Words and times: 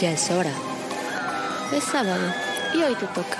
Ya 0.00 0.12
es 0.12 0.30
hora. 0.30 0.52
Es 1.74 1.84
sábado 1.84 2.32
y 2.72 2.82
hoy 2.82 2.94
te 2.94 3.06
toca. 3.08 3.36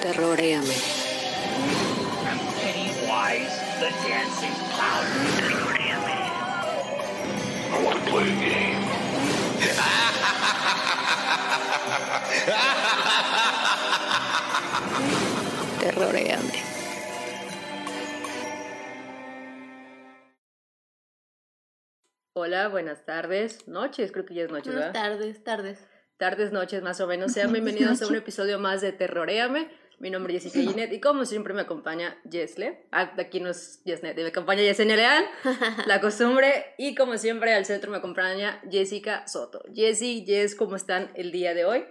Terroréame. 0.00 0.72
Pennywise, 2.62 3.58
the 3.80 3.90
dancing 4.06 4.54
clown. 4.70 5.04
Terroréame. 5.36 6.16
I 7.72 7.84
want 7.84 8.04
to 8.04 8.10
play 8.12 8.22
a 8.22 8.36
game. 8.36 8.86
Terroréame. 15.80 16.75
Hola, 22.46 22.68
buenas 22.68 23.04
tardes, 23.04 23.66
noches, 23.66 24.12
creo 24.12 24.24
que 24.24 24.32
ya 24.32 24.44
es 24.44 24.52
noche, 24.52 24.70
Buenas 24.70 24.92
¿verdad? 24.92 25.10
tardes, 25.10 25.42
tardes. 25.42 25.80
Tardes, 26.16 26.52
noches, 26.52 26.80
más 26.80 27.00
o 27.00 27.08
menos. 27.08 27.32
Sean 27.32 27.52
bienvenidos 27.52 28.00
a 28.02 28.06
un 28.06 28.14
episodio 28.14 28.60
más 28.60 28.80
de 28.82 28.92
Terroréame. 28.92 29.68
Mi 29.98 30.10
nombre 30.10 30.36
es 30.36 30.44
Jessica 30.44 30.70
Ginet 30.70 30.92
y 30.92 31.00
como 31.00 31.24
siempre 31.24 31.54
me 31.54 31.62
acompaña 31.62 32.16
Jesle. 32.30 32.86
Ah, 32.92 33.12
aquí 33.18 33.40
no 33.40 33.50
es 33.50 33.82
Jesnet, 33.84 34.16
me 34.16 34.28
acompaña 34.28 34.62
Yesenia 34.62 34.94
Leal, 34.94 35.24
la 35.86 36.00
costumbre. 36.00 36.66
Y 36.78 36.94
como 36.94 37.18
siempre 37.18 37.52
al 37.52 37.64
centro 37.64 37.90
me 37.90 37.96
acompaña 37.96 38.62
Jessica 38.70 39.26
Soto. 39.26 39.64
Jessy, 39.74 40.22
Jess, 40.24 40.54
¿cómo 40.54 40.76
están 40.76 41.10
el 41.16 41.32
día 41.32 41.52
de 41.52 41.64
hoy? 41.64 41.84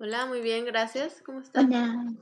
Hola, 0.00 0.26
muy 0.26 0.40
bien, 0.40 0.64
gracias. 0.64 1.22
¿Cómo 1.24 1.40
están? 1.40 1.66
Hola. 1.66 2.12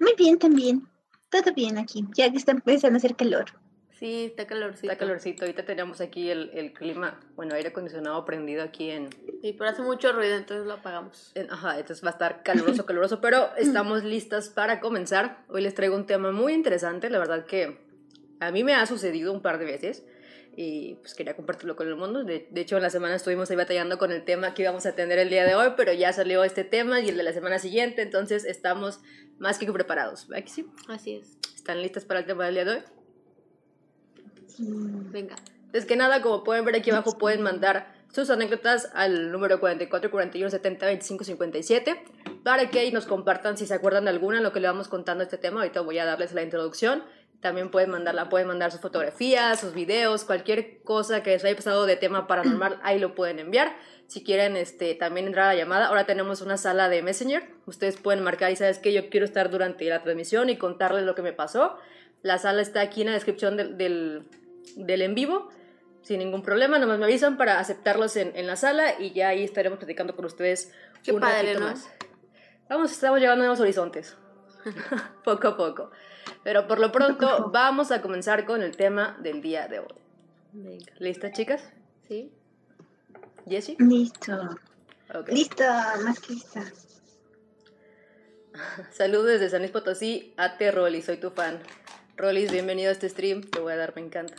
Muy 0.00 0.14
bien 0.18 0.36
también. 0.36 0.88
Todo 1.30 1.54
bien 1.54 1.78
aquí, 1.78 2.04
ya 2.16 2.28
que 2.28 2.38
está 2.38 2.50
empezando 2.50 2.96
a 2.96 2.98
hacer 2.98 3.14
calor. 3.14 3.44
Sí, 4.00 4.24
está 4.24 4.46
calorcito. 4.46 4.90
Está 4.90 4.96
calorcito, 4.98 5.44
ahorita 5.44 5.64
tenemos 5.66 6.00
aquí 6.00 6.30
el, 6.30 6.50
el 6.54 6.72
clima, 6.72 7.20
bueno, 7.36 7.54
aire 7.54 7.68
acondicionado 7.68 8.24
prendido 8.24 8.62
aquí 8.62 8.90
en, 8.90 9.10
Sí, 9.42 9.52
pero 9.56 9.68
hace 9.70 9.82
mucho 9.82 10.10
ruido, 10.12 10.36
entonces 10.36 10.66
lo 10.66 10.72
apagamos. 10.74 11.32
En- 11.34 11.50
Ajá, 11.52 11.78
entonces 11.78 12.02
va 12.04 12.08
a 12.08 12.12
estar 12.12 12.42
caluroso, 12.42 12.86
caluroso, 12.86 13.20
pero 13.20 13.50
estamos 13.56 14.02
listas 14.02 14.48
para 14.48 14.80
comenzar. 14.80 15.44
Hoy 15.48 15.60
les 15.62 15.74
traigo 15.74 15.94
un 15.96 16.06
tema 16.06 16.32
muy 16.32 16.54
interesante, 16.54 17.10
la 17.10 17.18
verdad 17.18 17.44
que 17.44 17.78
a 18.40 18.50
mí 18.50 18.64
me 18.64 18.74
ha 18.74 18.86
sucedido 18.86 19.32
un 19.34 19.42
par 19.42 19.58
de 19.58 19.66
veces 19.66 20.02
y 20.56 20.94
pues 20.96 21.14
quería 21.14 21.36
compartirlo 21.36 21.76
con 21.76 21.86
el 21.86 21.96
mundo. 21.96 22.24
De, 22.24 22.48
de 22.50 22.60
hecho, 22.62 22.76
en 22.76 22.82
la 22.82 22.90
semana 22.90 23.14
estuvimos 23.16 23.50
ahí 23.50 23.56
batallando 23.56 23.98
con 23.98 24.12
el 24.12 24.24
tema 24.24 24.54
que 24.54 24.62
íbamos 24.62 24.84
a 24.86 24.94
tener 24.94 25.18
el 25.18 25.28
día 25.28 25.44
de 25.44 25.54
hoy, 25.54 25.74
pero 25.76 25.92
ya 25.92 26.12
salió 26.14 26.42
este 26.44 26.64
tema 26.64 27.00
y 27.00 27.10
el 27.10 27.16
de 27.18 27.22
la 27.22 27.32
semana 27.34 27.58
siguiente, 27.58 28.00
entonces 28.00 28.46
estamos 28.46 29.00
más 29.38 29.58
que 29.58 29.70
preparados. 29.70 30.26
¿Verdad 30.26 30.44
que 30.44 30.50
sí? 30.50 30.66
Así 30.88 31.16
es. 31.16 31.36
¿Están 31.54 31.82
listas 31.82 32.06
para 32.06 32.20
el 32.20 32.26
tema 32.26 32.46
del 32.46 32.54
día 32.54 32.64
de 32.64 32.70
hoy? 32.72 32.82
Venga. 34.60 35.36
Antes 35.66 35.86
que 35.86 35.96
nada, 35.96 36.20
como 36.20 36.44
pueden 36.44 36.64
ver 36.64 36.76
aquí 36.76 36.90
abajo, 36.90 37.16
pueden 37.16 37.42
mandar 37.42 37.94
sus 38.12 38.28
anécdotas 38.30 38.90
al 38.94 39.30
número 39.30 39.60
44 39.60 40.10
41 40.10 40.50
70 40.50 40.86
25 40.86 41.24
57 41.24 42.04
para 42.42 42.68
que 42.70 42.90
nos 42.90 43.06
compartan 43.06 43.56
si 43.56 43.66
se 43.66 43.74
acuerdan 43.74 44.04
de 44.04 44.10
alguna 44.10 44.38
en 44.38 44.42
lo 44.42 44.52
que 44.52 44.60
le 44.60 44.66
vamos 44.66 44.88
contando 44.88 45.22
este 45.22 45.38
tema. 45.38 45.60
Ahorita 45.60 45.80
voy 45.80 45.98
a 45.98 46.04
darles 46.04 46.32
la 46.32 46.42
introducción. 46.42 47.04
También 47.40 47.70
pueden 47.70 47.90
mandarla, 47.90 48.28
pueden 48.28 48.48
mandar 48.48 48.70
sus 48.70 48.80
fotografías, 48.80 49.60
sus 49.60 49.72
videos, 49.72 50.24
cualquier 50.24 50.82
cosa 50.82 51.22
que 51.22 51.30
les 51.30 51.44
haya 51.44 51.56
pasado 51.56 51.86
de 51.86 51.96
tema 51.96 52.26
paranormal, 52.26 52.78
ahí 52.82 52.98
lo 52.98 53.14
pueden 53.14 53.38
enviar. 53.38 53.74
Si 54.08 54.22
quieren 54.22 54.56
este, 54.56 54.94
también 54.94 55.26
entrar 55.26 55.46
a 55.46 55.54
la 55.54 55.58
llamada, 55.58 55.86
ahora 55.86 56.04
tenemos 56.04 56.42
una 56.42 56.58
sala 56.58 56.90
de 56.90 57.00
Messenger. 57.00 57.48
Ustedes 57.64 57.96
pueden 57.96 58.22
marcar 58.22 58.50
y 58.50 58.56
sabes 58.56 58.78
que 58.78 58.92
yo 58.92 59.08
quiero 59.08 59.24
estar 59.24 59.50
durante 59.50 59.88
la 59.88 60.02
transmisión 60.02 60.50
y 60.50 60.56
contarles 60.56 61.04
lo 61.04 61.14
que 61.14 61.22
me 61.22 61.32
pasó. 61.32 61.78
La 62.22 62.36
sala 62.36 62.60
está 62.60 62.82
aquí 62.82 63.00
en 63.02 63.06
la 63.06 63.14
descripción 63.14 63.56
del, 63.56 64.24
del 64.76 65.02
en 65.02 65.14
vivo 65.14 65.48
sin 66.02 66.18
ningún 66.18 66.42
problema, 66.42 66.78
nomás 66.78 66.98
me 66.98 67.04
avisan 67.04 67.36
para 67.36 67.58
aceptarlos 67.58 68.16
en, 68.16 68.34
en 68.34 68.46
la 68.46 68.56
sala 68.56 68.98
y 68.98 69.12
ya 69.12 69.28
ahí 69.28 69.44
estaremos 69.44 69.78
platicando 69.78 70.16
con 70.16 70.24
ustedes 70.24 70.72
Qué 71.02 71.12
un 71.12 71.20
padre, 71.20 71.54
ratito 71.54 71.60
¿no? 71.60 71.66
más. 71.66 71.90
Vamos, 72.68 72.92
estamos 72.92 73.20
llegando 73.20 73.42
a 73.42 73.46
nuevos 73.46 73.60
horizontes, 73.60 74.16
poco 75.24 75.48
a 75.48 75.56
poco. 75.56 75.90
Pero 76.42 76.66
por 76.66 76.78
lo 76.78 76.92
pronto 76.92 77.50
vamos 77.52 77.90
a 77.90 78.00
comenzar 78.00 78.44
con 78.46 78.62
el 78.62 78.76
tema 78.76 79.18
del 79.20 79.42
día 79.42 79.68
de 79.68 79.80
hoy. 79.80 79.94
Venga. 80.52 80.92
¿Listas, 80.98 81.32
chicas? 81.32 81.62
¿Sí? 82.08 82.32
¿Jessie? 83.46 83.76
Listo. 83.78 84.56
Listo, 85.28 85.64
más 86.04 86.20
que 86.20 86.32
lista. 86.34 86.64
Saludos 88.90 89.26
desde 89.26 89.50
San 89.50 89.60
Luis 89.60 89.72
Potosí 89.72 90.34
a 90.36 90.56
Te 90.56 90.70
Rolly, 90.70 91.02
soy 91.02 91.18
tu 91.18 91.30
fan. 91.30 91.60
Rollis, 92.16 92.52
bienvenido 92.52 92.90
a 92.90 92.92
este 92.92 93.08
stream, 93.08 93.42
te 93.42 93.60
voy 93.60 93.72
a 93.72 93.76
dar, 93.76 93.94
me 93.94 94.02
encanta. 94.02 94.34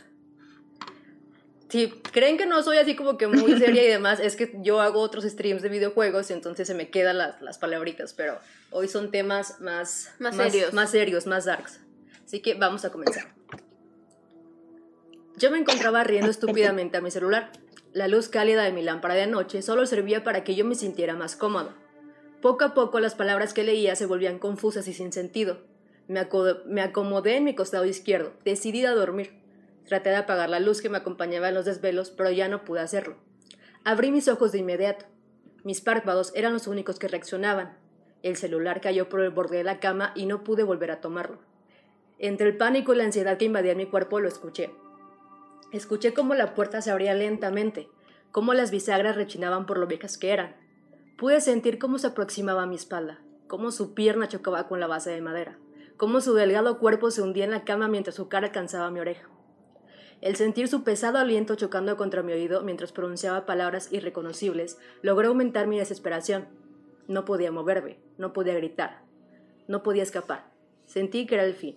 Si 1.72 1.88
creen 1.88 2.36
que 2.36 2.44
no 2.44 2.62
soy 2.62 2.76
así 2.76 2.94
como 2.94 3.16
que 3.16 3.28
muy 3.28 3.58
seria 3.58 3.82
y 3.82 3.88
demás, 3.88 4.20
es 4.20 4.36
que 4.36 4.58
yo 4.60 4.82
hago 4.82 5.00
otros 5.00 5.24
streams 5.24 5.62
de 5.62 5.70
videojuegos 5.70 6.28
y 6.28 6.34
entonces 6.34 6.68
se 6.68 6.74
me 6.74 6.90
quedan 6.90 7.16
las, 7.16 7.40
las 7.40 7.56
palabritas, 7.56 8.12
pero 8.12 8.38
hoy 8.70 8.88
son 8.88 9.10
temas 9.10 9.58
más, 9.58 10.10
Más 10.18 10.36
serios. 10.36 10.74
más 10.74 10.90
serios, 10.90 11.26
más 11.26 11.46
darks. 11.46 11.80
Así 12.26 12.40
que 12.40 12.52
vamos 12.52 12.84
a 12.84 12.92
comenzar. 12.92 13.32
Yo 15.38 15.50
me 15.50 15.56
encontraba 15.56 16.04
riendo 16.04 16.30
estúpidamente 16.30 16.98
a 16.98 17.00
mi 17.00 17.10
celular. 17.10 17.50
La 17.94 18.06
luz 18.06 18.28
cálida 18.28 18.64
de 18.64 18.72
mi 18.72 18.82
lámpara 18.82 19.14
de 19.14 19.26
noche 19.26 19.62
solo 19.62 19.86
servía 19.86 20.22
para 20.24 20.44
que 20.44 20.54
yo 20.54 20.66
me 20.66 20.74
sintiera 20.74 21.14
más 21.14 21.36
cómodo. 21.36 21.72
Poco 22.42 22.66
a 22.66 22.74
poco 22.74 23.00
las 23.00 23.14
palabras 23.14 23.54
que 23.54 23.64
leía 23.64 23.96
se 23.96 24.04
volvían 24.04 24.38
confusas 24.38 24.88
y 24.88 24.92
sin 24.92 25.10
sentido. 25.10 25.62
Me, 26.06 26.28
me 26.66 26.82
acomodé 26.82 27.36
en 27.36 27.44
mi 27.44 27.54
costado 27.54 27.86
izquierdo, 27.86 28.34
decidida 28.44 28.90
a 28.90 28.94
dormir. 28.94 29.40
Traté 29.86 30.10
de 30.10 30.16
apagar 30.16 30.48
la 30.48 30.60
luz 30.60 30.80
que 30.80 30.88
me 30.88 30.98
acompañaba 30.98 31.48
en 31.48 31.54
los 31.54 31.64
desvelos, 31.64 32.10
pero 32.10 32.30
ya 32.30 32.48
no 32.48 32.64
pude 32.64 32.80
hacerlo. 32.80 33.16
Abrí 33.84 34.10
mis 34.12 34.28
ojos 34.28 34.52
de 34.52 34.58
inmediato. 34.58 35.06
Mis 35.64 35.80
párpados 35.80 36.32
eran 36.34 36.52
los 36.52 36.66
únicos 36.66 36.98
que 36.98 37.08
reaccionaban. 37.08 37.76
El 38.22 38.36
celular 38.36 38.80
cayó 38.80 39.08
por 39.08 39.20
el 39.20 39.30
borde 39.30 39.58
de 39.58 39.64
la 39.64 39.80
cama 39.80 40.12
y 40.14 40.26
no 40.26 40.44
pude 40.44 40.62
volver 40.62 40.90
a 40.90 41.00
tomarlo. 41.00 41.38
Entre 42.18 42.48
el 42.48 42.56
pánico 42.56 42.94
y 42.94 42.96
la 42.96 43.04
ansiedad 43.04 43.36
que 43.36 43.46
invadía 43.46 43.74
mi 43.74 43.86
cuerpo 43.86 44.20
lo 44.20 44.28
escuché. 44.28 44.70
Escuché 45.72 46.14
cómo 46.14 46.34
la 46.34 46.54
puerta 46.54 46.80
se 46.82 46.90
abría 46.90 47.14
lentamente, 47.14 47.88
cómo 48.30 48.54
las 48.54 48.70
bisagras 48.70 49.16
rechinaban 49.16 49.66
por 49.66 49.78
lo 49.78 49.86
viejas 49.88 50.18
que 50.18 50.30
eran. 50.30 50.54
Pude 51.16 51.40
sentir 51.40 51.78
cómo 51.78 51.98
se 51.98 52.08
aproximaba 52.08 52.62
a 52.62 52.66
mi 52.66 52.76
espalda, 52.76 53.20
cómo 53.48 53.72
su 53.72 53.94
pierna 53.94 54.28
chocaba 54.28 54.68
con 54.68 54.80
la 54.80 54.86
base 54.86 55.10
de 55.10 55.20
madera, 55.20 55.58
cómo 55.96 56.20
su 56.20 56.34
delgado 56.34 56.78
cuerpo 56.78 57.10
se 57.10 57.22
hundía 57.22 57.44
en 57.44 57.50
la 57.50 57.64
cama 57.64 57.88
mientras 57.88 58.16
su 58.16 58.28
cara 58.28 58.48
alcanzaba 58.48 58.90
mi 58.90 59.00
oreja. 59.00 59.31
El 60.22 60.36
sentir 60.36 60.68
su 60.68 60.84
pesado 60.84 61.18
aliento 61.18 61.56
chocando 61.56 61.96
contra 61.96 62.22
mi 62.22 62.32
oído 62.32 62.62
mientras 62.62 62.92
pronunciaba 62.92 63.44
palabras 63.44 63.92
irreconocibles 63.92 64.78
logró 65.02 65.28
aumentar 65.28 65.66
mi 65.66 65.80
desesperación. 65.80 66.46
No 67.08 67.24
podía 67.24 67.50
moverme, 67.50 67.98
no 68.18 68.32
podía 68.32 68.54
gritar, 68.54 69.02
no 69.66 69.82
podía 69.82 70.04
escapar. 70.04 70.52
Sentí 70.86 71.26
que 71.26 71.34
era 71.34 71.44
el 71.44 71.54
fin. 71.54 71.76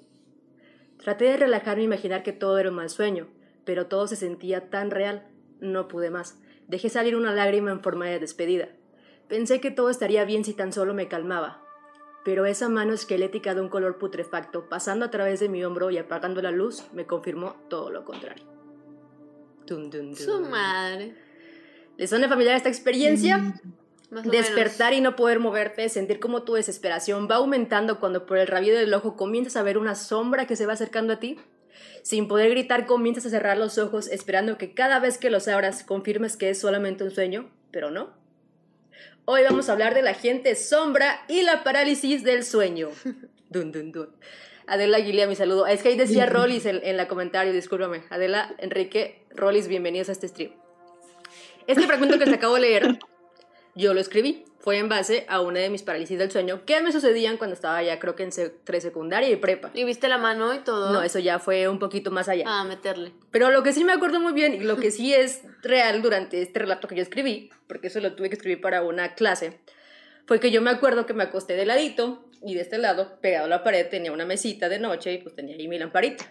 Traté 0.97 1.25
de 1.25 1.37
relajarme 1.37 1.81
e 1.81 1.85
imaginar 1.85 2.21
que 2.21 2.33
todo 2.33 2.59
era 2.59 2.69
un 2.69 2.75
mal 2.75 2.91
sueño, 2.91 3.27
pero 3.65 3.87
todo 3.87 4.05
se 4.05 4.15
sentía 4.15 4.69
tan 4.69 4.91
real. 4.91 5.27
No 5.59 5.87
pude 5.87 6.11
más. 6.11 6.37
Dejé 6.67 6.89
salir 6.89 7.15
una 7.15 7.33
lágrima 7.33 7.71
en 7.71 7.81
forma 7.81 8.05
de 8.05 8.19
despedida. 8.19 8.69
Pensé 9.27 9.59
que 9.59 9.71
todo 9.71 9.89
estaría 9.89 10.23
bien 10.23 10.45
si 10.45 10.53
tan 10.53 10.71
solo 10.71 10.93
me 10.93 11.07
calmaba. 11.07 11.64
Pero 12.25 12.47
esa 12.47 12.69
mano 12.69 12.91
esquelética 12.93 13.53
de 13.53 13.61
un 13.61 13.69
color 13.69 13.99
putrefacto, 13.99 14.67
pasando 14.67 15.05
a 15.05 15.11
través 15.11 15.39
de 15.39 15.47
mi 15.47 15.63
hombro 15.63 15.91
y 15.91 15.99
apagando 15.99 16.41
la 16.41 16.49
luz, 16.49 16.83
me 16.91 17.05
confirmó 17.05 17.55
todo 17.69 17.91
lo 17.91 18.03
contrario. 18.03 18.43
Dun, 19.67 19.91
dun, 19.91 20.07
dun. 20.07 20.17
Su 20.17 20.41
madre. 20.41 21.15
¿Les 21.97 22.09
suena 22.09 22.27
familiar 22.27 22.55
esta 22.55 22.69
experiencia? 22.69 23.53
O 24.11 24.21
Despertar 24.21 24.93
y 24.93 25.01
no 25.01 25.15
poder 25.15 25.39
moverte, 25.39 25.87
sentir 25.87 26.19
como 26.19 26.41
tu 26.43 26.53
desesperación 26.53 27.27
va 27.29 27.35
aumentando 27.35 27.99
cuando 27.99 28.25
por 28.25 28.39
el 28.39 28.47
rabillo 28.47 28.75
del 28.75 28.93
ojo 28.93 29.15
comienzas 29.15 29.55
a 29.55 29.63
ver 29.63 29.77
una 29.77 29.93
sombra 29.93 30.47
que 30.47 30.55
se 30.55 30.65
va 30.65 30.73
acercando 30.73 31.13
a 31.13 31.19
ti. 31.19 31.37
Sin 32.01 32.27
poder 32.27 32.49
gritar, 32.49 32.87
comienzas 32.87 33.27
a 33.27 33.29
cerrar 33.29 33.57
los 33.57 33.77
ojos 33.77 34.07
esperando 34.07 34.57
que 34.57 34.73
cada 34.73 34.99
vez 34.99 35.19
que 35.19 35.29
los 35.29 35.47
abras 35.47 35.83
confirmes 35.83 36.37
que 36.37 36.49
es 36.49 36.59
solamente 36.59 37.03
un 37.03 37.11
sueño, 37.11 37.51
pero 37.71 37.91
no. 37.91 38.24
Hoy 39.27 39.41
vamos 39.41 39.69
a 39.69 39.71
hablar 39.71 39.95
de 39.95 40.03
la 40.03 40.13
gente 40.13 40.53
sombra 40.53 41.25
y 41.27 41.41
la 41.41 41.63
parálisis 41.63 42.23
del 42.23 42.43
sueño. 42.45 42.89
Dun, 43.49 43.71
dun, 43.71 43.91
dun. 43.91 44.09
Adela 44.67 44.97
Aguilera, 44.97 45.27
mi 45.27 45.35
saludo. 45.35 45.65
Es 45.65 45.81
que 45.81 45.89
ahí 45.89 45.97
decía 45.97 46.25
Rollis 46.25 46.65
en, 46.65 46.81
en 46.83 46.97
la 46.97 47.07
comentario, 47.07 47.53
discúlpame. 47.53 48.03
Adela, 48.09 48.53
Enrique, 48.57 49.23
Rollis, 49.31 49.67
bienvenidos 49.67 50.09
a 50.09 50.11
este 50.11 50.27
stream. 50.27 50.51
Este 51.65 51.83
fragmento 51.87 52.19
que 52.19 52.25
les 52.25 52.35
acabo 52.35 52.55
de 52.55 52.61
leer 52.61 52.99
yo 53.75 53.93
lo 53.93 53.99
escribí. 53.99 54.45
Fue 54.59 54.79
en 54.79 54.89
base 54.89 55.25
a 55.29 55.41
una 55.41 55.59
de 55.59 55.69
mis 55.69 55.83
parálisis 55.83 56.17
del 56.17 56.31
sueño 56.31 56.65
que 56.65 56.81
me 56.81 56.91
sucedían 56.91 57.37
cuando 57.37 57.53
estaba 57.53 57.83
ya, 57.83 57.99
creo 57.99 58.15
que 58.15 58.23
en 58.23 58.31
secundaria 58.31 59.29
y 59.29 59.35
prepa. 59.35 59.69
¿Y 59.75 59.83
viste 59.83 60.07
la 60.07 60.17
mano 60.17 60.55
y 60.55 60.59
todo? 60.59 60.91
No, 60.91 61.03
eso 61.03 61.19
ya 61.19 61.37
fue 61.37 61.67
un 61.67 61.77
poquito 61.77 62.09
más 62.09 62.29
allá. 62.29 62.45
Ah, 62.47 62.63
meterle. 62.63 63.11
Pero 63.29 63.51
lo 63.51 63.61
que 63.61 63.73
sí 63.73 63.83
me 63.83 63.93
acuerdo 63.93 64.19
muy 64.19 64.33
bien 64.33 64.55
y 64.55 64.61
lo 64.61 64.77
que 64.77 64.89
sí 64.91 65.13
es 65.13 65.43
real 65.61 66.01
durante 66.01 66.41
este 66.41 66.57
relato 66.57 66.87
que 66.87 66.95
yo 66.95 67.03
escribí, 67.03 67.51
porque 67.67 67.87
eso 67.87 67.99
lo 67.99 68.15
tuve 68.15 68.29
que 68.29 68.35
escribir 68.35 68.59
para 68.59 68.81
una 68.81 69.13
clase, 69.13 69.59
fue 70.25 70.39
que 70.39 70.49
yo 70.49 70.63
me 70.63 70.71
acuerdo 70.71 71.05
que 71.05 71.13
me 71.13 71.23
acosté 71.23 71.53
de 71.53 71.67
ladito 71.67 72.25
y 72.41 72.55
de 72.55 72.61
este 72.61 72.79
lado, 72.79 73.19
pegado 73.21 73.45
a 73.45 73.49
la 73.49 73.63
pared, 73.63 73.87
tenía 73.87 74.11
una 74.11 74.25
mesita 74.25 74.67
de 74.67 74.79
noche 74.79 75.13
y 75.13 75.17
pues 75.19 75.35
tenía 75.35 75.55
ahí 75.55 75.67
mi 75.67 75.77
lamparita. 75.77 76.25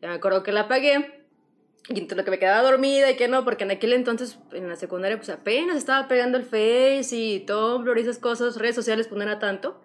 Ya 0.00 0.08
me 0.08 0.14
acuerdo 0.14 0.42
que 0.42 0.52
la 0.52 0.62
apagué 0.62 1.19
Y 1.88 1.98
entre 1.98 2.16
lo 2.16 2.24
que 2.24 2.30
me 2.30 2.38
quedaba 2.38 2.62
dormida 2.62 3.10
y 3.10 3.16
que 3.16 3.26
no, 3.26 3.44
porque 3.44 3.64
en 3.64 3.70
aquel 3.72 3.92
entonces, 3.92 4.38
en 4.52 4.68
la 4.68 4.76
secundaria, 4.76 5.16
pues 5.16 5.30
apenas 5.30 5.76
estaba 5.76 6.06
pegando 6.08 6.38
el 6.38 6.44
Face 6.44 7.16
y 7.16 7.40
Tumblr 7.40 7.98
y 7.98 8.02
esas 8.02 8.18
cosas, 8.18 8.56
redes 8.56 8.74
sociales, 8.74 9.08
pues 9.08 9.16
no 9.16 9.22
era 9.22 9.38
tanto. 9.38 9.80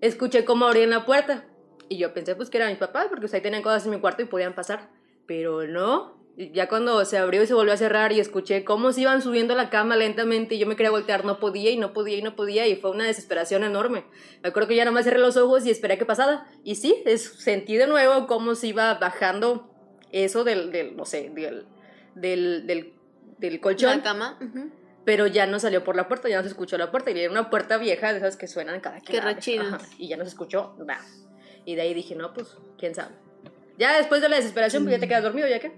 Escuché 0.00 0.44
cómo 0.44 0.66
abrían 0.66 0.90
la 0.90 1.04
puerta. 1.04 1.46
Y 1.88 1.96
yo 1.98 2.14
pensé, 2.14 2.36
pues 2.36 2.48
que 2.48 2.58
era 2.58 2.68
mi 2.68 2.76
papá, 2.76 3.06
porque 3.08 3.22
pues, 3.22 3.34
ahí 3.34 3.40
tenían 3.40 3.62
cosas 3.62 3.84
en 3.84 3.92
mi 3.92 4.00
cuarto 4.00 4.22
y 4.22 4.26
podían 4.26 4.54
pasar. 4.54 4.90
Pero 5.26 5.66
no. 5.66 6.20
Ya 6.36 6.68
cuando 6.68 7.04
se 7.04 7.18
abrió 7.18 7.42
y 7.42 7.46
se 7.46 7.52
volvió 7.52 7.74
a 7.74 7.76
cerrar 7.76 8.12
y 8.12 8.20
escuché 8.20 8.64
cómo 8.64 8.92
se 8.92 9.02
iban 9.02 9.20
subiendo 9.20 9.54
la 9.54 9.68
cama 9.68 9.96
lentamente 9.96 10.54
y 10.54 10.58
yo 10.58 10.66
me 10.66 10.76
quería 10.76 10.90
voltear, 10.90 11.26
no 11.26 11.38
podía 11.38 11.70
y 11.70 11.76
no 11.76 11.92
podía 11.92 12.16
y 12.16 12.22
no 12.22 12.34
podía 12.34 12.66
y 12.66 12.76
fue 12.76 12.90
una 12.90 13.04
desesperación 13.04 13.64
enorme. 13.64 14.04
Me 14.42 14.48
acuerdo 14.48 14.70
que 14.70 14.76
ya 14.76 14.86
nomás 14.86 15.04
cerré 15.04 15.18
los 15.18 15.36
ojos 15.36 15.66
y 15.66 15.70
esperé 15.70 15.98
que 15.98 16.06
pasara. 16.06 16.46
Y 16.64 16.76
sí, 16.76 17.02
es, 17.04 17.22
sentí 17.22 17.76
de 17.76 17.86
nuevo 17.86 18.26
cómo 18.26 18.54
se 18.54 18.68
iba 18.68 18.94
bajando 18.94 19.71
eso 20.12 20.44
del, 20.44 20.70
del 20.70 20.96
no 20.96 21.04
sé, 21.04 21.30
del, 21.34 21.66
del, 22.14 22.66
del, 22.66 22.92
del 23.38 23.60
colchón. 23.60 23.96
La 23.98 24.02
cama. 24.02 24.38
Pero 25.04 25.26
ya 25.26 25.46
no 25.46 25.58
salió 25.58 25.82
por 25.82 25.96
la 25.96 26.06
puerta, 26.06 26.28
ya 26.28 26.36
no 26.36 26.42
se 26.42 26.50
escuchó 26.50 26.78
la 26.78 26.90
puerta. 26.92 27.10
Y 27.10 27.18
era 27.18 27.30
una 27.30 27.50
puerta 27.50 27.76
vieja 27.78 28.12
de 28.12 28.18
esas 28.18 28.36
que 28.36 28.46
suenan 28.46 28.80
cada 28.80 29.00
que. 29.00 29.18
Ajá, 29.18 29.78
Y 29.98 30.08
ya 30.08 30.16
no 30.16 30.24
se 30.24 30.30
escuchó 30.30 30.76
nada. 30.78 31.04
Y 31.64 31.74
de 31.74 31.82
ahí 31.82 31.94
dije, 31.94 32.14
no, 32.14 32.32
pues, 32.32 32.56
quién 32.78 32.94
sabe. 32.94 33.14
Ya 33.78 33.96
después 33.96 34.20
de 34.20 34.28
la 34.28 34.36
desesperación, 34.36 34.84
pues 34.84 34.96
ya 34.96 35.00
te 35.00 35.08
quedas 35.08 35.22
dormido, 35.22 35.48
¿ya 35.48 35.58
qué? 35.58 35.72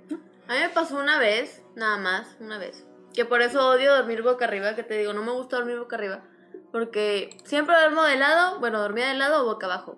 A 0.49 0.55
mí 0.55 0.61
me 0.61 0.69
pasó 0.69 0.99
una 0.99 1.19
vez, 1.19 1.63
nada 1.75 1.97
más, 1.97 2.37
una 2.41 2.59
vez. 2.59 2.85
Que 3.15 3.25
por 3.25 3.41
eso 3.41 3.67
odio 3.69 3.95
dormir 3.95 4.23
boca 4.23 4.45
arriba, 4.45 4.75
que 4.75 4.83
te 4.83 4.99
digo, 4.99 5.13
no 5.13 5.23
me 5.23 5.33
gusta 5.33 5.57
dormir 5.57 5.79
boca 5.79 5.97
arriba. 5.97 6.23
Porque 6.73 7.37
siempre 7.45 7.77
duermo 7.77 8.03
de 8.03 8.17
lado, 8.17 8.59
bueno, 8.61 8.81
dormía 8.81 9.09
de 9.09 9.15
lado 9.15 9.43
o 9.43 9.45
boca 9.47 9.67
abajo. 9.67 9.97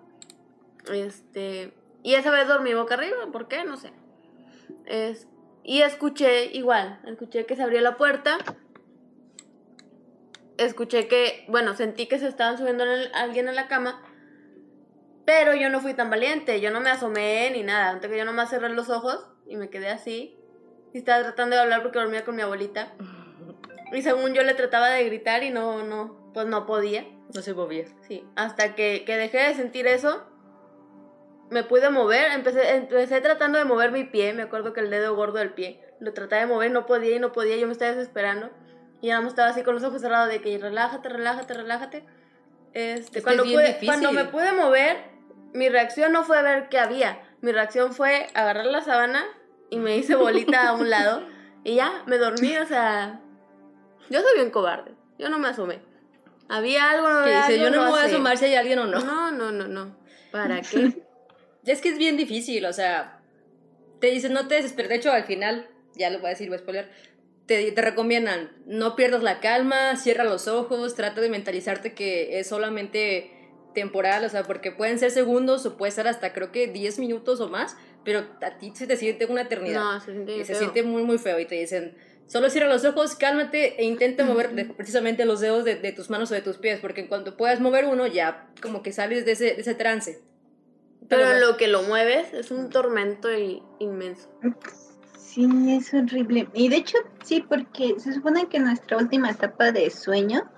Este. 0.93 1.73
Y 2.03 2.13
esa 2.15 2.31
vez 2.31 2.47
dormí 2.47 2.73
boca 2.73 2.93
arriba, 2.93 3.17
¿por 3.31 3.47
qué? 3.47 3.65
No 3.65 3.75
sé. 3.75 3.91
Es, 4.85 5.27
y 5.63 5.81
escuché, 5.81 6.45
igual, 6.53 6.99
escuché 7.05 7.45
que 7.45 7.55
se 7.55 7.63
abrió 7.63 7.81
la 7.81 7.97
puerta. 7.97 8.37
Escuché 10.57 11.07
que, 11.07 11.45
bueno, 11.49 11.75
sentí 11.75 12.07
que 12.07 12.17
se 12.19 12.27
estaban 12.27 12.57
subiendo 12.57 12.83
el- 12.83 13.11
alguien 13.13 13.47
a 13.47 13.51
la 13.51 13.67
cama. 13.67 14.01
Pero 15.25 15.53
yo 15.55 15.69
no 15.69 15.81
fui 15.81 15.93
tan 15.93 16.09
valiente, 16.09 16.61
yo 16.61 16.71
no 16.71 16.79
me 16.79 16.89
asomé 16.89 17.51
ni 17.51 17.61
nada. 17.63 17.89
Antes 17.89 18.09
que 18.09 18.17
yo 18.17 18.25
nomás 18.25 18.49
cerré 18.49 18.69
los 18.69 18.89
ojos 18.89 19.27
y 19.45 19.57
me 19.57 19.69
quedé 19.69 19.89
así. 19.89 20.35
Y 20.93 20.97
estaba 20.99 21.21
tratando 21.21 21.55
de 21.55 21.61
hablar 21.61 21.83
porque 21.83 21.99
dormía 21.99 22.23
con 22.25 22.35
mi 22.35 22.41
abuelita. 22.41 22.93
Y 23.93 24.01
según 24.01 24.33
yo 24.33 24.43
le 24.43 24.53
trataba 24.53 24.87
de 24.89 25.03
gritar 25.03 25.43
y 25.43 25.49
no, 25.51 25.83
no, 25.83 26.31
pues 26.33 26.47
no 26.47 26.65
podía. 26.65 27.05
No 27.35 27.41
se 27.41 27.53
movía. 27.53 27.85
Sí, 28.07 28.23
hasta 28.35 28.73
que, 28.73 29.03
que 29.05 29.17
dejé 29.17 29.37
de 29.39 29.53
sentir 29.53 29.85
eso, 29.85 30.25
me 31.49 31.63
pude 31.63 31.89
mover, 31.89 32.31
empecé, 32.31 32.75
empecé 32.75 33.21
tratando 33.21 33.57
de 33.57 33.65
mover 33.65 33.91
mi 33.91 34.03
pie, 34.03 34.33
me 34.33 34.43
acuerdo 34.43 34.73
que 34.73 34.81
el 34.81 34.89
dedo 34.89 35.15
gordo 35.15 35.39
del 35.39 35.51
pie, 35.53 35.81
lo 35.99 36.13
trataba 36.13 36.41
de 36.41 36.47
mover, 36.47 36.71
no 36.71 36.85
podía 36.85 37.15
y 37.15 37.19
no 37.19 37.31
podía, 37.31 37.55
yo 37.57 37.67
me 37.67 37.73
estaba 37.73 37.91
desesperando. 37.91 38.49
Y 39.01 39.07
ya 39.07 39.21
me 39.21 39.27
estaba 39.27 39.49
así 39.49 39.61
con 39.63 39.75
los 39.75 39.83
ojos 39.83 40.01
cerrados 40.01 40.27
de 40.29 40.41
que 40.41 40.57
relájate, 40.57 41.07
relájate, 41.09 41.53
relájate. 41.53 42.03
Este, 42.73 42.99
Es 42.99 43.09
que 43.11 43.21
cuando, 43.21 43.43
es 43.43 43.51
pude- 43.51 43.85
cuando 43.85 44.11
me 44.11 44.25
pude 44.25 44.51
mover, 44.53 44.97
mi 45.53 45.69
reacción 45.69 46.11
no 46.11 46.23
fue 46.23 46.41
ver 46.41 46.67
qué 46.69 46.79
había, 46.79 47.21
mi 47.41 47.51
reacción 47.51 47.93
fue 47.93 48.27
agarrar 48.33 48.65
la 48.65 48.81
sábana 48.81 49.23
y 49.69 49.77
me 49.77 49.97
hice 49.97 50.15
bolita 50.15 50.67
a 50.69 50.73
un 50.73 50.89
lado 50.89 51.21
y 51.63 51.75
ya, 51.75 52.03
me 52.07 52.17
dormí, 52.17 52.57
o 52.57 52.65
sea, 52.65 53.21
yo 54.09 54.21
soy 54.21 54.33
bien 54.35 54.49
cobarde, 54.51 54.91
yo 55.17 55.29
no 55.29 55.37
me 55.39 55.47
asomé. 55.49 55.79
Había 56.49 56.89
algo, 56.91 57.09
no 57.09 57.23
Que 57.23 57.29
dice, 57.35 57.53
algo, 57.53 57.63
yo 57.65 57.69
no 57.71 57.83
me 57.83 57.89
voy 57.89 57.99
a 57.99 58.03
asomar 58.05 58.37
si 58.37 58.45
hay 58.45 58.55
alguien 58.55 58.79
o 58.79 58.85
no. 58.85 58.99
No, 58.99 59.31
no, 59.31 59.51
no, 59.51 59.67
no. 59.67 59.95
¿Para 60.31 60.61
qué? 60.69 61.06
Es 61.67 61.81
que 61.81 61.89
es 61.89 61.97
bien 61.97 62.17
difícil, 62.17 62.65
o 62.65 62.73
sea, 62.73 63.21
te 63.99 64.07
dicen, 64.11 64.33
no 64.33 64.47
te 64.47 64.55
desesperes. 64.55 64.89
De 64.89 64.95
hecho, 64.95 65.11
al 65.11 65.23
final, 65.25 65.67
ya 65.95 66.09
lo 66.09 66.19
voy 66.19 66.27
a 66.27 66.29
decir, 66.29 66.47
voy 66.49 66.55
a 66.57 66.59
spoiler, 66.59 66.89
te, 67.45 67.71
te 67.71 67.81
recomiendan, 67.81 68.51
no 68.65 68.95
pierdas 68.95 69.23
la 69.23 69.39
calma, 69.39 69.95
cierra 69.95 70.23
los 70.23 70.47
ojos, 70.47 70.95
trata 70.95 71.21
de 71.21 71.29
mentalizarte 71.29 71.93
que 71.93 72.39
es 72.39 72.47
solamente 72.47 73.31
temporal, 73.73 74.25
o 74.25 74.29
sea, 74.29 74.43
porque 74.43 74.71
pueden 74.71 74.97
ser 74.99 75.11
segundos 75.11 75.65
o 75.65 75.77
puede 75.77 75.91
ser 75.91 76.07
hasta 76.07 76.33
creo 76.33 76.51
que 76.51 76.67
10 76.67 76.97
minutos 76.99 77.39
o 77.41 77.47
más, 77.49 77.77
pero 78.03 78.25
a 78.41 78.57
ti 78.57 78.71
se 78.75 78.87
te 78.87 78.97
siente 78.97 79.25
una 79.25 79.41
eternidad. 79.41 79.81
No, 79.81 79.99
se 80.01 80.13
siente 80.13 80.31
y 80.37 80.45
se 80.45 80.53
siente 80.59 80.83
muy, 80.83 81.03
muy 81.03 81.17
feo 81.19 81.39
y 81.39 81.45
te 81.45 81.55
dicen, 81.55 81.95
solo 82.27 82.49
cierra 82.49 82.67
los 82.67 82.85
ojos, 82.85 83.15
cálmate 83.15 83.79
e 83.79 83.85
intenta 83.85 84.23
mover 84.25 84.51
de- 84.53 84.65
precisamente 84.65 85.25
los 85.25 85.41
dedos 85.41 85.63
de, 85.63 85.75
de 85.75 85.91
tus 85.91 86.09
manos 86.09 86.31
o 86.31 86.33
de 86.33 86.41
tus 86.41 86.57
pies, 86.57 86.79
porque 86.79 87.01
en 87.01 87.07
cuanto 87.07 87.37
puedas 87.37 87.59
mover 87.59 87.85
uno, 87.85 88.07
ya 88.07 88.47
como 88.61 88.81
que 88.81 88.91
sales 88.93 89.25
de 89.25 89.33
ese, 89.33 89.53
de 89.53 89.61
ese 89.61 89.75
trance. 89.75 90.19
Pero 91.09 91.39
lo 91.39 91.57
que 91.57 91.67
lo 91.67 91.83
mueves 91.83 92.33
es 92.33 92.51
un 92.51 92.69
tormento 92.69 93.29
inmenso. 93.79 94.29
Sí, 95.17 95.47
es 95.69 95.93
horrible. 95.93 96.49
Y 96.53 96.67
de 96.69 96.77
hecho, 96.77 96.97
sí, 97.23 97.45
porque 97.47 97.95
se 97.99 98.13
supone 98.13 98.47
que 98.49 98.59
nuestra 98.59 98.97
última 98.97 99.29
etapa 99.31 99.71
de 99.71 99.89
sueño, 99.89 100.49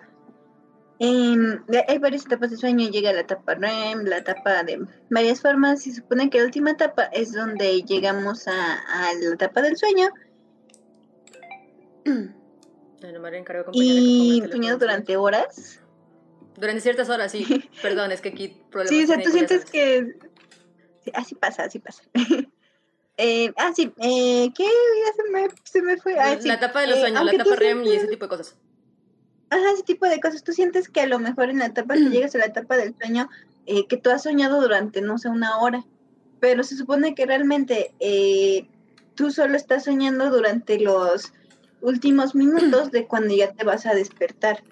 de- 1.00 1.86
hay 1.88 1.98
varias 1.98 2.25
etapas 2.25 2.51
de 2.51 2.57
sueño, 2.57 2.90
llega 2.90 3.13
la 3.13 3.22
etapa 3.22 3.56
REM, 3.56 4.04
la 4.06 4.18
etapa 4.18 4.63
de 4.63 4.80
varias 5.10 5.42
formas, 5.42 5.86
y 5.86 5.92
se 5.92 6.01
supone 6.01 6.30
que 6.30 6.40
la 6.40 6.46
última 6.46 6.72
etapa 6.72 7.04
es 7.06 7.31
donde 7.34 7.81
llegamos 7.84 8.48
a, 8.48 8.74
a 8.80 9.13
la 9.13 9.34
etapa 9.34 9.62
del 9.62 9.78
sueño 9.78 10.10
y 13.74 14.40
en 14.40 14.80
durante 14.80 15.18
horas. 15.18 15.81
Durante 16.57 16.81
ciertas 16.81 17.10
horas, 17.10 17.31
sí. 17.31 17.69
Perdón, 17.81 18.12
es 18.12 18.22
que 18.22 18.30
aquí 18.30 18.62
Sí, 18.88 19.04
o 19.04 19.07
sea, 19.07 19.22
tú 19.22 19.30
sientes 19.30 19.66
que... 19.66 20.18
sí, 21.04 21.12
así 21.13 21.36
pasa, 21.36 21.63
así 21.63 21.80
pasa. 21.80 22.04
Eh, 23.22 23.51
ah, 23.57 23.74
sí, 23.75 23.92
eh, 23.98 24.50
¿qué? 24.56 24.63
Ya 24.63 25.13
se 25.13 25.30
me, 25.30 25.48
se 25.66 25.81
me 25.81 25.98
fue. 25.98 26.18
Ah, 26.18 26.38
sí, 26.40 26.48
La 26.48 26.54
etapa 26.54 26.80
de 26.80 26.88
los 26.88 27.00
eh, 27.00 27.01
sueños, 27.01 27.25
la 27.25 27.31
etapa 27.34 27.56
REM 27.57 27.80
y 27.80 27.81
sientes- 27.81 27.98
ese 28.04 28.07
tipo 28.12 28.25
de 28.25 28.30
cosas. 28.30 28.56
Ajá, 29.50 29.72
ese 29.74 29.84
tipo 29.84 30.06
de 30.06 30.22
cosas. 30.22 30.42
Tú 30.42 30.54
sientes 30.54 30.88
que 30.88 31.01
a 31.01 31.06
lo 31.06 31.19
mejor 31.19 31.50
en 31.50 31.60
la 31.60 31.66
etapa 31.66 31.96
que 31.96 32.00
llegas 32.10 32.34
a 32.36 32.38
la 32.38 32.46
etapa 32.46 32.78
del 32.78 32.96
sueño, 32.96 33.28
eh, 33.66 33.88
que 33.88 33.98
tú 33.98 34.10
has 34.10 34.24
soñado 34.24 34.62
durante, 34.62 35.01
no 35.01 35.18
sé, 35.18 35.28
una 35.28 35.57
hora, 35.60 35.84
pero 36.40 36.63
se 36.63 36.78
supone 36.78 37.13
que 37.13 37.25
realmente 37.25 37.94
tú 39.16 39.31
solo 39.31 39.57
estás 39.57 39.84
soñando 39.84 40.30
durante 40.30 40.80
los 40.80 41.34
últimos 41.81 42.36
minutos 42.36 42.90
de 42.92 43.06
cuando 43.06 43.36
ya 43.36 43.51
te 43.51 43.66
vas 43.66 43.86
a 43.86 43.94
despertar. 43.94 44.63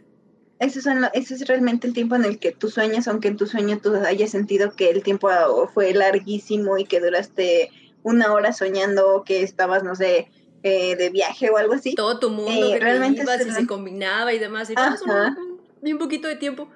Ese, 0.59 0.81
son 0.81 1.01
lo- 1.01 1.09
ese 1.13 1.35
es 1.35 1.47
realmente 1.47 1.85
el 1.87 1.93
tiempo 1.93 2.15
en 2.15 2.25
el 2.25 2.39
que 2.39 2.51
tú 2.51 2.69
sueñas, 2.69 3.07
aunque 3.07 3.27
en 3.27 3.37
tu 3.37 3.45
sueño 3.45 3.79
tú 3.81 3.95
hayas 3.95 4.31
sentido 4.31 4.71
que 4.75 4.89
el 4.89 5.03
tiempo 5.03 5.29
ah, 5.29 5.47
fue 5.73 5.93
larguísimo 5.93 6.77
y 6.77 6.85
que 6.85 6.99
duraste 6.99 7.69
una 8.03 8.33
hora 8.33 8.53
soñando, 8.53 9.23
que 9.25 9.43
estabas, 9.43 9.83
no 9.83 9.95
sé, 9.95 10.31
eh, 10.63 10.95
de 10.95 11.09
viaje 11.09 11.49
o 11.49 11.57
algo 11.57 11.73
así. 11.73 11.93
Todo 11.93 12.19
tu 12.19 12.29
mundo 12.29 12.67
Eh, 12.67 12.73
que 12.73 12.79
realmente 12.79 13.17
te 13.17 13.23
ibas 13.23 13.41
es 13.41 13.47
y 13.47 13.51
se 13.51 13.67
combinaba 13.67 14.33
y 14.33 14.39
demás. 14.39 14.69
Y 14.69 14.73
Ajá. 14.75 15.35
un, 15.81 15.91
un 15.91 15.97
poquito 15.99 16.27
de 16.27 16.35
tiempo. 16.37 16.69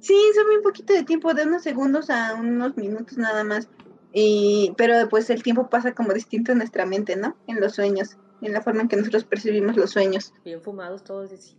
Sí, 0.00 0.14
son 0.34 0.46
un 0.56 0.62
poquito 0.62 0.92
de 0.92 1.04
tiempo, 1.04 1.32
de 1.34 1.44
unos 1.44 1.62
segundos 1.62 2.10
a 2.10 2.34
unos 2.34 2.76
minutos 2.76 3.16
nada 3.18 3.44
más. 3.44 3.68
Y, 4.12 4.72
pero 4.76 4.96
después 4.98 5.28
el 5.30 5.42
tiempo 5.42 5.68
pasa 5.68 5.92
como 5.94 6.12
distinto 6.12 6.52
en 6.52 6.58
nuestra 6.58 6.84
mente, 6.86 7.16
¿no? 7.16 7.38
En 7.46 7.60
los 7.60 7.74
sueños, 7.74 8.16
en 8.40 8.52
la 8.52 8.62
forma 8.62 8.82
en 8.82 8.88
que 8.88 8.96
nosotros 8.96 9.24
percibimos 9.24 9.76
los 9.76 9.90
sueños. 9.90 10.32
Bien 10.44 10.62
fumados 10.62 11.04
todos. 11.04 11.30
y 11.32 11.56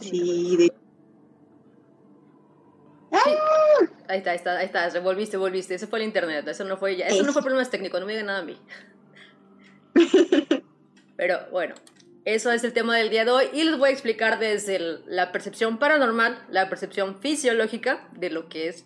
sí. 0.00 0.56
De- 0.56 0.72
Ahí 4.08 4.18
está, 4.18 4.30
ahí 4.32 4.36
está, 4.36 4.58
ahí 4.58 4.66
está, 4.66 5.00
volviste, 5.00 5.36
volviste. 5.36 5.74
Eso 5.74 5.86
fue 5.88 5.98
el 6.00 6.04
internet, 6.04 6.46
eso 6.48 6.64
no 6.64 6.76
fue 6.76 6.96
ya, 6.96 7.06
eso 7.06 7.22
no 7.22 7.32
fue 7.32 7.42
problemas 7.42 7.70
técnicos, 7.70 8.00
no 8.00 8.06
me 8.06 8.12
digan 8.12 8.26
nada 8.26 8.40
a 8.40 8.44
mí. 8.44 8.58
Pero 11.16 11.38
bueno, 11.50 11.74
eso 12.24 12.50
es 12.52 12.64
el 12.64 12.72
tema 12.72 12.96
del 12.96 13.10
día 13.10 13.24
de 13.24 13.30
hoy 13.30 13.44
y 13.52 13.64
les 13.64 13.78
voy 13.78 13.90
a 13.90 13.92
explicar 13.92 14.38
desde 14.38 14.76
el- 14.76 15.02
la 15.06 15.32
percepción 15.32 15.78
paranormal, 15.78 16.44
la 16.50 16.68
percepción 16.68 17.20
fisiológica 17.20 18.08
de 18.12 18.30
lo 18.30 18.48
que 18.48 18.68
es 18.68 18.84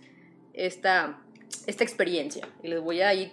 esta, 0.52 1.18
esta 1.66 1.84
experiencia. 1.84 2.46
Y 2.62 2.68
les 2.68 2.80
voy 2.80 3.00
a 3.02 3.14
ir 3.14 3.32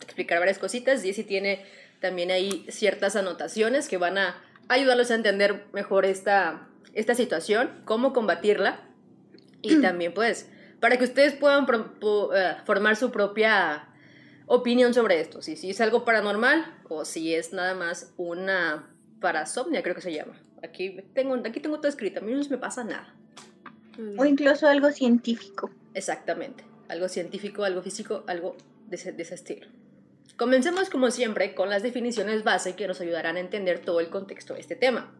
a 0.00 0.04
explicar 0.04 0.38
varias 0.38 0.58
cositas. 0.58 1.02
Jessy 1.02 1.24
tiene 1.24 1.64
también 2.00 2.30
ahí 2.30 2.66
ciertas 2.68 3.16
anotaciones 3.16 3.88
que 3.88 3.96
van 3.98 4.18
a 4.18 4.42
ayudarlos 4.68 5.10
a 5.10 5.14
entender 5.14 5.64
mejor 5.72 6.04
esta, 6.06 6.68
esta 6.96 7.14
situación, 7.14 7.70
cómo 7.84 8.12
combatirla 8.12 8.80
y 9.62 9.80
también 9.80 10.12
pues 10.12 10.48
para 10.80 10.98
que 10.98 11.04
ustedes 11.04 11.34
puedan 11.34 11.66
eh, 11.68 12.56
formar 12.64 12.96
su 12.96 13.10
propia 13.10 13.88
opinión 14.46 14.94
sobre 14.94 15.20
esto, 15.20 15.42
si, 15.42 15.56
si 15.56 15.70
es 15.70 15.80
algo 15.80 16.04
paranormal 16.04 16.80
o 16.88 17.04
si 17.04 17.34
es 17.34 17.52
nada 17.52 17.74
más 17.74 18.12
una 18.16 18.90
parasomnia, 19.20 19.82
creo 19.82 19.94
que 19.94 20.00
se 20.00 20.12
llama. 20.12 20.40
Aquí 20.62 21.02
tengo, 21.14 21.34
aquí 21.34 21.60
tengo 21.60 21.78
todo 21.78 21.88
escrito, 21.88 22.20
a 22.20 22.22
mí 22.22 22.32
no 22.32 22.42
se 22.42 22.50
me 22.50 22.58
pasa 22.58 22.82
nada. 22.82 23.14
o 24.16 24.24
incluso 24.24 24.66
algo 24.66 24.90
científico. 24.90 25.70
Exactamente, 25.94 26.64
algo 26.88 27.08
científico, 27.08 27.64
algo 27.64 27.82
físico, 27.82 28.24
algo 28.26 28.56
de 28.88 28.96
ese, 28.96 29.12
de 29.12 29.22
ese 29.22 29.34
estilo. 29.34 29.66
Comencemos 30.36 30.90
como 30.90 31.10
siempre 31.10 31.54
con 31.54 31.70
las 31.70 31.82
definiciones 31.82 32.44
base 32.44 32.74
que 32.74 32.86
nos 32.86 33.00
ayudarán 33.00 33.36
a 33.36 33.40
entender 33.40 33.80
todo 33.80 34.00
el 34.00 34.10
contexto 34.10 34.54
de 34.54 34.60
este 34.60 34.76
tema. 34.76 35.12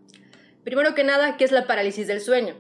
Primero 0.66 0.96
que 0.96 1.04
nada, 1.04 1.36
¿qué 1.36 1.44
es 1.44 1.52
la 1.52 1.68
parálisis 1.68 2.08
del 2.08 2.20
sueño? 2.20 2.56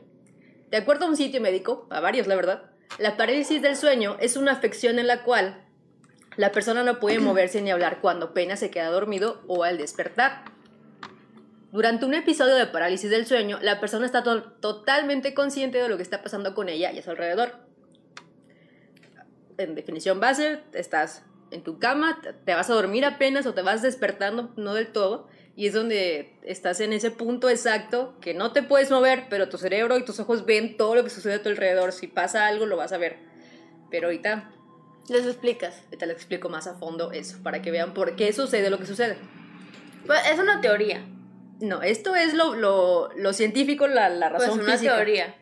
De 0.70 0.76
acuerdo 0.76 1.06
a 1.06 1.08
un 1.08 1.16
sitio 1.16 1.40
médico, 1.40 1.88
a 1.90 1.98
varios 1.98 2.28
la 2.28 2.36
verdad, 2.36 2.70
la 3.00 3.16
parálisis 3.16 3.60
del 3.60 3.74
sueño 3.74 4.16
es 4.20 4.36
una 4.36 4.52
afección 4.52 5.00
en 5.00 5.08
la 5.08 5.24
cual 5.24 5.64
La 6.36 6.52
persona 6.52 6.84
no 6.84 7.00
puede 7.00 7.18
moverse 7.18 7.62
ni 7.62 7.70
hablar 7.70 8.00
cuando 8.02 8.26
apenas 8.26 8.60
se 8.60 8.70
queda 8.70 8.90
dormido 8.90 9.42
o 9.48 9.64
al 9.64 9.78
despertar. 9.78 10.44
Durante 11.72 12.04
un 12.04 12.14
episodio 12.14 12.54
de 12.54 12.66
parálisis 12.66 13.10
del 13.10 13.26
sueño, 13.26 13.58
la 13.62 13.80
persona 13.80 14.04
está 14.06 14.22
to- 14.22 14.52
totalmente 14.60 15.32
consciente 15.34 15.78
de 15.82 15.88
lo 15.88 15.96
que 15.96 16.02
está 16.02 16.22
pasando 16.22 16.54
con 16.54 16.68
ella 16.68 16.92
y 16.92 16.98
a 16.98 17.02
su 17.02 17.10
alrededor. 17.10 17.54
En 19.56 19.74
definición 19.74 20.20
base, 20.20 20.60
estás 20.74 21.24
en 21.50 21.62
tu 21.64 21.78
cama, 21.78 22.20
te 22.44 22.54
vas 22.54 22.68
a 22.68 22.74
dormir 22.74 23.04
apenas 23.06 23.46
o 23.46 23.54
te 23.54 23.62
vas 23.62 23.80
despertando, 23.80 24.52
no 24.56 24.74
del 24.74 24.92
todo, 24.92 25.28
y 25.56 25.66
es 25.66 25.72
donde 25.72 26.34
estás 26.44 26.80
en 26.80 26.92
ese 26.92 27.10
punto 27.10 27.48
exacto 27.48 28.14
que 28.20 28.34
no 28.34 28.52
te 28.52 28.62
puedes 28.62 28.90
mover, 28.90 29.24
pero 29.30 29.48
tu 29.48 29.56
cerebro 29.58 29.96
y 29.96 30.04
tus 30.04 30.20
ojos 30.20 30.44
ven 30.44 30.76
todo 30.76 30.94
lo 30.94 31.02
que 31.02 31.10
sucede 31.10 31.34
a 31.34 31.42
tu 31.42 31.48
alrededor. 31.48 31.92
Si 31.92 32.06
pasa 32.06 32.46
algo, 32.46 32.66
lo 32.66 32.76
vas 32.76 32.92
a 32.92 32.98
ver. 32.98 33.16
Pero 33.90 34.08
ahorita 34.08 34.50
Les 35.08 35.24
explicas. 35.24 35.82
te 35.98 36.04
lo 36.06 36.12
explico 36.12 36.48
más 36.48 36.66
a 36.66 36.74
fondo 36.74 37.10
eso, 37.12 37.38
para 37.42 37.62
que 37.62 37.70
vean 37.70 37.94
por 37.94 38.16
qué 38.16 38.32
sucede 38.32 38.68
lo 38.70 38.78
que 38.78 38.86
sucede. 38.86 39.16
Pues 40.06 40.20
es 40.30 40.38
una 40.38 40.60
teoría. 40.60 41.04
No, 41.60 41.82
esto 41.82 42.14
es 42.14 42.34
lo, 42.34 42.54
lo, 42.54 43.08
lo 43.16 43.32
científico, 43.32 43.86
la, 43.86 44.08
la 44.10 44.28
Pues 44.30 44.42
razón 44.42 44.60
una 44.60 44.72
física. 44.72 44.94
teoría. 44.96 45.34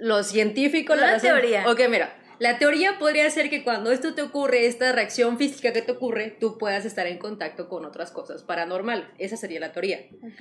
Lo 0.00 0.24
científico, 0.24 0.94
la 0.96 1.02
Una 1.04 1.12
razón. 1.12 1.30
teoría. 1.30 1.70
Ok, 1.70 1.80
mira. 1.88 2.16
La 2.38 2.58
teoría 2.58 2.98
podría 2.98 3.28
ser 3.30 3.48
que 3.50 3.62
cuando 3.62 3.92
esto 3.92 4.14
te 4.14 4.22
ocurre, 4.22 4.66
esta 4.66 4.90
reacción 4.92 5.38
física 5.38 5.72
que 5.72 5.82
te 5.82 5.92
ocurre, 5.92 6.36
tú 6.40 6.58
puedas 6.58 6.84
estar 6.84 7.06
en 7.06 7.18
contacto 7.18 7.68
con 7.68 7.84
otras 7.84 8.10
cosas 8.10 8.42
paranormales. 8.42 9.06
Esa 9.18 9.36
sería 9.36 9.60
la 9.60 9.72
teoría. 9.72 10.00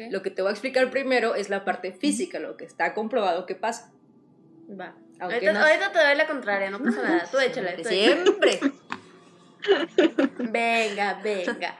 Lo 0.09 0.21
que 0.23 0.29
te 0.31 0.41
voy 0.41 0.50
a 0.50 0.51
explicar 0.53 0.89
primero 0.89 1.35
es 1.35 1.50
la 1.50 1.63
parte 1.65 1.91
física, 1.93 2.39
lo 2.39 2.57
que 2.57 2.65
está 2.65 2.93
comprobado 2.93 3.45
que 3.45 3.55
pasa. 3.55 3.91
Va. 4.69 4.95
Ahorita, 5.19 5.53
no- 5.53 5.59
ahorita 5.59 5.91
te 5.91 6.00
doy 6.00 6.15
la 6.15 6.25
contraria, 6.27 6.69
no 6.71 6.81
pasa 6.83 7.01
nada. 7.03 7.27
Tú 7.31 7.38
échale. 7.45 7.73
tú. 7.81 7.88
Siempre. 7.89 8.59
Venga, 10.39 11.19
venga. 11.23 11.77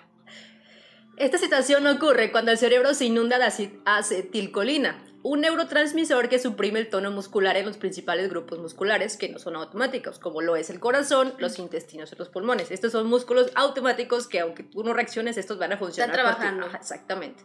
Esta 1.18 1.38
situación 1.38 1.86
ocurre 1.88 2.32
cuando 2.32 2.52
el 2.52 2.58
cerebro 2.58 2.94
se 2.94 3.06
inunda 3.06 3.38
de 3.40 3.46
acetilcolina, 3.86 5.04
un 5.24 5.42
neurotransmisor 5.42 6.30
que 6.30 6.38
suprime 6.38 6.80
el 6.80 6.90
tono 6.90 7.10
muscular 7.10 7.56
en 7.58 7.66
los 7.66 7.78
principales 7.78 8.30
grupos 8.30 8.60
musculares 8.60 9.18
que 9.18 9.30
no 9.30 9.40
son 9.40 9.56
automáticos, 9.56 10.20
como 10.20 10.42
lo 10.42 10.56
es 10.58 10.70
el 10.70 10.80
corazón, 10.80 11.34
los 11.38 11.58
intestinos 11.60 12.12
y 12.12 12.16
los 12.18 12.30
pulmones. 12.30 12.72
Estos 12.72 12.92
son 12.92 13.08
músculos 13.08 13.50
automáticos 13.56 14.28
que 14.28 14.42
aunque 14.42 14.64
tú 14.64 14.84
no 14.84 14.94
reacciones, 14.94 15.38
estos 15.38 15.58
van 15.58 15.72
a 15.72 15.78
funcionar. 15.78 16.12
ti. 16.16 16.22
trabajando. 16.22 16.66
Ajá, 16.68 16.78
exactamente. 16.78 17.44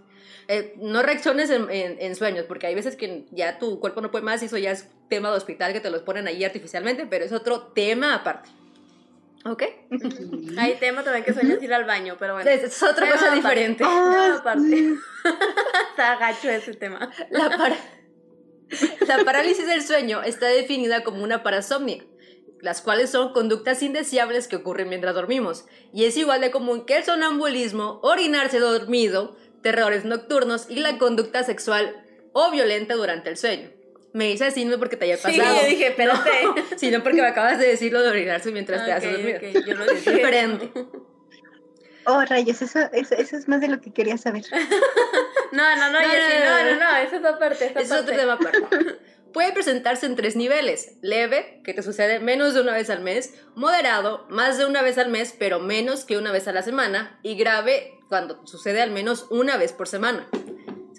Eh, 0.49 0.75
no 0.79 1.03
reacciones 1.03 1.51
en, 1.51 1.71
en- 1.71 2.01
en 2.01 2.17
sueños, 2.17 2.47
porque 2.47 2.67
hay 2.67 2.75
veces 2.75 2.97
que 2.97 3.27
ya 3.31 3.59
tu 3.59 3.79
cuerpo 3.81 4.01
no 4.01 4.11
puede 4.11 4.25
más 4.25 4.43
y 4.43 4.47
eso 4.47 4.59
ya 4.59 4.73
es 4.73 4.89
tema 5.09 5.31
de 5.31 5.37
hospital 5.37 5.73
que 5.73 5.81
te 5.81 5.91
los 5.91 6.03
ponen 6.03 6.27
ahí 6.27 6.43
artificialmente, 6.45 7.07
pero 7.07 7.25
es 7.25 7.33
otro 7.33 7.63
tema 7.75 8.15
aparte. 8.15 8.49
¿Ok? 9.51 9.63
Hay 10.59 10.75
tema 10.77 11.03
también 11.05 11.25
que 11.25 11.33
sueñas 11.33 11.63
ir 11.63 11.73
al 11.73 11.85
baño, 11.85 12.17
pero 12.19 12.35
bueno. 12.35 12.49
Es, 12.51 12.63
es 12.63 12.83
otra 12.83 13.11
cosa 13.11 13.27
aparte. 13.33 13.37
diferente. 13.37 13.85
Aparte. 13.85 14.95
Está 15.91 16.17
gacho 16.17 16.49
ese 16.51 16.75
tema. 16.75 17.11
La, 17.31 17.49
para- 17.51 17.77
la 19.07 19.25
parálisis 19.25 19.67
del 19.67 19.83
sueño 19.83 20.23
está 20.23 20.47
definida 20.47 21.03
como 21.03 21.23
una 21.25 21.43
parasomnia, 21.43 22.05
las 22.61 22.83
cuales 22.83 23.11
son 23.11 23.33
conductas 23.33 23.83
indeseables 23.83 24.47
que 24.49 24.57
ocurren 24.57 24.89
mientras 24.91 25.15
dormimos, 25.15 25.65
y 25.93 26.05
es 26.05 26.17
igual 26.19 26.41
de 26.43 26.51
común 26.51 26.85
que 26.85 26.99
el 26.99 27.05
sonambulismo, 27.05 27.99
orinarse 28.03 28.59
dormido, 28.59 29.37
terrores 29.63 30.05
nocturnos 30.05 30.67
y 30.69 30.81
la 30.81 30.99
conducta 30.99 31.43
sexual 31.45 32.05
o 32.33 32.51
violenta 32.51 32.95
durante 32.95 33.31
el 33.31 33.37
sueño. 33.39 33.71
Me 34.19 34.27
dice 34.27 34.47
así 34.47 34.65
no 34.65 34.79
porque 34.79 34.97
te 34.97 35.05
haya 35.05 35.17
Sí, 35.17 35.39
pasado. 35.39 35.61
yo 35.63 35.69
dije, 35.69 35.87
espérate. 35.89 36.31
No, 36.45 36.55
sino 36.77 37.03
porque 37.05 37.23
me 37.23 37.29
acabas 37.29 37.59
de 37.59 37.69
decir 37.69 37.93
lo 37.93 38.03
de 38.03 38.09
orinarse 38.09 38.51
mientras 38.51 38.85
te 38.85 38.91
Ok, 38.91 38.97
haces 38.99 39.13
dormido. 39.13 39.39
ok, 39.39 39.67
yo 39.67 39.75
lo 39.77 39.85
dije. 39.95 40.11
diferente. 40.11 40.73
Oh, 42.07 42.25
rayos, 42.25 42.61
eso, 42.63 42.81
eso, 42.93 43.15
eso 43.15 43.37
es 43.37 43.49
más 43.49 43.61
de 43.61 43.69
lo 43.69 43.81
que 43.81 43.93
quería 43.93 44.19
saber. 44.19 44.43
No, 45.51 45.63
no, 45.77 45.91
no, 45.91 46.03
No, 46.03 46.09
Jessy, 46.09 46.37
no, 46.45 46.63
no, 46.75 46.79
no, 46.79 46.97
eso 46.99 47.17
es 47.17 47.25
aparte, 47.25 47.67
eso 47.69 47.79
Es 47.79 47.91
otro 47.91 48.15
tema 48.15 48.35
aparte. 48.35 48.61
Puede 49.33 49.51
presentarse 49.53 50.05
en 50.05 50.15
tres 50.15 50.37
niveles. 50.37 50.93
Leve, 51.01 51.63
que 51.65 51.73
te 51.73 51.83
sucede 51.83 52.21
menos 52.21 52.53
de 52.53 52.61
una 52.61 52.73
vez 52.75 52.91
al 52.91 53.01
mes. 53.01 53.33
Moderado, 53.55 54.27
más 54.29 54.59
de 54.59 54.67
una 54.67 54.83
vez 54.83 54.99
al 54.99 55.09
mes, 55.09 55.35
pero 55.39 55.59
menos 55.59 56.05
que 56.05 56.19
una 56.19 56.33
vez 56.33 56.49
a 56.49 56.53
la 56.53 56.61
semana. 56.63 57.19
Y 57.23 57.35
grave, 57.37 57.95
cuando 58.11 58.47
sucede 58.47 58.83
al 58.83 58.91
menos 58.91 59.27
una 59.31 59.57
vez 59.57 59.73
por 59.73 59.89
semana. 59.89 60.29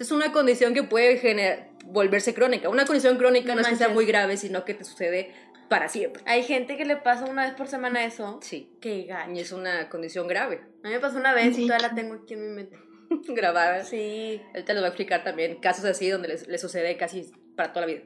Es 0.00 0.10
una 0.10 0.32
condición 0.32 0.74
que 0.74 0.82
puede 0.82 1.20
gener- 1.22 1.69
volverse 1.92 2.34
crónica. 2.34 2.68
Una 2.68 2.84
condición 2.84 3.16
crónica 3.16 3.54
no 3.54 3.60
es 3.60 3.68
que 3.68 3.76
sea 3.76 3.88
muy 3.88 4.06
grave, 4.06 4.36
sino 4.36 4.64
que 4.64 4.74
te 4.74 4.84
sucede 4.84 5.32
para 5.68 5.88
siempre. 5.88 6.22
Hay 6.26 6.42
gente 6.42 6.76
que 6.76 6.84
le 6.84 6.96
pasa 6.96 7.24
una 7.26 7.44
vez 7.44 7.54
por 7.54 7.68
semana 7.68 8.04
eso. 8.04 8.40
Sí. 8.42 8.76
Qué 8.80 9.04
gacho. 9.04 9.30
Y 9.32 9.40
es 9.40 9.52
una 9.52 9.88
condición 9.88 10.26
grave. 10.26 10.62
A 10.82 10.88
mí 10.88 10.94
me 10.94 11.00
pasó 11.00 11.16
una 11.16 11.32
vez 11.32 11.54
Sí. 11.54 11.64
y 11.64 11.66
todavía 11.66 11.88
la 11.88 11.94
tengo 11.94 12.14
aquí 12.14 12.34
en 12.34 12.40
mi 12.48 12.54
mente. 12.54 12.76
Grabada. 13.28 13.84
Sí. 13.84 14.40
Él 14.54 14.64
te 14.64 14.74
lo 14.74 14.80
va 14.80 14.86
a 14.86 14.90
explicar 14.90 15.22
también. 15.22 15.60
Casos 15.60 15.84
así 15.84 16.08
donde 16.10 16.28
les, 16.28 16.48
les 16.48 16.60
sucede 16.60 16.96
casi 16.96 17.30
para 17.56 17.72
toda 17.72 17.86
la 17.86 17.92
vida. 17.92 18.02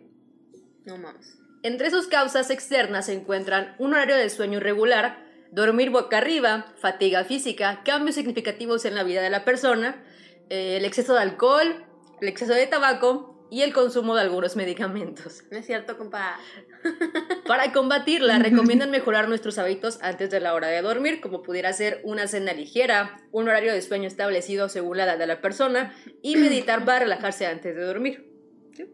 No 0.84 0.98
mames. 0.98 1.38
Entre 1.62 1.90
sus 1.90 2.08
causas 2.08 2.50
externas 2.50 3.06
se 3.06 3.14
encuentran 3.14 3.74
un 3.78 3.94
horario 3.94 4.16
de 4.16 4.28
sueño 4.28 4.58
irregular, 4.58 5.24
dormir 5.50 5.88
boca 5.88 6.18
arriba, 6.18 6.74
fatiga 6.78 7.24
física, 7.24 7.80
cambios 7.84 8.16
significativos 8.16 8.84
en 8.84 8.94
la 8.94 9.02
vida 9.04 9.22
de 9.22 9.30
la 9.30 9.46
persona, 9.46 10.04
eh, 10.50 10.76
el 10.76 10.84
exceso 10.84 11.14
de 11.14 11.20
alcohol, 11.22 11.86
el 12.20 12.28
exceso 12.28 12.52
de 12.52 12.66
tabaco 12.66 13.33
y 13.54 13.62
el 13.62 13.72
consumo 13.72 14.16
de 14.16 14.22
algunos 14.22 14.56
medicamentos. 14.56 15.44
No 15.52 15.58
es 15.58 15.66
cierto, 15.66 15.96
compa. 15.96 16.40
Para 17.46 17.72
combatirla, 17.72 18.40
recomiendan 18.40 18.90
mejorar 18.90 19.28
nuestros 19.28 19.58
hábitos 19.58 20.00
antes 20.02 20.28
de 20.30 20.40
la 20.40 20.54
hora 20.54 20.66
de 20.66 20.82
dormir, 20.82 21.20
como 21.20 21.40
pudiera 21.40 21.72
ser 21.72 22.00
una 22.02 22.26
cena 22.26 22.52
ligera, 22.52 23.16
un 23.30 23.46
horario 23.46 23.72
de 23.72 23.80
sueño 23.80 24.08
establecido 24.08 24.68
según 24.68 24.96
la 24.96 25.04
edad 25.04 25.18
de 25.18 25.28
la 25.28 25.40
persona 25.40 25.94
y 26.20 26.34
meditar 26.36 26.84
para 26.84 26.98
relajarse 26.98 27.46
antes 27.46 27.76
de 27.76 27.82
dormir. 27.82 28.28
¿Sí? 28.72 28.86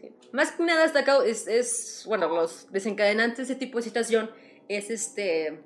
Sí. 0.00 0.14
Más 0.30 0.52
que 0.52 0.62
nada 0.62 0.84
destacado 0.84 1.24
es, 1.24 1.48
es, 1.48 2.04
bueno, 2.06 2.28
los 2.28 2.70
desencadenantes 2.70 3.48
de 3.48 3.54
ese 3.54 3.56
tipo 3.56 3.78
de 3.78 3.82
situación 3.82 4.30
es 4.68 4.88
este, 4.88 5.64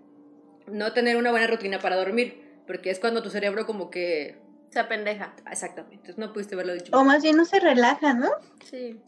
no 0.67 0.95
tener 0.95 1.19
una 1.19 1.31
buena 1.31 1.47
rutina 1.47 1.79
para 1.79 1.97
dormir, 1.97 2.63
porque 2.67 2.89
es 2.89 3.01
cuando 3.01 3.23
tu 3.23 3.29
cerebro 3.29 3.67
como 3.67 3.91
que... 3.91 4.48
Se 4.71 4.79
apendeja. 4.81 5.35
Exactamente, 5.51 6.13
no 6.17 6.33
pudiste 6.33 6.55
verlo 6.57 6.75
dicho. 6.75 6.91
O 6.97 7.05
más 7.05 7.23
bien 7.23 7.37
no 7.37 7.45
se 7.45 7.59
relaja, 7.61 8.15
¿no? 8.15 8.31
Sí. 8.71 9.01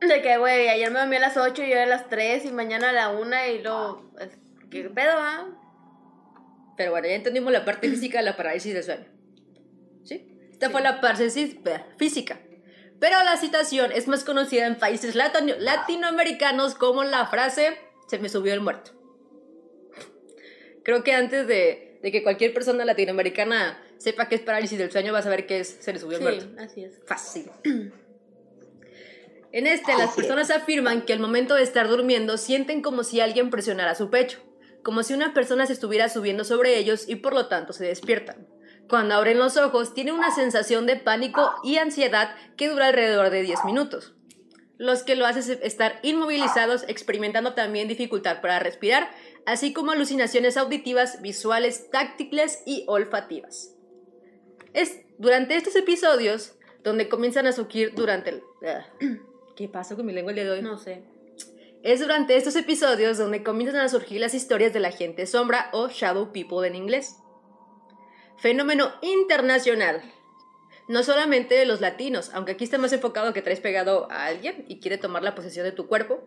De 0.00 0.22
que, 0.22 0.36
güey, 0.38 0.68
ayer 0.68 0.90
me 0.90 1.00
dormí 1.00 1.16
a 1.16 1.20
las 1.20 1.36
8 1.36 1.62
y 1.62 1.72
hoy 1.72 1.78
a 1.78 1.86
las 1.86 2.08
3 2.08 2.44
y 2.44 2.52
mañana 2.52 2.90
a 2.90 2.92
la 2.92 3.08
1 3.10 3.36
y 3.54 3.62
luego. 3.62 4.10
pues, 4.12 4.30
¿Qué 4.70 4.84
pedo, 4.90 5.12
ah? 5.16 5.46
Pero 6.76 6.90
bueno, 6.90 7.06
ya 7.08 7.14
entendimos 7.14 7.52
la 7.52 7.64
parte 7.64 7.88
física 7.88 8.18
de 8.18 8.24
la 8.24 8.36
parálisis 8.36 8.74
del 8.74 8.82
sueño. 8.84 9.06
¿Sí? 10.04 10.48
Esta 10.50 10.70
fue 10.70 10.80
la 10.82 11.00
parálisis 11.00 11.56
física. 11.96 12.38
Pero 13.00 13.22
la 13.24 13.36
citación 13.36 13.92
es 13.92 14.06
más 14.08 14.24
conocida 14.24 14.66
en 14.66 14.76
países 14.78 15.14
latino- 15.14 15.56
latinoamericanos 15.58 16.74
como 16.74 17.02
la 17.04 17.26
frase 17.26 17.76
se 18.08 18.18
me 18.18 18.28
subió 18.28 18.52
el 18.54 18.60
muerto. 18.60 18.92
Creo 20.84 21.02
que 21.02 21.12
antes 21.14 21.46
de, 21.46 21.98
de 22.02 22.12
que 22.12 22.22
cualquier 22.22 22.52
persona 22.52 22.84
latinoamericana 22.84 23.78
sepa 23.98 24.28
qué 24.28 24.36
es 24.36 24.40
parálisis 24.40 24.78
del 24.78 24.90
sueño, 24.90 25.12
va 25.12 25.20
a 25.20 25.22
saber 25.22 25.46
qué 25.46 25.60
es 25.60 25.76
se 25.80 25.92
le 25.92 25.98
subió 25.98 26.18
el 26.18 26.22
muerto. 26.22 26.44
Sí, 26.44 26.56
así 26.58 26.84
es. 26.84 27.00
Fácil. 27.06 27.50
En 29.54 29.68
este, 29.68 29.96
las 29.96 30.16
personas 30.16 30.50
afirman 30.50 31.02
que 31.02 31.12
al 31.12 31.20
momento 31.20 31.54
de 31.54 31.62
estar 31.62 31.86
durmiendo 31.86 32.38
sienten 32.38 32.82
como 32.82 33.04
si 33.04 33.20
alguien 33.20 33.50
presionara 33.50 33.94
su 33.94 34.10
pecho, 34.10 34.40
como 34.82 35.04
si 35.04 35.14
una 35.14 35.32
persona 35.32 35.64
se 35.64 35.74
estuviera 35.74 36.08
subiendo 36.08 36.42
sobre 36.42 36.76
ellos 36.76 37.08
y 37.08 37.14
por 37.14 37.34
lo 37.34 37.46
tanto 37.46 37.72
se 37.72 37.84
despiertan. 37.84 38.48
Cuando 38.88 39.14
abren 39.14 39.38
los 39.38 39.56
ojos, 39.56 39.94
tienen 39.94 40.14
una 40.14 40.34
sensación 40.34 40.86
de 40.86 40.96
pánico 40.96 41.54
y 41.62 41.76
ansiedad 41.76 42.34
que 42.56 42.68
dura 42.68 42.88
alrededor 42.88 43.30
de 43.30 43.42
10 43.42 43.64
minutos. 43.64 44.14
Los 44.76 45.04
que 45.04 45.14
lo 45.14 45.24
hacen 45.24 45.60
estar 45.62 46.00
inmovilizados, 46.02 46.84
experimentando 46.88 47.54
también 47.54 47.86
dificultad 47.86 48.40
para 48.40 48.58
respirar, 48.58 49.08
así 49.46 49.72
como 49.72 49.92
alucinaciones 49.92 50.56
auditivas, 50.56 51.22
visuales, 51.22 51.90
táctiles 51.92 52.60
y 52.66 52.84
olfativas. 52.88 53.73
Es 54.74 55.00
durante 55.18 55.56
estos 55.56 55.76
episodios 55.76 56.54
donde 56.82 57.08
comienzan 57.08 57.46
a 57.46 57.52
surgir 57.52 57.94
durante 57.94 58.30
el... 58.30 58.42
ah, 58.66 58.86
¿Qué 59.56 59.68
pasa 59.68 59.94
con 59.94 60.04
mi 60.04 60.12
lengua 60.12 60.32
el 60.32 60.36
día 60.36 60.44
de 60.44 60.50
hoy? 60.50 60.62
No 60.62 60.76
sé. 60.76 61.04
Es 61.84 62.00
durante 62.00 62.36
estos 62.36 62.56
episodios 62.56 63.16
donde 63.16 63.44
comienzan 63.44 63.80
a 63.80 63.88
surgir 63.88 64.20
las 64.20 64.34
historias 64.34 64.72
de 64.72 64.80
la 64.80 64.90
gente 64.90 65.26
sombra 65.26 65.70
o 65.72 65.88
shadow 65.88 66.32
people 66.32 66.66
en 66.66 66.74
inglés. 66.74 67.16
Fenómeno 68.36 68.92
internacional. 69.00 70.02
No 70.88 71.02
solamente 71.02 71.54
de 71.54 71.66
los 71.66 71.80
latinos, 71.80 72.30
aunque 72.34 72.52
aquí 72.52 72.64
está 72.64 72.78
más 72.78 72.92
enfocado 72.92 73.32
que 73.32 73.42
traes 73.42 73.60
pegado 73.60 74.10
a 74.10 74.26
alguien 74.26 74.64
y 74.66 74.80
quiere 74.80 74.98
tomar 74.98 75.22
la 75.22 75.34
posesión 75.34 75.64
de 75.64 75.72
tu 75.72 75.86
cuerpo. 75.86 76.24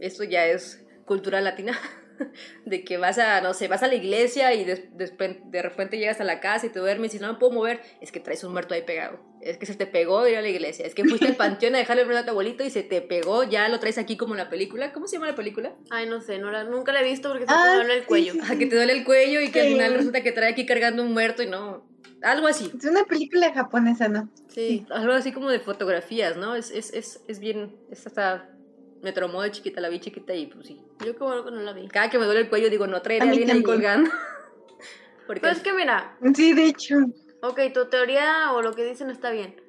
Esto 0.00 0.22
ya 0.22 0.46
es 0.46 0.84
cultura 1.06 1.40
latina. 1.40 1.78
de 2.64 2.84
que 2.84 2.96
vas 2.96 3.18
a, 3.18 3.40
no 3.40 3.54
sé, 3.54 3.68
vas 3.68 3.82
a 3.82 3.88
la 3.88 3.94
iglesia 3.94 4.52
y 4.54 4.64
des- 4.64 4.90
despe- 4.92 5.42
de 5.44 5.62
repente 5.62 5.98
llegas 5.98 6.20
a 6.20 6.24
la 6.24 6.40
casa 6.40 6.66
y 6.66 6.70
te 6.70 6.78
duermes 6.78 7.14
y 7.14 7.18
no 7.18 7.32
me 7.32 7.38
puedo 7.38 7.52
mover, 7.52 7.80
es 8.00 8.12
que 8.12 8.20
traes 8.20 8.44
un 8.44 8.52
muerto 8.52 8.74
ahí 8.74 8.82
pegado. 8.82 9.20
Es 9.40 9.58
que 9.58 9.66
se 9.66 9.74
te 9.74 9.86
pegó 9.86 10.22
de 10.22 10.32
ir 10.32 10.36
a 10.38 10.42
la 10.42 10.48
iglesia. 10.48 10.86
Es 10.86 10.94
que 10.94 11.04
fuiste 11.04 11.26
al 11.26 11.36
panteón 11.36 11.74
a 11.74 11.78
dejarle 11.78 12.02
el 12.02 12.08
muerto 12.08 12.22
a 12.22 12.24
tu 12.26 12.30
abuelito 12.30 12.64
y 12.64 12.70
se 12.70 12.82
te 12.82 13.02
pegó, 13.02 13.44
ya 13.44 13.68
lo 13.68 13.78
traes 13.78 13.98
aquí 13.98 14.16
como 14.16 14.34
en 14.34 14.38
la 14.38 14.48
película. 14.48 14.92
¿Cómo 14.92 15.06
se 15.06 15.16
llama 15.16 15.26
la 15.26 15.34
película? 15.34 15.74
Ay, 15.90 16.06
no 16.06 16.20
sé, 16.20 16.38
no 16.38 16.50
la- 16.50 16.64
nunca 16.64 16.92
la 16.92 17.00
he 17.02 17.04
visto 17.04 17.28
porque 17.28 17.46
se 17.46 17.52
Ah, 17.52 17.64
me 17.70 17.74
duele 17.76 17.94
el 17.94 18.00
sí, 18.00 18.06
cuello. 18.06 18.32
sí. 18.32 18.40
Ah, 18.42 18.56
que 18.58 18.66
te 18.66 18.76
duele 18.76 18.92
el 18.94 19.04
cuello 19.04 19.40
y 19.40 19.50
que 19.50 19.60
al 19.60 19.66
Sí. 19.66 19.72
final 19.72 19.94
resulta 19.94 20.22
que 20.22 20.32
trae 20.32 20.50
aquí 20.52 20.64
cargando 20.66 21.02
un 21.02 21.12
muerto 21.12 21.42
y 21.42 21.46
no. 21.46 21.86
Algo 22.22 22.46
así. 22.46 22.72
Es 22.78 22.84
una 22.86 23.04
película 23.04 23.52
japonesa, 23.52 24.08
¿no? 24.08 24.30
Sí, 24.48 24.86
algo 24.88 25.12
así 25.12 25.30
como 25.32 25.50
de 25.50 25.60
fotografías, 25.60 26.38
¿no? 26.38 26.54
Es, 26.56 26.70
es, 26.70 26.90
es, 26.94 27.20
es 27.28 27.38
bien. 27.38 27.76
Es 27.90 28.06
hasta. 28.06 28.48
Me 29.04 29.12
traumó 29.12 29.42
de 29.42 29.50
chiquita, 29.52 29.80
la 29.80 29.88
vi 29.90 30.00
chiquita 30.00 30.34
y 30.34 30.46
pues 30.46 30.66
sí. 30.66 30.80
Yo 31.04 31.12
qué 31.14 31.22
bueno 31.22 31.44
que 31.44 31.50
no 31.52 31.60
la 31.60 31.72
vi. 31.72 31.86
Cada 31.88 32.10
que 32.10 32.18
me 32.18 32.24
duele 32.24 32.40
el 32.40 32.48
cuello 32.48 32.70
digo, 32.70 32.86
no 32.86 33.00
traeré 33.02 33.26
A 33.26 33.30
alguien 33.30 33.50
ahí 33.50 33.62
colgando. 33.62 34.10
Porque 35.26 35.40
Pero 35.42 35.52
es 35.52 35.60
que 35.60 35.72
mira, 35.72 36.16
Sí, 36.34 36.52
de 36.54 36.66
hecho. 36.66 36.96
ok, 37.42 37.60
tu 37.72 37.86
teoría 37.86 38.52
o 38.52 38.62
lo 38.62 38.72
que 38.74 38.84
dicen 38.84 39.10
está 39.10 39.30
bien. 39.30 39.60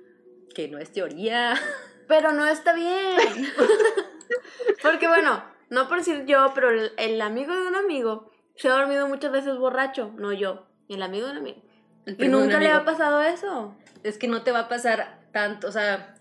que 0.56 0.68
no 0.70 0.80
es 0.80 0.92
teoría. 0.92 1.54
Pero 2.08 2.32
no 2.32 2.48
está 2.48 2.74
bien. 2.74 3.18
Porque 4.82 5.08
bueno, 5.08 5.44
no 5.70 5.88
por 5.88 5.98
decir 5.98 6.26
yo, 6.26 6.52
pero 6.54 6.70
el, 6.70 6.92
el 6.98 7.22
amigo 7.22 7.54
de 7.56 7.68
un 7.68 7.76
amigo 7.76 8.32
se 8.56 8.70
ha 8.70 8.74
dormido 8.74 9.08
muchas 9.08 9.32
veces 9.32 9.58
borracho. 9.58 10.12
No 10.18 10.32
yo, 10.32 10.68
el 10.88 11.02
amigo 11.02 11.26
de 11.26 11.32
un 11.34 11.38
amigo. 11.40 11.62
Y 12.06 12.28
nunca 12.28 12.60
le 12.60 12.70
ha 12.70 12.86
pasado 12.86 13.22
eso. 13.22 13.76
Es 14.04 14.18
que 14.18 14.28
no 14.28 14.44
te 14.44 14.52
va 14.52 14.60
a 14.62 14.68
pasar 14.70 15.20
tanto, 15.32 15.68
o 15.68 15.72
sea, 15.72 16.16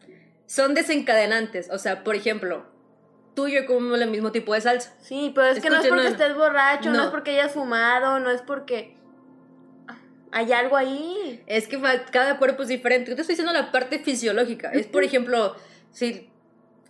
son 0.47 0.75
desencadenantes. 0.75 1.69
O 1.71 1.79
sea, 1.79 2.03
por 2.03 2.15
ejemplo, 2.15 2.65
tú 3.35 3.49
y 3.49 3.55
yo 3.55 3.67
comemos 3.67 4.01
el 4.01 4.11
mismo 4.11 4.33
tipo 4.33 4.55
de 4.55 4.61
salsa. 4.61 4.95
Sí, 5.01 5.33
pero 5.35 5.49
es 5.49 5.61
que 5.61 5.71
no 5.71 5.77
es 5.77 5.87
porque 5.87 6.03
no. 6.03 6.09
estés 6.09 6.35
borracho, 6.35 6.91
no. 6.91 6.99
No. 6.99 7.05
es 7.05 7.11
porque 7.11 7.33
hayas 7.33 7.53
fumado, 7.53 8.21
no 8.21 8.31
es 8.31 8.43
porque 8.43 8.97
hay 10.33 10.53
algo 10.53 10.77
ahí. 10.77 11.43
Es 11.47 11.69
que 11.69 11.81
cada 12.11 12.39
cuerpo 12.39 12.63
es 12.63 12.69
diferente. 12.69 13.11
Yo 13.11 13.17
te 13.17 13.23
estoy 13.23 13.35
diciendo 13.35 13.53
la 13.53 13.71
parte 13.71 13.99
fisiológica. 14.01 14.71
Es, 14.73 14.87
por 14.87 15.05
ejemplo, 15.05 15.55
si 15.93 16.29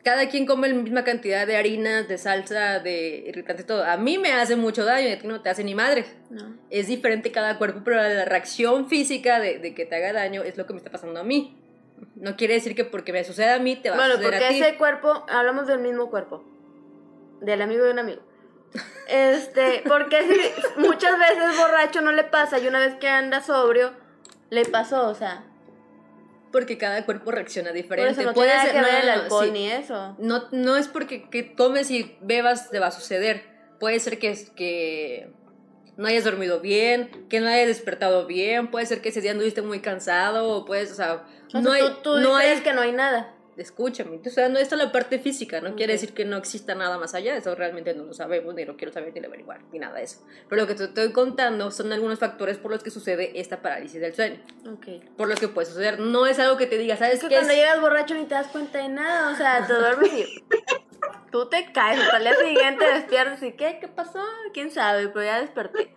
cada 0.03 0.29
quien 0.29 0.47
come 0.47 0.69
la 0.69 0.75
misma 0.75 1.05
cantidad 1.05 1.47
de 1.47 1.57
harinas, 1.57 2.09
de 2.09 2.19
salsa, 2.19 2.79
de 2.79 3.25
irritante, 3.29 3.65
todo. 3.65 3.85
A 3.85 3.97
mí 3.97 4.19
me 4.19 4.33
hace 4.33 4.57
mucho 4.57 4.85
daño 4.85 5.09
y 5.09 5.13
a 5.13 5.19
ti 5.19 5.27
no 5.27 5.41
te 5.43 5.51
hace 5.51 5.65
ni 5.65 5.75
madre. 5.75 6.05
No. 6.31 6.57
Es 6.71 6.87
diferente 6.87 7.33
cada 7.33 7.59
cuerpo, 7.59 7.81
pero 7.85 7.97
la 7.97 8.25
reacción 8.25 8.89
física 8.89 9.41
de, 9.41 9.59
de 9.59 9.75
que 9.75 9.87
te 9.87 9.97
haga 9.97 10.13
daño 10.13 10.43
es 10.43 10.57
lo 10.57 10.67
que 10.67 10.73
me 10.73 10.79
está 10.79 10.91
pasando 10.91 11.21
a 11.21 11.25
mí. 11.25 11.57
No 12.17 12.37
quiere 12.37 12.55
decir 12.55 12.75
que 12.75 12.85
porque 12.85 13.13
me 13.13 13.25
suceda 13.25 13.55
a 13.55 13.59
mí 13.59 13.77
te 13.77 13.91
va 13.91 13.97
a 13.97 13.99
Bueno, 13.99 14.15
suceder 14.15 14.33
porque 14.33 14.47
a 14.47 14.49
ti. 14.51 14.61
ese 14.63 14.77
cuerpo, 14.77 15.25
hablamos 15.29 15.67
del 15.67 15.79
mismo 15.81 16.11
cuerpo. 16.11 16.45
Del 17.41 17.61
amigo 17.63 17.85
de 17.85 17.91
un 17.93 17.99
amigo. 17.99 18.23
Este, 19.09 19.83
porque 19.87 20.23
si 20.23 20.81
muchas 20.81 21.19
veces 21.19 21.57
borracho 21.59 22.01
no 22.01 22.11
le 22.13 22.25
pasa 22.25 22.59
y 22.59 22.67
una 22.67 22.79
vez 22.81 22.95
que 22.97 23.09
anda 23.09 23.43
sobrio, 23.43 23.93
le 24.51 24.65
pasó, 24.65 25.09
o 25.09 25.15
sea. 25.15 25.45
Porque 26.53 26.79
cada 26.79 27.05
cuerpo 27.05 27.31
reacciona 27.33 27.71
Por 27.71 27.77
diferente. 27.77 28.13
eso 28.13 28.23
no 28.23 28.33
Puede 28.33 28.51
tiene 28.51 28.65
ser- 28.65 28.73
que 28.73 28.81
ver 28.83 28.93
no, 28.93 28.99
el 29.01 29.09
alcohol 29.11 29.45
sí. 29.47 29.51
ni 29.53 29.71
eso. 29.71 30.17
No, 30.19 30.45
no 30.53 30.77
es 30.77 30.89
porque 30.89 31.29
que 31.29 31.43
tomes 31.43 31.91
y 31.91 32.17
bebas 32.23 32.71
te 32.71 32.79
va 32.79 32.87
a 32.87 32.93
suceder. 32.93 33.45
Puede 33.81 33.99
ser 34.01 34.19
que, 34.19 34.35
que 34.57 35.33
no 35.97 36.07
hayas 36.07 36.25
dormido 36.25 36.61
bien, 36.61 37.11
que 37.29 37.41
no 37.41 37.49
hayas 37.49 37.69
despertado 37.69 38.27
bien, 38.27 38.71
puede 38.71 38.87
ser 38.87 39.01
que 39.01 39.11
ese 39.11 39.21
día 39.21 39.31
anduviste 39.33 39.63
muy 39.63 39.81
cansado, 39.81 40.49
o 40.49 40.65
puedes, 40.65 40.91
o 40.93 40.95
sea, 40.95 41.25
O 41.55 41.61
no 41.61 41.71
sea, 41.71 41.73
hay, 41.75 41.83
tú, 41.83 41.95
tú 42.03 42.17
no 42.19 42.37
dices 42.39 42.59
hay, 42.59 42.63
que 42.63 42.73
no 42.73 42.81
hay 42.83 42.93
nada. 42.93 43.31
escúchame, 43.57 44.19
o 44.27 44.31
sea, 44.31 44.49
no, 44.49 44.59
esto 44.59 44.75
es 44.75 44.83
la 44.83 44.91
parte 44.91 45.21
física, 45.21 45.61
no 45.61 45.77
quiere 45.77 45.93
decir 45.93 46.13
que 46.13 46.25
no 46.25 46.37
exista 46.37 46.75
nada 46.75 46.99
más 46.99 47.15
allá, 47.15 47.37
eso 47.37 47.55
realmente 47.55 47.95
no 47.95 48.03
lo 48.05 48.13
sabemos, 48.13 48.53
ni 48.57 48.65
lo 48.65 48.77
quiero 48.77 48.93
saber, 48.93 49.13
ni 49.15 49.21
lo 49.21 49.29
averiguar, 49.29 49.61
ni 49.73 49.79
nada 49.79 49.97
de 49.99 50.03
eso. 50.03 50.19
Pero 50.49 50.63
lo 50.63 50.67
que 50.67 50.75
te 50.75 50.85
estoy 50.85 51.13
contando 51.13 51.71
son 51.71 51.93
algunos 51.93 52.19
factores 52.19 52.59
por 52.59 52.73
los 52.73 52.83
que 52.83 52.91
sucede 52.91 53.39
esta 53.39 53.63
parálisis 53.63 54.01
del 54.01 54.13
sueño, 54.13 54.41
Ok. 54.73 55.05
por 55.17 55.29
los 55.29 55.39
que 55.39 55.47
puede 55.47 55.67
suceder, 55.69 56.01
no 56.01 56.27
es 56.27 56.41
algo 56.41 56.57
que 56.57 56.67
te 56.67 56.79
diga, 56.79 56.97
¿sabes 56.97 57.15
Es 57.15 57.21
que 57.21 57.29
cuando 57.29 57.51
Es- 57.53 57.57
llegas 57.57 57.81
borracho 57.81 58.15
ni 58.15 58.25
te 58.25 58.35
das 58.35 58.49
cuenta 58.49 58.79
de 58.79 58.89
nada, 58.89 59.31
o 59.33 59.37
sea, 59.37 59.65
te 59.65 59.73
duermes 59.73 60.13
y 60.13 60.25
tú 61.31 61.49
te 61.49 61.73
caes, 61.73 62.01
hasta 62.01 62.17
el 62.19 62.23
día 62.25 62.35
siguiente 62.37 62.85
despiertas 62.87 63.43
y 63.43 63.53
¿qué? 63.53 63.79
¿Qué 63.81 63.89
pasó? 63.89 64.23
¿Quién 64.53 64.71
sabe? 64.71 65.09
Pero 65.09 65.25
ya 65.25 65.41
desperté. 65.41 65.95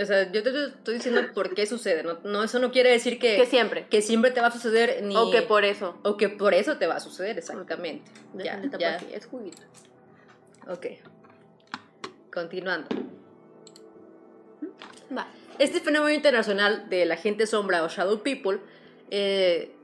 O 0.00 0.04
sea, 0.04 0.30
yo 0.30 0.42
te 0.42 0.50
estoy 0.66 0.94
diciendo 0.94 1.20
por 1.34 1.52
qué 1.54 1.66
sucede. 1.66 2.02
No, 2.04 2.18
no, 2.22 2.44
eso 2.44 2.58
no 2.60 2.70
quiere 2.70 2.90
decir 2.90 3.18
que, 3.18 3.36
Que 3.36 3.46
siempre. 3.46 3.86
que 3.88 4.02
siempre 4.02 4.30
te 4.30 4.40
va 4.40 4.46
a 4.46 4.50
suceder 4.52 5.02
ni... 5.02 5.16
O 5.16 5.30
que 5.32 5.42
por 5.42 5.64
eso. 5.64 5.98
o 6.04 6.16
que 6.16 6.28
por 6.28 6.54
eso 6.54 6.78
te 6.78 6.86
va 6.86 6.94
a 6.96 7.00
suceder, 7.00 7.36
exactamente. 7.38 8.10
Ya, 8.34 8.56
Déjale 8.56 8.68
tapar 8.68 8.80
ya. 8.80 8.94
aquí, 8.96 9.06
Es 9.12 9.26
juguito. 9.26 9.62
Ok. 10.68 10.86
Continuando. 12.32 12.86
Va. 15.16 15.26
Este 15.58 15.80
fenómeno 15.80 16.14
internacional 16.14 16.88
de 16.88 17.04
la 17.04 17.16
gente 17.16 17.46
sombra 17.46 17.82
o 17.82 17.88
shadow 17.88 18.22
people 18.22 18.60
eh, 19.10 19.74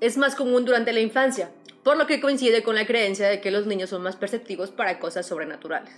es 0.00 0.16
más 0.16 0.34
común 0.36 0.64
durante 0.64 0.92
la 0.92 1.00
infancia, 1.00 1.50
por 1.86 1.96
lo 1.96 2.08
que 2.08 2.20
coincide 2.20 2.64
con 2.64 2.74
la 2.74 2.84
creencia 2.84 3.28
de 3.28 3.40
que 3.40 3.52
los 3.52 3.64
niños 3.64 3.90
son 3.90 4.02
más 4.02 4.16
perceptivos 4.16 4.72
para 4.72 4.98
cosas 4.98 5.24
sobrenaturales. 5.24 5.94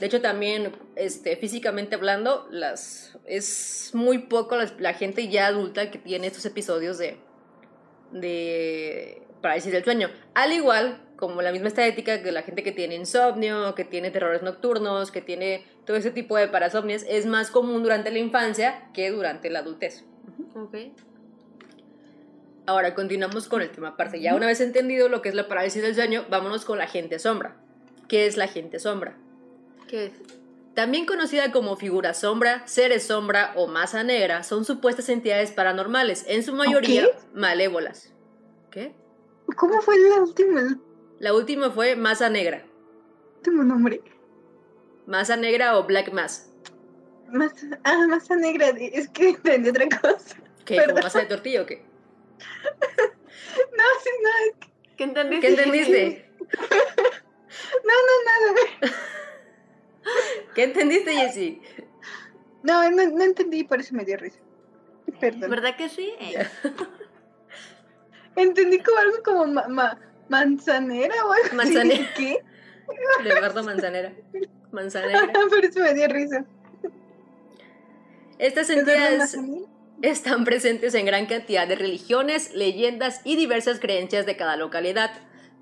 De 0.00 0.06
hecho, 0.06 0.22
también 0.22 0.72
este, 0.94 1.36
físicamente 1.36 1.94
hablando, 1.94 2.48
las, 2.50 3.18
es 3.26 3.90
muy 3.92 4.16
poco 4.16 4.56
la, 4.78 4.94
gente 4.94 5.28
ya 5.28 5.48
adulta 5.48 5.90
que 5.90 5.98
tiene 5.98 6.28
estos 6.28 6.46
episodios 6.46 6.96
de, 6.96 7.18
de 8.12 9.20
parálisis 9.42 9.72
del 9.72 9.84
sueño. 9.84 10.08
Al 10.32 10.54
igual 10.54 11.02
como 11.16 11.42
la 11.42 11.52
misma 11.52 11.68
estadística 11.68 12.22
que 12.22 12.32
la 12.32 12.40
gente 12.40 12.62
que 12.62 12.72
tiene 12.72 12.94
insomnio, 12.94 13.74
que 13.74 13.84
tiene 13.84 14.10
terrores 14.10 14.40
nocturnos, 14.40 15.10
que 15.10 15.20
tiene 15.20 15.66
todo 15.84 15.98
ese 15.98 16.12
tipo 16.12 16.38
de 16.38 16.48
parasomnias, 16.48 17.04
es 17.06 17.26
más 17.26 17.50
común 17.50 17.82
durante 17.82 18.10
la 18.10 18.20
infancia 18.20 18.88
que 18.94 19.10
durante 19.10 19.50
la 19.50 19.58
adultez. 19.58 20.02
Ok. 20.54 20.76
Ahora 22.66 22.94
continuamos 22.94 23.48
con 23.48 23.62
el 23.62 23.70
tema 23.70 23.88
aparte. 23.88 24.20
Ya 24.20 24.34
una 24.34 24.46
vez 24.46 24.60
entendido 24.60 25.08
lo 25.08 25.22
que 25.22 25.28
es 25.28 25.34
la 25.34 25.46
parálisis 25.46 25.82
del 25.82 25.94
sueño, 25.94 26.24
vámonos 26.28 26.64
con 26.64 26.78
la 26.78 26.88
gente 26.88 27.18
sombra. 27.18 27.56
¿Qué 28.08 28.26
es 28.26 28.36
la 28.36 28.48
gente 28.48 28.78
sombra? 28.80 29.16
¿Qué 29.88 30.06
es? 30.06 30.12
También 30.74 31.06
conocida 31.06 31.52
como 31.52 31.76
figura 31.76 32.12
sombra, 32.12 32.66
seres 32.66 33.06
sombra 33.06 33.52
o 33.56 33.66
masa 33.66 34.02
negra, 34.02 34.42
son 34.42 34.64
supuestas 34.64 35.08
entidades 35.08 35.50
paranormales, 35.52 36.24
en 36.28 36.42
su 36.42 36.52
mayoría 36.52 37.06
malévolas. 37.32 38.12
¿Qué? 38.70 38.94
¿Cómo 39.56 39.80
fue 39.80 39.94
el 39.94 40.20
último, 40.20 40.58
el 40.58 40.78
La 41.18 41.32
última 41.34 41.70
fue 41.70 41.96
masa 41.96 42.28
negra. 42.28 42.66
último 43.36 43.62
nombre? 43.62 44.02
Masa 45.06 45.36
negra 45.36 45.78
o 45.78 45.84
black 45.84 46.12
mass. 46.12 46.50
Más, 47.28 47.52
ah, 47.84 48.06
masa 48.08 48.36
negra. 48.36 48.68
Es 48.68 49.08
que 49.08 49.28
entendí 49.30 49.70
otra 49.70 49.86
cosa. 49.88 50.36
¿Qué? 50.64 50.74
¿Como 50.74 50.86
Perdón. 50.86 51.04
masa 51.04 51.20
de 51.20 51.26
tortilla 51.26 51.62
o 51.62 51.66
qué? 51.66 51.82
No, 52.38 53.84
sí, 54.02 54.10
no, 54.22 54.30
¿Qué 54.96 55.04
entendiste? 55.04 55.40
¿Qué 55.40 55.48
entendiste? 55.52 56.30
no, 57.84 57.94
no, 58.06 58.14
nada. 58.24 58.52
¿Qué 60.54 60.62
entendiste, 60.64 61.12
Jessie? 61.12 61.60
No, 62.62 62.90
no, 62.90 63.06
no 63.10 63.24
entendí, 63.24 63.64
por 63.64 63.80
eso 63.80 63.94
me 63.94 64.04
dio 64.04 64.16
risa. 64.16 64.38
Perdón. 65.20 65.50
¿Verdad 65.50 65.76
que 65.76 65.88
sí? 65.88 66.12
Entendí 68.36 68.78
como 68.80 68.98
algo 68.98 69.22
como 69.24 69.46
ma- 69.46 69.68
ma- 69.68 69.98
manzanera 70.28 71.14
o 71.24 71.32
algo 71.32 71.46
así. 71.46 71.56
Manzanera. 71.56 72.10
¿Qué? 72.16 72.38
Leonardo 73.22 73.62
Manzanera. 73.64 74.12
Manzanera. 74.72 75.32
por 75.48 75.64
eso 75.64 75.80
me 75.80 75.94
dio 75.94 76.06
risa. 76.08 76.44
Estas 78.38 78.68
¿Eduardo 78.70 78.92
entidades? 78.92 79.36
Están 80.02 80.44
presentes 80.44 80.94
en 80.94 81.06
gran 81.06 81.26
cantidad 81.26 81.66
de 81.66 81.74
religiones, 81.74 82.54
leyendas 82.54 83.20
y 83.24 83.36
diversas 83.36 83.80
creencias 83.80 84.26
de 84.26 84.36
cada 84.36 84.56
localidad. 84.56 85.10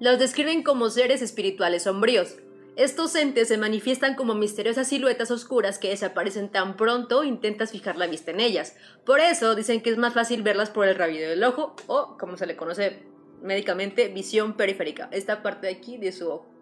Los 0.00 0.18
describen 0.18 0.62
como 0.62 0.90
seres 0.90 1.22
espirituales 1.22 1.84
sombríos. 1.84 2.36
Estos 2.76 3.14
entes 3.14 3.46
se 3.46 3.58
manifiestan 3.58 4.16
como 4.16 4.34
misteriosas 4.34 4.88
siluetas 4.88 5.30
oscuras 5.30 5.78
que 5.78 5.90
desaparecen 5.90 6.48
tan 6.48 6.76
pronto 6.76 7.22
intentas 7.22 7.70
fijar 7.70 7.96
la 7.96 8.08
vista 8.08 8.32
en 8.32 8.40
ellas. 8.40 8.76
Por 9.06 9.20
eso 9.20 9.54
dicen 9.54 9.80
que 9.80 9.90
es 9.90 9.98
más 9.98 10.12
fácil 10.12 10.42
verlas 10.42 10.70
por 10.70 10.88
el 10.88 10.96
rabillo 10.96 11.28
del 11.28 11.44
ojo 11.44 11.76
o, 11.86 12.16
como 12.18 12.36
se 12.36 12.46
le 12.46 12.56
conoce 12.56 13.04
médicamente, 13.40 14.08
visión 14.08 14.56
periférica, 14.56 15.08
esta 15.12 15.42
parte 15.42 15.68
de 15.68 15.74
aquí 15.74 15.98
de 15.98 16.10
su 16.10 16.28
ojo. 16.28 16.54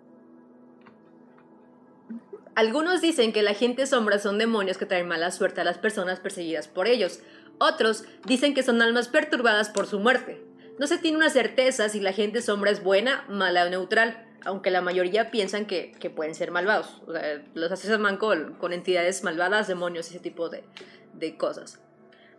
Algunos 2.54 3.00
dicen 3.00 3.32
que 3.32 3.42
la 3.42 3.54
gente 3.54 3.86
sombra 3.86 4.18
son 4.18 4.36
demonios 4.36 4.76
que 4.76 4.84
traen 4.84 5.08
mala 5.08 5.30
suerte 5.30 5.62
a 5.62 5.64
las 5.64 5.78
personas 5.78 6.20
perseguidas 6.20 6.68
por 6.68 6.86
ellos. 6.86 7.20
Otros 7.62 8.04
dicen 8.26 8.54
que 8.54 8.64
son 8.64 8.82
almas 8.82 9.06
perturbadas 9.06 9.70
por 9.70 9.86
su 9.86 10.00
muerte. 10.00 10.42
No 10.80 10.88
se 10.88 10.98
tiene 10.98 11.16
una 11.16 11.30
certeza 11.30 11.88
si 11.88 12.00
la 12.00 12.12
gente 12.12 12.42
sombra 12.42 12.72
es 12.72 12.82
buena, 12.82 13.24
mala 13.28 13.64
o 13.64 13.70
neutral, 13.70 14.26
aunque 14.44 14.72
la 14.72 14.80
mayoría 14.80 15.30
piensan 15.30 15.66
que, 15.66 15.92
que 16.00 16.10
pueden 16.10 16.34
ser 16.34 16.50
malvados. 16.50 17.00
O 17.06 17.12
sea, 17.12 17.40
los 17.54 17.70
asocian 17.70 18.16
con, 18.16 18.54
con 18.54 18.72
entidades 18.72 19.22
malvadas, 19.22 19.68
demonios, 19.68 20.08
ese 20.08 20.18
tipo 20.18 20.48
de, 20.48 20.64
de 21.12 21.36
cosas. 21.36 21.78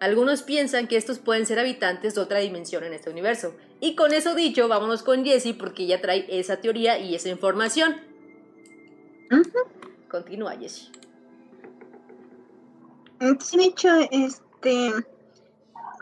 Algunos 0.02 0.44
piensan 0.44 0.90
que 0.90 0.98
estos 0.98 1.20
pueden 1.20 1.46
ser 1.46 1.58
habitantes 1.58 2.16
de 2.16 2.22
otra 2.22 2.40
dimensión 2.40 2.84
en 2.84 2.92
este 2.92 3.10
universo. 3.10 3.56
Y 3.80 3.96
con 3.96 4.12
eso 4.12 4.36
dicho, 4.36 4.68
vámonos 4.68 5.04
con 5.04 5.24
Jessie 5.24 5.54
porque 5.54 5.84
ella 5.84 6.02
trae 6.02 6.26
esa 6.28 6.58
teoría 6.58 7.00
y 7.00 7.16
esa 7.16 7.30
información. 7.30 7.96
Continúa, 10.10 10.58
Jessie. 10.58 10.92
Sí, 13.40 13.58
de 13.58 13.64
hecho, 13.64 13.90
este, 14.12 14.92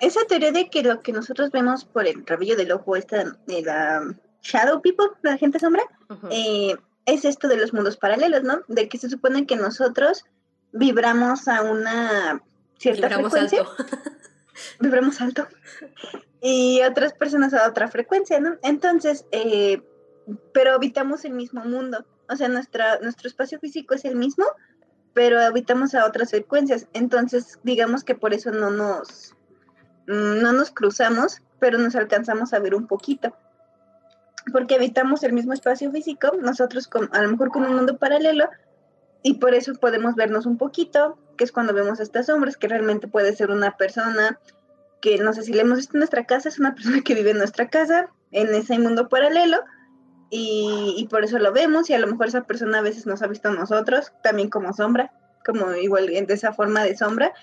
esa 0.01 0.25
teoría 0.25 0.51
de 0.51 0.69
que 0.69 0.83
lo 0.83 1.01
que 1.01 1.13
nosotros 1.13 1.51
vemos 1.51 1.85
por 1.85 2.05
el 2.05 2.25
rabillo 2.25 2.57
del 2.57 2.71
ojo, 2.71 2.95
esta 2.95 3.37
de 3.47 3.61
la 3.61 4.13
Shadow 4.41 4.81
People, 4.81 5.11
la 5.21 5.37
gente 5.37 5.59
sombra, 5.59 5.83
eh, 6.29 6.75
es 7.05 7.23
esto 7.25 7.47
de 7.47 7.57
los 7.57 7.73
mundos 7.73 7.97
paralelos, 7.97 8.43
¿no? 8.43 8.61
De 8.67 8.89
que 8.89 8.97
se 8.97 9.09
supone 9.09 9.45
que 9.45 9.55
nosotros 9.55 10.25
vibramos 10.71 11.47
a 11.47 11.61
una 11.61 12.41
cierta 12.77 13.07
Vibramos 13.07 13.31
frecuencia. 13.31 13.59
alto. 13.59 13.75
vibramos 14.79 15.21
alto 15.21 15.47
y 16.41 16.81
otras 16.81 17.13
personas 17.13 17.53
a 17.53 17.69
otra 17.69 17.87
frecuencia, 17.87 18.39
¿no? 18.39 18.57
Entonces, 18.63 19.25
eh, 19.31 19.81
pero 20.53 20.73
habitamos 20.73 21.23
el 21.23 21.33
mismo 21.33 21.63
mundo, 21.63 22.05
o 22.27 22.35
sea, 22.35 22.47
nuestra, 22.47 22.99
nuestro 22.99 23.27
espacio 23.27 23.59
físico 23.59 23.93
es 23.93 24.05
el 24.05 24.15
mismo, 24.15 24.45
pero 25.13 25.39
habitamos 25.39 25.93
a 25.93 26.05
otras 26.05 26.31
frecuencias, 26.31 26.87
entonces 26.93 27.59
digamos 27.63 28.03
que 28.03 28.15
por 28.15 28.33
eso 28.33 28.51
no 28.51 28.71
nos, 28.71 29.35
no 30.07 30.51
nos 30.53 30.71
cruzamos, 30.71 31.41
pero 31.59 31.77
nos 31.77 31.95
alcanzamos 31.95 32.53
a 32.53 32.59
ver 32.59 32.75
un 32.75 32.87
poquito. 32.87 33.35
Porque 34.51 34.75
habitamos 34.75 35.23
el 35.23 35.33
mismo 35.33 35.53
espacio 35.53 35.91
físico, 35.91 36.31
nosotros 36.41 36.87
con, 36.87 37.09
a 37.13 37.21
lo 37.21 37.29
mejor 37.29 37.49
con 37.49 37.63
un 37.63 37.75
mundo 37.75 37.97
paralelo, 37.97 38.49
y 39.23 39.35
por 39.35 39.53
eso 39.53 39.73
podemos 39.75 40.15
vernos 40.15 40.45
un 40.45 40.57
poquito, 40.57 41.17
que 41.37 41.43
es 41.43 41.51
cuando 41.51 41.73
vemos 41.73 41.99
estas 41.99 42.25
sombras, 42.25 42.57
que 42.57 42.67
realmente 42.67 43.07
puede 43.07 43.35
ser 43.35 43.51
una 43.51 43.77
persona 43.77 44.39
que 45.01 45.17
no 45.17 45.33
sé 45.33 45.43
si 45.43 45.53
le 45.53 45.61
hemos 45.61 45.77
visto 45.77 45.95
en 45.95 45.99
nuestra 45.99 46.25
casa, 46.25 46.49
es 46.49 46.59
una 46.59 46.73
persona 46.75 47.01
que 47.01 47.15
vive 47.15 47.31
en 47.31 47.37
nuestra 47.37 47.69
casa, 47.69 48.09
en 48.31 48.53
ese 48.53 48.77
mundo 48.79 49.09
paralelo, 49.09 49.63
y, 50.33 51.05
por 51.09 51.25
eso 51.25 51.39
lo 51.39 51.51
vemos, 51.51 51.89
y 51.89 51.93
a 51.93 51.99
lo 51.99 52.07
mejor 52.07 52.27
esa 52.27 52.45
persona 52.45 52.79
a 52.79 52.81
veces 52.81 53.05
nos 53.05 53.21
ha 53.21 53.27
visto 53.27 53.49
a 53.49 53.51
nosotros, 53.51 54.13
también 54.23 54.49
como 54.49 54.71
sombra, 54.71 55.11
como 55.45 55.73
igual 55.73 56.05
de 56.05 56.33
esa 56.33 56.53
forma 56.53 56.83
de 56.83 56.95
sombra, 56.95 57.33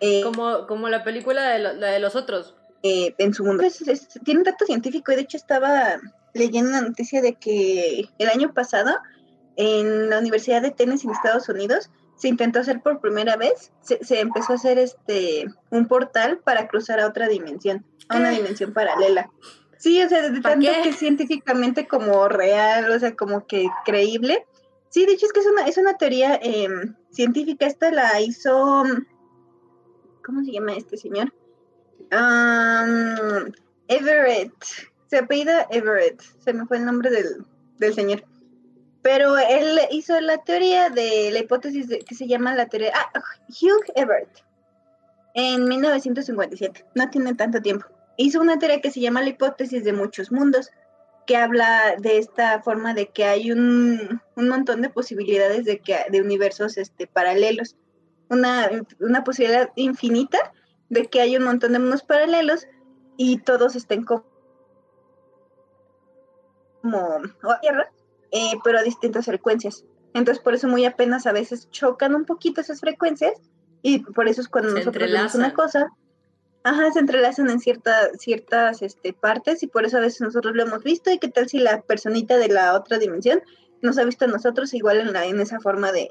eh, 0.00 0.20
Como, 0.22 0.66
como 0.66 0.88
la 0.88 1.02
película 1.04 1.48
de, 1.48 1.58
lo- 1.58 1.72
la 1.74 1.88
de 1.88 1.98
los 2.00 2.14
otros. 2.16 2.54
eh, 2.82 3.14
en 3.18 3.34
su 3.34 3.44
mundo. 3.44 3.62
Es- 3.64 3.80
es- 3.88 4.08
tiene 4.24 4.38
un 4.40 4.44
dato 4.44 4.64
científico, 4.66 5.10
y 5.12 5.16
de 5.16 5.22
hecho 5.22 5.36
estaba 5.36 5.96
leyendo 6.34 6.70
una 6.70 6.82
noticia 6.82 7.20
de 7.22 7.34
que 7.34 8.08
el 8.18 8.28
año 8.28 8.52
pasado 8.54 8.94
en 9.56 10.10
la 10.10 10.18
Universidad 10.18 10.62
de 10.62 10.70
Tennessee 10.70 11.06
en 11.08 11.14
Estados 11.14 11.48
Unidos 11.48 11.90
se 12.16 12.28
intentó 12.28 12.60
hacer 12.60 12.80
por 12.82 13.00
primera 13.00 13.36
vez, 13.36 13.72
se, 13.82 14.02
se 14.04 14.20
empezó 14.20 14.52
a 14.52 14.56
hacer 14.56 14.78
este 14.78 15.46
un 15.70 15.86
portal 15.86 16.38
para 16.38 16.68
cruzar 16.68 17.00
a 17.00 17.06
otra 17.06 17.28
dimensión, 17.28 17.84
a 18.08 18.16
una 18.18 18.30
¿Qué? 18.30 18.36
dimensión 18.36 18.72
paralela. 18.72 19.30
Sí, 19.78 20.02
o 20.02 20.08
sea, 20.08 20.28
de 20.30 20.40
¿Pa 20.40 20.50
tanto 20.50 20.66
qué? 20.70 20.82
que 20.82 20.92
científicamente 20.92 21.86
como 21.88 22.28
real, 22.28 22.90
o 22.90 22.98
sea, 22.98 23.14
como 23.16 23.46
que 23.46 23.66
creíble. 23.84 24.46
Sí, 24.90 25.04
de 25.04 25.12
hecho 25.12 25.26
es 25.26 25.32
que 25.32 25.40
es 25.40 25.46
una, 25.46 25.66
es 25.66 25.76
una 25.76 25.94
teoría 25.98 26.38
em, 26.42 26.94
científica. 27.10 27.66
Esta 27.66 27.90
la 27.90 28.18
hizo, 28.20 28.84
¿cómo 30.26 30.44
se 30.44 30.50
llama 30.50 30.74
este 30.74 30.96
señor? 30.96 31.32
Am, 32.10 33.52
Everett. 33.86 34.52
Se 35.06 35.18
apellida 35.18 35.68
Everett. 35.70 36.20
Se 36.40 36.52
me 36.52 36.66
fue 36.66 36.78
el 36.78 36.84
nombre 36.84 37.10
del, 37.10 37.46
del 37.78 37.94
señor. 37.94 38.24
Pero 39.02 39.38
él 39.38 39.78
hizo 39.92 40.20
la 40.20 40.38
teoría 40.38 40.90
de 40.90 41.30
la 41.32 41.38
hipótesis 41.38 41.86
que 42.04 42.14
se 42.14 42.26
llama 42.26 42.56
la 42.56 42.66
teoría. 42.66 42.92
Ah, 42.92 43.22
Hugh 43.48 43.84
Everett. 43.94 44.44
En 45.34 45.68
1957. 45.68 46.84
No 46.96 47.08
tiene 47.08 47.34
tanto 47.34 47.62
tiempo. 47.62 47.86
Hizo 48.16 48.40
una 48.40 48.58
teoría 48.58 48.80
que 48.80 48.90
se 48.90 49.00
llama 49.00 49.22
la 49.22 49.28
hipótesis 49.28 49.84
de 49.84 49.92
muchos 49.92 50.32
mundos. 50.32 50.70
Que 51.24 51.36
habla 51.36 51.94
de 51.98 52.18
esta 52.18 52.62
forma 52.62 52.94
de 52.94 53.08
que 53.08 53.24
hay 53.24 53.52
un, 53.52 54.20
un 54.34 54.48
montón 54.48 54.82
de 54.82 54.90
posibilidades 54.90 55.64
de, 55.64 55.78
que, 55.78 55.98
de 56.10 56.20
universos 56.20 56.76
este, 56.76 57.06
paralelos. 57.06 57.76
Una, 58.28 58.68
una 59.00 59.22
posibilidad 59.24 59.70
infinita 59.76 60.38
de 60.88 61.06
que 61.06 61.20
hay 61.20 61.36
un 61.36 61.44
montón 61.44 61.72
de 61.72 61.78
mundos 61.78 62.02
paralelos 62.02 62.66
y 63.16 63.38
todos 63.38 63.76
estén 63.76 64.04
co- 64.04 64.26
como 66.82 66.98
o 67.42 67.60
tierra, 67.60 67.90
eh, 68.30 68.52
pero 68.64 68.78
a 68.78 68.82
distintas 68.82 69.26
frecuencias. 69.26 69.84
Entonces, 70.14 70.42
por 70.42 70.54
eso 70.54 70.68
muy 70.68 70.84
apenas 70.84 71.26
a 71.26 71.32
veces 71.32 71.68
chocan 71.70 72.14
un 72.14 72.24
poquito 72.24 72.60
esas 72.60 72.80
frecuencias 72.80 73.32
y 73.82 73.98
por 74.00 74.28
eso 74.28 74.40
es 74.40 74.48
cuando 74.48 74.70
Se 74.70 74.76
nosotros 74.78 75.10
vemos 75.10 75.34
una 75.34 75.52
cosa, 75.54 75.88
ajá, 76.64 76.90
se 76.92 77.00
entrelazan 77.00 77.50
en 77.50 77.60
cierta, 77.60 78.10
ciertas 78.18 78.82
este, 78.82 79.12
partes 79.12 79.62
y 79.62 79.66
por 79.66 79.84
eso 79.84 79.98
a 79.98 80.00
veces 80.00 80.20
nosotros 80.20 80.54
lo 80.56 80.62
hemos 80.62 80.82
visto 80.82 81.10
y 81.10 81.18
qué 81.18 81.28
tal 81.28 81.48
si 81.48 81.58
la 81.58 81.82
personita 81.82 82.38
de 82.38 82.48
la 82.48 82.74
otra 82.74 82.98
dimensión 82.98 83.42
nos 83.82 83.98
ha 83.98 84.04
visto 84.04 84.24
a 84.24 84.28
nosotros 84.28 84.72
igual 84.74 84.98
en, 84.98 85.12
la, 85.12 85.26
en 85.26 85.40
esa 85.40 85.60
forma 85.60 85.92
de, 85.92 86.08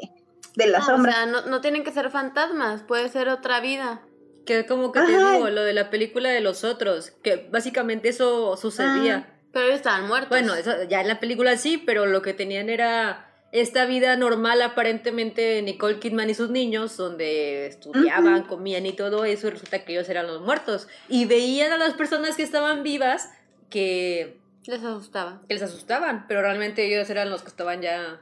de 0.55 0.67
la 0.67 0.79
Ah, 0.79 0.85
sombra. 0.85 1.11
O 1.11 1.15
sea, 1.15 1.25
no, 1.25 1.41
no 1.47 1.61
tienen 1.61 1.83
que 1.83 1.91
ser 1.91 2.09
fantasmas, 2.09 2.81
puede 2.83 3.09
ser 3.09 3.29
otra 3.29 3.59
vida. 3.59 4.01
Que 4.45 4.65
como 4.65 4.91
que 4.91 4.99
te 5.01 5.07
digo, 5.17 5.49
lo 5.49 5.63
de 5.63 5.73
la 5.73 5.89
película 5.89 6.29
de 6.29 6.39
los 6.41 6.63
otros, 6.63 7.11
que 7.23 7.47
básicamente 7.51 8.09
eso 8.09 8.55
sucedía. 8.57 9.31
Pero 9.51 9.65
ellos 9.65 9.77
estaban 9.77 10.07
muertos. 10.07 10.29
Bueno, 10.29 10.53
eso, 10.53 10.83
ya 10.83 11.01
en 11.01 11.07
la 11.07 11.19
película 11.19 11.57
sí, 11.57 11.77
pero 11.77 12.05
lo 12.05 12.21
que 12.21 12.33
tenían 12.33 12.69
era 12.69 13.31
esta 13.51 13.85
vida 13.85 14.15
normal 14.17 14.61
aparentemente 14.61 15.61
Nicole 15.61 15.99
Kidman 15.99 16.29
y 16.29 16.33
sus 16.35 16.49
niños, 16.51 16.95
donde 16.97 17.65
estudiaban, 17.67 18.43
comían 18.43 18.85
y 18.85 18.93
todo 18.93 19.25
eso, 19.25 19.47
y 19.47 19.51
resulta 19.51 19.83
que 19.83 19.93
ellos 19.93 20.09
eran 20.09 20.27
los 20.27 20.41
muertos. 20.41 20.87
Y 21.09 21.25
veían 21.25 21.71
a 21.71 21.77
las 21.77 21.93
personas 21.93 22.35
que 22.35 22.43
estaban 22.43 22.83
vivas 22.83 23.31
que, 23.69 24.37
Les 24.67 24.83
asustaba. 24.83 25.41
que 25.47 25.53
les 25.55 25.63
asustaban, 25.63 26.25
pero 26.27 26.41
realmente 26.41 26.85
ellos 26.85 27.09
eran 27.09 27.29
los 27.29 27.41
que 27.41 27.47
estaban 27.49 27.81
ya 27.81 28.21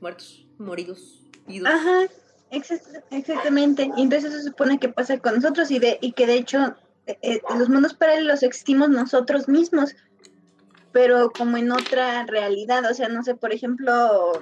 muertos, 0.00 0.46
moridos, 0.58 1.19
Ajá, 1.66 2.08
exact- 2.50 3.04
exactamente. 3.10 3.90
Y 3.96 4.02
entonces 4.02 4.30
eso 4.32 4.38
se 4.42 4.48
supone 4.48 4.78
que 4.78 4.88
pasa 4.88 5.18
con 5.18 5.34
nosotros 5.36 5.70
y, 5.70 5.78
de, 5.78 5.98
y 6.00 6.12
que 6.12 6.26
de 6.26 6.34
hecho 6.34 6.76
eh, 7.06 7.18
eh, 7.22 7.40
los 7.58 7.68
mundos 7.68 7.94
paralelos 7.94 8.42
existimos 8.42 8.88
nosotros 8.90 9.48
mismos, 9.48 9.94
pero 10.92 11.30
como 11.30 11.56
en 11.56 11.70
otra 11.72 12.24
realidad. 12.26 12.84
O 12.90 12.94
sea, 12.94 13.08
no 13.08 13.22
sé, 13.22 13.34
por 13.34 13.52
ejemplo, 13.52 14.32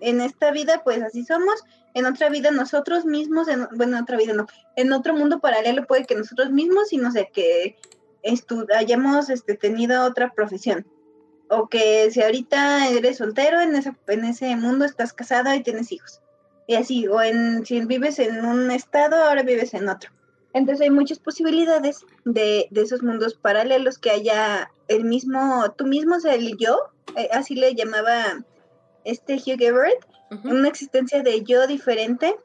en 0.00 0.20
esta 0.20 0.50
vida 0.50 0.82
pues 0.84 1.02
así 1.02 1.24
somos, 1.24 1.62
en 1.94 2.06
otra 2.06 2.28
vida 2.28 2.50
nosotros 2.50 3.04
mismos, 3.04 3.48
en, 3.48 3.66
bueno, 3.74 3.96
en 3.96 4.02
otra 4.02 4.16
vida 4.16 4.32
no, 4.32 4.46
en 4.76 4.92
otro 4.92 5.14
mundo 5.14 5.40
paralelo 5.40 5.86
puede 5.86 6.04
que 6.04 6.14
nosotros 6.14 6.50
mismos 6.50 6.92
y 6.92 6.98
no 6.98 7.10
sé, 7.10 7.30
que 7.32 7.76
hayamos 8.76 9.30
este, 9.30 9.54
tenido 9.54 10.04
otra 10.04 10.32
profesión. 10.32 10.86
O 11.50 11.68
que 11.68 12.10
si 12.10 12.20
ahorita 12.22 12.88
eres 12.88 13.16
soltero, 13.16 13.60
en 13.62 13.74
ese, 13.74 13.94
en 14.08 14.24
ese 14.26 14.54
mundo 14.56 14.84
estás 14.84 15.14
casado 15.14 15.54
y 15.54 15.62
tienes 15.62 15.90
hijos. 15.92 16.20
Y 16.68 16.74
así, 16.74 17.08
o 17.08 17.20
en, 17.22 17.64
si 17.64 17.80
vives 17.86 18.18
en 18.18 18.44
un 18.44 18.70
estado, 18.70 19.16
ahora 19.16 19.42
vives 19.42 19.72
en 19.72 19.88
otro. 19.88 20.10
Entonces 20.52 20.82
hay 20.82 20.90
muchas 20.90 21.18
posibilidades 21.18 22.04
de, 22.26 22.68
de 22.70 22.82
esos 22.82 23.02
mundos 23.02 23.34
paralelos, 23.34 23.98
que 23.98 24.10
haya 24.10 24.70
el 24.86 25.04
mismo, 25.04 25.74
tú 25.78 25.86
mismo, 25.86 26.16
o 26.16 26.20
sea, 26.20 26.34
el 26.34 26.58
yo, 26.58 26.90
eh, 27.16 27.30
así 27.32 27.54
le 27.54 27.74
llamaba 27.74 28.44
este 29.04 29.36
Hugh 29.36 29.62
Everett, 29.62 30.06
una 30.44 30.68
existencia 30.68 31.22
de 31.22 31.42
yo 31.42 31.66
diferente 31.66 32.36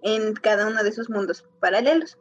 en 0.00 0.34
cada 0.34 0.68
uno 0.68 0.84
de 0.84 0.90
esos 0.90 1.10
mundos 1.10 1.44
paralelos. 1.58 2.18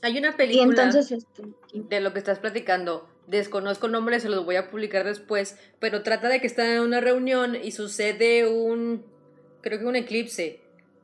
Hay 0.00 0.16
una 0.16 0.30
Y 0.30 0.32
película 0.32 0.84
entonces, 0.84 1.12
este, 1.12 1.42
de 1.74 2.00
lo 2.00 2.14
que 2.14 2.18
estás 2.18 2.38
platicando. 2.38 3.06
Desconozco 3.26 3.88
nombres, 3.88 4.22
se 4.22 4.30
los 4.30 4.46
voy 4.46 4.56
a 4.56 4.70
publicar 4.70 5.04
después, 5.04 5.58
pero 5.80 6.02
trata 6.02 6.30
de 6.30 6.40
que 6.40 6.46
están 6.46 6.66
en 6.70 6.80
una 6.80 7.02
reunión 7.02 7.56
y 7.56 7.72
sucede 7.72 8.48
un, 8.48 9.04
creo 9.60 9.78
que 9.78 9.84
un 9.84 9.96
eclipse. 9.96 10.62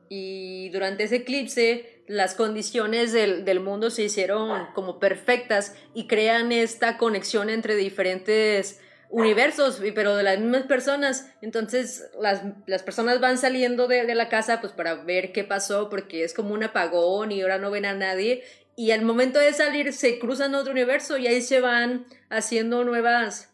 Y 0.09 0.69
durante 0.69 1.03
ese 1.03 1.17
eclipse 1.17 1.95
las 2.07 2.35
condiciones 2.35 3.13
del, 3.13 3.45
del 3.45 3.59
mundo 3.59 3.89
se 3.89 4.03
hicieron 4.03 4.67
como 4.73 4.99
perfectas 4.99 5.75
y 5.93 6.07
crean 6.07 6.51
esta 6.51 6.97
conexión 6.97 7.49
entre 7.49 7.75
diferentes 7.75 8.79
universos, 9.09 9.81
pero 9.93 10.15
de 10.15 10.23
las 10.23 10.39
mismas 10.39 10.63
personas. 10.63 11.31
Entonces 11.41 12.09
las, 12.19 12.43
las 12.67 12.83
personas 12.83 13.19
van 13.19 13.37
saliendo 13.37 13.87
de, 13.87 14.05
de 14.05 14.15
la 14.15 14.29
casa 14.29 14.61
pues 14.61 14.73
para 14.73 14.95
ver 14.95 15.31
qué 15.31 15.43
pasó, 15.43 15.89
porque 15.89 16.23
es 16.23 16.33
como 16.33 16.53
un 16.53 16.63
apagón 16.63 17.31
y 17.31 17.41
ahora 17.41 17.57
no 17.57 17.71
ven 17.71 17.85
a 17.85 17.93
nadie. 17.93 18.43
Y 18.75 18.91
al 18.91 19.03
momento 19.03 19.39
de 19.39 19.53
salir 19.53 19.93
se 19.93 20.19
cruzan 20.19 20.53
otro 20.53 20.71
universo 20.71 21.17
y 21.17 21.27
ahí 21.27 21.41
se 21.41 21.61
van 21.61 22.05
haciendo 22.29 22.83
nuevas, 22.83 23.53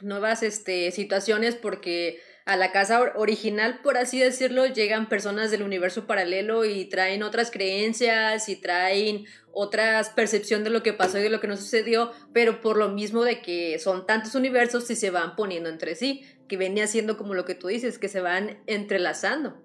nuevas 0.00 0.42
este, 0.42 0.90
situaciones 0.90 1.54
porque 1.54 2.20
a 2.48 2.56
la 2.56 2.72
casa 2.72 2.98
or- 2.98 3.12
original, 3.16 3.80
por 3.82 3.98
así 3.98 4.18
decirlo, 4.18 4.64
llegan 4.64 5.10
personas 5.10 5.50
del 5.50 5.62
universo 5.62 6.06
paralelo 6.06 6.64
y 6.64 6.86
traen 6.86 7.22
otras 7.22 7.50
creencias 7.50 8.48
y 8.48 8.56
traen 8.56 9.26
otras 9.52 10.08
percepción 10.08 10.64
de 10.64 10.70
lo 10.70 10.82
que 10.82 10.94
pasó 10.94 11.18
y 11.18 11.22
de 11.22 11.28
lo 11.28 11.40
que 11.40 11.46
no 11.46 11.58
sucedió, 11.58 12.10
pero 12.32 12.62
por 12.62 12.78
lo 12.78 12.88
mismo 12.88 13.22
de 13.22 13.42
que 13.42 13.78
son 13.78 14.06
tantos 14.06 14.34
universos 14.34 14.90
y 14.90 14.96
se 14.96 15.10
van 15.10 15.36
poniendo 15.36 15.68
entre 15.68 15.94
sí, 15.94 16.22
que 16.48 16.56
venía 16.56 16.86
siendo 16.86 17.18
como 17.18 17.34
lo 17.34 17.44
que 17.44 17.54
tú 17.54 17.66
dices, 17.66 17.98
que 17.98 18.08
se 18.08 18.22
van 18.22 18.62
entrelazando. 18.66 19.62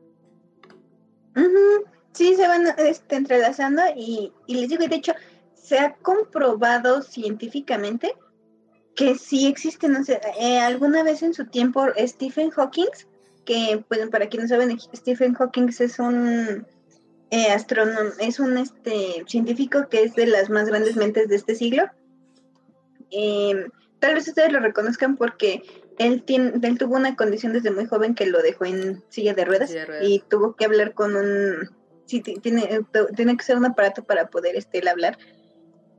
Sí, 2.11 2.35
se 2.35 2.47
van 2.47 2.67
este, 2.77 3.15
entrelazando 3.15 3.81
y, 3.95 4.33
y 4.45 4.55
les 4.55 4.69
digo, 4.69 4.85
de 4.85 4.95
hecho, 4.97 5.13
se 5.53 5.79
ha 5.79 5.95
comprobado 5.95 7.01
científicamente 7.01 8.13
que 8.95 9.15
sí 9.15 9.47
existen, 9.47 9.95
o 9.95 10.03
sea, 10.03 10.19
eh, 10.39 10.59
alguna 10.59 11.03
vez 11.03 11.23
en 11.23 11.33
su 11.33 11.45
tiempo 11.45 11.85
Stephen 11.97 12.49
Hawking 12.51 12.87
que, 13.45 13.83
pues, 13.89 14.07
para 14.09 14.27
quienes 14.29 14.49
saben, 14.49 14.79
Stephen 14.95 15.33
Hawking 15.33 15.67
es 15.77 15.99
un 15.99 16.65
eh, 17.31 17.49
astrónomo, 17.51 18.11
es 18.19 18.39
un 18.39 18.57
este, 18.57 19.23
científico 19.27 19.89
que 19.89 20.03
es 20.03 20.15
de 20.15 20.27
las 20.27 20.49
más 20.49 20.67
grandes 20.67 20.95
mentes 20.95 21.27
de 21.27 21.35
este 21.35 21.55
siglo. 21.55 21.83
Eh, 23.11 23.67
tal 23.99 24.13
vez 24.15 24.27
ustedes 24.27 24.51
lo 24.51 24.59
reconozcan 24.59 25.17
porque 25.17 25.61
él, 25.97 26.23
tiene, 26.23 26.53
él 26.61 26.77
tuvo 26.77 26.95
una 26.95 27.15
condición 27.15 27.53
desde 27.53 27.71
muy 27.71 27.85
joven 27.85 28.15
que 28.15 28.25
lo 28.27 28.41
dejó 28.41 28.65
en 28.65 29.03
silla 29.09 29.33
de 29.33 29.45
ruedas, 29.45 29.69
Silla 29.69 29.81
de 29.81 29.85
ruedas. 29.87 30.07
y 30.07 30.23
tuvo 30.29 30.55
que 30.55 30.65
hablar 30.65 30.93
con 30.93 31.15
un... 31.15 31.69
Sí, 32.05 32.21
ti- 32.21 32.35
tiene, 32.41 32.63
eh, 32.63 32.81
tiene 33.15 33.35
que 33.37 33.43
ser 33.43 33.57
un 33.57 33.65
aparato 33.65 34.03
para 34.03 34.27
poder 34.27 34.55
este, 34.55 34.79
él 34.79 34.87
hablar. 34.87 35.17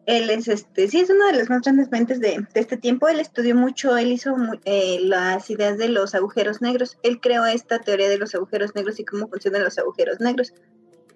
Él 0.07 0.29
es, 0.29 0.49
este, 0.49 0.89
sí, 0.89 1.01
es 1.01 1.09
una 1.09 1.29
de 1.29 1.39
las 1.39 1.49
más 1.49 1.63
grandes 1.63 1.91
mentes 1.91 2.21
de, 2.21 2.47
este 2.55 2.77
tiempo. 2.77 3.09
Él 3.09 3.21
estudió 3.21 3.55
mucho, 3.55 3.97
él 3.97 4.13
hizo 4.13 4.37
mu- 4.37 4.59
eh, 4.67 4.99
las 5.01 5.49
ideas 5.49 5.79
de 5.79 5.89
los 5.89 6.15
agujeros 6.15 6.61
negros. 6.61 6.99
Él 7.03 7.21
creó 7.21 7.47
esta 7.47 7.79
teoría 7.79 8.09
de 8.11 8.19
los 8.19 8.35
agujeros 8.35 8.75
negros 8.75 9.01
y 9.01 9.05
cómo 9.05 9.29
funcionan 9.29 9.65
los 9.65 9.79
agujeros 9.79 10.21
negros. 10.21 10.53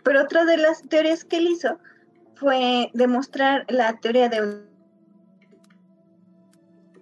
Pero 0.05 0.23
otra 0.23 0.47
de 0.47 0.57
las 0.57 0.83
teorías 0.89 1.25
que 1.25 1.37
él 1.37 1.49
hizo 1.49 1.79
fue 2.37 2.91
demostrar 2.95 3.67
la 3.69 3.99
teoría 4.01 4.29
de 4.31 4.41
un- 4.43 4.69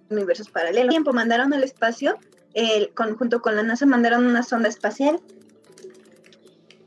universos 0.09 0.49
paralelos. 0.49 0.89
tiempo 0.89 1.13
mandaron 1.13 1.53
al 1.53 1.63
espacio, 1.63 2.17
el, 2.53 2.93
con, 2.93 3.17
junto 3.17 3.41
con 3.41 3.55
la 3.55 3.63
NASA 3.63 3.85
mandaron 3.85 4.25
una 4.25 4.43
sonda 4.43 4.67
espacial. 4.67 5.21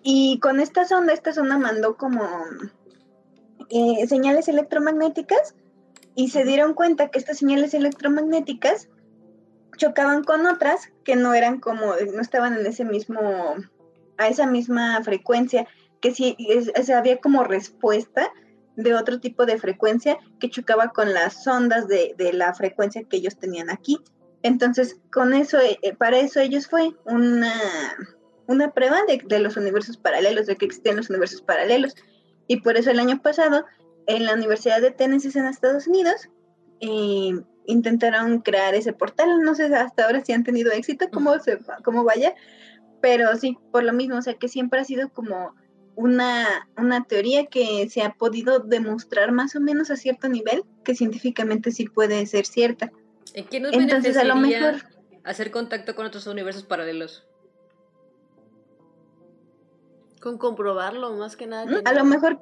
Y 0.03 0.39
con 0.41 0.61
esta 0.61 0.87
sonda, 0.87 1.13
esta 1.13 1.33
sonda 1.33 1.59
mandó 1.59 1.97
como 1.97 2.27
eh, 3.71 4.07
señales 4.09 4.49
electromagnéticas 4.49 5.55
y 6.15 6.29
se 6.31 6.45
dieron 6.45 6.75
cuenta 6.75 7.09
que 7.09 7.19
estas 7.19 7.39
señales 7.39 7.73
electromagnéticas 7.75 8.89
chocaban 9.77 10.25
con 10.25 10.47
otras 10.47 10.89
que 11.05 11.17
no 11.17 11.33
eran 11.35 11.61
como, 11.61 11.95
no 11.95 12.21
estaban 12.21 12.59
en 12.59 12.67
ese 12.67 12.85
mismo, 12.85 13.55
a 14.19 14.29
esa 14.29 14.47
misma 14.47 15.03
frecuencia, 15.03 15.67
que 16.01 16.15
sí 16.15 16.37
es- 16.39 16.91
había 16.91 17.19
como 17.19 17.45
respuesta 17.45 18.31
de 18.77 18.95
otro 18.95 19.21
tipo 19.21 19.47
de 19.47 19.59
frecuencia 19.59 20.19
que 20.39 20.51
chocaba 20.51 20.89
con 20.89 21.13
las 21.13 21.47
ondas 21.47 21.87
de, 21.89 22.15
de 22.17 22.33
la 22.33 22.55
frecuencia 22.55 23.05
que 23.05 23.19
ellos 23.19 23.39
tenían 23.39 23.71
aquí. 23.71 23.99
Entonces, 24.43 24.97
con 25.13 25.35
eso, 25.35 25.59
eh, 25.61 25.79
eh, 25.83 25.95
para 25.95 26.19
eso 26.19 26.41
ellos 26.41 26.67
fue 26.67 26.93
una, 27.05 27.53
una 28.47 28.73
prueba 28.73 28.99
de, 29.07 29.23
de 29.27 29.39
los 29.39 29.57
universos 29.57 29.97
paralelos, 29.99 30.47
de 30.47 30.57
que 30.57 30.65
existen 30.65 30.97
los 30.97 31.11
universos 31.11 31.43
paralelos. 31.43 31.95
Y 32.51 32.63
por 32.63 32.77
eso 32.77 32.91
el 32.91 32.99
año 32.99 33.23
pasado, 33.23 33.65
en 34.09 34.25
la 34.25 34.35
Universidad 34.35 34.81
de 34.81 34.91
Tennessee 34.91 35.31
en 35.39 35.47
Estados 35.47 35.87
Unidos, 35.87 36.29
eh, 36.81 37.31
intentaron 37.67 38.41
crear 38.41 38.75
ese 38.75 38.93
portal. 38.93 39.41
No 39.45 39.55
sé 39.55 39.67
hasta 39.67 40.05
ahora 40.05 40.25
si 40.25 40.33
han 40.33 40.43
tenido 40.43 40.73
éxito, 40.73 41.07
cómo, 41.13 41.39
se, 41.39 41.61
cómo 41.85 42.03
vaya, 42.03 42.35
pero 43.01 43.37
sí, 43.37 43.57
por 43.71 43.85
lo 43.85 43.93
mismo, 43.93 44.17
o 44.17 44.23
sea 44.23 44.35
que 44.35 44.49
siempre 44.49 44.81
ha 44.81 44.85
sido 44.85 45.11
como 45.11 45.55
una, 45.95 46.69
una 46.77 47.05
teoría 47.05 47.47
que 47.47 47.89
se 47.89 48.03
ha 48.03 48.15
podido 48.15 48.59
demostrar 48.59 49.31
más 49.31 49.55
o 49.55 49.61
menos 49.61 49.93
a 49.93 49.97
cierto 49.97 50.29
nivel, 50.29 50.65
que 50.83 50.97
científicamente 50.97 51.71
sí 51.71 51.85
puede 51.85 52.27
ser 52.27 52.47
cierta. 52.47 52.91
¿En 53.33 53.45
qué 53.45 53.61
nos 53.61 53.73
Entonces, 53.75 54.17
a 54.17 54.25
lo 54.25 54.35
mejor- 54.35 54.83
hacer 55.23 55.53
contacto 55.53 55.95
con 55.95 56.05
otros 56.05 56.27
universos 56.27 56.65
paralelos? 56.65 57.29
Con 60.21 60.39
comprobarlo, 60.39 61.13
más 61.15 61.37
que 61.37 61.47
nada. 61.47 61.65
¿Mm? 61.67 61.83
A 61.85 61.93
lo 61.93 62.05
mejor, 62.05 62.41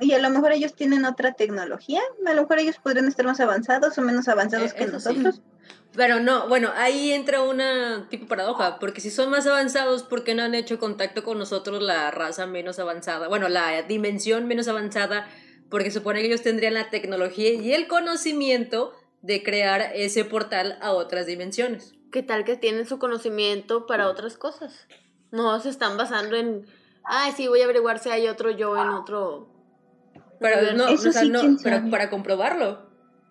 y 0.00 0.12
a 0.12 0.18
lo 0.18 0.30
mejor 0.30 0.52
ellos 0.52 0.74
tienen 0.74 1.04
otra 1.04 1.32
tecnología, 1.32 2.02
a 2.26 2.34
lo 2.34 2.42
mejor 2.42 2.58
ellos 2.58 2.76
podrían 2.82 3.08
estar 3.08 3.24
más 3.24 3.40
avanzados 3.40 3.96
o 3.96 4.02
menos 4.02 4.28
avanzados 4.28 4.72
Eh, 4.72 4.74
que 4.76 4.84
sí. 4.86 4.90
nosotros. 4.92 5.40
Pero 5.94 6.20
no, 6.20 6.48
bueno, 6.48 6.70
ahí 6.74 7.12
entra 7.12 7.42
una 7.42 8.06
tipo 8.08 8.26
paradoja, 8.26 8.78
porque 8.78 9.00
si 9.00 9.10
son 9.10 9.30
más 9.30 9.46
avanzados, 9.46 10.02
¿por 10.02 10.24
qué 10.24 10.34
no 10.34 10.42
han 10.42 10.54
hecho 10.54 10.78
contacto 10.78 11.22
con 11.22 11.38
nosotros 11.38 11.82
la 11.82 12.10
raza 12.10 12.46
menos 12.46 12.78
avanzada? 12.78 13.28
Bueno, 13.28 13.48
la 13.48 13.82
dimensión 13.82 14.46
menos 14.46 14.68
avanzada, 14.68 15.28
porque 15.70 15.90
supone 15.90 16.20
que 16.20 16.26
ellos 16.28 16.42
tendrían 16.42 16.74
la 16.74 16.88
tecnología 16.88 17.52
y 17.52 17.72
el 17.74 17.88
conocimiento 17.88 18.92
de 19.20 19.42
crear 19.42 19.92
ese 19.94 20.24
portal 20.24 20.78
a 20.80 20.92
otras 20.92 21.26
dimensiones. 21.26 21.92
¿Qué 22.10 22.22
tal 22.22 22.44
que 22.44 22.56
tienen 22.56 22.86
su 22.86 22.98
conocimiento 22.98 23.86
para 23.86 24.08
otras 24.08 24.36
cosas? 24.36 24.86
No 25.32 25.58
se 25.60 25.70
están 25.70 25.96
basando 25.96 26.36
en, 26.36 26.64
ay, 27.04 27.32
sí, 27.32 27.48
voy 27.48 27.60
a 27.62 27.64
averiguar 27.64 27.98
si 27.98 28.10
hay 28.10 28.28
otro 28.28 28.50
yo 28.50 28.76
en 28.76 28.88
otro. 28.90 29.48
Pero 30.38 30.74
no, 30.74 30.88
Eso 30.88 31.08
o 31.08 31.12
sea, 31.12 31.22
sí, 31.22 31.28
no, 31.30 31.40
pero 31.62 31.90
para 31.90 32.10
comprobarlo. 32.10 32.86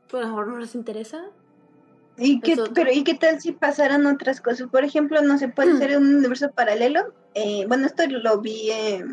Pues 0.09 0.23
a 0.23 0.27
lo 0.27 0.31
mejor 0.31 0.47
no 0.47 0.57
les 0.57 0.75
interesa. 0.75 1.23
¿Y 2.17 2.41
qué, 2.41 2.57
pero, 2.73 2.91
¿Y 2.91 3.03
qué 3.03 3.13
tal 3.13 3.39
si 3.39 3.51
pasaran 3.53 4.05
otras 4.05 4.41
cosas? 4.41 4.67
Por 4.69 4.83
ejemplo, 4.83 5.21
no 5.21 5.37
se 5.37 5.47
puede 5.47 5.77
ser 5.77 5.97
un 5.97 6.15
universo 6.15 6.51
paralelo. 6.51 7.13
Eh, 7.33 7.65
bueno, 7.67 7.85
esto 7.85 8.03
lo 8.07 8.39
vi, 8.41 8.69
eh, 8.71 9.05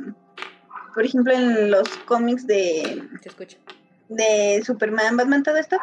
por 0.94 1.04
ejemplo, 1.04 1.32
en 1.32 1.70
los 1.70 1.88
cómics 2.06 2.46
de, 2.46 3.08
Se 3.22 3.28
escucha. 3.28 3.58
de 4.08 4.62
Superman, 4.66 5.16
Batman, 5.16 5.42
todo 5.42 5.56
esto. 5.56 5.76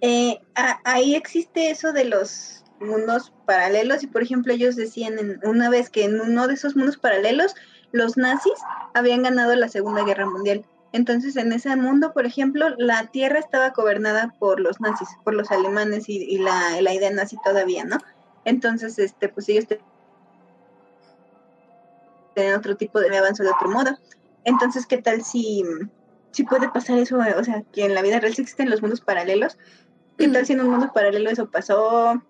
Eh, 0.00 0.38
a- 0.54 0.80
ahí 0.84 1.14
existe 1.14 1.70
eso 1.70 1.92
de 1.92 2.04
los 2.04 2.62
mundos 2.80 3.32
paralelos 3.46 4.02
y, 4.02 4.06
por 4.06 4.22
ejemplo, 4.22 4.52
ellos 4.52 4.76
decían 4.76 5.18
en, 5.18 5.40
una 5.44 5.70
vez 5.70 5.90
que 5.90 6.04
en 6.04 6.20
uno 6.20 6.48
de 6.48 6.54
esos 6.54 6.76
mundos 6.76 6.96
paralelos 6.96 7.54
los 7.92 8.16
nazis 8.16 8.54
habían 8.94 9.22
ganado 9.22 9.54
la 9.54 9.68
Segunda 9.68 10.04
Guerra 10.04 10.26
Mundial. 10.26 10.64
Entonces, 10.92 11.36
en 11.36 11.52
ese 11.52 11.74
mundo, 11.76 12.12
por 12.12 12.26
ejemplo, 12.26 12.68
la 12.78 13.06
Tierra 13.06 13.38
estaba 13.38 13.70
gobernada 13.70 14.34
por 14.38 14.58
los 14.60 14.80
nazis, 14.80 15.08
por 15.24 15.34
los 15.34 15.50
alemanes 15.50 16.08
y, 16.08 16.38
la, 16.38 16.80
la 16.80 16.92
idea 16.94 17.10
nazi 17.10 17.36
todavía, 17.44 17.84
¿no? 17.84 17.98
Entonces, 18.44 18.98
este, 18.98 19.28
pues 19.28 19.48
ellos 19.48 19.66
te- 19.68 19.80
tenían 22.34 22.58
otro 22.58 22.76
tipo 22.76 22.98
de 22.98 23.16
avance 23.16 23.42
de 23.42 23.50
otro 23.50 23.68
modo. 23.68 23.96
Entonces, 24.44 24.86
¿qué 24.86 24.98
tal 24.98 25.22
si, 25.22 25.62
si 26.32 26.44
puede 26.44 26.68
pasar 26.68 26.98
eso? 26.98 27.18
O 27.36 27.44
sea, 27.44 27.62
que 27.72 27.84
en 27.84 27.94
la 27.94 28.02
vida 28.02 28.18
real 28.18 28.34
sí 28.34 28.42
existen 28.42 28.70
los 28.70 28.82
mundos 28.82 29.00
paralelos. 29.00 29.58
¿Qué 30.16 30.28
tal 30.28 30.44
si 30.44 30.54
en 30.54 30.60
un 30.60 30.70
mundo 30.70 30.90
paralelo 30.92 31.30
eso 31.30 31.50
pasó? 31.50 32.20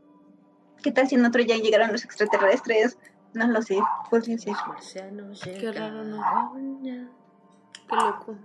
¿Qué 0.82 0.92
tal 0.92 1.08
si 1.08 1.14
en 1.16 1.24
otro 1.24 1.42
ya 1.42 1.56
llegaron 1.56 1.92
los 1.92 2.04
extraterrestres? 2.04 2.96
No 3.34 3.46
lo 3.48 3.62
sé, 3.62 3.78
podría 4.10 4.38
ser. 4.38 4.54
Marcianos 4.66 5.40
Qué 5.42 5.72
raro, 5.72 6.04
¿no? 6.04 6.20
Qué 7.88 7.96
loco. 7.96 8.36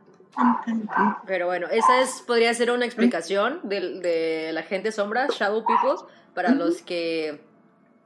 Pero 1.25 1.45
bueno, 1.47 1.67
esa 1.71 2.01
es, 2.01 2.21
podría 2.27 2.53
ser 2.53 2.69
una 2.71 2.85
explicación 2.85 3.61
de, 3.63 3.99
de 4.01 4.51
la 4.53 4.63
gente 4.63 4.91
sombra, 4.91 5.27
Shadow 5.29 5.63
People, 5.65 6.07
para 6.33 6.51
los 6.51 6.81
que 6.81 7.41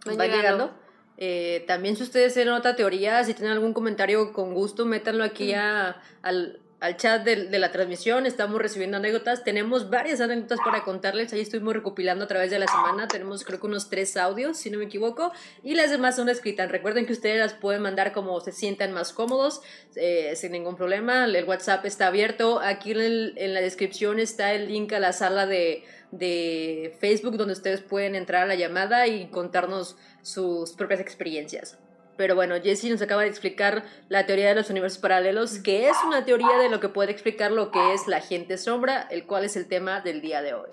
Van 0.06 0.18
van, 0.18 0.28
llegando. 0.30 0.66
llegando. 0.66 0.74
Eh, 1.18 1.66
también 1.68 1.96
si 1.98 2.04
ustedes 2.04 2.34
tienen 2.34 2.54
otra 2.54 2.76
teoría, 2.76 3.24
si 3.24 3.34
tienen 3.34 3.52
algún 3.54 3.74
comentario 3.74 4.32
con 4.32 4.54
gusto, 4.54 4.86
métanlo 4.86 5.24
aquí 5.24 5.54
a- 5.54 5.98
al, 6.22 6.62
al 6.80 6.96
chat 6.96 7.24
de, 7.24 7.60
la 7.60 7.72
transmisión. 7.72 8.26
Estamos 8.26 8.62
recibiendo 8.62 8.98
anécdotas. 8.98 9.44
Tenemos 9.44 9.90
varias 9.90 10.22
anécdotas 10.22 10.60
para 10.64 10.84
contarles. 10.84 11.34
Ahí 11.34 11.42
estuvimos 11.42 11.74
recopilando 11.74 12.26
a 12.26 12.28
través 12.28 12.52
de 12.52 12.60
la 12.60 12.68
semana. 12.68 13.08
Tenemos 13.08 13.44
creo 13.44 13.60
que 13.60 13.68
unos 13.68 13.90
tres 13.90 14.16
audios, 14.16 14.58
si 14.58 14.70
no 14.70 14.80
me 14.80 14.86
equivoco. 14.86 15.32
Y 15.64 15.76
las 15.76 15.92
demás 15.92 16.16
son 16.16 16.30
escritas. 16.30 16.72
Recuerden 16.72 17.06
que 17.06 17.14
ustedes 17.14 17.38
las 17.38 17.54
pueden 17.54 17.82
mandar 17.82 18.14
como 18.14 18.40
se 18.40 18.52
sientan 18.52 18.94
más 18.94 19.12
cómodos, 19.12 19.62
eh, 19.96 20.34
sin 20.36 20.54
ningún 20.54 20.78
problema. 20.78 21.26
El 21.26 21.46
WhatsApp 21.46 21.86
está 21.86 22.08
abierto. 22.08 22.60
Aquí 22.62 22.92
en, 22.92 23.34
en 23.36 23.54
la 23.54 23.62
descripción 23.62 24.20
está 24.20 24.54
el 24.54 24.68
link 24.68 24.94
a 24.94 25.00
la 25.00 25.12
sala 25.12 25.46
de, 25.46 25.84
de 26.12 26.96
Facebook 27.00 27.38
donde 27.38 27.54
ustedes 27.54 27.82
pueden 27.82 28.16
entrar 28.16 28.44
a 28.44 28.48
la 28.48 28.56
llamada 28.56 29.08
y 29.08 29.28
contarnos 29.28 29.98
sus 30.22 30.72
propias 30.74 31.02
experiencias. 31.02 31.78
Pero 32.20 32.36
bueno, 32.36 32.56
Jessie 32.62 32.92
nos 32.92 33.02
acaba 33.02 33.22
de 33.22 33.30
explicar 33.30 33.86
la 34.10 34.26
teoría 34.26 34.50
de 34.50 34.56
los 34.56 34.70
universos 34.70 35.00
paralelos, 35.00 35.60
que 35.60 35.88
es 35.88 35.96
una 36.06 36.26
teoría 36.26 36.58
de 36.58 36.68
lo 36.68 36.82
que 36.82 36.90
puede 36.90 37.14
explicar 37.14 37.50
lo 37.50 37.72
que 37.72 37.94
es 37.94 38.08
la 38.08 38.20
gente 38.20 38.58
sombra, 38.58 39.08
el 39.10 39.26
cual 39.26 39.46
es 39.46 39.56
el 39.56 39.70
tema 39.70 40.02
del 40.02 40.20
día 40.20 40.42
de 40.42 40.54
hoy. 40.54 40.68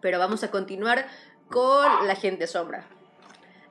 Pero 0.00 0.18
vamos 0.18 0.42
a 0.42 0.50
continuar 0.50 1.06
con 1.50 2.06
la 2.06 2.16
gente 2.16 2.46
sombra. 2.46 2.86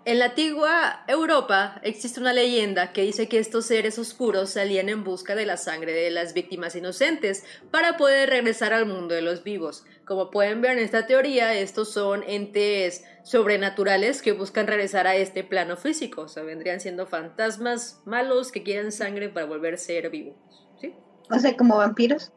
En 0.05 0.19
la 0.19 0.25
antigua 0.25 1.03
Europa 1.07 1.79
existe 1.81 2.19
una 2.19 2.33
leyenda 2.33 2.93
que 2.93 3.01
dice 3.01 3.27
que 3.27 3.39
estos 3.39 3.65
seres 3.65 3.97
oscuros 3.97 4.51
salían 4.51 4.89
en 4.89 5.03
busca 5.03 5.33
de 5.33 5.47
la 5.47 5.57
sangre 5.57 5.93
de 5.93 6.11
las 6.11 6.35
víctimas 6.35 6.75
inocentes 6.75 7.43
para 7.71 7.97
poder 7.97 8.29
regresar 8.29 8.73
al 8.73 8.85
mundo 8.85 9.15
de 9.15 9.23
los 9.23 9.43
vivos. 9.43 9.85
Como 10.05 10.29
pueden 10.31 10.61
ver 10.61 10.71
en 10.77 10.79
esta 10.83 11.07
teoría, 11.07 11.53
estos 11.57 11.91
son 11.93 12.23
entes 12.27 13.05
sobrenaturales 13.23 14.21
que 14.21 14.33
buscan 14.33 14.67
regresar 14.67 15.07
a 15.07 15.15
este 15.15 15.43
plano 15.43 15.77
físico. 15.77 16.23
O 16.23 16.27
sea, 16.27 16.43
vendrían 16.43 16.79
siendo 16.81 17.05
fantasmas 17.07 18.01
malos 18.05 18.51
que 18.51 18.63
quieren 18.63 18.91
sangre 18.91 19.29
para 19.29 19.45
volver 19.45 19.75
a 19.75 19.77
ser 19.77 20.09
vivos. 20.09 20.35
¿Sí? 20.81 20.93
O 21.29 21.39
sea, 21.39 21.55
como 21.55 21.77
vampiros. 21.77 22.33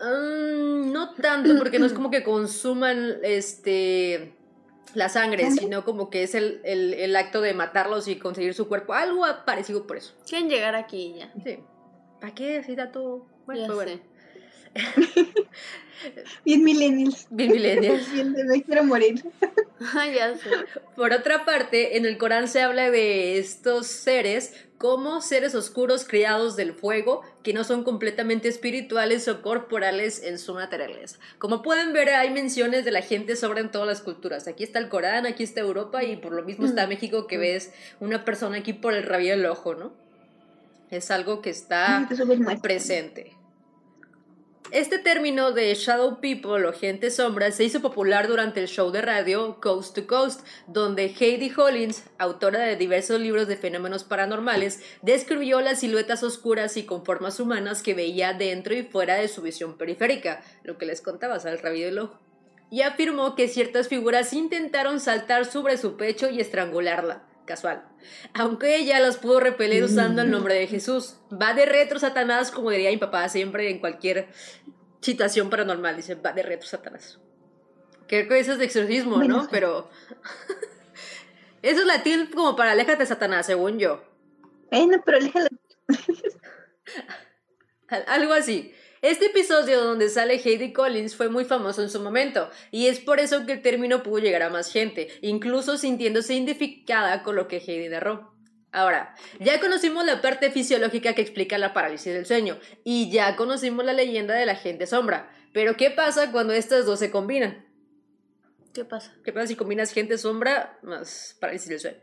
Mm, 0.00 0.92
no 0.92 1.14
tanto, 1.14 1.56
porque 1.58 1.78
no 1.78 1.86
es 1.86 1.92
como 1.92 2.10
que 2.10 2.22
consuman 2.22 3.16
este 3.22 4.34
la 4.94 5.08
sangre, 5.08 5.42
¿Sangre? 5.44 5.60
sino 5.64 5.84
como 5.84 6.08
que 6.08 6.22
es 6.22 6.34
el, 6.34 6.60
el- 6.64 6.94
el 6.94 7.14
acto 7.16 7.40
de 7.40 7.52
matarlos 7.52 8.08
y 8.08 8.18
conseguir 8.18 8.54
su 8.54 8.68
cuerpo. 8.68 8.94
Algo 8.94 9.24
parecido 9.44 9.86
por 9.86 9.96
eso. 9.96 10.14
Quieren 10.26 10.48
llegar 10.48 10.74
aquí 10.74 11.14
ya. 11.18 11.32
Sí. 11.44 11.58
¿Para 12.20 12.34
qué? 12.34 12.62
Si 12.62 12.74
da 12.76 12.90
todo. 12.90 13.26
Bueno, 13.46 13.62
Ya 13.62 13.66
pues 13.66 13.76
bueno. 13.76 14.00
Bien 16.44 16.62
millennials. 16.62 17.26
Bien 17.30 17.50
millennials. 17.50 18.12
Bien 18.12 18.32
de 18.32 18.44
me 18.44 18.62
quiero 18.62 18.84
morir. 18.84 19.24
Ay, 19.94 20.14
ya 20.14 20.36
sé. 20.36 20.50
Por 20.96 21.12
otra 21.12 21.44
parte, 21.44 21.96
en 21.96 22.06
el 22.06 22.18
Corán 22.18 22.48
se 22.48 22.62
habla 22.62 22.90
de 22.90 23.38
estos 23.38 23.86
seres 23.86 24.52
como 24.78 25.20
seres 25.20 25.56
oscuros 25.56 26.04
criados 26.04 26.54
del 26.54 26.72
fuego, 26.72 27.22
que 27.42 27.52
no 27.52 27.64
son 27.64 27.82
completamente 27.82 28.46
espirituales 28.46 29.26
o 29.26 29.42
corporales 29.42 30.22
en 30.22 30.38
su 30.38 30.54
naturaleza. 30.54 31.18
Como 31.38 31.62
pueden 31.62 31.92
ver, 31.92 32.10
hay 32.10 32.30
menciones 32.30 32.84
de 32.84 32.92
la 32.92 33.02
gente 33.02 33.34
sobre 33.34 33.60
en 33.60 33.72
todas 33.72 33.88
las 33.88 34.02
culturas. 34.02 34.46
Aquí 34.46 34.62
está 34.62 34.78
el 34.78 34.88
Corán, 34.88 35.26
aquí 35.26 35.42
está 35.42 35.60
Europa 35.60 36.04
y 36.04 36.16
por 36.16 36.32
lo 36.32 36.44
mismo 36.44 36.64
está 36.64 36.86
México 36.86 37.26
que 37.26 37.38
ves 37.38 37.72
una 37.98 38.24
persona 38.24 38.58
aquí 38.58 38.72
por 38.72 38.94
el 38.94 39.02
rabillo 39.02 39.32
del 39.32 39.46
ojo, 39.46 39.74
¿no? 39.74 39.92
Es 40.90 41.10
algo 41.10 41.42
que 41.42 41.50
está 41.50 42.08
presente. 42.62 43.37
Este 44.70 44.98
término 44.98 45.52
de 45.52 45.74
Shadow 45.74 46.20
People 46.20 46.66
o 46.66 46.74
gente 46.74 47.10
sombra 47.10 47.50
se 47.52 47.64
hizo 47.64 47.80
popular 47.80 48.28
durante 48.28 48.60
el 48.60 48.68
show 48.68 48.90
de 48.90 49.00
radio 49.00 49.58
Coast 49.62 49.94
to 49.94 50.06
Coast, 50.06 50.46
donde 50.66 51.06
Heidi 51.18 51.50
Hollins, 51.56 52.04
autora 52.18 52.60
de 52.60 52.76
diversos 52.76 53.18
libros 53.18 53.48
de 53.48 53.56
fenómenos 53.56 54.04
paranormales, 54.04 54.82
describió 55.00 55.62
las 55.62 55.80
siluetas 55.80 56.22
oscuras 56.22 56.76
y 56.76 56.84
con 56.84 57.06
formas 57.06 57.40
humanas 57.40 57.82
que 57.82 57.94
veía 57.94 58.34
dentro 58.34 58.74
y 58.74 58.82
fuera 58.82 59.14
de 59.14 59.28
su 59.28 59.40
visión 59.40 59.78
periférica, 59.78 60.42
lo 60.64 60.76
que 60.76 60.84
les 60.84 61.00
contaba, 61.00 61.36
o 61.36 61.40
sea, 61.40 61.52
el 61.52 61.60
rabillo 61.60 61.86
del 61.86 62.00
ojo. 62.00 62.20
Y 62.70 62.82
afirmó 62.82 63.36
que 63.36 63.48
ciertas 63.48 63.88
figuras 63.88 64.34
intentaron 64.34 65.00
saltar 65.00 65.46
sobre 65.46 65.78
su 65.78 65.96
pecho 65.96 66.28
y 66.28 66.40
estrangularla. 66.40 67.22
Casual. 67.48 67.82
Aunque 68.34 68.76
ella 68.76 69.00
las 69.00 69.16
pudo 69.16 69.40
repeler 69.40 69.82
usando 69.82 70.20
el 70.20 70.30
nombre 70.30 70.52
de 70.52 70.66
Jesús. 70.66 71.16
Va 71.32 71.54
de 71.54 71.64
retro 71.64 71.98
Satanás, 71.98 72.50
como 72.50 72.70
diría 72.70 72.90
mi 72.90 72.98
papá 72.98 73.26
siempre 73.30 73.70
en 73.70 73.78
cualquier 73.78 74.28
situación 75.00 75.48
paranormal. 75.48 75.96
Dice, 75.96 76.14
va 76.14 76.34
de 76.34 76.42
retro 76.42 76.68
Satanás. 76.68 77.18
Creo 78.06 78.28
que 78.28 78.38
eso 78.38 78.52
es 78.52 78.58
de 78.58 78.66
exorcismo, 78.66 79.24
¿no? 79.24 79.48
Pero... 79.50 79.88
eso 81.62 81.80
es 81.80 81.86
latín 81.86 82.28
como 82.34 82.54
para 82.54 82.72
aléjate 82.72 83.06
Satanás, 83.06 83.46
según 83.46 83.78
yo. 83.78 84.04
Bueno, 84.70 85.00
pero 85.02 85.16
aléjalo. 85.16 85.48
Al- 87.88 88.04
Algo 88.08 88.34
así. 88.34 88.74
Este 89.00 89.26
episodio 89.26 89.84
donde 89.84 90.08
sale 90.08 90.40
Heidi 90.42 90.72
Collins 90.72 91.14
fue 91.14 91.28
muy 91.28 91.44
famoso 91.44 91.82
en 91.82 91.90
su 91.90 92.00
momento, 92.00 92.50
y 92.72 92.88
es 92.88 92.98
por 92.98 93.20
eso 93.20 93.46
que 93.46 93.52
el 93.52 93.62
término 93.62 94.02
pudo 94.02 94.18
llegar 94.18 94.42
a 94.42 94.50
más 94.50 94.72
gente, 94.72 95.08
incluso 95.22 95.78
sintiéndose 95.78 96.34
identificada 96.34 97.22
con 97.22 97.36
lo 97.36 97.46
que 97.46 97.58
Heidi 97.58 97.88
narró. 97.88 98.34
Ahora, 98.72 99.14
ya 99.38 99.60
conocimos 99.60 100.04
la 100.04 100.20
parte 100.20 100.50
fisiológica 100.50 101.14
que 101.14 101.22
explica 101.22 101.58
la 101.58 101.72
parálisis 101.72 102.12
del 102.12 102.26
sueño, 102.26 102.58
y 102.82 103.10
ya 103.10 103.36
conocimos 103.36 103.84
la 103.84 103.92
leyenda 103.92 104.34
de 104.34 104.46
la 104.46 104.56
gente 104.56 104.86
sombra, 104.86 105.30
pero 105.52 105.76
¿qué 105.76 105.90
pasa 105.90 106.32
cuando 106.32 106.52
estas 106.52 106.84
dos 106.84 106.98
se 106.98 107.12
combinan? 107.12 107.66
¿Qué 108.74 108.84
pasa? 108.84 109.14
¿Qué 109.24 109.32
pasa 109.32 109.46
si 109.46 109.56
combinas 109.56 109.92
gente 109.92 110.18
sombra 110.18 110.78
más 110.82 111.36
parálisis 111.40 111.68
del 111.68 111.80
sueño? 111.80 111.98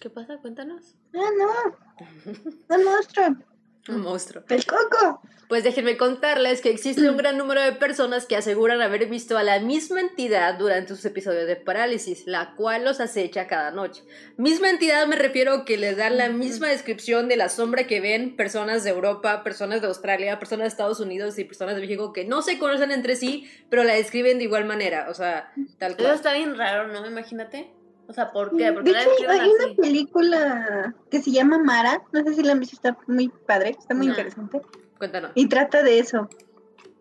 ¿Qué 0.00 0.10
pasa? 0.10 0.38
Cuéntanos. 0.38 0.96
Ah, 1.14 1.30
no. 1.38 2.74
Un 2.74 2.84
monstruo. 2.84 3.53
Un 3.88 4.00
monstruo. 4.00 4.42
El 4.48 4.64
coco. 4.64 5.20
Pues 5.48 5.62
déjenme 5.62 5.98
contarles 5.98 6.62
que 6.62 6.70
existe 6.70 7.08
un 7.08 7.18
gran 7.18 7.36
número 7.36 7.60
de 7.60 7.72
personas 7.72 8.24
que 8.24 8.34
aseguran 8.34 8.80
haber 8.80 9.06
visto 9.06 9.36
a 9.36 9.42
la 9.42 9.60
misma 9.60 10.00
entidad 10.00 10.54
durante 10.58 10.94
sus 10.94 11.04
episodios 11.04 11.46
de 11.46 11.56
parálisis, 11.56 12.26
la 12.26 12.54
cual 12.56 12.84
los 12.84 12.98
acecha 12.98 13.46
cada 13.46 13.70
noche. 13.70 14.02
Misma 14.38 14.70
entidad 14.70 15.06
me 15.06 15.16
refiero 15.16 15.66
que 15.66 15.76
les 15.76 15.98
dan 15.98 16.16
la 16.16 16.30
misma 16.30 16.68
descripción 16.68 17.28
de 17.28 17.36
la 17.36 17.50
sombra 17.50 17.86
que 17.86 18.00
ven 18.00 18.36
personas 18.36 18.84
de 18.84 18.90
Europa, 18.90 19.44
personas 19.44 19.82
de 19.82 19.88
Australia, 19.88 20.38
personas 20.38 20.64
de 20.64 20.68
Estados 20.68 21.00
Unidos 21.00 21.38
y 21.38 21.44
personas 21.44 21.74
de 21.74 21.82
México 21.82 22.14
que 22.14 22.24
no 22.24 22.40
se 22.40 22.58
conocen 22.58 22.90
entre 22.90 23.14
sí, 23.14 23.48
pero 23.68 23.84
la 23.84 23.94
describen 23.94 24.38
de 24.38 24.44
igual 24.44 24.64
manera, 24.64 25.08
o 25.10 25.14
sea, 25.14 25.52
tal 25.78 25.92
Eso 25.92 26.02
cual. 26.02 26.14
está 26.14 26.32
bien 26.32 26.56
raro, 26.56 26.88
¿no? 26.88 27.06
Imagínate. 27.06 27.70
O 28.06 28.12
sea, 28.12 28.30
¿por 28.32 28.54
qué? 28.56 28.72
Porque 28.72 28.92
De 28.92 29.00
hecho, 29.00 29.30
hay 29.30 29.48
una 29.48 29.74
película 29.76 30.94
que 31.10 31.20
se 31.22 31.30
llama 31.30 31.58
Mara. 31.58 32.02
No 32.12 32.22
sé 32.22 32.34
si 32.34 32.42
la 32.42 32.52
han 32.52 32.60
visto, 32.60 32.76
está 32.76 32.96
muy 33.06 33.28
padre, 33.46 33.76
está 33.78 33.94
muy 33.94 34.06
No. 34.06 34.12
interesante. 34.12 34.60
Cuéntanos. 34.98 35.32
Y 35.34 35.48
trata 35.48 35.82
de 35.82 35.98
eso. 35.98 36.28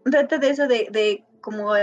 Trata 0.05 0.37
de 0.37 0.49
eso, 0.49 0.67
de, 0.67 0.87
de 0.91 1.25
como. 1.41 1.73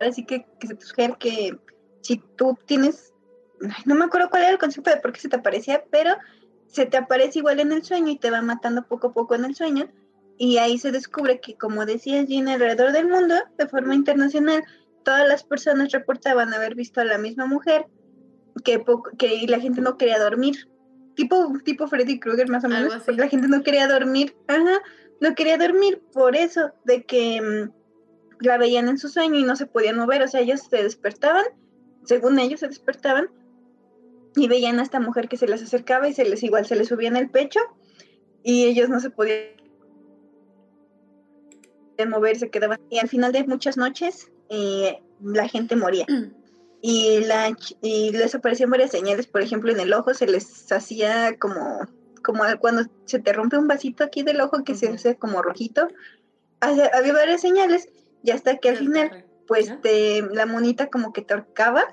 Así 0.00 0.24
que, 0.24 0.46
que 0.58 0.66
se 0.66 0.74
te 0.74 0.84
sugiere 0.84 1.16
que 1.18 1.56
si 2.02 2.18
tú 2.36 2.58
tienes. 2.66 3.12
no 3.86 3.94
me 3.94 4.04
acuerdo 4.04 4.28
cuál 4.30 4.42
era 4.42 4.52
el 4.52 4.58
concepto 4.58 4.90
de 4.90 4.96
por 4.98 5.12
qué 5.12 5.20
se 5.20 5.28
te 5.28 5.36
aparecía, 5.36 5.84
pero 5.90 6.16
se 6.66 6.86
te 6.86 6.96
aparece 6.96 7.38
igual 7.38 7.60
en 7.60 7.72
el 7.72 7.84
sueño 7.84 8.10
y 8.10 8.18
te 8.18 8.30
va 8.30 8.42
matando 8.42 8.82
poco 8.84 9.08
a 9.08 9.12
poco 9.12 9.34
en 9.34 9.44
el 9.44 9.54
sueño. 9.54 9.88
Y 10.38 10.56
ahí 10.58 10.78
se 10.78 10.90
descubre 10.90 11.40
que, 11.40 11.56
como 11.56 11.86
decía 11.86 12.24
Gina, 12.26 12.54
alrededor 12.54 12.92
del 12.92 13.08
mundo, 13.08 13.34
de 13.58 13.68
forma 13.68 13.94
internacional, 13.94 14.64
todas 15.02 15.26
las 15.28 15.44
personas 15.44 15.92
reportaban 15.92 16.52
haber 16.54 16.74
visto 16.74 17.00
a 17.00 17.04
la 17.04 17.18
misma 17.18 17.46
mujer 17.46 17.86
que, 18.64 18.78
poco, 18.78 19.10
que 19.16 19.34
y 19.34 19.46
la 19.46 19.60
gente 19.60 19.80
no 19.80 19.96
quería 19.96 20.18
dormir. 20.18 20.68
Tipo, 21.14 21.52
tipo 21.64 21.86
Freddy 21.88 22.18
Krueger 22.18 22.48
más 22.48 22.64
o 22.64 22.68
Algo 22.68 22.78
menos, 22.78 22.94
así. 22.94 23.04
porque 23.06 23.20
la 23.20 23.28
gente 23.28 23.48
no 23.48 23.62
quería 23.62 23.86
dormir. 23.86 24.34
Ajá, 24.48 24.80
no 25.20 25.34
quería 25.34 25.58
dormir 25.58 26.02
por 26.12 26.36
eso, 26.36 26.72
de 26.84 27.04
que 27.04 27.40
mm, 27.40 28.44
la 28.44 28.58
veían 28.58 28.88
en 28.88 28.98
su 28.98 29.08
sueño 29.08 29.38
y 29.38 29.44
no 29.44 29.56
se 29.56 29.66
podían 29.66 29.96
mover. 29.96 30.22
O 30.22 30.28
sea, 30.28 30.40
ellos 30.40 30.62
se 30.68 30.82
despertaban, 30.82 31.44
según 32.04 32.38
ellos 32.38 32.60
se 32.60 32.68
despertaban, 32.68 33.28
y 34.36 34.48
veían 34.48 34.78
a 34.78 34.82
esta 34.82 35.00
mujer 35.00 35.28
que 35.28 35.36
se 35.36 35.46
les 35.46 35.62
acercaba 35.62 36.08
y 36.08 36.14
se 36.14 36.24
les 36.24 36.42
igual 36.42 36.64
se 36.64 36.76
les 36.76 36.88
subía 36.88 37.08
en 37.08 37.16
el 37.16 37.28
pecho 37.30 37.60
y 38.42 38.64
ellos 38.64 38.88
no 38.88 38.98
se 38.98 39.10
podían 39.10 39.50
mover, 42.08 42.36
se 42.36 42.50
quedaban. 42.50 42.80
Y 42.90 42.98
al 42.98 43.08
final 43.08 43.32
de 43.32 43.44
muchas 43.44 43.76
noches 43.76 44.31
eh, 44.52 45.00
la 45.22 45.48
gente 45.48 45.74
moría. 45.76 46.04
Y, 46.84 47.20
la, 47.24 47.56
y 47.80 48.10
les 48.10 48.34
aparecían 48.34 48.70
varias 48.70 48.90
señales, 48.90 49.26
por 49.28 49.40
ejemplo, 49.40 49.70
en 49.72 49.78
el 49.80 49.92
ojo 49.92 50.14
se 50.14 50.26
les 50.26 50.70
hacía 50.72 51.36
como, 51.38 51.80
como 52.24 52.42
cuando 52.60 52.82
se 53.04 53.20
te 53.20 53.32
rompe 53.32 53.56
un 53.56 53.68
vasito 53.68 54.02
aquí 54.04 54.22
del 54.24 54.40
ojo 54.40 54.64
que 54.64 54.74
se 54.74 54.88
hace 54.88 55.16
como 55.16 55.42
rojito. 55.42 55.86
Hace- 56.60 56.90
había 56.92 57.12
varias 57.12 57.40
señales 57.40 57.88
y 58.24 58.30
hasta 58.32 58.56
que 58.58 58.68
al 58.70 58.76
final 58.78 59.10
pues 59.46 59.66
te, 59.80 60.22
la 60.22 60.46
monita 60.46 60.88
como 60.88 61.12
que 61.12 61.22
te 61.22 61.34
ahorcaba 61.34 61.84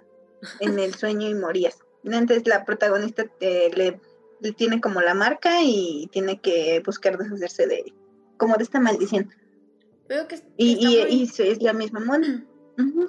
en 0.59 0.79
el 0.79 0.95
sueño 0.95 1.29
y 1.29 1.35
morías. 1.35 1.77
Entonces 2.03 2.47
la 2.47 2.65
protagonista 2.65 3.25
te- 3.39 3.69
le, 3.75 3.99
le 4.41 4.51
tiene 4.53 4.81
como 4.81 5.01
la 5.01 5.13
marca 5.13 5.61
y 5.63 6.07
tiene 6.11 6.39
que 6.41 6.81
buscar 6.85 7.17
deshacerse 7.17 7.67
de 7.67 7.93
como 8.37 8.55
de 8.57 8.63
esta 8.63 8.79
maldición. 8.79 9.29
Veo 10.09 10.27
que 10.27 10.35
está 10.35 10.47
Y, 10.57 10.71
y, 10.85 10.85
muy- 11.03 11.13
y 11.13 11.23
es 11.23 11.61
la 11.61 11.71
misma 11.73 11.99
mona. 12.01 12.45
Ujú. 12.77 13.07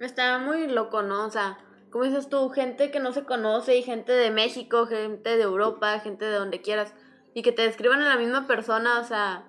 Está 0.00 0.38
muy 0.38 0.66
loco, 0.68 1.02
¿no? 1.02 1.26
O 1.26 1.30
sea, 1.30 1.58
como 1.90 2.04
dices 2.04 2.28
tú, 2.28 2.48
gente 2.50 2.90
que 2.90 3.00
no 3.00 3.12
se 3.12 3.24
conoce 3.24 3.76
y 3.76 3.82
gente 3.82 4.12
de 4.12 4.30
México, 4.30 4.86
gente 4.86 5.36
de 5.36 5.42
Europa, 5.42 5.98
gente 6.00 6.24
de 6.24 6.34
donde 6.36 6.62
quieras, 6.62 6.94
y 7.34 7.42
que 7.42 7.52
te 7.52 7.62
describan 7.62 8.00
a 8.00 8.08
la 8.08 8.16
misma 8.16 8.46
persona, 8.46 9.00
o 9.00 9.04
sea, 9.04 9.48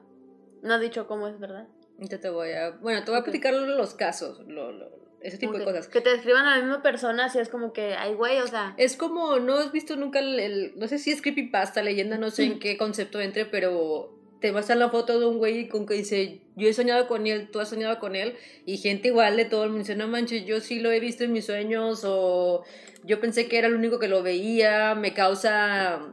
no 0.62 0.73
has 0.73 0.81
dicho 0.81 1.07
cómo 1.07 1.27
es, 1.27 1.39
¿verdad? 1.39 1.67
Yo 1.99 2.19
te 2.19 2.29
voy 2.29 2.51
a... 2.51 2.71
Bueno, 2.71 3.03
te 3.05 3.12
voy 3.12 3.19
a 3.19 3.23
platicar 3.23 3.53
los 3.53 3.93
casos, 3.93 4.39
lo- 4.47 4.71
lo- 4.71 4.89
ese 5.21 5.38
tipo 5.38 5.57
de 5.57 5.63
cosas. 5.63 5.88
Que 5.88 6.01
te 6.01 6.09
describan 6.09 6.45
a 6.45 6.57
la 6.57 6.63
misma 6.63 6.81
persona, 6.81 7.25
así 7.25 7.39
es 7.39 7.47
como 7.49 7.71
que, 7.71 7.93
ay, 7.95 8.13
güey, 8.13 8.39
o 8.41 8.47
sea, 8.47 8.73
Es 8.77 8.97
como, 8.97 9.39
no 9.39 9.55
has 9.55 9.71
visto 9.71 9.95
nunca 9.95 10.19
el, 10.19 10.39
el- 10.39 10.73
no 10.77 10.88
sé 10.88 10.97
si 10.99 11.12
es 11.12 11.21
creepypasta, 11.21 11.81
leyenda, 11.81 12.17
no 12.17 12.29
sé 12.29 12.43
en 12.45 12.59
qué 12.59 12.77
concepto 12.77 13.21
entre, 13.21 13.45
pero 13.45 14.19
te 14.43 14.51
muestran 14.51 14.77
la 14.77 14.89
foto 14.89 15.21
de 15.21 15.25
un 15.25 15.38
güey 15.38 15.69
con 15.69 15.86
que 15.86 15.93
dice, 15.93 16.41
yo 16.58 16.67
he 16.67 16.73
soñado 16.73 17.08
con 17.08 17.25
él, 17.27 17.49
tú 17.49 17.62
has 17.62 17.69
soñado 17.69 17.97
con 17.99 18.13
él, 18.13 18.36
y 18.65 18.75
gente 18.75 19.08
igual 19.08 19.38
de 19.38 19.45
todo 19.45 19.63
el 19.63 19.69
mundo 19.69 19.84
dice, 19.84 19.95
no 19.95 20.10
manches, 20.10 20.45
yo 20.45 20.60
sí 20.60 20.82
lo 20.82 20.91
he 20.91 20.99
visto 20.99 21.23
en 21.23 21.32
mis 21.32 21.45
sueños, 21.45 22.01
o 22.03 22.65
yo 23.06 23.21
pensé 23.21 23.47
que 23.47 23.58
era 23.58 23.69
el 23.69 23.73
único 23.73 23.99
que 23.99 24.10
lo 24.10 24.21
veía, 24.21 24.95
me 24.95 25.13
causa 25.13 26.12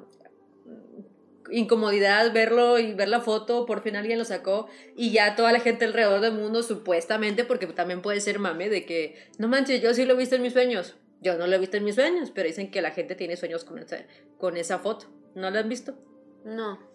incomodidad 1.50 2.32
verlo 2.32 2.78
y 2.78 2.94
ver 2.94 3.08
la 3.08 3.20
foto, 3.20 3.66
por 3.66 3.82
fin 3.82 3.96
alguien 3.96 4.20
lo 4.20 4.24
sacó 4.24 4.68
y 4.94 5.10
ya 5.10 5.34
toda 5.34 5.50
la 5.50 5.58
gente 5.58 5.84
alrededor 5.84 6.20
del 6.20 6.34
mundo 6.34 6.62
supuestamente, 6.62 7.42
porque 7.42 7.66
también 7.66 8.00
puede 8.00 8.20
ser 8.20 8.38
mame 8.38 8.68
de 8.68 8.86
que, 8.86 9.16
no 9.38 9.48
manches, 9.48 9.82
yo 9.82 9.92
sí 9.92 10.04
lo 10.04 10.14
he 10.14 10.18
visto 10.18 10.36
en 10.36 10.42
mis 10.42 10.52
sueños. 10.52 10.94
Yo 11.20 11.36
no 11.36 11.48
lo 11.48 11.56
he 11.56 11.58
visto 11.58 11.78
en 11.78 11.84
mis 11.84 11.96
sueños, 11.96 12.30
pero 12.32 12.46
dicen 12.46 12.70
que 12.70 12.80
la 12.80 12.92
gente 12.92 13.16
tiene 13.16 13.36
sueños 13.36 13.64
con 13.64 13.80
esa, 13.80 14.06
con 14.38 14.56
esa 14.56 14.78
foto. 14.78 15.06
¿No 15.34 15.50
la 15.50 15.58
han 15.58 15.68
visto? 15.68 15.96
no. 16.44 16.89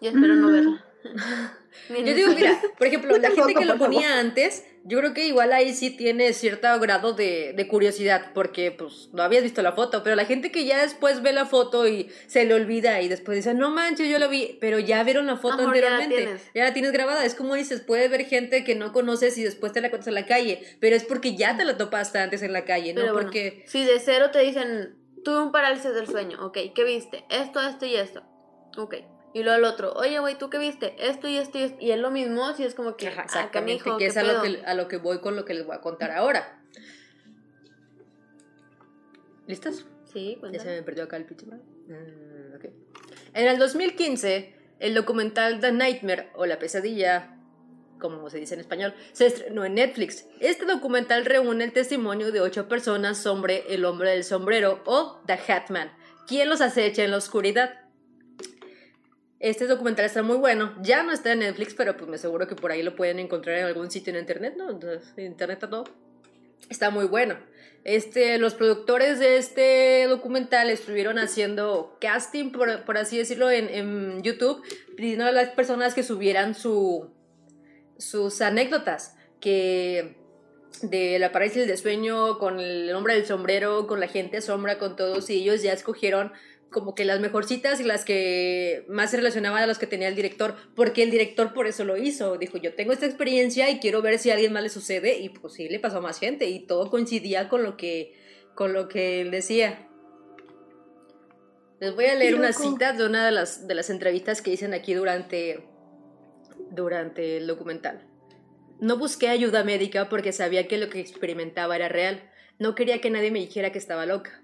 Yo 0.00 0.10
espero 0.10 0.34
no 0.34 0.52
verla. 0.52 0.84
Yo 1.88 2.14
digo, 2.14 2.32
mira, 2.34 2.60
por 2.76 2.86
ejemplo, 2.86 3.16
la 3.16 3.30
gente 3.34 3.54
que 3.54 3.64
lo 3.64 3.78
ponía 3.78 4.18
antes, 4.18 4.64
yo 4.84 4.98
creo 4.98 5.14
que 5.14 5.26
igual 5.26 5.52
ahí 5.52 5.72
sí 5.72 5.90
tiene 5.90 6.32
cierto 6.32 6.78
grado 6.80 7.12
de, 7.12 7.54
de 7.56 7.68
curiosidad, 7.68 8.32
porque 8.34 8.72
pues 8.72 9.08
no 9.12 9.22
habías 9.22 9.42
visto 9.42 9.62
la 9.62 9.72
foto, 9.72 10.02
pero 10.02 10.16
la 10.16 10.24
gente 10.24 10.50
que 10.50 10.64
ya 10.64 10.82
después 10.82 11.22
ve 11.22 11.32
la 11.32 11.46
foto 11.46 11.86
y 11.86 12.10
se 12.26 12.44
le 12.44 12.54
olvida 12.54 13.00
y 13.00 13.08
después 13.08 13.36
dice, 13.36 13.54
no 13.54 13.70
manches, 13.70 14.08
yo 14.08 14.18
lo 14.18 14.28
vi, 14.28 14.58
pero 14.60 14.78
ya 14.80 15.02
vieron 15.04 15.26
la 15.26 15.36
foto 15.36 15.54
Ajá, 15.54 15.60
ya 15.60 15.64
la 15.64 15.70
anteriormente, 15.70 16.16
tienes. 16.16 16.50
ya 16.54 16.64
la 16.64 16.72
tienes 16.74 16.92
grabada, 16.92 17.24
es 17.24 17.34
como 17.34 17.54
dices, 17.54 17.80
puede 17.80 18.08
ver 18.08 18.26
gente 18.26 18.64
que 18.64 18.74
no 18.74 18.92
conoces 18.92 19.38
y 19.38 19.44
después 19.44 19.72
te 19.72 19.80
la 19.80 19.86
encuentras 19.86 20.08
en 20.08 20.14
la 20.14 20.26
calle, 20.26 20.60
pero 20.80 20.96
es 20.96 21.04
porque 21.04 21.36
ya 21.36 21.56
te 21.56 21.64
la 21.64 21.76
topaste 21.78 22.18
antes 22.18 22.42
en 22.42 22.52
la 22.52 22.64
calle, 22.64 22.92
Pero 22.94 23.06
no 23.06 23.12
bueno, 23.14 23.28
porque... 23.28 23.64
si 23.66 23.84
de 23.84 23.98
cero 24.00 24.30
te 24.32 24.40
dicen, 24.40 24.96
tuve 25.24 25.40
un 25.40 25.52
parálisis 25.52 25.94
del 25.94 26.06
sueño, 26.06 26.44
ok, 26.44 26.58
¿qué 26.74 26.84
viste? 26.84 27.24
Esto, 27.30 27.60
esto 27.60 27.86
y 27.86 27.94
esto. 27.94 28.22
Ok, 28.76 28.96
Y 29.34 29.42
luego 29.42 29.58
el 29.58 29.64
otro, 29.64 29.92
oye, 29.92 30.18
güey, 30.18 30.38
¿tú 30.38 30.48
qué 30.50 30.58
viste? 30.58 30.94
Esto 30.98 31.28
y 31.28 31.36
esto 31.36 31.58
y 31.58 31.62
esto. 31.62 31.76
Y 31.80 31.90
es 31.90 31.98
lo 31.98 32.10
mismo, 32.10 32.52
si 32.54 32.64
es 32.64 32.74
como 32.74 32.96
que, 32.96 33.08
Ajá, 33.08 33.22
ah, 33.22 33.24
exactamente, 33.24 33.84
que 33.84 33.96
¿qué 33.98 34.06
es 34.06 34.16
a 34.16 34.22
lo 34.22 34.42
que, 34.42 34.62
a 34.64 34.74
lo 34.74 34.88
que 34.88 34.96
voy 34.96 35.20
con 35.20 35.36
lo 35.36 35.44
que 35.44 35.54
les 35.54 35.66
voy 35.66 35.76
a 35.76 35.80
contar 35.80 36.10
ahora. 36.12 36.62
¿Listas? 39.46 39.84
Sí, 40.12 40.34
Ya 40.34 40.40
cuéntame. 40.40 40.64
se 40.64 40.70
me 40.76 40.82
perdió 40.82 41.04
acá 41.04 41.16
el 41.16 41.24
pinche. 41.24 41.46
Mm. 41.46 41.58
En 43.34 43.46
el 43.46 43.58
2015, 43.58 44.54
el 44.78 44.94
documental 44.94 45.60
The 45.60 45.72
Nightmare 45.72 46.30
o 46.34 46.46
La 46.46 46.58
Pesadilla, 46.58 47.36
como 47.98 48.28
se 48.30 48.38
dice 48.38 48.54
en 48.54 48.60
español, 48.60 48.94
se 49.12 49.26
estrenó 49.26 49.64
en 49.64 49.74
Netflix. 49.74 50.26
Este 50.40 50.64
documental 50.64 51.24
reúne 51.24 51.64
el 51.64 51.72
testimonio 51.72 52.32
de 52.32 52.40
ocho 52.40 52.68
personas 52.68 53.18
sobre 53.18 53.74
el 53.74 53.84
hombre 53.84 54.10
del 54.10 54.24
sombrero 54.24 54.82
o 54.86 55.20
The 55.26 55.38
Hatman, 55.48 55.92
quien 56.26 56.48
los 56.48 56.60
acecha 56.60 57.04
en 57.04 57.10
la 57.10 57.18
oscuridad. 57.18 57.87
Este 59.40 59.66
documental 59.66 60.04
está 60.04 60.22
muy 60.22 60.36
bueno. 60.36 60.74
Ya 60.82 61.02
no 61.02 61.12
está 61.12 61.32
en 61.32 61.40
Netflix, 61.40 61.74
pero 61.74 61.96
pues 61.96 62.08
me 62.08 62.16
aseguro 62.16 62.48
que 62.48 62.56
por 62.56 62.72
ahí 62.72 62.82
lo 62.82 62.96
pueden 62.96 63.18
encontrar 63.18 63.58
en 63.58 63.66
algún 63.66 63.90
sitio 63.90 64.12
en 64.12 64.18
internet, 64.18 64.54
¿no? 64.56 64.70
Entonces, 64.70 65.12
en 65.16 65.26
internet 65.26 65.62
a 65.64 65.70
todo. 65.70 65.84
Está 66.68 66.90
muy 66.90 67.06
bueno. 67.06 67.36
Este, 67.84 68.36
los 68.38 68.54
productores 68.54 69.20
de 69.20 69.38
este 69.38 70.06
documental 70.08 70.68
estuvieron 70.70 71.18
haciendo 71.18 71.96
casting, 72.00 72.50
por, 72.50 72.98
así 72.98 73.16
decirlo, 73.16 73.50
en, 73.50 73.68
en 73.68 74.22
YouTube, 74.22 74.62
pidiendo 74.96 75.24
a 75.24 75.32
las 75.32 75.50
personas 75.50 75.94
que 75.94 76.02
subieran 76.02 76.54
su, 76.54 77.10
sus 77.96 78.40
anécdotas 78.40 79.14
que 79.40 80.16
de 80.82 81.18
la 81.18 81.32
parálisis 81.32 81.66
de 81.66 81.76
sueño, 81.76 82.38
con 82.38 82.60
el 82.60 82.92
hombre 82.94 83.14
del 83.14 83.26
sombrero, 83.26 83.86
con 83.86 84.00
la 84.00 84.08
gente 84.08 84.40
sombra, 84.40 84.78
con 84.78 84.96
todos, 84.96 85.28
y 85.30 85.34
ellos 85.34 85.62
ya 85.62 85.72
escogieron 85.72 86.32
como 86.70 86.94
que 86.94 87.04
las 87.04 87.20
mejorcitas 87.20 87.80
y 87.80 87.84
las 87.84 88.04
que 88.04 88.84
más 88.88 89.10
se 89.10 89.16
relacionaban 89.16 89.62
a 89.62 89.66
las 89.66 89.78
que 89.78 89.86
tenía 89.86 90.08
el 90.08 90.14
director, 90.14 90.54
porque 90.74 91.02
el 91.02 91.10
director 91.10 91.54
por 91.54 91.66
eso 91.66 91.84
lo 91.84 91.96
hizo. 91.96 92.36
Dijo, 92.36 92.58
yo 92.58 92.74
tengo 92.74 92.92
esta 92.92 93.06
experiencia 93.06 93.70
y 93.70 93.78
quiero 93.78 94.02
ver 94.02 94.18
si 94.18 94.30
a 94.30 94.34
alguien 94.34 94.52
más 94.52 94.62
le 94.62 94.68
sucede, 94.68 95.18
y 95.18 95.30
pues 95.30 95.54
sí, 95.54 95.68
le 95.68 95.80
pasó 95.80 95.98
a 95.98 96.02
más 96.02 96.18
gente, 96.18 96.46
y 96.46 96.66
todo 96.66 96.90
coincidía 96.90 97.48
con 97.48 97.62
lo 97.62 97.76
que, 97.76 98.14
con 98.54 98.72
lo 98.72 98.88
que 98.88 99.22
él 99.22 99.30
decía. 99.30 99.88
Les 101.80 101.94
voy 101.94 102.06
a 102.06 102.14
leer 102.16 102.34
una 102.34 102.52
cita 102.52 102.92
de 102.92 103.06
una 103.06 103.24
de 103.24 103.32
las, 103.32 103.66
de 103.68 103.74
las 103.74 103.88
entrevistas 103.88 104.42
que 104.42 104.50
dicen 104.50 104.74
aquí 104.74 104.94
durante, 104.94 105.64
durante 106.70 107.36
el 107.36 107.46
documental. 107.46 108.04
No 108.80 108.98
busqué 108.98 109.28
ayuda 109.28 109.64
médica 109.64 110.08
porque 110.08 110.32
sabía 110.32 110.68
que 110.68 110.76
lo 110.76 110.88
que 110.88 111.00
experimentaba 111.00 111.76
era 111.76 111.88
real. 111.88 112.30
No 112.58 112.74
quería 112.74 113.00
que 113.00 113.10
nadie 113.10 113.30
me 113.30 113.38
dijera 113.38 113.70
que 113.70 113.78
estaba 113.78 114.06
loca. 114.06 114.42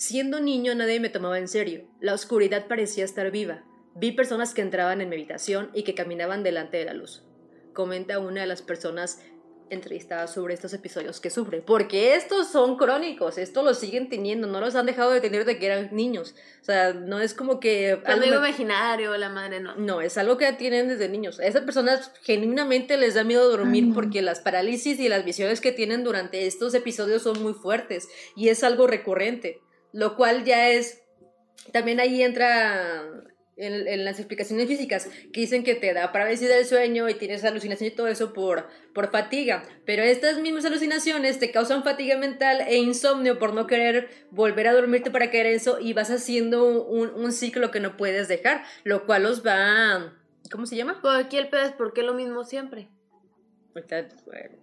Siendo 0.00 0.40
niño 0.40 0.74
nadie 0.74 0.98
me 0.98 1.10
tomaba 1.10 1.38
en 1.38 1.46
serio. 1.46 1.82
La 2.00 2.14
oscuridad 2.14 2.68
parecía 2.68 3.04
estar 3.04 3.30
viva. 3.30 3.64
Vi 3.94 4.12
personas 4.12 4.54
que 4.54 4.62
entraban 4.62 5.02
en 5.02 5.10
mi 5.10 5.16
habitación 5.16 5.70
y 5.74 5.82
que 5.82 5.94
caminaban 5.94 6.42
delante 6.42 6.78
de 6.78 6.86
la 6.86 6.94
luz. 6.94 7.22
Comenta 7.74 8.18
una 8.18 8.40
de 8.40 8.46
las 8.46 8.62
personas 8.62 9.20
entrevistadas 9.68 10.32
sobre 10.32 10.54
estos 10.54 10.72
episodios 10.72 11.20
que 11.20 11.28
sufre. 11.28 11.60
Porque 11.60 12.14
estos 12.14 12.48
son 12.48 12.78
crónicos, 12.78 13.36
esto 13.36 13.62
lo 13.62 13.74
siguen 13.74 14.08
teniendo, 14.08 14.46
no 14.46 14.58
los 14.58 14.74
han 14.74 14.86
dejado 14.86 15.10
de 15.10 15.20
tener 15.20 15.44
de 15.44 15.58
que 15.58 15.66
eran 15.66 15.90
niños. 15.92 16.34
O 16.62 16.64
sea, 16.64 16.94
no 16.94 17.20
es 17.20 17.34
como 17.34 17.60
que... 17.60 17.90
algo 17.90 18.24
Amigo 18.24 18.38
imaginario, 18.38 19.14
la 19.18 19.28
madre 19.28 19.60
no. 19.60 19.76
no, 19.76 20.00
es 20.00 20.16
algo 20.16 20.38
que 20.38 20.50
tienen 20.54 20.88
desde 20.88 21.10
niños. 21.10 21.40
A 21.40 21.44
esas 21.44 21.60
personas 21.64 22.10
genuinamente 22.22 22.96
les 22.96 23.12
da 23.12 23.22
miedo 23.22 23.50
dormir 23.50 23.84
Ay. 23.88 23.92
porque 23.92 24.22
las 24.22 24.40
parálisis 24.40 24.98
y 24.98 25.10
las 25.10 25.26
visiones 25.26 25.60
que 25.60 25.72
tienen 25.72 26.04
durante 26.04 26.46
estos 26.46 26.72
episodios 26.72 27.20
son 27.20 27.42
muy 27.42 27.52
fuertes 27.52 28.08
y 28.34 28.48
es 28.48 28.64
algo 28.64 28.86
recurrente, 28.86 29.60
lo 29.92 30.16
cual 30.16 30.44
ya 30.44 30.68
es... 30.70 31.02
También 31.72 32.00
ahí 32.00 32.22
entra 32.22 33.02
en, 33.56 33.86
en 33.86 34.04
las 34.06 34.18
explicaciones 34.18 34.66
físicas 34.66 35.08
que 35.32 35.40
dicen 35.40 35.62
que 35.62 35.74
te 35.74 35.92
da 35.92 36.10
parálisis 36.12 36.48
del 36.48 36.64
sueño 36.64 37.08
y 37.10 37.14
tienes 37.14 37.44
alucinación 37.44 37.88
y 37.88 37.94
todo 37.94 38.08
eso 38.08 38.32
por, 38.32 38.68
por 38.94 39.10
fatiga, 39.10 39.62
pero 39.84 40.02
estas 40.02 40.38
mismas 40.38 40.64
alucinaciones 40.64 41.38
te 41.38 41.50
causan 41.50 41.84
fatiga 41.84 42.16
mental 42.16 42.62
e 42.62 42.76
insomnio 42.78 43.38
por 43.38 43.52
no 43.52 43.66
querer 43.66 44.08
volver 44.30 44.68
a 44.68 44.72
dormirte 44.72 45.10
para 45.10 45.30
caer 45.30 45.46
en 45.46 45.56
eso 45.56 45.78
y 45.78 45.92
vas 45.92 46.10
haciendo 46.10 46.64
un, 46.88 47.10
un 47.10 47.32
ciclo 47.32 47.70
que 47.70 47.80
no 47.80 47.96
puedes 47.98 48.28
dejar, 48.28 48.64
lo 48.84 49.04
cual 49.04 49.24
los 49.24 49.46
va... 49.46 50.16
¿Cómo 50.50 50.64
se 50.66 50.74
llama? 50.76 50.98
Pero 51.02 51.14
aquí 51.14 51.36
el 51.36 51.48
pedo 51.50 51.62
es 51.62 51.72
porque 51.72 52.02
lo 52.02 52.14
mismo 52.14 52.42
siempre. 52.44 52.88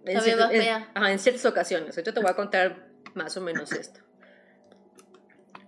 En, 0.04 0.16
ciertas- 0.24 0.50
en- 0.52 0.60
ajá, 0.94 1.12
en 1.12 1.18
ciertas 1.20 1.46
ocasiones. 1.46 1.96
Ahorita 1.96 2.12
te 2.12 2.20
voy 2.20 2.30
a 2.30 2.34
contar 2.34 2.88
más 3.14 3.36
o 3.36 3.40
menos 3.40 3.70
esto. 3.72 4.00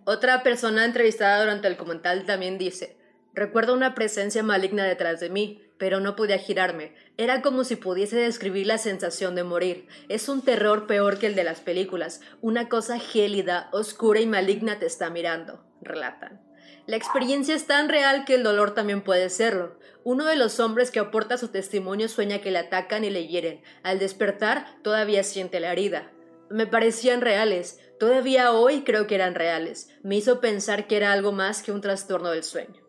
Otra 0.04 0.42
persona 0.42 0.84
entrevistada 0.84 1.40
durante 1.40 1.68
el 1.68 1.76
documental 1.76 2.24
también 2.24 2.58
dice, 2.58 2.96
recuerdo 3.34 3.74
una 3.74 3.94
presencia 3.94 4.42
maligna 4.42 4.84
detrás 4.84 5.20
de 5.20 5.30
mí, 5.30 5.62
pero 5.78 6.00
no 6.00 6.16
podía 6.16 6.38
girarme. 6.38 6.94
Era 7.16 7.42
como 7.42 7.64
si 7.64 7.76
pudiese 7.76 8.16
describir 8.16 8.66
la 8.66 8.78
sensación 8.78 9.34
de 9.34 9.44
morir. 9.44 9.88
Es 10.08 10.28
un 10.28 10.42
terror 10.42 10.86
peor 10.86 11.18
que 11.18 11.26
el 11.26 11.34
de 11.34 11.44
las 11.44 11.60
películas. 11.60 12.20
Una 12.40 12.68
cosa 12.68 12.98
gélida, 12.98 13.68
oscura 13.72 14.20
y 14.20 14.26
maligna 14.26 14.78
te 14.78 14.86
está 14.86 15.10
mirando, 15.10 15.64
relatan. 15.80 16.42
La 16.86 16.96
experiencia 16.96 17.54
es 17.54 17.66
tan 17.66 17.88
real 17.88 18.24
que 18.24 18.34
el 18.34 18.42
dolor 18.42 18.74
también 18.74 19.02
puede 19.02 19.30
serlo. 19.30 19.78
Uno 20.02 20.24
de 20.24 20.36
los 20.36 20.60
hombres 20.60 20.90
que 20.90 20.98
aporta 20.98 21.38
su 21.38 21.48
testimonio 21.48 22.08
sueña 22.08 22.40
que 22.40 22.50
le 22.50 22.58
atacan 22.58 23.04
y 23.04 23.10
le 23.10 23.26
hieren. 23.26 23.62
Al 23.82 23.98
despertar, 23.98 24.66
todavía 24.82 25.22
siente 25.22 25.60
la 25.60 25.72
herida. 25.72 26.10
Me 26.50 26.66
parecían 26.66 27.20
reales. 27.20 27.78
Todavía 28.00 28.52
hoy 28.52 28.82
creo 28.82 29.06
que 29.06 29.14
eran 29.14 29.34
reales. 29.34 29.90
Me 30.02 30.16
hizo 30.16 30.40
pensar 30.40 30.86
que 30.86 30.96
era 30.96 31.12
algo 31.12 31.32
más 31.32 31.62
que 31.62 31.70
un 31.70 31.82
trastorno 31.82 32.30
del 32.30 32.42
sueño. 32.42 32.80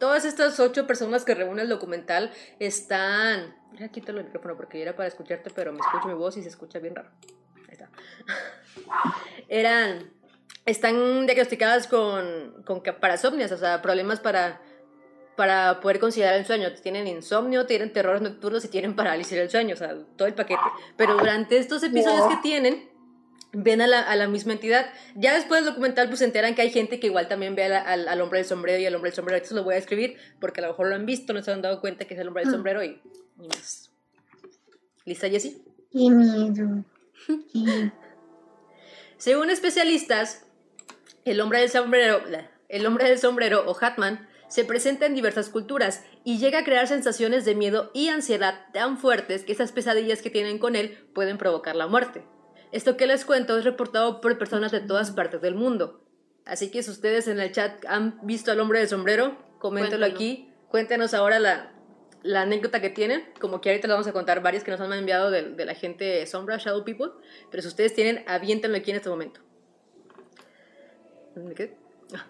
Todas 0.00 0.24
estas 0.24 0.58
ocho 0.58 0.86
personas 0.86 1.26
que 1.26 1.34
reúne 1.34 1.60
el 1.60 1.68
documental 1.68 2.32
están... 2.58 3.54
Ya 3.78 3.88
quítalo 3.88 4.20
el 4.20 4.24
micrófono 4.24 4.56
porque 4.56 4.80
era 4.80 4.96
para 4.96 5.08
escucharte, 5.08 5.50
pero 5.54 5.70
me 5.72 5.80
escucho 5.80 6.08
mi 6.08 6.14
voz 6.14 6.38
y 6.38 6.42
se 6.42 6.48
escucha 6.48 6.78
bien 6.78 6.94
raro. 6.94 7.10
Ahí 7.68 7.72
está. 7.72 7.90
Eran... 9.48 10.10
Están 10.64 11.26
diagnosticadas 11.26 11.86
con, 11.86 12.62
con 12.64 12.82
parasomnias, 12.82 13.52
o 13.52 13.58
sea, 13.58 13.82
problemas 13.82 14.20
para, 14.20 14.62
para 15.36 15.80
poder 15.80 15.98
considerar 15.98 16.36
el 16.36 16.46
sueño. 16.46 16.72
Tienen 16.82 17.06
insomnio, 17.06 17.66
tienen 17.66 17.92
terrores 17.92 18.22
nocturnos 18.22 18.64
y 18.64 18.68
tienen 18.68 18.96
parálisis 18.96 19.36
del 19.36 19.50
sueño, 19.50 19.74
o 19.74 19.76
sea, 19.76 19.94
todo 20.16 20.26
el 20.26 20.34
paquete. 20.34 20.62
Pero 20.96 21.18
durante 21.18 21.58
estos 21.58 21.82
episodios 21.82 22.28
que 22.28 22.36
tienen, 22.42 22.91
ven 23.52 23.80
a 23.82 23.86
la, 23.86 24.00
a 24.00 24.16
la 24.16 24.28
misma 24.28 24.52
entidad. 24.54 24.86
Ya 25.14 25.34
después 25.34 25.62
del 25.62 25.72
documental, 25.74 26.08
pues 26.08 26.20
se 26.20 26.24
enteran 26.24 26.54
que 26.54 26.62
hay 26.62 26.70
gente 26.70 26.98
que 27.00 27.06
igual 27.08 27.28
también 27.28 27.54
ve 27.54 27.64
a 27.64 27.68
la- 27.68 27.80
al, 27.82 28.08
al 28.08 28.20
hombre 28.20 28.38
del 28.38 28.46
sombrero 28.48 28.78
y 28.80 28.86
al 28.86 28.94
hombre 28.94 29.10
del 29.10 29.16
sombrero. 29.16 29.42
Esto 29.42 29.54
lo 29.54 29.64
voy 29.64 29.74
a 29.74 29.78
escribir 29.78 30.16
porque 30.40 30.60
a 30.60 30.64
lo 30.64 30.68
mejor 30.70 30.88
lo 30.88 30.94
han 30.94 31.06
visto, 31.06 31.32
no 31.32 31.42
se 31.42 31.50
han 31.52 31.62
dado 31.62 31.80
cuenta 31.80 32.06
que 32.06 32.14
es 32.14 32.20
el 32.20 32.28
hombre 32.28 32.42
del 32.44 32.50
Mm. 32.52 32.54
sombrero 32.54 32.82
y, 32.84 33.00
y 33.40 33.46
más. 33.48 33.90
¿Lista, 35.04 35.28
Jessie? 35.28 35.58
Qué 35.92 35.98
miedo. 36.10 36.84
Según 39.18 39.50
especialistas, 39.50 40.46
el 41.24 41.40
hombre 41.40 41.60
del 41.60 41.68
sombrero, 41.70 42.20
el 42.68 42.86
hombre 42.86 43.08
del 43.08 43.18
sombrero 43.18 43.64
o 43.70 43.76
Hatman 43.80 44.28
se 44.48 44.64
presenta 44.64 45.06
en 45.06 45.14
diversas 45.14 45.48
culturas 45.48 46.04
y 46.24 46.38
llega 46.38 46.58
a 46.60 46.64
crear 46.64 46.86
sensaciones 46.88 47.44
de 47.44 47.54
miedo 47.54 47.90
y 47.94 48.08
ansiedad 48.08 48.66
tan 48.72 48.98
fuertes 48.98 49.44
que 49.44 49.52
esas 49.52 49.72
pesadillas 49.72 50.20
que 50.22 50.30
tienen 50.30 50.58
con 50.58 50.76
él 50.76 50.98
pueden 51.14 51.38
provocar 51.38 51.76
la 51.76 51.86
muerte. 51.86 52.22
Esto 52.72 52.96
que 52.96 53.06
les 53.06 53.24
cuento 53.24 53.58
es 53.58 53.64
reportado 53.64 54.20
por 54.20 54.36
personas 54.38 54.72
de 54.72 54.80
todas 54.80 55.10
partes 55.10 55.40
del 55.42 55.54
mundo. 55.54 56.02
Así 56.44 56.70
que 56.70 56.82
si 56.82 56.90
ustedes 56.90 57.28
en 57.28 57.38
el 57.38 57.52
chat 57.52 57.84
han 57.86 58.18
visto 58.22 58.50
al 58.50 58.60
hombre 58.60 58.80
del 58.80 58.88
sombrero, 58.88 59.36
coméntenlo 59.58 60.06
aquí. 60.06 60.50
Cuéntenos 60.68 61.12
ahora 61.12 61.38
la, 61.38 61.72
la 62.22 62.42
anécdota 62.42 62.80
que 62.80 62.88
tienen. 62.90 63.24
Como 63.40 63.60
que 63.60 63.68
ahorita 63.68 63.86
les 63.86 63.94
vamos 63.94 64.06
a 64.06 64.12
contar 64.12 64.42
varias 64.42 64.64
que 64.64 64.70
nos 64.70 64.80
han 64.80 64.92
enviado 64.94 65.30
de, 65.30 65.50
de 65.50 65.64
la 65.64 65.74
gente 65.74 66.26
sombra, 66.26 66.56
Shadow 66.56 66.84
People. 66.84 67.12
Pero 67.50 67.62
si 67.62 67.68
ustedes 67.68 67.94
tienen, 67.94 68.24
aviéntenlo 68.26 68.76
aquí 68.76 68.90
en 68.90 68.96
este 68.96 69.10
momento. 69.10 69.40
¿De 71.34 71.54
qué? 71.54 71.76
Ah. 72.14 72.26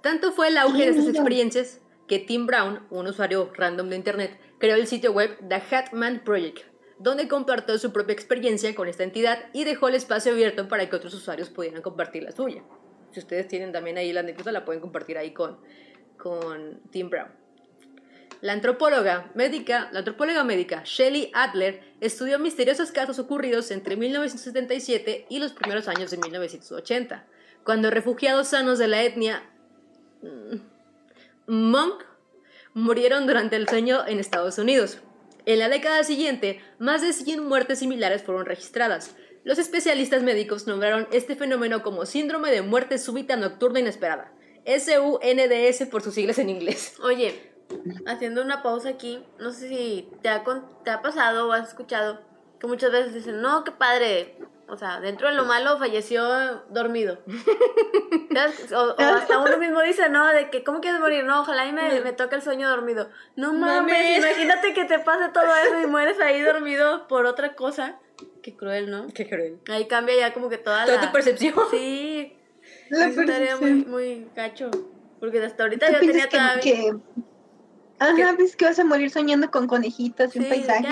Tanto 0.00 0.32
fue 0.32 0.48
el 0.48 0.58
auge 0.58 0.90
de 0.90 0.90
estas 0.90 1.08
experiencias 1.08 1.80
que 2.08 2.18
Tim 2.18 2.46
Brown, 2.46 2.86
un 2.90 3.06
usuario 3.06 3.52
random 3.54 3.90
de 3.90 3.96
internet, 3.96 4.40
creó 4.58 4.76
el 4.76 4.86
sitio 4.86 5.12
web 5.12 5.36
The 5.46 5.62
Hatman 5.70 6.24
Project, 6.24 6.64
donde 7.00 7.28
compartió 7.28 7.78
su 7.78 7.92
propia 7.92 8.12
experiencia 8.12 8.74
con 8.74 8.86
esta 8.86 9.02
entidad 9.02 9.46
y 9.54 9.64
dejó 9.64 9.88
el 9.88 9.94
espacio 9.94 10.32
abierto 10.32 10.68
para 10.68 10.88
que 10.88 10.96
otros 10.96 11.14
usuarios 11.14 11.48
pudieran 11.48 11.80
compartir 11.80 12.22
la 12.22 12.30
suya. 12.30 12.62
Si 13.10 13.20
ustedes 13.20 13.48
tienen 13.48 13.72
también 13.72 13.96
ahí 13.96 14.12
la 14.12 14.20
anécdota, 14.20 14.52
la 14.52 14.66
pueden 14.66 14.82
compartir 14.82 15.16
ahí 15.16 15.32
con, 15.32 15.58
con 16.18 16.80
Tim 16.90 17.08
Brown. 17.08 17.28
La 18.42 18.52
antropóloga 18.52 19.30
médica, 19.34 19.88
la 19.92 20.00
antropóloga 20.00 20.44
médica 20.44 20.82
Shelley 20.84 21.30
Adler 21.34 21.82
estudió 22.00 22.38
misteriosos 22.38 22.92
casos 22.92 23.18
ocurridos 23.18 23.70
entre 23.70 23.96
1977 23.96 25.26
y 25.28 25.38
los 25.38 25.52
primeros 25.52 25.88
años 25.88 26.10
de 26.10 26.18
1980, 26.18 27.26
cuando 27.64 27.90
refugiados 27.90 28.48
sanos 28.48 28.78
de 28.78 28.88
la 28.88 29.02
etnia 29.02 29.42
mm, 30.22 30.56
Monk 31.70 32.04
murieron 32.74 33.26
durante 33.26 33.56
el 33.56 33.68
sueño 33.68 34.06
en 34.06 34.20
Estados 34.20 34.58
Unidos. 34.58 35.00
En 35.50 35.58
la 35.58 35.68
década 35.68 36.04
siguiente, 36.04 36.60
más 36.78 37.02
de 37.02 37.12
100 37.12 37.44
muertes 37.44 37.80
similares 37.80 38.22
fueron 38.22 38.46
registradas. 38.46 39.16
Los 39.42 39.58
especialistas 39.58 40.22
médicos 40.22 40.68
nombraron 40.68 41.08
este 41.10 41.34
fenómeno 41.34 41.82
como 41.82 42.06
síndrome 42.06 42.52
de 42.52 42.62
muerte 42.62 42.98
súbita 42.98 43.34
nocturna 43.34 43.80
inesperada. 43.80 44.32
S-U-N-D-S 44.64 45.86
por 45.86 46.02
sus 46.02 46.14
siglas 46.14 46.38
en 46.38 46.50
inglés. 46.50 46.94
Oye, 47.02 47.52
haciendo 48.06 48.42
una 48.42 48.62
pausa 48.62 48.90
aquí, 48.90 49.24
no 49.40 49.50
sé 49.50 49.68
si 49.68 50.08
te 50.22 50.28
ha, 50.28 50.44
te 50.84 50.90
ha 50.92 51.02
pasado 51.02 51.48
o 51.48 51.52
has 51.52 51.70
escuchado 51.70 52.20
que 52.60 52.68
muchas 52.68 52.92
veces 52.92 53.12
dicen, 53.12 53.40
no, 53.40 53.64
qué 53.64 53.72
padre. 53.72 54.36
O 54.70 54.76
sea, 54.76 55.00
dentro 55.00 55.28
de 55.28 55.34
lo 55.34 55.44
malo 55.44 55.78
falleció 55.78 56.22
dormido. 56.70 57.18
O, 58.72 58.78
o 58.80 58.94
hasta 59.00 59.38
uno 59.38 59.58
mismo 59.58 59.80
dice, 59.82 60.08
¿no? 60.08 60.26
De 60.28 60.50
que, 60.50 60.62
¿cómo 60.62 60.80
quieres 60.80 61.00
morir? 61.00 61.24
No, 61.24 61.40
ojalá 61.40 61.66
y 61.66 61.72
me, 61.72 62.00
me 62.00 62.12
toque 62.12 62.36
el 62.36 62.42
sueño 62.42 62.68
dormido. 62.70 63.08
No 63.34 63.52
mames, 63.52 63.96
Mames. 63.98 64.18
imagínate 64.18 64.72
que 64.72 64.84
te 64.84 65.00
pase 65.00 65.30
todo 65.32 65.44
eso 65.66 65.80
y 65.82 65.86
mueres 65.86 66.18
ahí 66.20 66.40
dormido 66.40 67.08
por 67.08 67.26
otra 67.26 67.54
cosa. 67.54 67.98
Qué 68.42 68.56
cruel, 68.56 68.88
¿no? 68.90 69.08
Qué 69.12 69.28
cruel. 69.28 69.58
Ahí 69.68 69.86
cambia 69.88 70.14
ya 70.16 70.32
como 70.32 70.48
que 70.48 70.58
toda 70.58 70.84
Toda 70.84 70.98
la... 70.98 71.06
tu 71.06 71.12
percepción. 71.12 71.54
Sí, 71.70 72.36
La 72.90 73.06
eso 73.08 73.20
estaría 73.22 73.56
muy, 73.56 73.60
percepción. 73.68 73.90
muy 73.90 74.28
gacho. 74.36 74.70
Porque 75.18 75.42
hasta 75.44 75.64
ahorita 75.64 75.90
yo 75.90 75.98
tenía 75.98 76.28
que, 76.28 76.36
todavía... 76.38 76.60
que- 76.62 76.94
Ajá, 78.00 78.34
ves 78.36 78.56
que 78.56 78.64
vas 78.64 78.78
a 78.78 78.84
morir 78.84 79.10
soñando 79.10 79.50
con 79.50 79.66
conejitos 79.66 80.34
y 80.34 80.38
un 80.38 80.48
paisaje. 80.48 80.86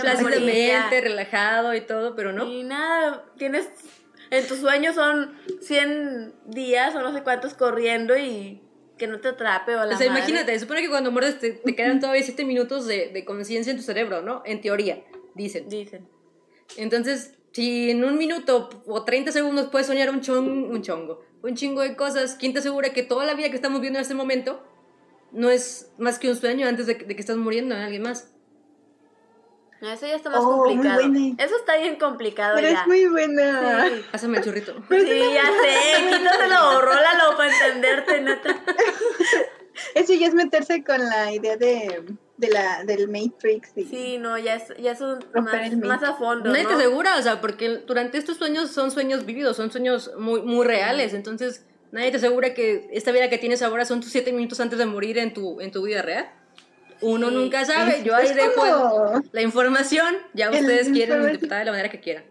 Plácidamente, 0.00 1.00
relajado 1.00 1.74
y 1.74 1.80
todo, 1.80 2.14
pero 2.14 2.32
no. 2.32 2.46
Y 2.46 2.62
nada, 2.62 3.24
tienes. 3.36 3.68
En 4.30 4.46
tus 4.46 4.60
sueños 4.60 4.94
son 4.94 5.36
100 5.60 6.32
días 6.46 6.94
o 6.94 7.02
no 7.02 7.12
sé 7.12 7.22
cuántos 7.22 7.54
corriendo 7.54 8.16
y 8.16 8.62
que 8.96 9.06
no 9.06 9.20
te 9.20 9.28
atrape 9.28 9.74
o 9.74 9.84
la 9.84 9.94
O 9.94 9.98
sea, 9.98 10.08
madre. 10.08 10.20
imagínate, 10.20 10.54
se 10.54 10.60
supone 10.60 10.80
que 10.80 10.88
cuando 10.88 11.10
muerdes 11.10 11.38
te, 11.40 11.50
te 11.50 11.74
quedan 11.74 12.00
todavía 12.00 12.22
7 12.22 12.44
minutos 12.44 12.86
de, 12.86 13.10
de 13.12 13.24
conciencia 13.24 13.72
en 13.72 13.76
tu 13.76 13.82
cerebro, 13.82 14.22
¿no? 14.22 14.42
En 14.46 14.60
teoría, 14.60 15.02
dicen. 15.34 15.68
Dicen. 15.68 16.08
Entonces, 16.76 17.34
si 17.52 17.90
en 17.90 18.04
un 18.04 18.16
minuto 18.16 18.70
o 18.86 19.04
30 19.04 19.32
segundos 19.32 19.68
puedes 19.70 19.88
soñar 19.88 20.08
un, 20.10 20.20
chon, 20.20 20.48
un 20.48 20.80
chongo, 20.82 21.22
un 21.42 21.54
chingo 21.54 21.82
de 21.82 21.96
cosas, 21.96 22.36
¿quién 22.38 22.52
te 22.52 22.60
asegura 22.60 22.90
que 22.90 23.02
toda 23.02 23.26
la 23.26 23.34
vida 23.34 23.50
que 23.50 23.56
estamos 23.56 23.80
viendo 23.80 23.98
en 23.98 24.02
este 24.02 24.14
momento 24.14 24.62
no 25.32 25.50
es 25.50 25.90
más 25.98 26.18
que 26.18 26.28
un 26.30 26.36
sueño 26.36 26.66
antes 26.68 26.86
de 26.86 26.96
que, 26.98 27.04
de 27.04 27.14
que 27.14 27.20
estás 27.20 27.36
muriendo 27.36 27.74
en 27.74 27.82
alguien 27.82 28.02
más? 28.02 28.28
Eso 29.80 30.06
ya 30.06 30.14
está 30.14 30.30
más 30.30 30.38
Oh, 30.42 30.58
muy 30.58 30.74
complicado. 30.76 31.08
buena. 31.08 31.42
Eso 31.44 31.56
está 31.56 31.76
bien 31.76 31.96
complicado 31.96 32.54
Pero 32.54 32.68
ya. 32.70 32.82
es 32.82 32.86
muy 32.86 33.06
buena. 33.08 33.88
Sí. 33.88 34.04
Pásame 34.12 34.38
el 34.38 34.44
churrito. 34.44 34.74
Sí, 34.88 34.96
ya 35.34 35.42
sé, 35.42 36.18
quítaselo, 36.18 36.80
rólalo 36.82 37.36
para 37.36 37.52
entenderte, 37.52 38.20
neta. 38.20 38.62
Eso 39.96 40.14
ya 40.14 40.28
es 40.28 40.34
meterse 40.34 40.84
con 40.84 41.00
la 41.00 41.32
idea 41.32 41.56
de, 41.56 42.04
de 42.36 42.48
la, 42.48 42.84
del 42.84 43.08
Matrix. 43.08 43.70
y- 43.74 43.84
Sí, 43.84 44.18
no, 44.18 44.38
ya 44.38 44.54
es, 44.56 44.72
ya 44.78 44.92
es 44.92 45.00
un- 45.00 45.18
más, 45.34 45.76
más 45.78 46.02
a 46.04 46.14
fondo, 46.14 46.50
Nadie 46.50 46.62
¿no? 46.62 46.68
te 46.68 46.74
asegura, 46.76 47.16
o 47.18 47.22
sea, 47.22 47.40
porque 47.40 47.78
durante 47.78 48.18
estos 48.18 48.36
sueños 48.36 48.70
son 48.70 48.92
sueños 48.92 49.26
vividos, 49.26 49.56
son 49.56 49.72
sueños 49.72 50.12
muy, 50.16 50.42
muy 50.42 50.64
reales, 50.64 51.12
entonces 51.12 51.64
nadie 51.92 52.10
te 52.10 52.16
asegura 52.16 52.52
que 52.54 52.88
esta 52.92 53.12
vida 53.12 53.28
que 53.30 53.38
tienes 53.38 53.62
ahora 53.62 53.84
son 53.84 54.00
tus 54.00 54.10
7 54.10 54.32
minutos 54.32 54.58
antes 54.60 54.78
de 54.78 54.86
morir 54.86 55.18
en 55.18 55.32
tu, 55.32 55.60
en 55.60 55.70
tu 55.70 55.82
vida 55.82 56.02
real. 56.02 56.28
Uno 57.00 57.28
Sí. 57.28 57.34
nunca 57.34 57.64
sabe, 57.64 58.02
yo 58.04 58.14
ahí 58.14 58.32
dejo 58.32 58.64
el- 58.64 58.72
como- 58.72 59.22
la 59.32 59.42
información, 59.42 60.16
ya 60.34 60.46
El 60.48 60.54
ustedes 60.62 60.88
quieren 60.88 60.94
información. 61.18 61.20
interpretar 61.34 61.58
de 61.60 61.64
la 61.66 61.70
manera 61.72 61.90
que 61.90 62.00
quieran. 62.00 62.24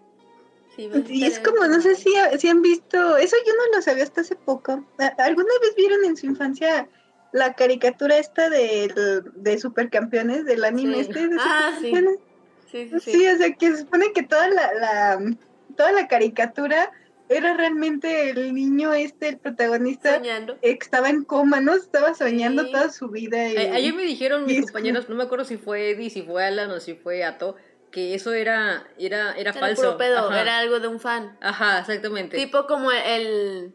Sí, 0.76 0.90
Y 1.10 1.26
es 1.26 1.40
como, 1.40 1.66
no 1.68 1.82
sé 1.82 1.96
si, 1.96 2.14
si 2.40 2.48
han 2.48 2.62
visto, 2.62 3.18
eso 3.18 3.36
yo 3.46 3.54
no 3.54 3.76
lo 3.76 3.82
sabía 3.82 4.04
hasta 4.04 4.22
hace 4.22 4.36
poco. 4.36 4.86
¿A- 5.00 5.24
¿Alguna 5.24 5.50
vez 5.62 5.76
vieron 5.76 6.06
en 6.06 6.16
su 6.16 6.26
infancia 6.28 6.88
la 7.34 7.54
caricatura 7.54 8.18
esta 8.18 8.50
de, 8.50 9.22
de 9.36 9.60
supercampeones, 9.60 10.46
del 10.46 10.64
anime 10.64 10.96
Sí. 10.96 11.02
este? 11.02 11.28
de 11.28 11.36
Ah, 11.40 11.72
sí. 11.80 11.88
supercampeones? 11.88 12.20
Sí, 12.72 12.90
sí, 12.90 13.00
sí. 13.02 13.12
Sí, 13.12 13.28
o 13.28 13.38
sea, 13.38 13.54
que 13.54 13.68
se 13.72 13.78
supone 13.80 14.14
que 14.14 14.24
toda 14.24 14.48
la, 14.48 14.74
la- 14.74 15.36
toda 15.76 15.92
la 15.92 16.08
caricatura 16.08 16.90
era 17.32 17.54
realmente 17.56 18.30
el 18.32 18.54
niño 18.54 18.94
este, 18.94 19.30
el 19.30 19.38
protagonista, 19.38 20.16
Soñando. 20.16 20.58
eh, 20.62 20.78
que 20.78 20.84
estaba 20.84 21.10
en 21.10 21.24
coma, 21.24 21.62
¿no? 21.62 21.74
Estaba 21.74 22.14
soñando 22.14 22.64
Sí. 22.66 22.72
toda 22.72 22.90
su 22.92 23.08
vida. 23.10 23.48
Y, 23.50 23.58
A- 23.58 23.76
Ayer 23.76 23.94
me 23.94 24.04
dijeron 24.04 24.44
y 24.50 24.54
mis 24.58 24.66
compañeros, 24.66 25.10
no 25.10 25.16
me 25.16 25.24
acuerdo 25.24 25.46
si 25.46 25.58
fue 25.58 25.92
Eddie, 25.92 26.10
si 26.10 26.22
fue 26.24 26.44
Alan 26.46 26.70
o 26.72 26.80
si 26.80 26.94
fue 26.96 27.24
Ato, 27.24 27.56
que 27.92 28.14
eso 28.16 28.34
era, 28.34 28.86
era, 28.98 29.32
era 29.32 29.52
Era 29.52 29.54
falso. 29.54 29.82
puro 29.82 29.98
pedo, 29.98 30.32
era 30.34 30.60
algo 30.60 30.80
de 30.80 30.88
un 30.88 31.00
fan. 31.00 31.38
Ajá, 31.42 31.80
exactamente. 31.80 32.38
Tipo 32.38 32.66
como 32.68 32.92
el 32.92 33.74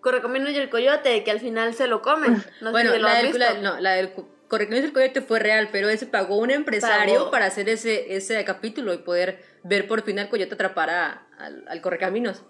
Correcaminos 0.00 0.50
y 0.50 0.56
el 0.56 0.68
Coyote, 0.70 1.24
que 1.24 1.30
al 1.30 1.40
final 1.40 1.74
se 1.74 1.86
lo 1.86 2.02
comen. 2.02 2.42
No 2.60 2.70
bueno, 2.70 2.90
sé 2.90 2.96
si 2.96 3.02
lo 3.02 3.08
la 3.08 3.12
has 3.14 3.22
del, 3.22 3.32
visto. 3.32 3.38
la- 3.38 3.60
no, 3.60 3.80
la 3.80 3.92
del 3.94 4.10
cu- 4.12 4.28
Correcaminos 4.48 4.84
del 4.84 4.92
Coyote 4.92 5.20
fue 5.22 5.38
real, 5.40 5.70
pero 5.72 5.88
ese 5.88 6.06
pagó 6.06 6.36
un 6.36 6.50
empresario 6.50 7.14
Pagó. 7.16 7.30
para 7.30 7.46
hacer 7.46 7.68
ese, 7.70 8.14
ese 8.14 8.44
capítulo 8.44 8.92
y 8.92 8.98
poder 8.98 9.42
ver 9.62 9.86
por 9.88 10.02
fin 10.02 10.18
al 10.18 10.28
Coyote 10.28 10.54
atrapar 10.54 10.90
a- 10.90 11.26
al, 11.38 11.64
al 11.66 11.80
Correcaminos. 11.80 12.44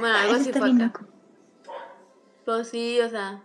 Bueno, 0.00 0.16
algo 0.16 0.34
así 0.34 0.52
fue 0.52 0.70
acá. 0.70 1.06
Pues 2.44 2.68
sí, 2.68 3.00
o 3.00 3.08
sea. 3.08 3.42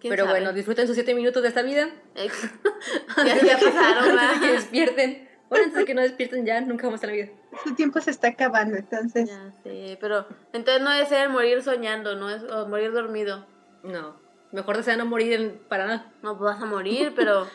¿quién 0.00 0.10
Pero 0.10 0.24
sabe? 0.26 0.38
bueno, 0.40 0.52
disfruten 0.52 0.86
sus 0.86 0.94
siete 0.94 1.14
minutos 1.14 1.42
de 1.42 1.48
esta 1.48 1.62
vida. 1.62 1.88
Ex- 2.14 2.50
ya, 3.24 3.40
ya 3.40 3.58
pasaron, 3.58 4.18
antes 4.18 4.40
de 4.40 4.46
que 4.46 4.52
despierten. 4.52 5.28
Bueno, 5.48 5.64
antes 5.66 5.78
de 5.78 5.84
que 5.84 5.94
no 5.94 6.02
despierten 6.02 6.44
ya, 6.44 6.60
nunca 6.60 6.86
vamos 6.86 7.02
a 7.02 7.06
la 7.06 7.12
vida. 7.12 7.28
Su 7.62 7.74
tiempo 7.74 8.00
se 8.00 8.10
está 8.10 8.28
acabando, 8.28 8.76
entonces. 8.76 9.28
Ya 9.28 9.52
sé, 9.62 9.96
pero 10.00 10.26
entonces 10.52 10.82
no 10.82 11.06
ser 11.06 11.28
morir 11.28 11.62
soñando, 11.62 12.16
no 12.16 12.28
es 12.30 12.42
o 12.42 12.66
morir 12.66 12.92
dormido. 12.92 13.46
No, 13.82 14.20
mejor 14.52 14.76
desea 14.78 14.96
no 14.96 15.06
morir 15.06 15.32
en- 15.34 15.58
para 15.68 15.86
nada. 15.86 16.12
No 16.22 16.36
vas 16.36 16.60
a 16.60 16.66
morir, 16.66 17.12
pero. 17.14 17.46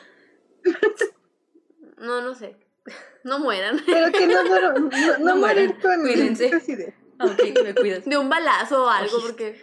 No, 1.98 2.22
no 2.22 2.34
sé. 2.34 2.56
No 3.26 3.40
mueran. 3.40 3.82
Pero 3.86 4.10
que 4.14 4.26
no, 4.26 4.42
no, 4.44 4.72
no, 4.72 4.80
no 4.80 5.18
No 5.20 5.36
morir 5.36 5.76
mueran, 5.76 5.82
con 5.82 6.02
cuídense. 6.02 6.90
Ok, 7.20 7.64
me 7.64 7.76
cuidas. 7.76 8.06
De 8.06 8.18
un 8.18 8.30
balazo 8.30 8.86
o 8.86 8.90
algo, 8.90 9.18
porque 9.22 9.62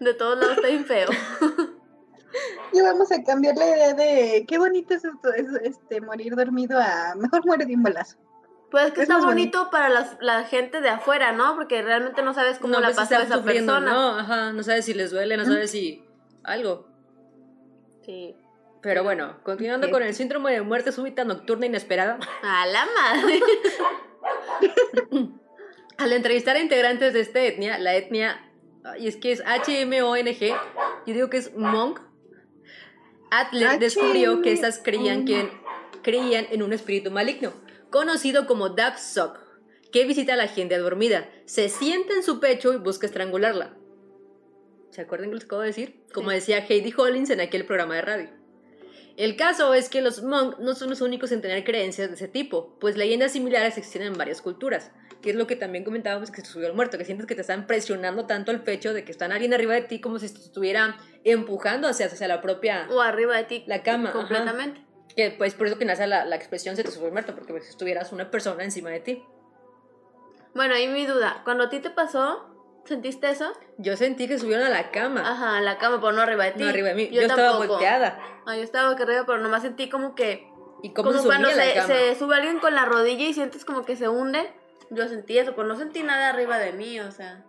de 0.00 0.14
todos 0.14 0.38
lados 0.38 0.56
está 0.56 0.68
bien 0.68 0.84
feo. 0.84 1.08
Ya 2.72 2.84
vamos 2.84 3.10
a 3.10 3.24
cambiar 3.24 3.56
la 3.56 3.66
idea 3.66 3.92
de 3.92 4.44
qué 4.46 4.56
bonito 4.56 4.94
es, 4.94 5.04
esto, 5.04 5.32
es, 5.34 5.46
este 5.64 6.00
morir 6.00 6.36
dormido 6.36 6.78
a 6.78 7.16
mejor 7.16 7.44
muere 7.44 7.66
de 7.66 7.74
un 7.74 7.82
balazo. 7.82 8.18
Pues 8.70 8.92
que 8.92 9.00
Es 9.00 9.08
está 9.08 9.14
más 9.16 9.24
bonito 9.24 9.68
para 9.72 9.88
las- 9.88 10.16
la 10.20 10.44
gente 10.44 10.80
de 10.80 10.90
afuera, 10.90 11.32
¿no? 11.32 11.56
Porque 11.56 11.82
realmente 11.82 12.22
no 12.22 12.32
sabes 12.32 12.60
cómo 12.60 12.74
no, 12.74 12.78
la 12.80 12.86
pues, 12.92 12.98
pasó 12.98 13.16
esa 13.20 13.38
sufriendo, 13.38 13.72
persona. 13.72 13.92
No, 13.92 14.18
ajá, 14.20 14.52
no 14.52 14.62
sabes 14.62 14.84
si 14.84 14.94
les 14.94 15.10
duele, 15.10 15.36
no 15.36 15.44
sabes 15.44 15.72
si 15.72 16.04
algo. 16.44 16.86
Sí. 18.06 18.36
Pero 18.80 19.02
bueno, 19.02 19.38
continuando 19.42 19.90
con 19.90 20.04
el 20.04 20.14
síndrome 20.14 20.52
de 20.52 20.62
muerte 20.62 20.92
súbita 20.92 21.24
nocturna 21.24 21.66
inesperada. 21.66 22.20
A 22.44 22.64
la 22.66 22.86
madre. 22.96 23.40
Al 26.00 26.14
entrevistar 26.14 26.56
a 26.56 26.60
integrantes 26.60 27.12
de 27.12 27.20
esta 27.20 27.42
etnia, 27.44 27.78
la 27.78 27.94
etnia, 27.94 28.50
y 28.98 29.06
es 29.06 29.16
que 29.16 29.32
es 29.32 29.42
H-M-O-N-G, 29.44 30.56
yo 31.06 31.14
digo 31.14 31.28
que 31.28 31.36
es 31.36 31.54
Monk, 31.54 32.00
Adler 33.30 33.78
descubrió 33.78 34.40
que 34.40 34.52
estas 34.52 34.78
creían, 34.78 35.26
que, 35.26 35.50
creían 36.02 36.46
en 36.50 36.62
un 36.62 36.72
espíritu 36.72 37.10
maligno, 37.10 37.52
conocido 37.90 38.46
como 38.46 38.70
Dapsok, 38.70 39.38
que 39.92 40.06
visita 40.06 40.32
a 40.32 40.36
la 40.36 40.48
gente 40.48 40.78
dormida, 40.78 41.28
se 41.44 41.68
sienta 41.68 42.14
en 42.14 42.22
su 42.22 42.40
pecho 42.40 42.72
y 42.72 42.78
busca 42.78 43.06
estrangularla. 43.06 43.76
¿Se 44.92 45.02
acuerdan 45.02 45.28
que 45.28 45.34
les 45.34 45.44
acabo 45.44 45.60
de 45.60 45.68
decir? 45.68 46.02
Como 46.14 46.30
Sí. 46.30 46.36
decía 46.36 46.64
Heidi 46.66 46.94
Hollins 46.96 47.28
en 47.28 47.40
aquel 47.40 47.66
programa 47.66 47.96
de 47.96 48.02
radio. 48.02 48.30
El 49.16 49.36
caso 49.36 49.74
es 49.74 49.90
que 49.90 50.00
los 50.00 50.22
monk 50.22 50.58
no 50.60 50.74
son 50.74 50.88
los 50.88 51.02
únicos 51.02 51.30
en 51.30 51.42
tener 51.42 51.62
creencias 51.62 52.08
de 52.08 52.14
ese 52.14 52.26
tipo, 52.26 52.78
pues 52.80 52.96
leyendas 52.96 53.32
similares 53.32 53.76
existen 53.76 54.02
en 54.02 54.14
varias 54.14 54.40
culturas, 54.40 54.92
que 55.20 55.30
es 55.30 55.36
lo 55.36 55.46
que 55.46 55.56
también 55.56 55.84
comentábamos 55.84 56.30
que 56.30 56.40
se 56.40 56.46
subió 56.46 56.68
al 56.68 56.74
muerto, 56.74 56.98
que 56.98 57.04
sientes 57.04 57.26
que 57.26 57.34
te 57.34 57.42
están 57.42 57.66
presionando 57.66 58.26
tanto 58.26 58.50
el 58.50 58.62
pecho 58.62 58.92
de 58.92 59.04
que 59.04 59.12
están 59.12 59.32
alguien 59.32 59.52
arriba 59.54 59.74
de 59.74 59.82
ti 59.82 60.00
como 60.00 60.18
si 60.18 60.28
te 60.32 60.40
estuviera 60.40 60.96
empujando 61.24 61.88
hacia, 61.88 62.06
hacia 62.06 62.28
la 62.28 62.40
propia 62.40 62.86
o 62.90 63.00
arriba 63.00 63.36
de 63.36 63.44
ti. 63.44 63.64
la 63.66 63.82
cama. 63.82 64.10
ajá. 64.10 64.18
Completamente. 64.18 64.84
Que 65.16 65.30
pues 65.32 65.54
por 65.54 65.66
eso 65.66 65.76
que 65.76 65.84
nace 65.84 66.06
la, 66.06 66.24
la 66.24 66.36
expresión 66.36 66.76
se 66.76 66.84
te 66.84 66.90
subió 66.90 67.06
el 67.06 67.12
muerto, 67.12 67.34
porque 67.34 67.52
pues, 67.52 67.64
si 67.64 67.70
estuvieras 67.70 68.12
una 68.12 68.30
persona 68.30 68.62
encima 68.62 68.90
de 68.90 69.00
ti. 69.00 69.24
Bueno, 70.54 70.74
ahí 70.74 70.88
mi 70.88 71.06
duda. 71.06 71.42
Cuando 71.44 71.64
a 71.64 71.68
ti 71.68 71.80
te 71.80 71.90
pasó, 71.90 72.46
¿sentiste 72.84 73.30
eso? 73.30 73.52
Yo 73.78 73.96
sentí 73.96 74.28
que 74.28 74.38
subieron 74.38 74.66
a 74.66 74.70
la 74.70 74.90
cama, 74.90 75.28
Ajá, 75.28 75.58
en 75.58 75.64
la 75.64 75.78
cama, 75.78 76.00
pero 76.00 76.12
no 76.12 76.22
arriba 76.22 76.44
de 76.44 76.52
ti. 76.52 76.62
no 76.62 76.68
arriba 76.68 76.88
de 76.88 76.94
mí. 76.94 77.10
Yo, 77.10 77.22
estaba 77.22 77.42
tampoco. 77.42 77.68
volteada. 77.74 78.18
Ah, 78.46 78.56
yo 78.56 78.62
estaba 78.62 78.90
boca 78.90 79.02
arriba, 79.02 79.24
pero 79.26 79.38
nomás 79.38 79.62
sentí 79.62 79.88
como 79.88 80.14
que. 80.14 80.48
¿Y 80.82 80.92
cómo 80.94 81.10
como 81.12 81.24
cuando 81.24 81.50
se, 81.50 81.82
se 81.82 82.14
sube 82.14 82.36
alguien 82.36 82.58
con 82.58 82.74
la 82.74 82.86
rodilla 82.86 83.26
y 83.26 83.34
sientes 83.34 83.64
como 83.64 83.84
que 83.84 83.96
se 83.96 84.08
hunde. 84.08 84.50
Yo 84.90 85.08
sentí 85.08 85.38
eso, 85.38 85.54
pero 85.54 85.68
no 85.68 85.76
sentí 85.76 86.02
nada 86.02 86.30
arriba 86.30 86.58
de 86.58 86.72
mí, 86.72 86.98
o 87.00 87.10
sea. 87.12 87.44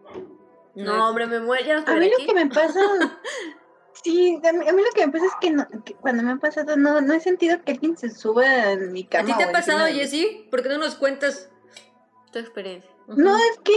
No, 0.76 1.10
hombre, 1.10 1.28
me 1.28 1.40
muero. 1.40 1.66
Ya 1.66 1.80
no 1.80 1.84
A 1.88 1.96
mí 1.96 2.10
lo 2.10 2.26
que 2.26 2.34
me 2.34 2.48
pasa, 2.48 2.80
sí, 4.04 4.40
a 4.44 4.54
mí, 4.54 4.68
a 4.68 4.72
mí 4.74 4.82
lo 4.82 4.90
que 4.94 5.06
me 5.08 5.12
pasa 5.12 5.26
es 5.26 5.34
que, 5.42 5.52
no- 5.52 5.68
que 5.84 5.96
cuando 5.96 6.24
me 6.24 6.32
ha 6.34 6.36
pasado 6.38 6.78
no, 6.78 7.02
no 7.02 7.14
he 7.14 7.20
sentido 7.20 7.62
que 7.64 7.74
alguien 7.74 7.98
se 7.98 8.10
suba 8.10 8.72
en 8.72 8.94
mi 8.94 9.04
¿A 9.04 9.10
cama. 9.10 9.26
ti 9.26 9.34
te 9.38 9.44
ha 9.44 9.52
pasado. 9.52 9.86
Jessie? 9.88 10.48
¿Por 10.50 10.62
qué 10.64 10.70
no 10.70 10.78
nos 10.78 10.96
cuentas? 10.96 11.50
Tu 12.32 12.40
experiencia. 12.40 12.90
No, 13.08 13.36
es 13.36 13.60
que, 13.64 13.74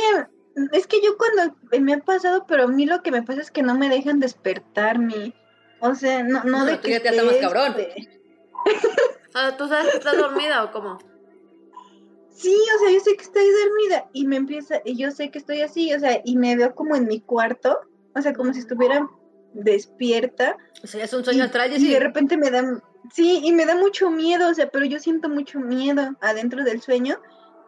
es 0.79 0.87
que 0.87 1.01
yo 1.03 1.17
cuando 1.17 1.57
me 1.81 1.95
ha 1.95 1.99
pasado, 1.99 2.45
pero 2.47 2.65
a 2.65 2.69
mí 2.69 2.87
lo 2.87 3.03
que 3.03 3.11
me 3.11 3.23
pasa 3.23 3.41
es 3.41 3.51
que 3.51 3.63
no 3.63 3.75
me 3.77 3.89
dejan 3.89 4.21
despertarme. 4.21 5.35
O 5.81 5.95
sea, 5.97 6.23
no, 6.23 6.45
no, 6.45 6.59
No, 6.61 6.65
de 6.67 6.77
tú 6.77 6.83
que 6.83 6.91
ya 6.93 7.03
te 7.03 7.09
haces 7.09 7.25
más 7.25 7.37
cabrón. 7.39 7.75
este, 7.79 8.21
Ah, 9.35 9.57
¿Tú 9.59 9.67
sabes 9.67 9.91
que 9.91 9.99
estás 9.99 10.17
dormida 10.17 10.63
o 10.63 10.71
cómo? 10.71 10.99
Sí, 12.35 12.55
o 12.55 12.79
sea, 12.81 12.91
yo 12.91 13.01
sé 13.01 13.17
que 13.17 13.23
estoy 13.23 13.45
dormida 13.65 14.11
y 14.13 14.27
me 14.27 14.37
empieza, 14.37 14.81
y 14.85 14.97
yo 14.97 15.11
sé 15.11 15.31
que 15.31 15.39
estoy 15.39 15.63
así, 15.63 15.95
o 15.95 16.01
sea, 16.01 16.21
y 16.25 16.37
me 16.37 16.57
veo 16.57 16.75
como 16.75 16.97
en 16.97 17.07
mi 17.07 17.21
cuarto 17.21 17.79
o 18.15 18.23
sea, 18.23 18.33
como 18.33 18.53
si 18.53 18.61
estuviera 18.61 19.09
despierta. 19.53 20.57
O 20.83 20.87
sea, 20.87 21.05
es 21.05 21.13
un 21.13 21.25
sueño 21.25 21.41
y, 21.41 21.47
astral, 21.47 21.73
y 21.77 21.93
de 21.93 22.01
repente 22.01 22.37
me 22.37 22.51
da, 22.51 22.83
sí, 23.13 23.41
y 23.43 23.53
me 23.53 23.67
da 23.67 23.77
mucho 23.77 24.11
miedo, 24.11 24.49
o 24.49 24.55
sea, 24.55 24.69
pero 24.69 24.85
yo 24.85 24.99
siento 24.99 25.29
mucho 25.29 25.61
miedo 25.61 26.17
adentro 26.21 26.65
del 26.65 26.81
sueño 26.81 27.21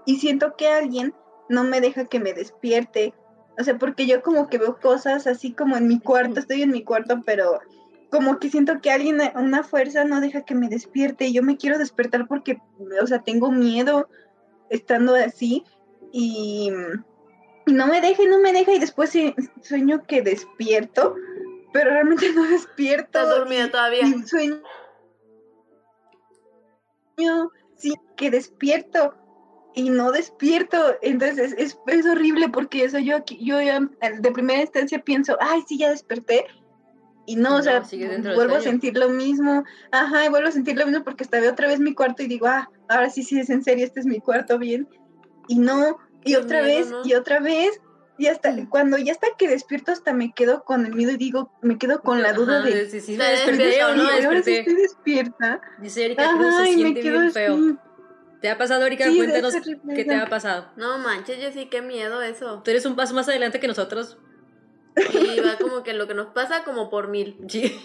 y 0.04 0.16
siento 0.16 0.54
que 0.56 0.68
alguien 0.68 1.14
no 1.48 1.64
me 1.64 1.80
deja 1.80 2.06
que 2.06 2.20
me 2.20 2.32
despierte. 2.32 3.14
O 3.58 3.64
sea, 3.64 3.78
porque 3.78 4.06
yo 4.06 4.22
como 4.22 4.48
que 4.48 4.58
veo 4.58 4.78
cosas 4.78 5.26
así 5.26 5.52
como 5.52 5.76
en 5.76 5.88
mi 5.88 5.98
cuarto, 5.98 6.40
estoy 6.40 6.62
en 6.62 6.70
mi 6.70 6.84
cuarto, 6.84 7.22
pero 7.24 7.58
como 8.10 8.38
que 8.38 8.50
siento 8.50 8.80
que 8.80 8.90
alguien, 8.90 9.20
una 9.34 9.62
fuerza 9.64 10.04
no 10.04 10.20
deja 10.20 10.42
que 10.42 10.54
me 10.54 10.68
despierte 10.68 11.26
y 11.26 11.32
yo 11.32 11.42
me 11.42 11.56
quiero 11.56 11.78
despertar 11.78 12.28
porque, 12.28 12.58
o 13.02 13.06
sea, 13.06 13.22
tengo 13.22 13.50
miedo 13.50 14.08
estando 14.70 15.14
así 15.14 15.64
y, 16.12 16.70
no 17.66 17.86
me 17.88 18.00
deja 18.00 18.22
y 18.22 18.26
no 18.26 18.38
me 18.38 18.52
deja 18.52 18.72
y 18.72 18.78
después 18.78 19.12
sueño 19.60 20.04
que 20.06 20.22
despierto, 20.22 21.16
pero 21.72 21.90
realmente 21.90 22.32
no 22.34 22.44
despierto. 22.44 23.18
Estás 23.18 23.28
dormida 23.28 23.70
todavía. 23.70 24.02
Y 24.02 24.22
sueño 24.22 24.62
sí 27.76 27.94
que 28.16 28.30
despierto 28.30 29.14
y 29.74 29.90
no 29.90 30.12
despierto. 30.12 30.96
Entonces 31.02 31.54
es, 31.58 31.78
es 31.86 32.06
horrible 32.06 32.48
porque 32.48 32.84
eso 32.84 32.98
yo 32.98 33.18
yo 33.40 33.60
ya 33.60 33.80
de 33.80 34.30
primera 34.32 34.62
instancia 34.62 35.02
pienso, 35.02 35.36
ay, 35.40 35.62
sí, 35.66 35.78
ya 35.78 35.90
desperté. 35.90 36.46
Y 37.26 37.36
no, 37.36 37.50
No, 37.50 37.56
o 37.56 37.62
sea, 37.62 37.84
sigue 37.84 38.08
dentro 38.08 38.30
del 38.30 38.36
vuelvo 38.36 38.56
a 38.56 38.60
sentir 38.60 38.96
lo 38.96 39.08
mismo. 39.10 39.64
Ajá, 39.90 40.24
y 40.24 40.28
vuelvo 40.28 40.48
a 40.48 40.52
sentir 40.52 40.76
lo 40.78 40.86
mismo 40.86 41.02
porque 41.04 41.24
hasta 41.24 41.40
veo 41.40 41.50
otra 41.52 41.66
vez 41.68 41.80
mi 41.80 41.92
cuarto 41.94 42.22
y 42.22 42.28
digo, 42.28 42.46
ah, 42.46 42.70
ahora 42.88 43.10
sí, 43.10 43.22
sí, 43.24 43.38
es 43.40 43.50
en 43.50 43.62
serio, 43.64 43.84
este 43.84 44.00
es 44.00 44.06
mi 44.06 44.20
cuarto 44.20 44.58
bien. 44.58 44.88
Y 45.48 45.58
no, 45.58 45.98
y 46.24 46.32
Qué 46.32 46.36
otra 46.38 46.62
miedo, 46.62 46.76
vez, 46.78 46.90
¿no? 46.90 47.00
y 47.04 47.14
otra 47.14 47.40
vez. 47.40 47.80
Y 48.18 48.28
hasta 48.28 48.50
Mm. 48.52 48.68
cuando 48.70 48.96
ya 48.96 49.12
hasta 49.12 49.26
que 49.36 49.46
despierto, 49.48 49.92
hasta 49.92 50.14
me 50.14 50.32
quedo 50.32 50.62
con 50.64 50.86
el 50.86 50.94
miedo 50.94 51.10
y 51.10 51.16
digo, 51.18 51.52
me 51.60 51.76
quedo 51.76 52.00
con 52.00 52.22
la 52.22 52.32
duda 52.32 52.58
Ajá, 52.60 52.66
de, 52.66 52.88
si 52.88 53.00
sí 53.00 53.12
¿te 53.12 53.18
me 53.18 53.30
desperté 53.30 53.84
o 53.84 53.94
no 53.94 54.04
despiertas? 54.04 54.16
"Oye, 54.16 54.26
ahora 54.26 54.42
sí 54.42 54.54
estoy 54.54 54.74
despierta. 54.74 55.60
Dice 55.78 56.04
Erika 56.06 56.24
Ajá, 56.30 56.64
se 56.64 56.70
y 56.70 56.76
me 56.76 56.82
siente 56.82 57.00
quedo 57.02 57.20
bien 57.20 57.32
feo. 57.32 57.54
así. 57.54 57.76
¿Te 58.40 58.50
ha 58.50 58.56
pasado, 58.58 58.86
Erika? 58.86 59.04
Sí, 59.10 59.16
Cuéntanos 59.16 59.54
qué 59.94 60.04
te 60.04 60.14
ha 60.14 60.26
pasado. 60.28 60.70
No 60.76 60.98
manches, 60.98 61.36
Jessy, 61.38 61.66
qué 61.68 61.82
miedo 61.82 62.22
eso. 62.22 62.62
Tú 62.64 62.70
eres 62.70 62.86
un 62.86 62.94
paso 62.96 63.14
más 63.14 63.28
adelante 63.28 63.60
que 63.60 63.66
nosotros. 63.68 64.18
Y 64.96 65.40
va 65.40 65.56
como 65.58 65.82
que 65.82 65.92
lo 65.92 66.06
que 66.06 66.14
nos 66.14 66.28
pasa 66.28 66.64
como 66.64 66.90
por 66.90 67.08
mil. 67.08 67.36
Sí. 67.48 67.78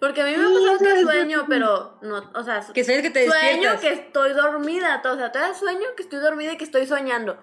Porque 0.00 0.22
a 0.22 0.26
mí 0.26 0.36
me 0.36 0.44
ha 0.44 0.48
pasado 0.48 0.78
que 0.78 1.02
sueño, 1.02 1.46
pero 1.48 1.98
no, 2.02 2.30
o 2.32 2.44
sea, 2.44 2.64
Que 2.72 2.84
sueñas 2.84 3.02
que 3.02 3.10
te 3.10 3.26
sueño 3.26 3.80
que 3.80 3.92
estoy 3.92 4.32
dormida, 4.32 5.02
o 5.04 5.16
sea, 5.16 5.32
todavía 5.32 5.54
sueño 5.54 5.88
que 5.96 6.04
estoy 6.04 6.20
dormida 6.20 6.52
y 6.52 6.56
que 6.56 6.64
estoy 6.64 6.86
soñando. 6.86 7.36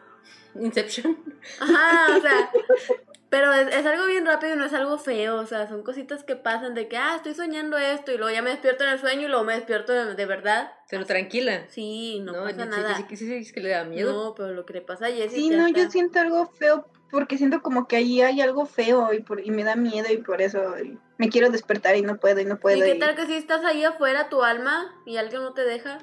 Inception. 0.58 1.18
Ajá, 1.60 2.16
o 2.16 2.22
sea, 2.22 2.50
pero 3.30 3.52
es, 3.52 3.76
es 3.76 3.86
algo 3.86 4.06
bien 4.06 4.26
rápido 4.26 4.54
y 4.54 4.58
no 4.58 4.64
es 4.64 4.74
algo 4.74 4.98
feo, 4.98 5.36
o 5.36 5.46
sea, 5.46 5.68
son 5.68 5.84
cositas 5.84 6.24
que 6.24 6.38
pasan 6.38 6.74
de 6.76 6.88
que, 6.88 6.96
ah, 6.96 7.16
estoy 7.18 7.34
soñando 7.34 7.78
esto 7.78 8.14
y 8.14 8.18
luego 8.18 8.34
ya 8.34 8.42
me 8.42 8.52
despierto 8.52 8.86
en 8.86 8.92
el 8.92 9.00
sueño 9.00 9.24
y 9.24 9.28
luego 9.28 9.44
me 9.44 9.56
despierto 9.56 9.92
de, 9.92 10.16
de 10.16 10.26
verdad. 10.26 10.72
Pero 10.90 11.06
tranquila. 11.06 11.66
Sí, 11.68 12.22
no, 12.22 12.32
pasa 12.32 12.64
sí, 12.64 12.70
nada. 12.70 12.96
Sí, 12.96 13.04
sí, 13.10 13.18
sí, 13.18 13.44
sí, 13.44 13.54
que 13.54 13.60
le 13.60 13.70
da 13.70 13.84
miedo. 13.84 14.14
No, 14.14 14.34
pero 14.34 14.54
lo 14.54 14.66
que 14.66 14.74
le 14.74 14.82
pasa 14.82 15.08
a 15.08 15.12
Jessie 15.12 15.42
Sí, 15.42 15.50
no, 15.50 15.68
yo 15.68 15.90
siento 15.92 16.22
algo 16.22 16.46
feo 16.58 16.88
porque 17.16 17.38
siento 17.38 17.62
como 17.62 17.88
que 17.88 17.96
ahí 17.96 18.22
hay 18.22 18.42
algo 18.42 18.66
feo 18.66 19.14
y, 19.14 19.22
por, 19.22 19.40
y 19.40 19.50
me 19.50 19.64
da 19.64 19.78
miedo 19.78 20.12
y 20.12 20.18
por 20.18 20.42
eso 20.42 20.78
y 20.80 21.00
me 21.18 21.30
quiero 21.30 21.50
despertar 21.50 21.96
y 21.96 22.02
no 22.02 22.18
puedo 22.18 22.42
y 22.42 22.46
no 22.46 22.56
¿Y 22.56 22.58
puedo. 22.58 22.84
qué 22.84 22.96
y- 22.96 23.00
tal 23.00 23.16
que 23.16 23.26
si 23.26 23.36
estás 23.36 23.64
ahí 23.64 23.86
afuera, 23.86 24.28
tu 24.28 24.44
alma, 24.44 24.94
y 25.06 25.16
alguien 25.18 25.42
no 25.42 25.54
te 25.54 25.64
deja? 25.64 26.00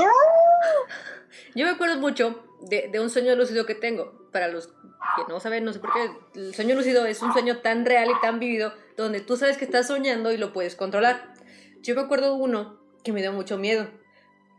Yo 1.54 1.66
me 1.66 1.72
acuerdo 1.72 1.98
mucho 1.98 2.44
de, 2.60 2.88
de 2.92 3.00
un 3.00 3.10
sueño 3.10 3.34
lúcido 3.34 3.66
que 3.66 3.74
tengo. 3.74 4.28
Para 4.32 4.48
los 4.48 4.68
que 4.68 5.22
no 5.28 5.40
saben, 5.40 5.64
no 5.64 5.72
sé 5.72 5.78
por 5.80 5.92
qué, 5.92 6.10
el 6.34 6.54
sueño 6.54 6.74
lúcido 6.74 7.04
es 7.06 7.22
un 7.22 7.32
sueño 7.32 7.58
tan 7.58 7.84
real 7.84 8.08
y 8.10 8.20
tan 8.20 8.38
vivido 8.40 8.72
donde 8.96 9.20
tú 9.20 9.36
sabes 9.36 9.56
que 9.58 9.64
estás 9.64 9.86
soñando 9.88 10.32
y 10.32 10.36
lo 10.36 10.52
puedes 10.52 10.76
controlar. 10.76 11.34
Yo 11.82 11.94
me 11.94 12.00
acuerdo 12.02 12.34
de 12.36 12.42
uno 12.42 12.80
que 13.04 13.12
me 13.12 13.20
dio 13.20 13.32
mucho 13.32 13.58
miedo. 13.58 13.88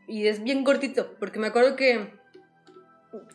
Y 0.08 0.28
es 0.28 0.44
bien 0.44 0.64
cortito, 0.64 1.16
porque 1.20 1.40
me 1.40 1.48
acuerdo 1.48 1.76
que, 1.76 2.14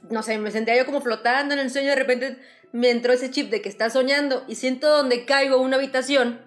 no 0.08 0.22
sé, 0.22 0.38
me 0.38 0.50
sentía 0.50 0.76
yo 0.76 0.86
como 0.86 1.00
flotando 1.00 1.54
en 1.54 1.60
el 1.60 1.70
sueño, 1.70 1.90
de 1.90 1.96
repente 1.96 2.38
me 2.72 2.90
entró 2.90 3.12
ese 3.12 3.30
chip 3.30 3.50
de 3.50 3.60
que 3.62 3.68
estás 3.68 3.92
soñando 3.92 4.44
y 4.46 4.54
siento 4.54 4.88
donde 4.88 5.24
caigo 5.24 5.58
una 5.58 5.76
habitación 5.76 6.40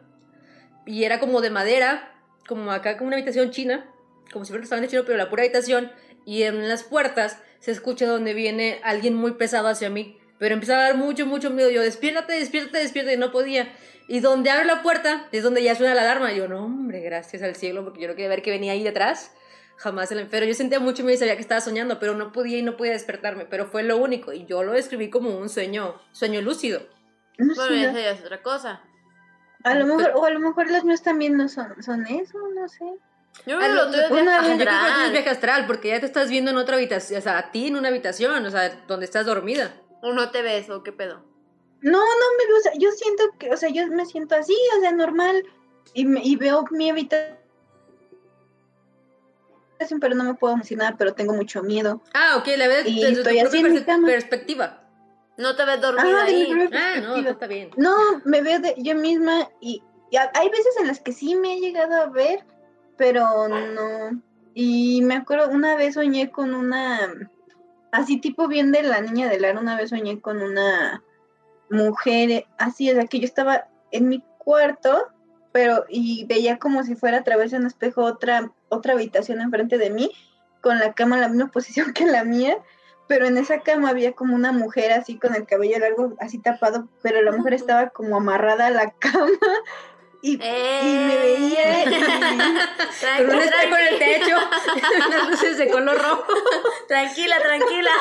y 0.85 1.03
era 1.03 1.19
como 1.19 1.41
de 1.41 1.49
madera, 1.49 2.15
como 2.47 2.71
acá 2.71 2.97
como 2.97 3.07
una 3.07 3.17
habitación 3.17 3.51
china, 3.51 3.89
como 4.31 4.45
si 4.45 4.49
fuera 4.49 4.59
un 4.59 4.63
restaurante 4.63 4.89
chino, 4.89 5.03
pero 5.05 5.17
la 5.17 5.29
pura 5.29 5.43
habitación 5.43 5.91
y 6.25 6.43
en 6.43 6.67
las 6.67 6.83
puertas 6.83 7.37
se 7.59 7.71
escucha 7.71 8.05
donde 8.05 8.33
viene 8.33 8.79
alguien 8.83 9.15
muy 9.15 9.33
pesado 9.33 9.67
hacia 9.67 9.89
mí, 9.89 10.17
pero 10.37 10.53
empieza 10.53 10.77
a 10.77 10.83
dar 10.83 10.97
mucho, 10.97 11.25
mucho 11.25 11.49
miedo, 11.49 11.69
yo 11.69 11.81
despiértate, 11.81 12.33
despiértate, 12.33 12.79
despiértate 12.79 13.15
y 13.15 13.19
no 13.19 13.31
podía. 13.31 13.71
Y 14.07 14.19
donde 14.19 14.49
abre 14.49 14.65
la 14.65 14.81
puerta 14.81 15.27
es 15.31 15.43
donde 15.43 15.63
ya 15.63 15.75
suena 15.75 15.95
la 15.95 16.01
alarma, 16.01 16.33
yo 16.33 16.47
no, 16.47 16.65
hombre, 16.65 16.99
gracias 16.99 17.41
al 17.41 17.55
cielo, 17.55 17.83
porque 17.85 18.01
yo 18.01 18.07
no 18.07 18.15
quería 18.15 18.27
ver 18.27 18.41
que 18.41 18.51
venía 18.51 18.73
ahí 18.73 18.83
detrás. 18.83 19.31
Jamás 19.77 20.11
el 20.11 20.27
pero 20.27 20.45
yo 20.45 20.53
sentía 20.53 20.79
mucho 20.79 21.03
miedo 21.03 21.15
y 21.15 21.17
sabía 21.17 21.35
que 21.35 21.41
estaba 21.41 21.59
soñando, 21.61 21.99
pero 21.99 22.13
no 22.15 22.31
podía 22.31 22.57
y 22.59 22.63
no 22.63 22.77
podía 22.77 22.93
despertarme, 22.93 23.45
pero 23.45 23.65
fue 23.67 23.83
lo 23.83 23.97
único 23.97 24.31
y 24.31 24.45
yo 24.45 24.63
lo 24.63 24.71
describí 24.73 25.09
como 25.09 25.37
un 25.37 25.49
sueño, 25.49 25.99
sueño 26.11 26.41
lúcido. 26.41 26.81
no 27.37 27.53
Bueno, 27.55 27.75
ya 27.99 28.11
es 28.11 28.21
otra 28.21 28.41
cosa. 28.43 28.81
a 29.63 29.75
lo 29.75 29.85
mejor, 29.85 30.11
o 30.15 30.25
a 30.25 30.29
lo 30.29 30.39
mejor 30.39 30.69
los 30.69 30.83
míos 30.83 31.01
también 31.01 31.35
no 31.37 31.47
son, 31.49 31.81
son 31.81 32.05
eso, 32.07 32.37
no 32.55 32.67
sé. 32.67 32.85
Yo 33.47 33.57
Ah, 33.57 33.61
creo 33.61 33.69
que 33.69 33.73
lo- 33.73 33.85
lo 33.85 33.91
tuyo 33.91 34.03
es 34.03 34.11
una 34.11 34.21
viaje 34.41 34.49
vez- 34.49 34.59
Yo 34.59 34.65
creo 34.65 34.67
que 34.67 34.85
es 34.85 34.91
astral. 34.91 35.11
viaje 35.11 35.29
astral, 35.29 35.65
porque 35.67 35.87
ya 35.89 35.99
te 35.99 36.05
estás 36.05 36.29
viendo 36.29 36.51
en 36.51 36.57
otra 36.57 36.75
habitación, 36.75 37.17
o 37.19 37.21
sea, 37.23 37.37
a 37.39 37.51
ti 37.51 37.67
en 37.67 37.75
una 37.77 37.87
habitación, 37.87 38.45
o 38.45 38.51
sea, 38.51 38.69
donde 38.87 39.05
estás 39.05 39.25
dormida. 39.25 39.73
O 40.03 40.13
no 40.13 40.29
te 40.31 40.41
ves, 40.43 40.69
o 40.69 40.83
qué 40.83 40.91
pedo. 40.91 41.23
No, 41.81 41.97
no 41.99 42.25
me 42.37 42.45
veo, 42.47 42.57
o 42.57 42.61
sea, 42.61 42.71
yo 42.77 42.91
siento 42.91 43.23
que, 43.39 43.49
o 43.51 43.57
sea, 43.57 43.69
yo 43.69 43.87
me 43.87 44.05
siento 44.05 44.35
así, 44.35 44.55
o 44.77 44.81
sea, 44.81 44.91
normal, 44.91 45.43
y, 45.95 46.05
me- 46.05 46.21
y 46.23 46.35
veo 46.35 46.63
mi 46.71 46.89
habitación, 46.91 47.37
pero 49.99 50.15
no 50.15 50.23
me 50.23 50.33
puedo 50.33 50.55
decir 50.55 50.77
nada, 50.77 50.95
pero 50.97 51.13
tengo 51.13 51.33
mucho 51.33 51.63
miedo. 51.63 52.01
Ah, 52.13 52.35
ok, 52.37 52.47
la 52.57 52.67
ves 52.67 52.85
desde 52.85 53.23
tu 53.23 53.47
así 53.47 53.57
en 53.59 53.73
mi 53.73 53.83
cama. 53.83 54.07
perspectiva. 54.07 54.79
No 55.37 55.55
te 55.55 55.65
ves 55.65 55.81
dormida 55.81 56.19
Ah, 56.21 56.25
ahí. 56.25 56.47
Ah, 56.51 56.95
no, 57.01 57.13
perspectiva. 57.13 57.31
está 57.31 57.47
bien. 57.47 57.69
No, 57.77 57.95
me 58.25 58.41
veo 58.41 58.59
de 58.59 58.75
yo 58.77 58.95
misma 58.95 59.49
y, 59.61 59.81
hay 60.11 60.49
veces 60.49 60.75
en 60.79 60.87
las 60.87 60.99
que 60.99 61.11
sí 61.11 61.33
me 61.35 61.53
he 61.55 61.59
llegado 61.59 61.95
a 61.95 62.05
ver, 62.07 62.45
pero 62.97 63.47
no. 63.47 64.21
Y 64.53 65.01
me 65.01 65.15
acuerdo, 65.15 65.49
una 65.49 65.75
vez 65.75 65.95
soñé 65.95 66.29
con 66.29 66.53
una, 66.53 67.11
así 67.91 68.17
tipo 68.21 68.47
bien 68.47 68.71
de 68.71 68.83
la 68.83 69.01
niña 69.01 69.27
del 69.27 69.43
ar, 69.45 69.57
una 69.57 69.75
vez 69.75 69.89
soñé 69.89 70.21
con 70.21 70.43
una 70.43 71.01
mujer, 71.69 72.45
así, 72.59 72.91
o 72.91 72.93
sea, 72.93 73.07
que 73.07 73.19
yo 73.19 73.25
estaba 73.25 73.67
en 73.91 74.07
mi 74.09 74.23
cuarto, 74.37 75.07
pero 75.51 75.85
y 75.89 76.25
veía 76.25 76.59
como 76.59 76.83
si 76.83 76.95
fuera 76.95 77.17
a 77.19 77.23
través 77.23 77.49
de 77.51 77.57
un 77.57 77.65
espejo 77.65 78.03
otra, 78.03 78.51
otra 78.73 78.93
habitación 78.93 79.41
enfrente 79.41 79.77
de 79.77 79.89
mí, 79.89 80.11
con 80.61 80.79
la 80.79 80.93
cama 80.93 81.15
en 81.15 81.21
la 81.21 81.27
misma 81.29 81.47
posición 81.51 81.93
que 81.93 82.05
la 82.05 82.23
mía, 82.23 82.57
pero 83.07 83.25
en 83.27 83.37
esa 83.37 83.59
cama 83.61 83.89
había 83.89 84.13
como 84.13 84.33
una 84.35 84.51
mujer 84.51 84.91
así 84.93 85.17
con 85.19 85.35
el 85.35 85.45
cabello 85.45 85.77
largo, 85.79 86.13
así 86.19 86.39
tapado, 86.39 86.87
pero 87.01 87.21
la 87.21 87.31
mujer 87.33 87.53
estaba 87.53 87.89
como 87.89 88.15
amarrada 88.17 88.67
a 88.67 88.71
la 88.71 88.91
cama 88.99 89.27
y, 90.21 90.35
y 90.35 90.37
me 90.37 91.17
veía. 91.17 91.83
y- 91.83 91.85
Con 93.17 93.35
un 93.35 93.41
espejo 93.41 93.75
en 93.75 93.87
el 93.93 93.99
techo, 93.99 94.37
unas 95.07 95.29
luces 95.29 95.57
de 95.57 95.69
color 95.69 96.01
rojo. 96.01 96.33
tranquila, 96.87 97.37
tranquila. 97.41 97.91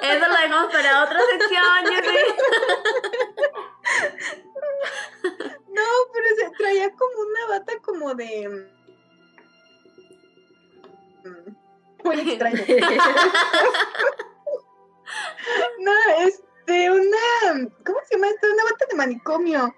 Eso 0.00 0.28
lo 0.28 0.34
dejamos 0.36 0.72
para 0.72 1.02
otra 1.02 1.18
sección, 1.32 1.86
Jessy. 1.86 2.18
No, 5.68 5.82
pero 6.12 6.26
se 6.38 6.50
traía 6.56 6.90
como 6.92 7.20
una 7.20 7.58
bata 7.58 7.72
como 7.82 8.14
de. 8.14 8.70
Muy 12.04 12.20
extraño. 12.20 12.58
no, 15.80 15.92
este, 16.26 16.90
una. 16.90 17.70
¿Cómo 17.84 17.98
se 18.04 18.14
llama 18.14 18.28
esto? 18.28 18.46
Una 18.52 18.64
bata 18.64 18.86
de 18.88 18.96
manicomio. 18.96 19.74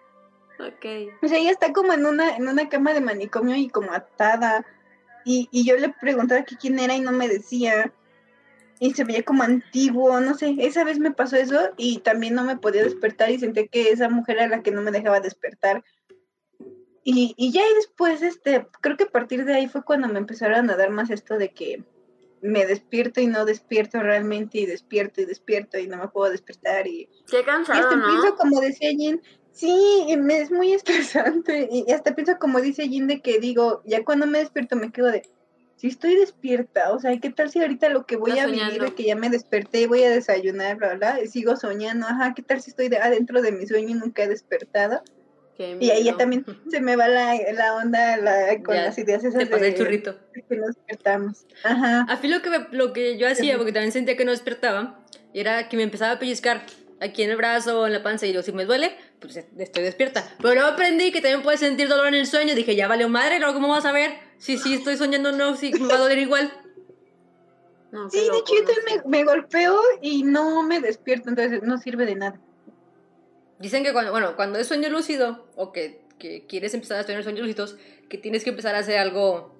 Ok. 0.59 0.85
O 1.23 1.29
sea, 1.29 1.39
ella 1.39 1.53
está 1.53 1.73
como 1.73 1.93
en 1.93 2.05
una, 2.05 2.37
en 2.37 2.49
una 2.49 2.69
cama 2.69 2.93
de 2.93 3.01
manicomio 3.01 3.57
y 3.57 3.69
como 3.69 3.93
atada. 3.93 4.67
Y, 5.25 5.49
y 5.51 5.65
yo 5.65 5.77
le 5.77 5.91
preguntaba 5.91 6.45
que 6.45 6.57
quién 6.57 6.79
era 6.79 6.95
y 6.95 7.01
no 7.01 7.13
me 7.13 7.29
decía. 7.29 7.93
Y 8.81 8.95
se 8.95 9.05
veía 9.05 9.25
como 9.25 9.43
antiguo, 9.43 10.21
no 10.21 10.35
sé. 10.35 10.57
Esa 10.59 10.85
vez 10.85 10.99
me 10.99 11.11
pasó 11.11 11.37
eso 11.37 11.71
y 11.77 11.99
también 11.99 12.35
no 12.35 12.45
me 12.45 12.57
podía 12.57 12.85
despertar 12.85 13.31
y 13.31 13.39
sentí 13.39 13.69
que 13.69 13.91
esa 13.91 14.09
mujer 14.09 14.37
era 14.37 14.49
la 14.49 14.63
que 14.63 14.71
no 14.71 14.83
me 14.83 14.91
dejaba 14.91 15.21
despertar. 15.21 15.85
Y, 17.05 17.35
y 17.37 17.53
ya 17.53 17.63
y 17.63 17.75
después, 17.75 18.23
este, 18.23 18.67
creo 18.81 18.97
que 18.97 19.05
a 19.05 19.11
partir 19.11 19.45
de 19.45 19.55
ahí 19.55 19.69
fue 19.69 19.83
cuando 19.85 20.09
me 20.09 20.19
empezaron 20.19 20.69
a 20.71 20.77
dar 20.77 20.91
más 20.91 21.11
esto 21.11 21.39
de 21.39 21.51
que 21.51 21.83
me 22.41 22.67
despierto 22.67 23.21
y 23.21 23.27
no 23.27 23.45
despierto 23.45 24.01
realmente 24.01 24.59
y 24.59 24.67
despierto 24.67 25.21
y 25.21 25.25
despierto 25.25 25.79
y 25.79 25.87
no 25.89 25.97
me 25.97 26.09
puedo 26.09 26.31
despertar 26.31 26.87
y 26.87 27.09
Qué 27.29 27.41
y 27.41 27.43
cansado, 27.45 27.81
hasta 27.81 28.07
pienso, 28.07 28.37
como 28.37 28.61
decía 28.61 28.91
Jin, 28.91 29.21
sí, 29.53 30.05
y 30.09 30.17
me 30.17 30.39
es 30.39 30.51
muy 30.51 30.73
estresante. 30.73 31.69
Y 31.73 31.91
hasta 31.93 32.15
pienso, 32.15 32.39
como 32.39 32.61
dice 32.61 32.89
Jin, 32.89 33.07
de 33.07 33.21
que 33.21 33.41
digo, 33.41 33.83
ya 33.85 34.05
cuando 34.05 34.27
me 34.27 34.39
despierto 34.39 34.77
me 34.77 34.93
quedo 34.93 35.09
de, 35.09 35.23
si 35.77 35.89
estoy 35.89 36.17
despierta, 36.17 36.93
o 36.93 36.99
sea, 36.99 37.17
¿qué 37.19 37.31
tal 37.31 37.51
si 37.51 37.61
ahorita 37.61 37.89
lo 37.89 38.05
que 38.05 38.17
voy 38.17 38.39
a 38.39 38.47
vivir 38.47 38.81
de 38.81 38.95
que 38.95 39.05
ya 39.05 39.15
me 39.15 39.31
desperté, 39.31 39.87
voy 39.87 40.03
a 40.03 40.11
desayunar, 40.11 40.77
bla, 40.77 40.95
bla, 40.95 41.23
y 41.23 41.29
sigo 41.29 41.57
soñando, 41.57 42.07
ajá, 42.07 42.35
¿qué 42.35 42.43
tal 42.43 42.61
si 42.61 42.71
estoy 42.71 42.89
de- 42.89 42.99
adentro 42.99 43.43
de 43.43 43.53
mi 43.53 43.67
sueño 43.67 43.91
y 43.91 43.95
nunca 43.95 44.25
he 44.25 44.29
despertado? 44.29 45.03
Y 45.59 45.91
ahí 45.91 46.13
también 46.17 46.45
se 46.71 46.81
me 46.81 46.95
va 46.97 47.09
la, 47.09 47.35
la 47.53 47.75
onda 47.77 48.17
la- 48.17 48.63
con 48.63 48.75
Ya, 48.77 48.85
las 48.85 48.99
ideas 48.99 49.25
esas 49.25 49.49
Te 49.49 49.57
de, 49.59 49.69
el 49.69 49.75
churrito. 49.75 50.17
que 50.49 50.57
nos 50.57 50.75
despertamos. 50.77 51.47
Ajá. 51.65 52.07
A 52.09 52.17
mí 52.21 52.29
lo 52.29 52.41
que, 52.43 52.51
me- 52.51 52.67
lo 52.71 52.93
que 52.93 53.19
yo 53.19 53.29
hacía, 53.29 53.57
porque 53.57 53.73
también 53.73 53.93
sentía 53.93 54.17
que 54.17 54.25
no 54.25 54.31
despertaba, 54.31 55.05
era 55.35 55.69
que 55.69 55.77
me 55.77 55.83
empezaba 55.83 56.13
a 56.13 56.19
pellizcar 56.19 56.65
aquí 57.01 57.23
en 57.23 57.31
el 57.31 57.37
brazo 57.37 57.81
o 57.81 57.87
en 57.87 57.93
la 57.93 58.03
panza 58.03 58.27
y 58.27 58.33
yo, 58.33 58.43
si 58.43 58.53
me 58.53 58.65
duele, 58.65 58.93
pues 59.21 59.37
estoy 59.37 59.83
despierta. 59.83 60.25
Pero 60.41 60.55
luego 60.55 60.69
aprendí 60.69 61.11
que 61.13 61.21
también 61.21 61.43
puedes 61.43 61.61
sentir 61.61 61.89
dolor 61.89 62.07
en 62.09 62.15
el 62.15 62.27
sueño. 62.27 62.55
Dije, 62.55 62.77
ya 62.77 62.87
valió 62.89 63.09
madre, 63.09 63.39
¿no? 63.41 63.53
¿Cómo 63.53 63.69
vas 63.69 63.85
a 63.85 63.93
ver? 63.93 64.13
Si 64.39 64.59
sí 64.59 64.75
estoy 64.75 64.97
soñando 64.97 65.31
o 65.31 65.33
no, 65.33 65.57
si 65.57 65.73
me 65.73 65.89
va 65.89 65.95
a 65.95 65.99
doler 65.99 66.19
igual. 66.19 66.53
No, 67.91 68.11
Sí, 68.11 68.19
de 68.19 68.37
hecho 68.37 68.53
no 68.63 69.09
me, 69.11 69.19
me 69.19 69.25
golpeo 69.25 69.81
y 70.03 70.23
no 70.23 70.63
me 70.63 70.79
despierto, 70.79 71.31
entonces 71.31 71.63
no 71.63 71.79
sirve 71.79 72.05
de 72.05 72.17
nada. 72.17 72.39
Dicen 73.59 73.83
que 73.83 73.93
cuando, 73.93 74.13
bueno, 74.13 74.37
cuando 74.37 74.59
es 74.59 74.67
sueño 74.69 74.89
lúcido 74.89 75.47
o 75.57 75.73
que, 75.73 76.01
que 76.19 76.47
quieres 76.47 76.75
empezar 76.75 76.99
a 76.99 77.05
tener 77.05 77.23
sueños 77.23 77.47
lúcidos, 77.47 77.77
que 78.09 78.19
tienes 78.19 78.45
que 78.45 78.51
empezar 78.51 78.75
a 78.75 78.79
hacer 78.79 78.99
algo, 78.99 79.57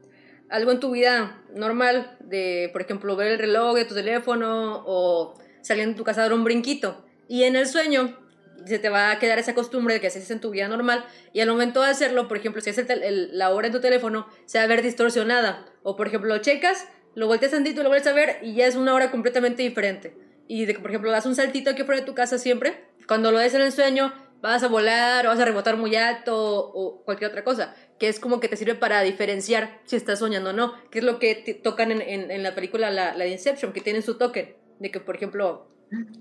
algo 0.49 0.73
en 0.73 0.81
tu 0.81 0.91
vida 0.91 1.43
normal, 1.55 2.17
de, 2.21 2.71
por 2.73 2.83
ejemplo, 2.83 3.17
ver 3.17 3.33
el 3.33 3.39
reloj 3.39 3.75
de 3.75 3.85
tu 3.85 3.95
teléfono 3.95 4.83
o 4.87 5.35
salir 5.63 5.87
de 5.89 5.95
tu 5.95 6.05
casa 6.05 6.21
a 6.21 6.25
dar 6.25 6.33
un 6.33 6.45
brinquito. 6.45 7.05
Y 7.29 7.45
en 7.45 7.57
el 7.57 7.67
sueño 7.67 8.17
se 8.65 8.79
te 8.79 8.89
va 8.89 9.11
a 9.11 9.19
quedar 9.19 9.39
esa 9.39 9.55
costumbre 9.55 9.95
de 9.95 10.01
que 10.01 10.09
haces 10.09 10.31
en 10.31 10.41
tu 10.41 10.51
vida 10.51 10.69
normal 10.69 11.05
y 11.33 11.41
al 11.41 11.49
momento 11.49 11.83
de 11.83 11.91
hacerlo, 11.91 12.29
por 12.29 12.39
ejemplo, 12.39 12.61
si 12.61 12.71
haces 12.71 12.89
el 12.89 13.37
la 13.37 13.51
hora 13.51 13.69
en 13.69 13.73
tu 13.73 13.81
teléfono, 13.81 14.27
se 14.47 14.59
va 14.59 14.65
a 14.65 14.67
ver 14.67 14.83
distorsionada. 14.83 15.67
O, 15.83 15.97
por 15.97 16.09
ejemplo, 16.09 16.35
lo 16.35 16.41
checas, 16.41 16.87
lo 17.15 17.27
volteas 17.27 17.53
tantito, 17.53 17.83
lo 17.83 17.89
vuelves 17.89 18.07
a 18.07 18.13
ver 18.13 18.39
y 18.43 18.55
ya 18.55 18.67
es 18.67 18.77
una 18.77 18.95
hora 18.95 19.11
completamente 19.11 19.63
diferente. 19.63 20.17
Y 20.47 20.65
de 20.65 20.75
por 20.75 20.91
ejemplo, 20.91 21.11
das 21.11 21.27
un 21.27 21.35
saltito 21.35 21.71
aquí 21.71 21.85
fuera 21.85 22.01
de 22.01 22.07
tu 22.07 22.15
casa 22.15 22.39
siempre, 22.39 22.88
cuando 23.09 23.33
lo 23.33 23.39
des 23.39 23.55
en 23.55 23.63
el 23.63 23.73
sueño, 23.73 24.13
vas 24.41 24.63
a 24.63 24.69
volar 24.69 25.27
o 25.27 25.31
vas 25.31 25.41
a 25.41 25.45
rebotar 25.45 25.77
muy 25.77 25.97
alto 25.97 26.37
o 26.39 27.03
cualquier 27.05 27.31
otra 27.31 27.43
cosa, 27.43 27.75
que 27.99 28.09
es 28.09 28.21
como 28.21 28.39
que 28.39 28.49
te 28.49 28.57
sirve 28.57 28.77
para 28.77 29.01
diferenciar 29.03 29.81
si 29.85 29.97
estás 29.97 30.21
soñando 30.21 30.51
o 30.51 30.53
no, 30.53 30.75
que 30.91 31.01
es 31.01 31.05
lo 31.05 31.19
que 31.19 31.35
tocan 31.65 31.91
en, 31.91 32.01
en- 32.03 32.31
en 32.31 32.43
la 32.45 32.55
película 32.55 32.91
la, 32.93 33.15
la 33.15 33.25
de 33.25 33.31
Inception, 33.31 33.73
que 33.73 33.81
tienen 33.81 34.03
su 34.03 34.17
token, 34.17 34.55
de 34.79 34.91
que, 34.93 35.01
por 35.01 35.17
ejemplo, 35.17 35.67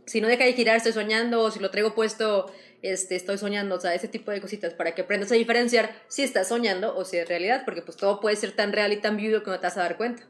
si 0.08 0.22
no 0.22 0.28
deja 0.30 0.46
de 0.46 0.54
girar, 0.54 0.78
estoy 0.78 0.94
soñando, 0.94 1.42
o 1.42 1.52
si 1.52 1.60
lo 1.60 1.70
traigo 1.70 1.94
puesto, 1.94 2.52
este, 2.82 3.16
estoy 3.16 3.38
soñando, 3.38 3.76
o 3.76 3.80
sea, 3.80 3.94
ese 3.94 4.08
tipo 4.08 4.32
de 4.32 4.40
cositas, 4.42 4.74
para 4.74 4.96
que 4.96 5.02
aprendas 5.04 5.32
a 5.32 5.36
diferenciar 5.36 5.92
si 6.08 6.24
estás 6.24 6.48
soñando 6.48 6.96
o 6.98 7.04
si 7.06 7.18
es 7.18 7.28
realidad, 7.28 7.64
porque 7.66 7.82
pues 7.84 7.98
todo 7.98 8.20
puede 8.22 8.36
ser 8.38 8.54
tan 8.54 8.72
real 8.72 8.94
y 8.94 8.98
tan 8.98 9.18
vivo 9.18 9.44
que 9.44 9.52
no 9.52 9.60
te 9.60 9.68
vas 9.68 9.78
a 9.78 9.82
dar 9.82 9.98
cuenta. 9.98 10.24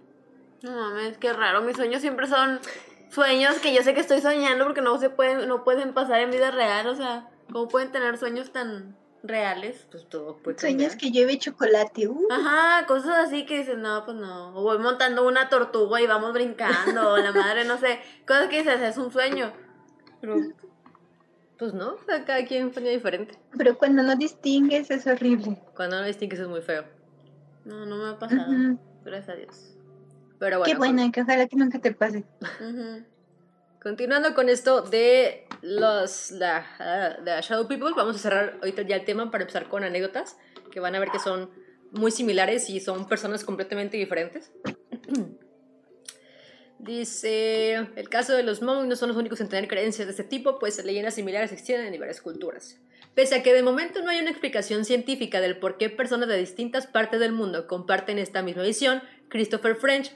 No 0.63 0.71
mames, 0.71 1.17
qué 1.19 1.31
raro. 1.31 1.61
Mis 1.61 1.77
sueños 1.77 2.01
siempre 2.01 2.25
son 2.27 2.59
sueños 3.09 3.55
que 3.59 3.73
yo 3.73 3.83
sé 3.83 3.93
que 3.93 4.01
estoy 4.01 4.21
soñando 4.21 4.65
porque 4.65 4.81
no 4.81 4.97
se 4.99 5.09
pueden, 5.09 5.47
no 5.47 5.63
pueden 5.63 5.93
pasar 5.93 6.21
en 6.21 6.31
vida 6.31 6.51
real. 6.51 6.87
O 6.87 6.95
sea, 6.95 7.29
¿cómo 7.51 7.67
pueden 7.67 7.91
tener 7.91 8.17
sueños 8.17 8.51
tan 8.51 8.95
reales? 9.23 9.87
Pues 9.91 10.07
todo 10.07 10.37
puede 10.37 10.57
cambiar. 10.57 10.97
que 10.97 11.11
llueve 11.11 11.37
chocolate, 11.37 12.07
uh. 12.07 12.27
Ajá, 12.31 12.85
cosas 12.87 13.27
así 13.27 13.45
que 13.45 13.59
dices, 13.59 13.77
no, 13.77 14.05
pues 14.05 14.17
no. 14.17 14.55
O 14.55 14.63
voy 14.63 14.79
montando 14.79 15.27
una 15.27 15.49
tortuga 15.49 16.01
y 16.01 16.07
vamos 16.07 16.33
brincando, 16.33 17.11
o 17.13 17.17
la 17.17 17.31
madre, 17.31 17.65
no 17.65 17.77
sé. 17.77 17.99
Cosas 18.27 18.47
que 18.49 18.59
dices, 18.59 18.81
es 18.81 18.97
un 18.97 19.11
sueño. 19.11 19.51
Pero, 20.21 20.35
Pues 21.57 21.73
no, 21.73 21.95
o 21.95 22.03
sea, 22.05 22.23
cada 22.23 22.45
quien 22.45 22.73
sueña 22.73 22.91
diferente. 22.91 23.37
Pero 23.57 23.77
cuando 23.77 24.03
no 24.03 24.15
distingues 24.15 24.91
es 24.91 25.07
horrible. 25.07 25.61
Cuando 25.75 25.99
no 25.99 26.05
distingues 26.05 26.39
es 26.39 26.47
muy 26.47 26.61
feo. 26.61 26.85
no, 27.65 27.85
no 27.85 27.97
me 27.97 28.09
ha 28.09 28.19
pasado. 28.19 28.77
Gracias 29.03 29.29
a 29.29 29.35
Dios. 29.35 29.76
Pero 30.39 30.59
bueno, 30.59 30.71
Qué 30.71 30.77
buena, 30.77 31.11
que 31.11 31.21
ojalá 31.21 31.47
que 31.47 31.55
nunca 31.55 31.79
te 31.79 31.91
pase. 31.93 32.23
Continuando 33.81 34.33
con 34.35 34.49
esto 34.49 34.81
de 34.81 35.47
los 35.61 36.31
la, 36.31 36.65
ah, 36.79 37.21
de 37.23 37.41
Shadow 37.41 37.67
People, 37.67 37.93
vamos 37.95 38.15
a 38.15 38.19
cerrar 38.19 38.57
ahorita 38.61 38.81
ya 38.83 38.95
el 38.95 39.05
tema 39.05 39.31
para 39.31 39.43
empezar 39.43 39.69
con 39.69 39.83
anécdotas 39.83 40.37
que 40.71 40.79
van 40.79 40.95
a 40.95 40.99
ver 40.99 41.09
que 41.09 41.19
son 41.19 41.49
muy 41.91 42.11
similares 42.11 42.69
y 42.69 42.79
son 42.79 43.07
personas 43.07 43.43
completamente 43.43 43.97
diferentes. 43.97 44.51
Dice, 46.79 47.73
el 47.95 48.09
caso 48.09 48.33
de 48.33 48.43
los 48.43 48.61
Hmong 48.61 48.87
no 48.87 48.95
son 48.95 49.09
los 49.09 49.17
únicos 49.17 49.41
en 49.41 49.49
tener 49.49 49.67
creencias 49.67 50.07
de 50.07 50.11
este 50.11 50.23
tipo, 50.23 50.59
pues 50.59 50.83
leyendas 50.83 51.15
similares 51.15 51.51
existen 51.51 51.85
en 51.85 51.91
diversas 51.91 52.21
culturas. 52.21 52.79
Pese 53.15 53.35
a 53.35 53.43
que 53.43 53.53
de 53.53 53.63
momento 53.63 54.01
no 54.01 54.09
hay 54.09 54.19
una 54.19 54.29
explicación 54.29 54.85
científica 54.85 55.41
del 55.41 55.57
por 55.57 55.77
qué 55.77 55.89
personas 55.89 56.29
de 56.29 56.37
distintas 56.37 56.85
partes 56.85 57.19
del 57.19 57.31
mundo 57.31 57.65
comparten 57.67 58.19
esta 58.19 58.43
misma 58.43 58.63
visión, 58.63 59.01
Christopher 59.29 59.75
French, 59.75 60.11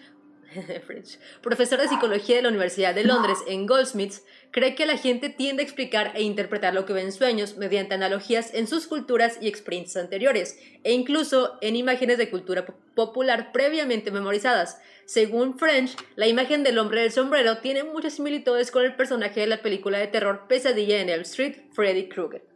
profesor 1.42 1.80
de 1.80 1.88
psicología 1.88 2.36
de 2.36 2.42
la 2.42 2.50
Universidad 2.50 2.94
de 2.94 3.06
Londres 3.06 3.38
en 3.48 3.66
Goldsmiths, 3.66 4.24
cree 4.52 4.76
que 4.76 4.86
la 4.86 4.98
gente 4.98 5.30
tiende 5.30 5.64
a 5.64 5.66
explicar 5.66 6.12
e 6.14 6.24
interpretar 6.24 6.74
lo 6.74 6.86
que 6.86 6.94
ve 6.94 7.02
en 7.02 7.14
sueños 7.14 7.56
mediante 7.58 7.94
analogías 7.96 8.54
en 8.54 8.68
sus 8.68 8.86
culturas 8.86 9.38
y 9.42 9.48
experiencias 9.48 10.04
anteriores, 10.04 10.60
e 10.84 10.92
incluso 10.92 11.58
en 11.62 11.78
imágenes 11.78 12.18
de 12.18 12.30
cultura 12.30 12.66
po- 12.66 12.76
popular 12.96 13.52
previamente 13.54 14.12
memorizadas. 14.12 14.80
Según 15.06 15.58
French, 15.58 15.96
la 16.16 16.28
imagen 16.28 16.64
del 16.64 16.78
hombre 16.80 17.02
del 17.02 17.12
sombrero 17.12 17.60
tiene 17.60 17.84
muchas 17.84 18.14
similitudes 18.14 18.72
con 18.72 18.84
el 18.84 18.96
personaje 18.96 19.40
de 19.40 19.48
la 19.48 19.62
película 19.62 20.00
de 20.00 20.08
terror 20.08 20.48
Pesadilla 20.48 21.00
en 21.02 21.10
Elm 21.10 21.22
Street, 21.22 21.56
Freddy 21.72 22.10
Krueger. 22.10 22.51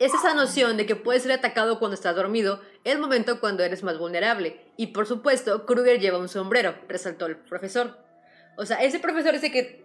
Es 0.00 0.14
esa 0.14 0.34
noción 0.34 0.76
de 0.76 0.86
que 0.86 0.96
puedes 0.96 1.22
ser 1.22 1.32
atacado 1.32 1.78
cuando 1.78 1.94
estás 1.94 2.16
dormido 2.16 2.60
el 2.84 2.98
momento 2.98 3.38
cuando 3.38 3.62
eres 3.62 3.82
más 3.84 3.98
vulnerable. 3.98 4.58
Y 4.76 4.88
por 4.88 5.06
supuesto, 5.06 5.66
Kruger 5.66 6.00
lleva 6.00 6.18
un 6.18 6.28
sombrero, 6.28 6.74
resaltó 6.88 7.26
el 7.26 7.36
profesor. 7.36 7.98
O 8.56 8.64
sea, 8.66 8.78
ese 8.82 8.98
profesor 8.98 9.32
dice 9.34 9.52
que 9.52 9.84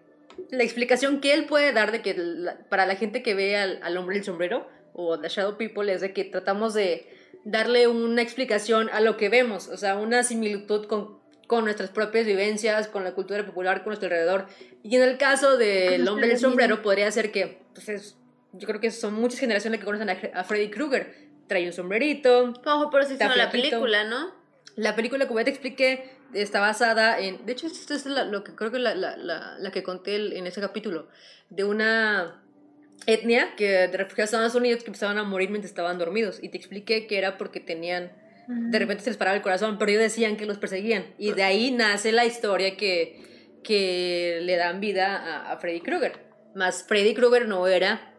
la 0.51 0.63
explicación 0.63 1.20
que 1.22 1.34
él 1.34 1.45
puede 1.45 1.74
dar 1.74 1.91
de 1.91 2.01
que 2.01 2.13
la- 2.18 2.57
para 2.70 2.86
la 2.86 2.95
gente 2.95 3.22
que 3.22 3.34
ve 3.36 3.57
al, 3.57 3.80
al 3.84 3.97
hombre 3.97 4.16
del 4.16 4.24
sombrero 4.26 4.68
o 4.93 5.20
The 5.20 5.28
Shadow 5.30 5.57
People 5.57 5.91
es 5.93 5.99
de 6.01 6.13
que 6.13 6.24
tratamos 6.24 6.74
de 6.74 7.07
darle 7.43 7.88
una 7.88 8.22
explicación 8.22 8.89
a 8.93 9.01
lo 9.01 9.18
que 9.18 9.28
vemos, 9.30 9.68
o 9.68 9.78
sea, 9.78 9.97
una 9.97 10.24
similitud 10.24 10.88
con, 10.88 11.20
con 11.47 11.66
nuestras 11.66 11.89
propias 11.89 12.26
vivencias, 12.26 12.88
con 12.88 13.03
la 13.03 13.13
cultura 13.13 13.45
popular, 13.45 13.80
con 13.84 13.88
nuestro 13.91 14.07
alrededor. 14.07 14.47
Y 14.82 14.95
en 14.95 15.03
el 15.03 15.18
caso 15.18 15.57
del 15.57 15.99
Con 16.05 16.13
hombre 16.13 16.30
del 16.30 16.39
sombrero 16.39 16.82
podría 16.82 17.11
ser 17.11 17.32
que, 17.34 17.61
pues 17.74 17.89
es- 17.89 18.18
yo 18.58 18.68
creo 18.68 18.80
que 18.80 18.91
son 18.91 19.14
muchas 19.14 19.39
generaciones 19.39 19.80
que 19.80 19.86
conocen 19.86 20.10
a, 20.10 20.18
a 20.34 20.43
Freddy 20.43 20.70
Krueger. 20.70 21.26
Trae 21.47 21.66
un 21.68 21.74
sombrerito, 21.74 22.53
Ojo, 22.66 22.89
pero 22.89 23.03
hicieron 23.03 23.38
la 23.38 23.51
película, 23.51 24.03
¿no? 24.03 24.34
la 24.76 24.95
película, 24.95 25.28
como 25.28 25.39
ya 25.39 25.45
te 25.45 25.51
expliqué, 25.51 26.10
está 26.34 26.60
basada 26.60 27.20
en. 27.20 27.45
De 27.45 27.51
hecho, 27.53 27.68
esto 27.68 27.93
es 27.93 28.06
la- 28.08 28.26
lo 28.26 28.43
que 28.43 28.53
creo 28.56 28.72
que 28.72 28.80
la, 28.80 28.93
la, 28.95 29.16
la, 29.16 29.56
la 29.60 29.72
que 29.72 29.84
conté 29.84 30.16
el- 30.16 30.34
en 30.34 30.47
ese 30.47 30.60
capítulo. 30.60 31.08
De 31.49 31.64
una 31.64 32.41
etnia 33.06 33.56
que 33.56 33.70
de 33.70 33.97
refugiados 33.97 34.34
a 34.34 34.38
Estados 34.38 34.56
Unidos 34.56 34.84
que 34.84 34.89
empezaban 34.89 35.18
a 35.18 35.24
morir 35.24 35.49
mientras 35.49 35.70
estaban 35.70 35.97
dormidos. 35.97 36.39
Y 36.41 36.49
te 36.49 36.58
expliqué 36.58 37.08
que 37.08 37.18
era 37.18 37.38
porque 37.38 37.60
tenían. 37.60 38.12
De 38.47 38.78
repente 38.80 39.03
se 39.03 39.10
les 39.12 39.18
paraba 39.18 39.36
el 39.38 39.41
corazón, 39.43 39.78
pero 39.78 39.89
ellos 39.91 40.03
decían 40.03 40.38
que 40.38 40.45
los 40.45 40.58
perseguían. 40.58 41.06
Y 41.18 41.32
de 41.34 41.43
ahí 41.43 41.72
nace 41.72 42.12
la 42.12 42.26
historia 42.26 42.76
que, 42.78 43.60
que 43.64 44.39
le 44.41 44.56
dan 44.56 44.80
vida 44.80 45.16
a, 45.18 45.51
a 45.51 45.58
Freddy 45.58 45.82
Krueger. 45.82 46.20
Más 46.53 46.84
Freddy 46.88 47.14
Krueger 47.14 47.47
no 47.47 47.66
era. 47.68 48.14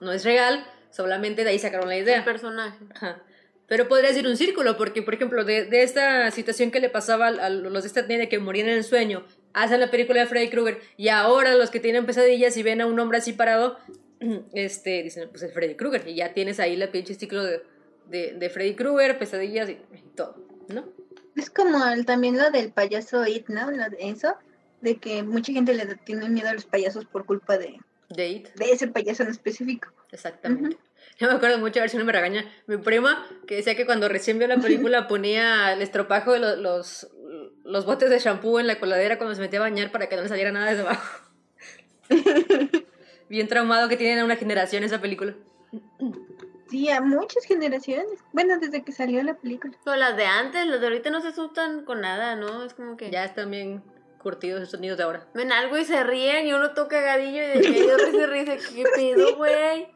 No 0.00 0.12
es 0.12 0.24
real, 0.24 0.66
solamente 0.90 1.44
de 1.44 1.50
ahí 1.50 1.58
sacaron 1.58 1.88
la 1.88 1.96
idea. 1.96 2.18
El 2.18 2.24
personaje. 2.24 2.78
Ajá. 2.94 3.22
Pero 3.68 3.88
podría 3.88 4.12
ser 4.12 4.26
un 4.26 4.36
círculo, 4.36 4.76
porque, 4.76 5.02
por 5.02 5.14
ejemplo, 5.14 5.44
de, 5.44 5.64
de 5.64 5.82
esta 5.82 6.30
situación 6.30 6.70
que 6.70 6.78
le 6.78 6.88
pasaba 6.88 7.26
a, 7.28 7.50
los 7.50 7.82
de 7.82 7.88
esta 7.88 8.02
de 8.02 8.28
que 8.28 8.38
morían 8.38 8.68
en 8.68 8.76
el 8.76 8.84
sueño, 8.84 9.24
hacen 9.54 9.80
la 9.80 9.90
película 9.90 10.20
de 10.20 10.26
Freddy 10.26 10.50
Krueger, 10.50 10.80
y 10.96 11.08
ahora 11.08 11.54
los 11.56 11.70
que 11.70 11.80
tienen 11.80 12.06
pesadillas 12.06 12.56
y 12.56 12.62
ven 12.62 12.80
a 12.80 12.86
un 12.86 12.98
hombre 13.00 13.18
así 13.18 13.32
parado, 13.32 13.78
este, 14.54 15.02
dicen, 15.02 15.28
pues 15.30 15.42
es 15.42 15.52
Freddy 15.52 15.74
Krueger, 15.74 16.06
y 16.06 16.14
ya 16.14 16.32
tienes 16.32 16.60
ahí 16.60 16.76
la 16.76 16.92
pinche 16.92 17.14
ciclo 17.14 17.42
de, 17.42 17.62
de, 18.08 18.34
de 18.34 18.50
Freddy 18.50 18.74
Krueger, 18.76 19.18
pesadillas 19.18 19.68
y, 19.68 19.72
y 19.72 20.02
todo, 20.14 20.36
¿no? 20.68 20.88
Es 21.34 21.50
como 21.50 21.84
el- 21.88 22.06
también 22.06 22.38
lo 22.38 22.50
del 22.50 22.70
payaso 22.72 23.26
It, 23.26 23.48
¿no? 23.48 23.70
Lo 23.72 23.90
de 23.90 23.96
eso, 23.98 24.36
de 24.80 24.96
que 24.98 25.24
mucha 25.24 25.52
gente 25.52 25.74
le 25.74 25.86
tiene 25.96 26.28
miedo 26.28 26.48
a 26.48 26.54
los 26.54 26.66
payasos 26.66 27.04
por 27.04 27.26
culpa 27.26 27.58
de, 27.58 27.80
De 28.08 28.28
It, 28.28 28.48
de 28.54 28.70
ese 28.70 28.88
payaso 28.88 29.22
en 29.24 29.30
específico. 29.30 29.88
exactamente. 30.12 30.76
Yo 31.18 31.28
me 31.28 31.34
acuerdo 31.34 31.58
mucho, 31.58 31.80
a 31.80 31.82
ver 31.82 31.90
si 31.90 31.96
no 31.96 32.04
me 32.04 32.12
regaña, 32.12 32.44
mi 32.66 32.76
prima, 32.76 33.26
que 33.46 33.56
decía 33.56 33.74
que 33.74 33.86
cuando 33.86 34.08
recién 34.08 34.38
vio 34.38 34.46
la 34.48 34.58
película 34.58 35.06
ponía 35.08 35.72
el 35.72 35.80
estropajo 35.82 36.32
de 36.32 36.40
lo- 36.40 36.56
los, 36.56 37.08
los 37.64 37.86
botes 37.86 38.10
de 38.10 38.18
shampoo 38.18 38.60
en 38.60 38.66
la 38.66 38.78
coladera 38.78 39.16
cuando 39.18 39.34
se 39.34 39.40
metía 39.40 39.58
a 39.58 39.62
bañar 39.62 39.90
para 39.92 40.08
que 40.08 40.16
no 40.16 40.22
le 40.22 40.28
saliera 40.28 40.52
nada 40.52 40.66
desde 40.70 40.82
abajo. 40.82 41.22
Bien 43.28 43.48
traumado 43.48 43.88
que 43.88 43.96
tienen 43.96 44.20
a 44.20 44.24
una 44.24 44.36
generación 44.36 44.84
esa 44.84 45.00
película. 45.00 45.34
Sí, 46.70 46.90
a 46.90 47.00
muchas 47.00 47.44
generaciones. 47.44 48.18
Bueno, 48.32 48.58
desde 48.58 48.82
que 48.84 48.92
salió 48.92 49.22
la 49.22 49.34
película. 49.34 49.76
Pero 49.84 49.96
las 49.96 50.16
de 50.16 50.26
antes, 50.26 50.66
las 50.66 50.80
de 50.80 50.86
ahorita 50.86 51.10
no 51.10 51.20
se 51.20 51.28
asustan 51.28 51.84
con 51.84 52.00
nada, 52.00 52.36
¿no? 52.36 52.64
Es 52.64 52.74
como 52.74 52.96
que 52.96 53.10
Ya 53.10 53.24
están 53.24 53.50
bien 53.50 53.82
curtidos 54.26 54.60
estos 54.60 54.80
niños 54.80 54.96
de 54.98 55.04
ahora. 55.04 55.24
ven 55.34 55.52
algo 55.52 55.78
y 55.78 55.84
se 55.84 56.02
ríen 56.02 56.48
y 56.48 56.52
uno 56.52 56.72
toca 56.72 57.00
gadillo 57.00 57.42
y 57.44 57.46
de 57.46 57.60
que 57.60 57.80
ellos 57.84 58.02
risa 58.04 58.22
y 58.22 58.26
risa. 58.26 58.74
¿Qué 58.74 58.84
pedo, 58.96 59.36
güey? 59.36 59.86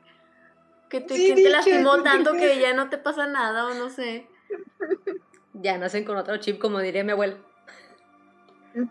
Que 0.89 1.01
te, 1.01 1.17
Sí, 1.17 1.33
¿quién 1.35 1.37
te 1.45 1.51
lastimó 1.51 2.01
tanto 2.05 2.33
que 2.35 2.61
ya 2.61 2.73
no 2.73 2.89
te 2.91 2.97
pasa 2.99 3.27
nada 3.27 3.67
o 3.67 3.75
no 3.75 3.91
sé. 3.91 4.29
Ya 5.53 5.77
nacen 5.79 6.05
con 6.05 6.17
otro 6.17 6.37
chip, 6.39 6.59
como 6.61 6.79
diría 6.79 7.03
mi 7.05 7.11
abuela. 7.11 7.37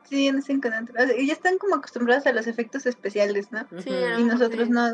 Sí, 0.10 0.30
nacen 0.32 0.60
con 0.60 0.74
otro. 0.74 0.94
Y 1.18 1.26
ya 1.26 1.34
están 1.34 1.58
como 1.58 1.76
acostumbrados 1.76 2.26
a 2.28 2.34
los 2.34 2.48
efectos 2.48 2.86
especiales, 2.86 3.50
¿no? 3.54 3.66
Sí, 3.82 3.90
Y 4.20 4.24
nosotros 4.24 4.66
sí. 4.68 4.72
no, 4.74 4.90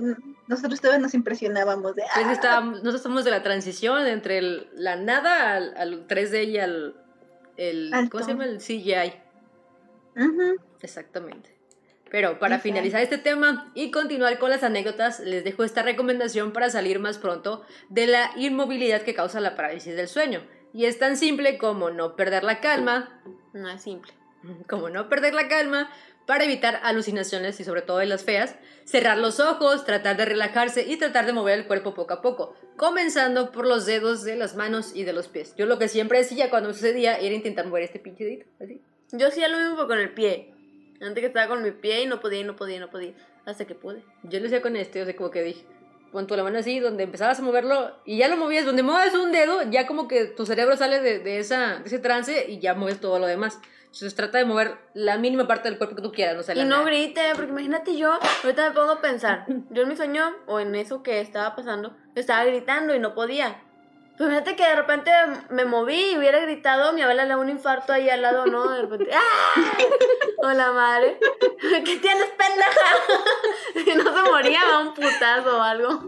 nosotros 0.47 0.79
todavía 0.79 1.01
nos 1.01 1.15
impresionábamos 1.15 1.95
de, 1.95 2.03
Pues 2.13 2.27
"Ah". 2.27 2.31
estábamos- 2.31 2.73
nosotros 2.75 2.97
estamos 3.01 3.25
de 3.25 3.31
la 3.31 3.41
transición 3.41 4.05
entre 4.05 4.37
el- 4.37 4.69
la 4.75 4.95
nada 4.95 5.55
al, 5.55 5.75
al 5.75 6.07
3D 6.07 6.43
y 6.45 6.59
al 6.59 6.95
el, 7.57 7.91
¿cómo 8.11 8.23
se 8.23 8.31
llama? 8.31 8.45
El 8.45 8.59
CGI. 8.61 9.13
Exactamente. 10.81 11.55
Pero 12.11 12.39
para 12.39 12.55
Exacto. 12.55 12.63
finalizar 12.63 13.01
este 13.01 13.17
tema 13.17 13.71
y 13.73 13.91
continuar 13.91 14.37
con 14.39 14.49
las 14.49 14.63
anécdotas, 14.63 15.19
les 15.19 15.43
dejo 15.43 15.63
esta 15.63 15.81
recomendación 15.81 16.53
para 16.53 16.69
salir 16.69 16.99
más 16.99 17.17
pronto 17.17 17.63
de 17.89 18.07
la 18.07 18.31
inmovilidad 18.35 19.01
que 19.01 19.15
causa 19.15 19.39
la 19.39 19.55
parálisis 19.55 19.95
del 19.95 20.07
sueño. 20.07 20.45
Y 20.73 20.85
es 20.85 20.99
tan 20.99 21.17
simple 21.17 21.57
como 21.57 21.89
no 21.89 22.15
perder 22.15 22.43
la 22.43 22.59
calma, 22.61 23.21
No 23.53 23.69
es 23.69 23.81
simple. 23.81 24.13
como 24.69 24.89
no 24.89 25.09
perder 25.09 25.33
la 25.33 25.47
calma 25.47 25.89
para 26.25 26.43
evitar 26.43 26.79
alucinaciones 26.83 27.59
y 27.59 27.63
sobre 27.63 27.81
todo 27.81 27.99
de 27.99 28.07
las 28.07 28.23
feas, 28.23 28.55
cerrar 28.83 29.17
los 29.17 29.39
ojos, 29.39 29.85
tratar 29.85 30.17
de 30.17 30.25
relajarse 30.25 30.83
y 30.87 30.97
tratar 30.97 31.25
de 31.25 31.33
mover 31.33 31.59
el 31.59 31.67
cuerpo 31.67 31.93
poco 31.93 32.13
a 32.13 32.21
poco, 32.21 32.55
comenzando 32.77 33.51
por 33.51 33.67
los 33.67 33.85
dedos 33.85 34.23
de 34.23 34.35
las 34.35 34.55
manos 34.55 34.95
y 34.95 35.03
de 35.03 35.13
los 35.13 35.27
pies. 35.27 35.55
Yo 35.55 35.65
lo 35.65 35.77
que 35.77 35.87
siempre 35.87 36.17
decía 36.19 36.49
cuando 36.49 36.73
sucedía 36.73 37.15
era 37.17 37.35
intentar 37.35 37.67
mover 37.67 37.83
este 37.83 37.99
pinche 37.99 38.23
dedito, 38.23 38.45
así. 38.59 38.81
Yo 39.17 39.27
hacía 39.27 39.47
lo 39.47 39.57
mismo 39.57 39.75
pero 39.75 39.87
con 39.87 39.99
el 39.99 40.11
pie. 40.11 40.53
Antes 41.01 41.21
que 41.21 41.27
estaba 41.27 41.47
con 41.47 41.61
mi 41.63 41.71
pie 41.71 42.03
y 42.03 42.05
no 42.05 42.19
podía, 42.19 42.39
y 42.41 42.43
no 42.43 42.55
podía, 42.55 42.77
y 42.77 42.79
no 42.79 42.89
podía. 42.89 43.13
Hasta 43.45 43.65
que 43.65 43.75
pude. 43.75 44.03
Yo 44.23 44.39
lo 44.39 44.45
hacía 44.47 44.61
con 44.61 44.75
este, 44.75 45.01
o 45.01 45.05
sea, 45.05 45.15
como 45.15 45.29
que 45.29 45.43
dije, 45.43 45.65
pon 46.11 46.25
tu 46.25 46.35
la 46.35 46.43
mano 46.43 46.57
así, 46.57 46.79
donde 46.79 47.03
empezabas 47.03 47.39
a 47.39 47.43
moverlo 47.43 47.95
y 48.05 48.17
ya 48.17 48.27
lo 48.27 48.37
movías, 48.37 48.65
donde 48.65 48.81
mueves 48.81 49.13
un 49.13 49.31
dedo, 49.31 49.61
ya 49.69 49.85
como 49.85 50.07
que 50.07 50.25
tu 50.25 50.45
cerebro 50.45 50.77
sale 50.77 51.01
de, 51.01 51.19
de 51.19 51.39
esa, 51.39 51.79
de 51.79 51.85
ese 51.85 51.99
trance 51.99 52.49
y 52.49 52.59
ya 52.59 52.73
mueves 52.73 52.99
todo 52.99 53.19
lo 53.19 53.27
demás. 53.27 53.59
Entonces 53.85 54.15
trata 54.15 54.37
de 54.39 54.45
mover 54.45 54.75
la 54.93 55.17
mínima 55.17 55.47
parte 55.47 55.69
del 55.69 55.77
cuerpo 55.77 55.95
que 55.95 56.01
tú 56.01 56.11
quieras, 56.11 56.35
no 56.35 56.43
sé, 56.43 56.53
Y 56.53 56.59
no 56.59 56.65
nada. 56.65 56.83
grite, 56.85 57.21
porque 57.35 57.51
imagínate 57.51 57.95
yo, 57.95 58.19
ahorita 58.43 58.69
me 58.69 58.75
pongo 58.75 58.91
a 58.93 59.01
pensar, 59.01 59.45
yo 59.69 59.83
en 59.83 59.89
mi 59.89 59.95
sueño, 59.95 60.35
o 60.47 60.59
en 60.59 60.75
eso 60.75 61.01
que 61.03 61.21
estaba 61.21 61.55
pasando, 61.55 61.95
estaba 62.15 62.43
gritando 62.45 62.93
y 62.95 62.99
no 62.99 63.13
podía. 63.15 63.61
Pues 64.17 64.29
imagínate 64.29 64.55
que 64.55 64.63
de 64.63 64.75
repente 64.77 65.11
me 65.49 65.65
moví 65.65 66.11
y 66.11 66.17
hubiera 66.17 66.39
gritado, 66.39 66.93
mi 66.93 67.01
abuela 67.01 67.23
le 67.23 67.29
da 67.29 67.37
un 67.37 67.49
infarto 67.49 67.91
ahí 67.91 68.09
al 68.09 68.21
lado, 68.21 68.45
¿no? 68.45 68.69
De 68.71 68.81
repente, 68.83 69.09
¡ah! 69.13 69.77
Hola 70.37 70.71
madre, 70.71 71.19
¿qué 71.83 71.97
tienes, 71.97 72.29
pendeja? 72.37 73.83
Si 73.83 73.93
no 73.93 74.03
se 74.03 74.31
moría, 74.31 74.61
da 74.65 74.79
un 74.79 74.93
putazo 74.93 75.57
o 75.57 75.61
algo. 75.61 76.01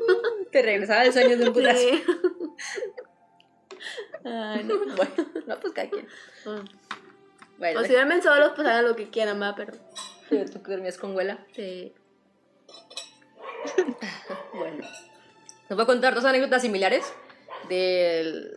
Te 0.51 0.61
regresaba 0.61 1.03
el 1.03 1.11
sueño 1.11 1.37
de 1.37 1.47
un 1.49 1.53
putazo. 1.53 1.77
Sí. 1.79 2.03
Ay, 4.23 4.63
no. 4.63 4.77
Bueno, 4.95 5.13
no, 5.45 5.59
pues 5.59 5.73
cada 5.73 5.89
quien. 5.89 6.07
Bueno, 7.57 7.81
O 7.81 7.83
si 7.83 7.91
duermen 7.91 8.23
solos, 8.23 8.53
pues 8.55 8.67
hagan 8.67 8.85
lo 8.85 8.95
que 8.95 9.09
quieran, 9.09 9.41
va, 9.41 9.53
pero. 9.53 9.73
tú 10.29 10.61
dormías 10.65 10.97
con 10.97 11.11
abuela. 11.11 11.45
Sí. 11.53 11.93
Bueno. 14.53 14.87
Nos 15.69 15.75
voy 15.75 15.83
a 15.83 15.85
contar 15.85 16.15
dos 16.15 16.23
anécdotas 16.23 16.61
similares 16.61 17.13
del, 17.67 18.53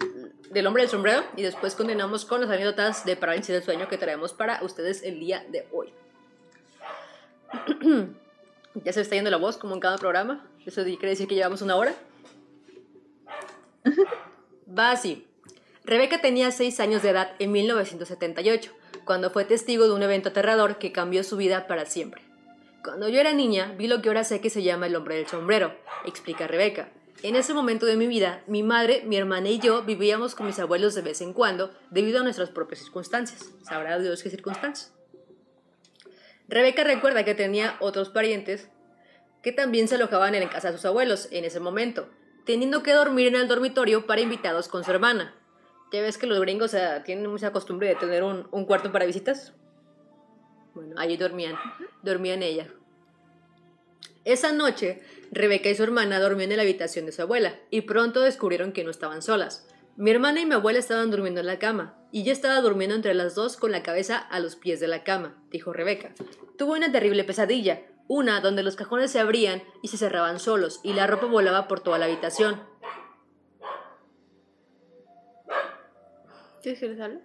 del 0.51 0.67
hombre 0.67 0.83
del 0.83 0.91
sombrero 0.91 1.25
y 1.37 1.43
después 1.43 1.75
continuamos 1.75 2.25
con 2.25 2.41
las 2.41 2.51
anécdotas 2.51 3.05
de 3.05 3.17
parálisis 3.17 3.55
del 3.55 3.63
sueño 3.63 3.89
que 3.89 3.99
traemos 3.99 4.33
para 4.33 4.63
ustedes 4.63 5.03
el 5.03 5.21
día 5.21 5.45
de 5.51 5.67
hoy. 5.73 5.93
ya 8.75 8.93
se 8.93 9.01
está 9.01 9.15
yendo 9.15 9.31
la 9.31 9.37
voz 9.37 9.57
como 9.57 9.75
en 9.75 9.81
cada 9.81 9.99
programa. 9.99 10.47
Eso 10.67 10.83
quiere 10.85 11.09
decir 11.09 11.29
que 11.29 11.35
llevamos 11.35 11.63
una 11.63 11.77
hora. 11.77 11.95
Va 14.79 14.93
así. 14.93 15.27
Rebeca 15.85 16.21
tenía 16.21 16.51
6 16.51 16.79
años 16.81 17.03
de 17.03 17.11
edad 17.11 17.33
en 17.39 17.53
1978, 17.53 18.73
cuando 19.05 19.31
fue 19.31 19.45
testigo 19.45 19.87
de 19.87 19.95
un 19.95 20.03
evento 20.03 20.29
aterrador 20.29 20.79
que 20.79 20.93
cambió 20.93 21.25
su 21.25 21.37
vida 21.37 21.67
para 21.67 21.87
siempre. 21.87 22.23
Cuando 22.85 23.09
yo 23.09 23.21
era 23.21 23.33
niña, 23.33 23.75
vi 23.77 23.89
lo 23.89 24.01
que 24.01 24.09
ahora 24.09 24.25
sé 24.25 24.41
que 24.41 24.51
se 24.51 24.63
llama 24.63 24.87
el 24.87 24.97
hombre 24.97 25.17
del 25.17 25.27
sombrero, 25.27 25.75
explica 26.07 26.47
Rebeca. 26.47 26.91
En 27.23 27.37
ese 27.37 27.53
momento 27.53 27.85
de 27.85 27.97
mi 27.97 28.07
vida, 28.07 28.43
mi 28.47 28.63
madre, 28.63 29.03
mi 29.05 29.17
hermana 29.19 29.51
y 29.51 29.59
yo 29.59 29.83
vivíamos 29.83 30.35
con 30.35 30.47
mis 30.47 30.59
abuelos 30.59 30.95
de 30.95 31.03
vez 31.03 31.21
en 31.21 31.35
cuando 31.35 31.71
debido 31.91 32.21
a 32.21 32.23
nuestras 32.23 32.49
propias 32.49 32.81
circunstancias. 32.81 33.51
Sabrá 33.63 33.99
Dios 33.99 34.23
qué 34.23 34.31
circunstancias. 34.31 34.95
Rebeca 36.49 36.83
recuerda 36.83 37.23
que 37.25 37.35
tenía 37.35 37.77
otros 37.81 38.09
parientes 38.09 38.71
que 39.43 39.53
también 39.53 39.87
se 39.87 39.97
alojaban 39.97 40.35
en 40.35 40.49
casa 40.49 40.71
de 40.71 40.79
sus 40.79 40.87
abuelos 40.87 41.29
en 41.31 41.45
ese 41.45 41.61
momento, 41.61 42.09
teniendo 42.47 42.83
que 42.83 42.95
dormir 42.95 43.27
en 43.27 43.37
el 43.37 43.49
dormitorio 43.49 44.07
para 44.07 44.23
invitados 44.23 44.69
con 44.69 44.83
su 44.83 44.91
hermana. 44.91 45.35
Ya 45.93 46.01
ves 46.01 46.17
que 46.17 46.27
los 46.27 46.41
gringos 46.41 46.75
tienen 47.05 47.27
mucha 47.27 47.53
costumbre 47.53 47.89
de 47.89 47.97
tener 47.97 48.23
un, 48.23 48.49
un 48.51 48.65
cuarto 48.65 48.93
para 48.93 49.05
visitas. 49.05 49.53
Bueno, 50.75 50.95
allí 50.97 51.19
dormían, 51.19 51.57
dormían 52.03 52.43
ella. 52.43 52.67
Esa 54.25 54.53
noche, 54.53 55.03
Rebeca 55.33 55.69
y 55.69 55.75
su 55.77 55.85
hermana 55.85 56.19
dormían 56.19 56.51
en 56.51 56.57
la 56.57 56.65
habitación 56.65 57.07
de 57.07 57.13
su 57.13 57.23
abuela 57.23 57.55
y 57.71 57.83
pronto 57.83 58.21
descubrieron 58.21 58.73
que 58.73 58.83
no 58.83 58.91
estaban 58.91 59.23
solas. 59.23 59.69
Mi 59.97 60.11
hermana 60.11 60.41
y 60.41 60.47
mi 60.47 60.55
abuela 60.55 60.79
estaban 60.79 61.11
durmiendo 61.11 61.41
en 61.41 61.47
la 61.47 61.59
cama 61.59 61.95
y 62.11 62.25
yo 62.25 62.33
estaba 62.33 62.61
durmiendo 62.61 62.97
entre 62.97 63.15
las 63.15 63.35
dos 63.35 63.57
con 63.57 63.71
la 63.71 63.83
cabeza 63.83 64.19
a 64.19 64.41
los 64.41 64.57
pies 64.57 64.81
de 64.81 64.89
la 64.89 65.05
cama, 65.05 65.41
dijo 65.51 65.73
Rebeca. 65.73 66.13
Tuve 66.59 66.77
una 66.77 66.91
terrible 66.91 67.23
pesadilla, 67.23 67.83
una 68.09 68.41
donde 68.41 68.65
los 68.65 68.75
cajones 68.75 69.13
se 69.13 69.21
abrían 69.21 69.63
y 69.83 69.89
se 69.89 69.99
cerraban 69.99 70.41
solos 70.41 70.81
y 70.83 70.95
la 70.95 71.07
ropa 71.07 71.27
volaba 71.27 71.69
por 71.69 71.81
toda 71.81 71.99
la 71.99 72.07
habitación. 72.07 72.61
¿Quieres 76.63 76.81
que 76.81 76.89
les 76.89 77.01
hable? 77.01 77.21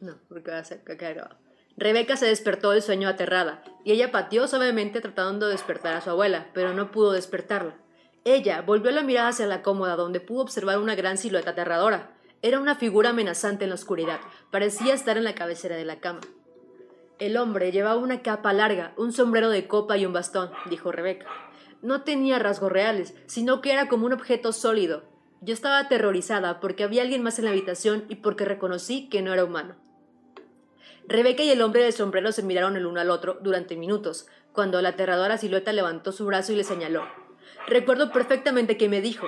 No, 0.00 0.18
porque 0.28 0.50
va 0.50 0.58
a 0.58 0.64
ser 0.64 0.82
que 0.82 0.96
quede 0.96 1.14
grabado. 1.14 1.41
Rebeca 1.76 2.16
se 2.16 2.26
despertó 2.26 2.70
del 2.70 2.82
sueño 2.82 3.08
aterrada 3.08 3.62
y 3.84 3.92
ella 3.92 4.12
pateó 4.12 4.46
suavemente 4.46 5.00
tratando 5.00 5.46
de 5.46 5.52
despertar 5.52 5.94
a 5.94 6.00
su 6.00 6.10
abuela, 6.10 6.48
pero 6.52 6.74
no 6.74 6.90
pudo 6.90 7.12
despertarla. 7.12 7.76
Ella 8.24 8.62
volvió 8.62 8.90
la 8.90 9.02
mirada 9.02 9.28
hacia 9.28 9.46
la 9.46 9.62
cómoda 9.62 9.96
donde 9.96 10.20
pudo 10.20 10.42
observar 10.42 10.78
una 10.78 10.94
gran 10.94 11.18
silueta 11.18 11.50
aterradora. 11.50 12.10
Era 12.42 12.60
una 12.60 12.74
figura 12.74 13.10
amenazante 13.10 13.64
en 13.64 13.70
la 13.70 13.74
oscuridad, 13.74 14.20
parecía 14.50 14.94
estar 14.94 15.16
en 15.16 15.24
la 15.24 15.34
cabecera 15.34 15.76
de 15.76 15.84
la 15.84 16.00
cama. 16.00 16.20
El 17.18 17.36
hombre 17.36 17.72
llevaba 17.72 17.96
una 17.96 18.22
capa 18.22 18.52
larga, 18.52 18.92
un 18.96 19.12
sombrero 19.12 19.48
de 19.48 19.68
copa 19.68 19.96
y 19.96 20.06
un 20.06 20.12
bastón, 20.12 20.50
dijo 20.68 20.92
Rebeca. 20.92 21.26
No 21.80 22.02
tenía 22.02 22.38
rasgos 22.38 22.70
reales, 22.70 23.14
sino 23.26 23.60
que 23.60 23.72
era 23.72 23.88
como 23.88 24.06
un 24.06 24.12
objeto 24.12 24.52
sólido. 24.52 25.04
Yo 25.40 25.54
estaba 25.54 25.78
aterrorizada 25.78 26.60
porque 26.60 26.84
había 26.84 27.02
alguien 27.02 27.22
más 27.22 27.38
en 27.38 27.44
la 27.46 27.50
habitación 27.50 28.04
y 28.08 28.16
porque 28.16 28.44
reconocí 28.44 29.08
que 29.08 29.22
no 29.22 29.32
era 29.32 29.44
humano. 29.44 29.76
Rebeca 31.06 31.42
y 31.42 31.50
el 31.50 31.62
hombre 31.62 31.82
del 31.82 31.92
sombrero 31.92 32.32
se 32.32 32.42
miraron 32.42 32.76
el 32.76 32.86
uno 32.86 33.00
al 33.00 33.10
otro 33.10 33.38
durante 33.42 33.76
minutos, 33.76 34.26
cuando 34.52 34.80
la 34.82 34.90
aterradora 34.90 35.38
silueta 35.38 35.72
levantó 35.72 36.12
su 36.12 36.24
brazo 36.26 36.52
y 36.52 36.56
le 36.56 36.64
señaló. 36.64 37.06
Recuerdo 37.66 38.12
perfectamente 38.12 38.76
que 38.76 38.88
me 38.88 39.00
dijo, 39.00 39.26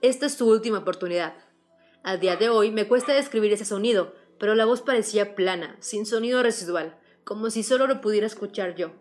esta 0.00 0.26
es 0.26 0.36
tu 0.36 0.50
última 0.50 0.78
oportunidad. 0.78 1.34
A 2.02 2.16
día 2.16 2.36
de 2.36 2.48
hoy 2.48 2.70
me 2.70 2.88
cuesta 2.88 3.12
describir 3.12 3.52
ese 3.52 3.64
sonido, 3.64 4.14
pero 4.38 4.54
la 4.54 4.64
voz 4.64 4.80
parecía 4.80 5.34
plana, 5.34 5.76
sin 5.80 6.06
sonido 6.06 6.42
residual, 6.42 6.96
como 7.24 7.50
si 7.50 7.62
solo 7.62 7.86
lo 7.86 8.00
pudiera 8.00 8.26
escuchar 8.26 8.74
yo. 8.74 8.92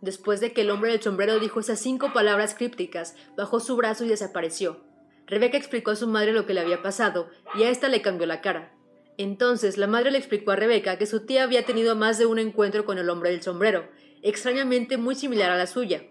Después 0.00 0.40
de 0.40 0.52
que 0.52 0.62
el 0.62 0.70
hombre 0.70 0.90
del 0.90 1.00
sombrero 1.00 1.38
dijo 1.38 1.60
esas 1.60 1.78
cinco 1.78 2.12
palabras 2.12 2.54
crípticas, 2.54 3.14
bajó 3.36 3.60
su 3.60 3.76
brazo 3.76 4.04
y 4.04 4.08
desapareció. 4.08 4.80
Rebeca 5.26 5.56
explicó 5.56 5.92
a 5.92 5.96
su 5.96 6.08
madre 6.08 6.32
lo 6.32 6.44
que 6.44 6.52
le 6.52 6.60
había 6.60 6.82
pasado, 6.82 7.30
y 7.54 7.62
a 7.62 7.70
ésta 7.70 7.88
le 7.88 8.02
cambió 8.02 8.26
la 8.26 8.40
cara. 8.40 8.73
Entonces 9.16 9.76
la 9.76 9.86
madre 9.86 10.10
le 10.10 10.18
explicó 10.18 10.50
a 10.50 10.56
Rebeca 10.56 10.98
que 10.98 11.06
su 11.06 11.24
tía 11.24 11.44
había 11.44 11.64
tenido 11.64 11.94
más 11.94 12.18
de 12.18 12.26
un 12.26 12.38
encuentro 12.38 12.84
con 12.84 12.98
el 12.98 13.08
hombre 13.10 13.30
del 13.30 13.42
sombrero, 13.42 13.88
extrañamente 14.22 14.96
muy 14.96 15.14
similar 15.14 15.50
a 15.50 15.56
la 15.56 15.66
suya. 15.66 16.02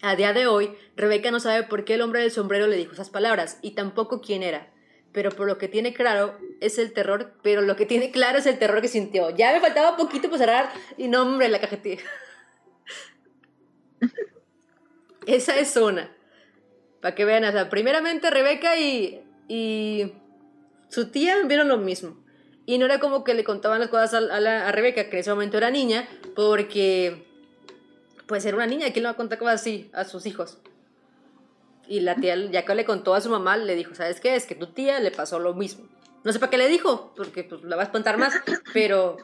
A 0.00 0.16
día 0.16 0.32
de 0.32 0.46
hoy, 0.46 0.76
Rebeca 0.96 1.30
no 1.30 1.40
sabe 1.40 1.64
por 1.64 1.84
qué 1.84 1.94
el 1.94 2.02
hombre 2.02 2.20
del 2.20 2.30
sombrero 2.30 2.66
le 2.66 2.76
dijo 2.76 2.92
esas 2.92 3.10
palabras, 3.10 3.58
y 3.62 3.72
tampoco 3.72 4.20
quién 4.20 4.42
era. 4.42 4.72
Pero 5.12 5.30
por 5.30 5.46
lo 5.46 5.58
que 5.58 5.68
tiene 5.68 5.92
claro 5.92 6.38
es 6.60 6.78
el 6.78 6.92
terror, 6.92 7.34
pero 7.42 7.62
lo 7.62 7.74
que 7.76 7.86
tiene 7.86 8.10
claro 8.10 8.38
es 8.38 8.46
el 8.46 8.58
terror 8.58 8.80
que 8.80 8.88
sintió. 8.88 9.30
Ya 9.30 9.52
me 9.52 9.60
faltaba 9.60 9.96
poquito 9.96 10.28
para 10.28 10.38
cerrar, 10.38 10.72
y 10.96 11.08
no, 11.08 11.22
hombre, 11.22 11.48
la 11.48 11.60
cajetilla. 11.60 12.02
Esa 15.26 15.58
es 15.58 15.76
una. 15.76 16.14
Para 17.00 17.14
que 17.14 17.24
vean, 17.24 17.44
o 17.44 17.52
sea, 17.52 17.68
primeramente 17.68 18.30
Rebeca 18.30 18.78
y, 18.78 19.22
y 19.48 20.12
su 20.88 21.08
tía 21.10 21.36
vieron 21.46 21.68
lo 21.68 21.78
mismo. 21.78 22.16
Y 22.66 22.78
no 22.78 22.84
era 22.84 23.00
como 23.00 23.24
que 23.24 23.34
le 23.34 23.44
contaban 23.44 23.80
las 23.80 23.88
cosas 23.88 24.14
a, 24.14 24.18
a 24.18 24.40
la- 24.40 24.68
a 24.68 24.72
Rebeca, 24.72 25.04
que 25.04 25.16
en 25.16 25.20
ese 25.20 25.30
momento 25.30 25.56
era 25.56 25.70
niña, 25.70 26.06
porque 26.34 27.26
pues 28.26 28.44
era 28.44 28.56
una 28.56 28.66
niña, 28.66 28.92
¿quién 28.92 29.04
le 29.04 29.08
va 29.08 29.12
a 29.12 29.16
contar 29.16 29.38
cosas 29.38 29.60
así 29.62 29.90
a 29.94 30.04
sus 30.04 30.26
hijos? 30.26 30.58
Y 31.86 32.00
la 32.00 32.14
tía, 32.16 32.36
ya 32.36 32.66
que 32.66 32.74
le 32.74 32.84
contó 32.84 33.14
a 33.14 33.20
su 33.22 33.30
mamá, 33.30 33.56
le 33.56 33.74
dijo, 33.74 33.94
¿sabes 33.94 34.20
qué? 34.20 34.34
Es 34.36 34.44
que 34.44 34.54
tu 34.54 34.66
tía 34.66 35.00
le 35.00 35.10
pasó 35.10 35.38
lo 35.38 35.54
mismo. 35.54 35.88
No 36.24 36.32
sé 36.32 36.38
para 36.38 36.50
qué 36.50 36.58
le 36.58 36.68
dijo, 36.68 37.14
porque 37.16 37.44
pues 37.44 37.62
la 37.64 37.76
va 37.76 37.82
a 37.82 37.84
espantar 37.86 38.18
más, 38.18 38.34
pero... 38.74 39.16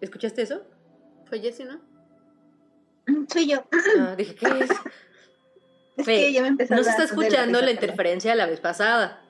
¿Escuchaste 0.00 0.40
eso? 0.40 0.62
Fue 1.28 1.40
Jessie, 1.40 1.66
¿no? 1.66 1.80
Soy 3.30 3.48
yo. 3.48 3.64
Ah, 3.98 4.14
dije, 4.16 4.34
¿qué 4.34 4.46
es? 4.60 4.70
Es 5.98 6.06
Fe, 6.06 6.16
que 6.16 6.32
ya 6.32 6.40
me 6.42 6.50
no 6.52 6.56
se 6.82 6.90
está 6.90 7.04
escuchando 7.04 7.60
la 7.60 7.70
interferencia 7.70 8.30
de 8.30 8.36
la 8.38 8.46
vez 8.46 8.60
pasada. 8.60 9.22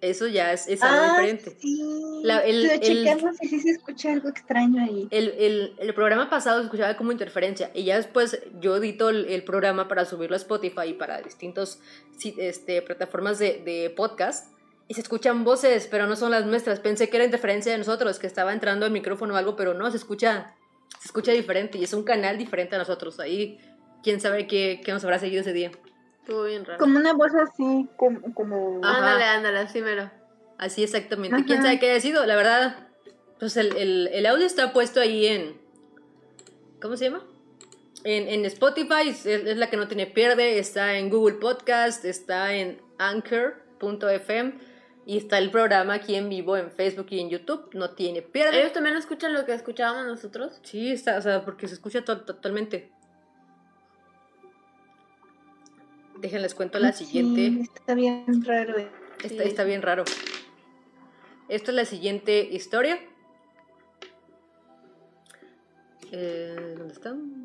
Eso 0.00 0.26
ya 0.28 0.52
es, 0.52 0.68
es 0.68 0.82
algo 0.82 1.02
Ah, 1.02 1.10
diferente. 1.20 1.56
Sí. 1.60 1.82
La- 2.22 2.38
el- 2.40 2.66
Estuve 2.66 3.10
el- 3.10 3.36
si 3.40 3.48
sí 3.48 3.60
se 3.60 3.70
escucha 3.70 4.12
algo 4.12 4.28
extraño 4.28 4.82
ahí. 4.82 5.08
El, 5.10 5.28
el, 5.38 5.74
el 5.78 5.94
programa 5.94 6.30
pasado 6.30 6.58
se 6.60 6.64
escuchaba 6.66 6.96
como 6.96 7.10
interferencia 7.12 7.70
y 7.74 7.84
ya 7.84 7.96
después 7.96 8.40
yo 8.60 8.76
edito 8.76 9.08
el, 9.10 9.42
programa 9.44 9.88
para 9.88 10.04
subirlo 10.04 10.34
a 10.34 10.38
Spotify 10.38 10.88
y 10.88 10.92
para 10.94 11.20
distintos 11.22 11.80
si- 12.16 12.34
este, 12.38 12.80
plataformas 12.82 13.38
de, 13.38 13.62
de 13.64 13.90
podcast 13.90 14.52
y 14.86 14.94
se 14.94 15.00
escuchan 15.02 15.44
voces, 15.44 15.86
pero 15.90 16.06
no 16.06 16.16
son 16.16 16.30
las 16.30 16.46
nuestras. 16.46 16.80
Pensé 16.80 17.10
que 17.10 17.16
era 17.16 17.24
interferencia 17.24 17.72
de 17.72 17.78
nosotros, 17.78 18.18
que 18.18 18.26
estaba 18.26 18.52
entrando 18.52 18.86
el 18.86 18.92
micrófono 18.92 19.34
o 19.34 19.36
algo, 19.36 19.54
pero 19.56 19.74
no, 19.74 19.90
se 19.90 19.96
escucha, 19.98 20.54
se 21.00 21.06
escucha 21.08 21.32
diferente 21.32 21.76
y 21.76 21.84
es 21.84 21.92
un 21.92 22.04
canal 22.04 22.38
diferente 22.38 22.74
a 22.76 22.78
nosotros. 22.78 23.20
Ahí, 23.20 23.58
quién 24.02 24.20
sabe 24.20 24.46
qué, 24.46 24.80
qué 24.84 24.92
nos 24.92 25.04
habrá 25.04 25.18
seguido 25.18 25.42
ese 25.42 25.52
día. 25.52 25.70
Estuvo 26.28 26.44
bien 26.44 26.66
raro. 26.66 26.78
Como 26.78 26.98
una 26.98 27.14
voz 27.14 27.32
así, 27.34 27.88
como... 27.96 28.34
como... 28.34 28.80
Ándale, 28.84 29.24
ándale, 29.24 29.60
así 29.60 29.80
mero. 29.80 30.10
Así 30.58 30.82
exactamente. 30.84 31.36
Ajá. 31.36 31.44
¿Quién 31.46 31.62
sabe 31.62 31.78
qué 31.78 31.90
haya 31.90 32.00
sido? 32.02 32.26
La 32.26 32.36
verdad, 32.36 32.86
pues 33.38 33.56
el, 33.56 33.74
el, 33.78 34.08
el 34.12 34.26
audio 34.26 34.44
está 34.44 34.74
puesto 34.74 35.00
ahí 35.00 35.26
en... 35.26 35.58
¿Cómo 36.82 36.98
se 36.98 37.06
llama? 37.06 37.24
En, 38.04 38.28
en 38.28 38.44
Spotify, 38.44 39.08
es, 39.08 39.24
es 39.24 39.56
la 39.56 39.70
que 39.70 39.78
no 39.78 39.88
tiene 39.88 40.06
pierde, 40.06 40.58
está 40.58 40.98
en 40.98 41.08
Google 41.08 41.36
Podcast, 41.36 42.04
está 42.04 42.52
en 42.52 42.78
Anchor.fm 42.98 44.52
y 45.06 45.16
está 45.16 45.38
el 45.38 45.50
programa 45.50 45.94
aquí 45.94 46.14
en 46.14 46.28
vivo 46.28 46.58
en 46.58 46.70
Facebook 46.70 47.06
y 47.08 47.20
en 47.20 47.30
YouTube, 47.30 47.70
no 47.72 47.90
tiene 47.94 48.20
pierde. 48.20 48.60
¿Ellos 48.60 48.74
también 48.74 48.96
escuchan 48.96 49.32
lo 49.32 49.46
que 49.46 49.54
escuchábamos 49.54 50.04
nosotros? 50.06 50.60
Sí, 50.62 50.92
está, 50.92 51.16
o 51.16 51.22
sea, 51.22 51.42
porque 51.42 51.66
se 51.68 51.74
escucha 51.74 52.04
to- 52.04 52.20
totalmente. 52.20 52.92
Déjenles 56.20 56.54
cuento 56.54 56.78
la 56.78 56.92
siguiente. 56.92 57.50
Sí, 57.50 57.70
está 57.74 57.94
bien 57.94 58.24
raro. 58.44 58.78
eh. 58.78 58.88
Está, 59.22 59.42
está 59.44 59.64
bien 59.64 59.82
raro. 59.82 60.04
Esta 61.48 61.70
es 61.70 61.74
la 61.76 61.84
siguiente 61.84 62.40
historia. 62.50 62.98
Eh, 66.12 66.74
¿Dónde 66.76 66.94
están? 66.94 67.37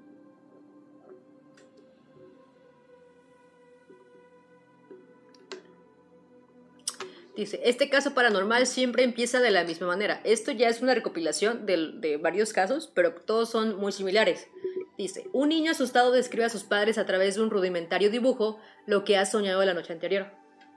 Dice, 7.36 7.62
este 7.66 7.90
caso 7.90 8.14
paranormal 8.14 8.68
siempre 8.68 9.04
empieza 9.04 9.40
de 9.40 9.50
la 9.50 9.64
misma 9.64 9.88
manera. 9.88 10.22
Esto 10.24 10.52
ya 10.52 10.70
es 10.70 10.82
una 10.82 10.94
recopilación 10.94 11.66
del- 11.66 12.00
de, 12.00 12.18
varios 12.18 12.54
casos, 12.54 12.92
pero 12.94 13.14
todos 13.16 13.50
son 13.50 13.76
muy 13.78 13.92
similares. 13.92 14.48
Dice, 14.98 15.28
un 15.34 15.50
niño 15.50 15.72
asustado 15.72 16.12
describe 16.12 16.46
a 16.46 16.50
sus 16.50 16.64
padres 16.64 17.00
a 17.00 17.06
través 17.08 17.36
de 17.36 17.42
un 17.42 17.50
rudimentario 17.50 18.12
dibujo 18.12 18.60
lo 18.86 19.04
que 19.04 19.18
ha 19.18 19.26
soñado 19.26 19.66
la 19.66 19.74
noche 19.74 19.94
anterior. 19.94 20.28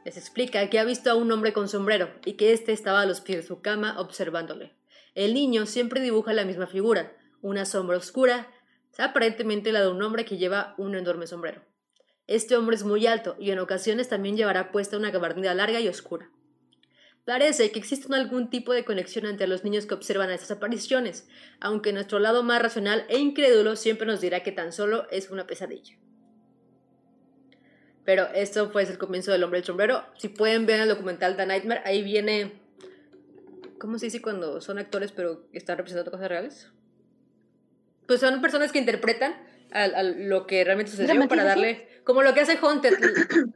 Les 0.06 0.16
explica 0.16 0.70
que 0.70 0.78
ha 0.78 0.84
visto 0.84 1.10
a 1.10 1.14
un 1.14 1.30
hombre 1.30 1.52
con 1.52 1.68
sombrero 1.68 2.08
y 2.24 2.34
que 2.34 2.52
éste 2.52 2.72
estaba 2.72 3.02
a 3.02 3.06
los 3.06 3.20
pies 3.20 3.38
de 3.42 3.46
su 3.46 3.60
cama 3.60 4.00
observándole. 4.00 4.72
El 5.14 5.34
niño 5.34 5.66
siempre 5.66 6.00
dibuja 6.00 6.32
la 6.32 6.44
misma 6.46 6.66
figura, 6.66 7.12
una 7.42 7.66
sombra 7.66 7.98
oscura, 7.98 8.48
aparentemente 8.96 9.72
la 9.72 9.82
de 9.82 9.88
un 9.88 10.02
hombre 10.02 10.24
que 10.24 10.38
lleva 10.38 10.74
un 10.78 10.94
enorme 10.94 11.26
sombrero. 11.26 11.60
Este 12.26 12.56
hombre 12.56 12.76
es 12.76 12.84
muy 12.84 13.06
alto 13.06 13.36
y 13.38 13.50
en 13.50 13.58
ocasiones 13.58 14.08
también 14.08 14.36
llevará 14.38 14.72
puesta 14.72 14.96
una 14.96 15.10
gabardina 15.10 15.52
larga 15.52 15.80
y 15.80 15.88
oscura. 15.88 16.30
Parece 17.26 17.72
que 17.72 17.80
existe 17.80 18.06
algún 18.14 18.50
tipo 18.50 18.72
de 18.72 18.84
conexión 18.84 19.26
entre 19.26 19.48
los 19.48 19.64
niños 19.64 19.84
que 19.84 19.94
observan 19.94 20.30
estas 20.30 20.52
apariciones, 20.52 21.26
aunque 21.58 21.92
nuestro 21.92 22.20
lado 22.20 22.44
más 22.44 22.62
racional 22.62 23.04
e 23.08 23.18
incrédulo 23.18 23.74
siempre 23.74 24.06
nos 24.06 24.20
dirá 24.20 24.44
que 24.44 24.52
tan 24.52 24.72
solo 24.72 25.08
es 25.10 25.28
una 25.30 25.44
pesadilla. 25.44 25.96
Pero 28.04 28.28
esto 28.32 28.70
pues 28.70 28.88
el 28.90 28.98
comienzo 28.98 29.32
del 29.32 29.42
hombre 29.42 29.58
del 29.58 29.66
sombrero. 29.66 30.04
Si 30.16 30.28
pueden 30.28 30.66
ver 30.66 30.78
el 30.78 30.88
documental 30.88 31.36
The 31.36 31.46
Nightmare, 31.46 31.82
ahí 31.84 32.04
viene... 32.04 32.62
¿Cómo 33.80 33.98
se 33.98 34.06
dice 34.06 34.22
cuando 34.22 34.60
son 34.60 34.78
actores 34.78 35.10
pero 35.10 35.48
están 35.52 35.78
representando 35.78 36.12
cosas 36.12 36.28
reales? 36.28 36.70
Pues 38.06 38.20
son 38.20 38.40
personas 38.40 38.70
que 38.70 38.78
interpretan 38.78 39.34
a, 39.72 39.82
a 39.82 40.02
lo 40.04 40.46
que 40.46 40.62
realmente 40.62 40.92
sucedió 40.92 41.26
para 41.26 41.42
darle... 41.42 41.88
Como 42.04 42.22
lo 42.22 42.34
que 42.34 42.40
hace 42.40 42.56
Haunted, 42.62 42.94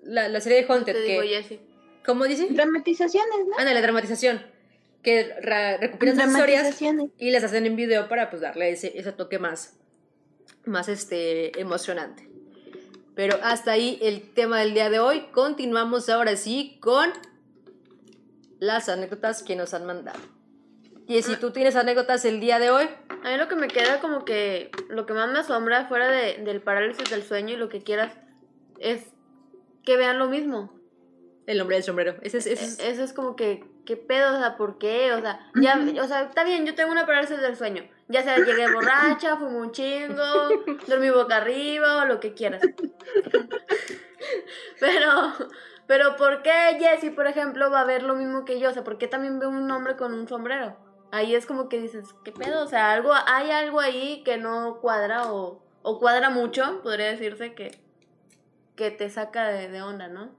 la, 0.02 0.28
la 0.28 0.40
serie 0.40 0.62
de 0.62 0.66
Haunted. 0.68 0.92
Te 0.92 1.02
digo, 1.02 1.22
que, 1.22 1.28
Jessie. 1.28 1.69
¿Cómo 2.05 2.24
dice? 2.24 2.48
Dramatizaciones, 2.51 3.46
¿no? 3.48 3.59
Ándale, 3.59 3.80
dramatización. 3.82 4.42
Que 5.03 5.34
ra- 5.42 5.76
recopilan 5.78 6.16
esas 6.18 6.30
historias 6.30 6.82
y 7.18 7.30
las 7.30 7.44
hacen 7.44 7.64
en 7.66 7.76
video 7.76 8.09
para 8.09 8.28
pues 8.30 8.42
darle 8.42 8.70
ese, 8.70 8.98
ese 8.98 9.12
toque 9.12 9.38
más, 9.38 9.78
más 10.66 10.88
este, 10.88 11.59
emocionante. 11.61 12.28
Pero 13.14 13.38
hasta 13.42 13.72
ahí 13.72 13.98
el 14.03 14.32
tema 14.34 14.61
del 14.61 14.74
día 14.74 14.90
de 14.90 14.98
hoy. 14.98 15.26
Continuamos 15.32 16.09
ahora 16.09 16.36
sí 16.36 16.78
con 16.80 17.11
las 18.59 18.88
anécdotas 18.88 19.42
que 19.42 19.57
nos 19.57 19.72
han 19.74 19.86
mandado. 19.86 20.20
Y 21.07 21.22
si 21.22 21.34
tú 21.36 21.51
tienes 21.51 21.74
anécdotas 21.76 22.24
el 22.24 22.38
día 22.40 22.59
de 22.59 22.70
hoy, 22.70 22.88
A 23.24 23.30
mí 23.32 23.36
lo 23.36 23.48
que 23.48 23.57
me 23.57 23.68
queda 23.68 24.01
como 24.01 24.24
que 24.24 24.70
lo 24.88 25.05
que 25.07 25.12
más 25.12 25.30
me 25.30 25.40
asombra 25.40 25.86
fuera 25.88 26.09
de- 26.11 26.38
del 26.44 26.62
parálisis 26.62 27.11
del 27.11 27.22
sueño 27.22 27.55
y 27.55 27.57
lo 27.57 27.68
que 27.68 27.82
quieras 27.82 28.12
es 28.78 29.03
que 29.84 29.96
vean 29.96 30.18
lo 30.18 30.28
mismo. 30.28 30.72
El 31.51 31.61
hombre 31.61 31.76
del 31.76 31.84
sombrero. 31.84 32.14
Ese 32.22 32.38
es, 32.38 32.46
ese 32.46 32.64
E- 32.64 32.66
es- 32.66 32.78
Eso 32.80 33.03
es 33.03 33.12
como 33.12 33.36
que, 33.36 33.64
¿qué 33.86 33.96
pedo? 33.96 34.34
O 34.34 34.38
sea, 34.38 34.57
¿por 34.57 34.78
qué? 34.78 35.12
O 35.12 35.20
sea, 35.20 35.40
ya, 35.61 35.78
o 36.03 36.07
sea, 36.07 36.22
está 36.22 36.44
bien, 36.44 36.64
yo 36.66 36.74
tengo 36.74 36.90
una 36.92 37.07
parálisis 37.07 37.40
del 37.40 37.57
sueño. 37.57 37.84
Ya 38.09 38.22
sea, 38.22 38.36
llegué 38.36 38.72
borracha, 38.72 39.36
fumé 39.38 39.57
un 39.59 39.72
chingo, 39.72 40.22
dormí 40.86 41.11
boca 41.11 41.36
arriba 41.36 42.03
o 42.03 42.05
lo 42.07 42.20
que 42.20 42.34
quieras. 42.34 42.62
Pero, 44.78 45.09
pero 45.86 46.16
¿por 46.16 46.42
qué 46.42 46.53
Jessie, 46.78 47.11
por 47.11 47.26
ejemplo, 47.26 47.70
va 47.70 47.80
a 47.80 47.84
ver 47.84 48.03
lo 48.03 48.14
mismo 48.14 48.44
que 48.44 48.59
yo? 48.61 48.70
O 48.70 48.72
sea, 48.72 48.84
¿por 48.84 48.98
qué 48.98 49.09
también 49.09 49.38
ve 49.38 49.46
un 49.46 49.70
hombre 49.70 49.96
con 49.96 50.14
un 50.14 50.28
sombrero? 50.28 50.76
Ahí 51.11 51.34
es 51.34 51.46
como 51.46 51.68
que 51.68 51.80
dices, 51.80 52.05
¿qué 52.24 52.32
pedo? 52.32 52.62
O 52.64 52.68
sea, 52.68 52.92
algo, 52.92 53.12
hay 53.26 53.51
algo 53.51 53.80
ahí 53.80 54.22
que 54.24 54.36
no 54.38 54.78
cuadra 54.80 55.32
o, 55.32 55.62
o 55.82 55.98
cuadra 55.98 56.30
mucho, 56.30 56.80
podría 56.82 57.07
decirse, 57.09 57.55
que, 57.55 57.80
que 58.76 58.90
te 58.90 59.11
saca 59.11 59.48
de, 59.48 59.68
de 59.68 59.82
onda, 59.82 60.09
¿no? 60.09 60.30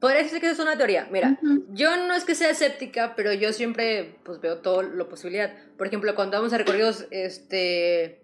Podría 0.00 0.18
decirse 0.22 0.40
que 0.40 0.46
eso 0.46 0.62
es 0.62 0.66
una 0.68 0.76
teoría. 0.78 1.06
Mira, 1.10 1.38
yo 1.72 1.94
no 2.06 2.14
es 2.14 2.24
que 2.24 2.34
sea 2.34 2.48
escéptica, 2.50 3.14
pero 3.16 3.32
yo 3.34 3.52
siempre 3.52 4.16
pues 4.24 4.40
veo 4.40 4.58
todo 4.58 4.82
lo 4.82 5.08
posibilidad. 5.08 5.52
Por 5.76 5.86
ejemplo, 5.86 6.14
cuando 6.14 6.38
vamos 6.38 6.52
a 6.54 6.58
recorridos 6.58 7.06
este 7.10 8.22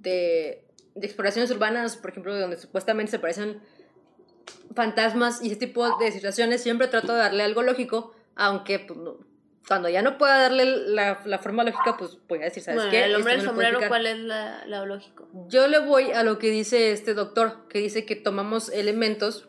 de, 0.00 0.64
de 0.96 1.06
exploraciones 1.06 1.50
urbanas, 1.52 1.96
por 1.96 2.10
ejemplo, 2.10 2.36
donde 2.36 2.56
supuestamente 2.56 3.12
se 3.12 3.18
parecen 3.20 3.60
fantasmas 4.74 5.42
y 5.42 5.46
ese 5.48 5.56
tipo 5.56 5.96
de 5.98 6.12
situaciones, 6.12 6.62
siempre 6.62 6.88
trato 6.88 7.12
de 7.12 7.18
darle 7.20 7.42
algo 7.44 7.62
lógico, 7.62 8.14
aunque 8.34 8.78
pues, 8.80 8.98
no- 8.98 9.18
cuando 9.68 9.88
ya 9.88 10.00
no 10.00 10.16
pueda 10.16 10.38
darle 10.42 10.64
la, 10.64 11.20
la 11.24 11.38
forma 11.40 11.64
lógica, 11.64 11.96
pues 11.98 12.18
voy 12.28 12.38
a 12.38 12.42
decir, 12.44 12.62
¿sabes 12.62 12.78
Bueno, 12.82 12.90
qué? 12.92 13.04
el 13.04 13.16
hombre 13.16 13.32
del 13.34 13.42
no 13.44 13.50
sombrero. 13.50 13.80
¿cuál 13.88 14.06
es 14.06 14.18
la, 14.18 14.64
la 14.66 14.84
lógico? 14.84 15.28
Yo 15.48 15.66
le 15.66 15.80
voy 15.80 16.12
a 16.12 16.22
lo 16.22 16.38
que 16.38 16.50
dice 16.50 16.92
este 16.92 17.14
doctor, 17.14 17.66
que 17.68 17.80
dice 17.80 18.04
que 18.04 18.14
tomamos 18.14 18.68
elementos 18.68 19.48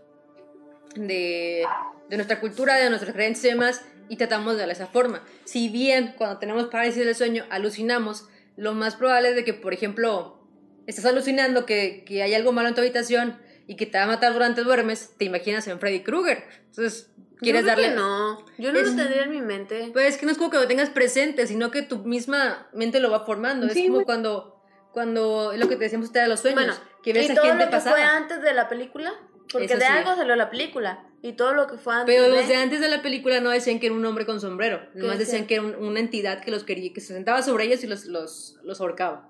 de, 1.00 1.66
de 2.10 2.16
nuestra 2.18 2.40
cultura, 2.40 2.76
de 2.76 2.90
nuestras 2.90 3.14
creencias 3.14 3.46
y 3.46 3.50
demás, 3.50 3.82
y 4.10 4.16
tratamos 4.16 4.54
de 4.54 4.60
darle 4.60 4.74
esa 4.74 4.88
forma. 4.88 5.22
Si 5.46 5.70
bien 5.70 6.14
cuando 6.18 6.40
tenemos 6.40 6.68
parálisis 6.68 7.06
del 7.06 7.14
sueño 7.16 7.46
alucinamos, 7.50 8.26
lo 8.56 8.74
más 8.74 8.96
probable 8.96 9.30
es 9.30 9.36
de 9.36 9.44
que, 9.44 9.54
por 9.54 9.74
ejemplo, 9.74 10.40
estás 10.88 11.06
alucinando 11.06 11.66
que, 11.66 12.04
que 12.06 12.24
hay 12.24 12.34
algo 12.34 12.54
malo 12.54 12.70
en 12.70 12.76
tu 12.76 12.82
habitación 12.82 13.38
y 13.68 13.76
que 13.76 13.86
te 13.86 13.98
va 13.98 14.06
a 14.06 14.08
matar 14.08 14.32
durante 14.34 14.64
duermes, 14.64 15.12
te 15.18 15.26
imaginas 15.26 15.68
en 15.68 15.80
Freddy 15.80 16.00
Krueger. 16.02 16.44
Entonces, 16.68 17.12
quieres 17.40 17.66
Yo 17.66 17.74
creo 17.74 17.76
darle... 17.76 17.90
que 17.90 17.96
no, 17.96 18.46
yo 18.58 18.72
no 18.72 18.80
Es- 18.80 18.88
lo 18.92 18.96
tendría 18.96 19.24
en 19.24 19.32
mi 19.32 19.42
mente. 19.42 19.90
Pues 19.92 20.08
es 20.08 20.18
que 20.18 20.26
no 20.26 20.32
es 20.32 20.38
como 20.38 20.50
que 20.50 20.58
lo 20.58 20.68
tengas 20.68 20.90
presente, 20.90 21.46
sino 21.46 21.70
que 21.70 21.82
tu 21.82 22.00
misma 22.00 22.70
mente 22.74 23.00
lo 23.02 23.12
va 23.12 23.26
formando. 23.26 23.68
Sí, 23.70 23.84
es 23.86 23.92
como 23.92 24.06
cuando, 24.06 24.62
cuando 24.94 25.52
es 25.52 25.60
lo 25.60 25.68
que 25.68 25.76
te 25.76 25.84
decíamos 25.84 26.08
usted 26.08 26.22
de 26.22 26.28
los 26.30 26.40
sueños, 26.40 26.64
Bueno, 26.66 26.82
que 27.04 27.12
ves 27.14 27.28
y 27.28 27.32
a 27.34 27.36
todo 27.36 27.46
gente 27.46 27.66
lo 27.66 27.70
que 27.70 27.76
pasada. 27.76 27.96
fue 27.98 28.04
antes 28.06 28.42
de 28.42 28.54
la 28.54 28.70
película, 28.70 29.14
porque 29.52 29.76
de 29.76 29.86
algo 29.86 30.16
salió 30.16 30.36
la 30.36 30.50
película, 30.50 31.04
y 31.22 31.34
todo 31.34 31.54
lo 31.54 31.68
que 31.68 31.78
fue 31.78 31.94
antes 31.96 32.16
Pero 32.16 32.28
los 32.34 32.48
de 32.48 32.56
antes 32.56 32.80
de 32.80 32.90
la 32.90 33.02
película 33.02 33.40
no 33.40 33.50
decían 33.50 33.80
que 33.80 33.88
era 33.88 33.96
un 33.96 34.06
hombre 34.06 34.26
con 34.26 34.40
sombrero, 34.42 34.82
nomás 34.94 35.20
decían 35.20 35.44
decían? 35.44 35.48
que 35.48 35.54
era 35.56 35.64
un- 35.64 35.76
una 35.88 36.00
entidad 36.00 36.42
que 36.44 36.52
los 36.52 36.64
quería, 36.64 36.94
que 36.94 37.02
se 37.02 37.14
sentaba 37.14 37.42
sobre 37.42 37.66
ellos 37.66 37.84
y 37.84 37.88
los, 37.88 38.06
los, 38.06 38.58
los 38.64 38.80
ahorcaba. 38.82 39.30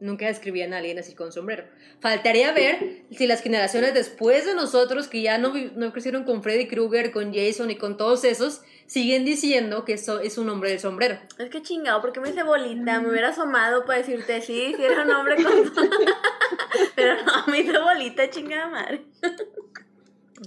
Nunca 0.00 0.26
describían 0.26 0.74
a 0.74 0.78
alguien 0.78 0.98
así 0.98 1.14
con 1.14 1.32
sombrero. 1.32 1.64
Faltaría 2.00 2.52
ver 2.52 3.04
si 3.10 3.26
las 3.26 3.40
generaciones 3.42 3.94
después 3.94 4.44
de 4.44 4.54
nosotros, 4.54 5.08
que 5.08 5.22
ya 5.22 5.38
no, 5.38 5.54
no 5.76 5.92
crecieron 5.92 6.24
con 6.24 6.42
Freddy 6.42 6.66
Krueger, 6.66 7.10
con 7.12 7.32
Jason 7.32 7.70
y 7.70 7.76
con 7.76 7.96
todos 7.96 8.24
esos, 8.24 8.60
siguen 8.94 9.24
diciendo 9.24 9.84
que 9.84 9.94
eso 9.94 10.20
es 10.20 10.38
un 10.38 10.48
hombre 10.48 10.70
del 10.70 10.78
sombrero. 10.78 11.18
Es 11.36 11.50
que 11.50 11.60
chingado, 11.62 12.00
porque 12.00 12.20
me 12.20 12.30
hice 12.30 12.44
bolita, 12.44 13.00
me 13.00 13.08
hubiera 13.08 13.30
asomado 13.30 13.84
para 13.84 13.98
decirte 13.98 14.40
sí, 14.40 14.72
si 14.76 14.84
era 14.84 15.02
un 15.02 15.10
hombre 15.10 15.34
con... 15.42 15.52
Pero 16.94 17.16
no, 17.24 17.44
me 17.48 17.58
hice 17.58 17.76
bolita, 17.76 18.30
chingada 18.30 18.68
madre. 18.68 19.04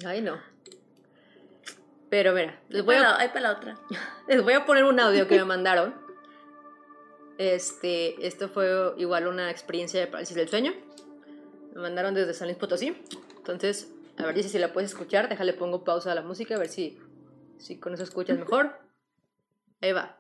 Ay, 0.06 0.22
no. 0.22 0.40
Pero 2.10 2.32
mira, 2.32 2.58
les 2.70 2.86
voy, 2.86 2.96
a, 2.96 3.18
hay 3.18 3.28
para 3.28 3.42
la 3.42 3.52
otra. 3.52 3.78
les 4.30 4.42
voy 4.42 4.54
a 4.54 4.66
poner 4.66 4.86
un 4.86 4.98
audio 4.98 5.28
que 5.28 5.36
me 5.36 5.44
mandaron. 5.44 5.94
Este, 7.38 8.26
esto 8.26 8.48
fue 8.48 8.94
igual 8.96 9.28
una 9.28 9.52
experiencia 9.52 10.00
de 10.00 10.08
parálisis 10.08 10.38
del 10.38 10.48
sueño. 10.48 10.72
Me 11.76 11.82
mandaron 11.82 12.14
desde 12.14 12.34
San 12.34 12.48
Luis 12.48 12.58
Potosí. 12.58 12.96
Entonces, 13.36 13.92
a 14.18 14.26
ver 14.26 14.42
si, 14.42 14.48
si 14.48 14.58
la 14.58 14.72
puedes 14.72 14.92
escuchar. 14.92 15.28
Déjale, 15.28 15.52
pongo 15.52 15.84
pausa 15.84 16.14
a 16.14 16.16
la 16.16 16.22
música, 16.22 16.56
a 16.56 16.60
ver 16.60 16.70
si, 16.70 16.98
Si 17.60 17.78
con 17.80 17.94
eso 17.94 18.04
escuchas 18.04 18.38
mejor. 18.38 18.78
Ahí 19.82 19.92
va. 19.92 20.18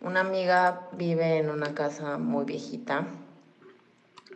Una 0.00 0.20
amiga 0.20 0.88
vive 0.92 1.38
en 1.38 1.50
una 1.50 1.74
casa 1.74 2.18
muy 2.18 2.44
viejita. 2.44 3.06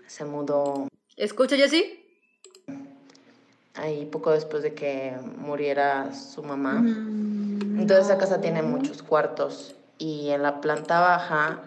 Se 0.07 0.25
mudó 0.25 0.89
¿Escucha, 1.17 1.57
Jessy? 1.57 2.05
ahí 3.75 4.07
poco 4.07 4.33
después 4.33 4.63
de 4.63 4.75
que 4.75 5.17
muriera 5.37 6.13
su 6.15 6.43
mamá. 6.43 6.75
Mm, 6.81 7.81
Entonces 7.81 8.07
esa 8.07 8.19
casa 8.19 8.37
no. 8.37 8.43
tiene 8.43 8.63
muchos 8.63 9.03
cuartos 9.03 9.77
y 9.99 10.31
en 10.31 10.43
la 10.43 10.61
planta 10.61 11.01
baja 11.01 11.63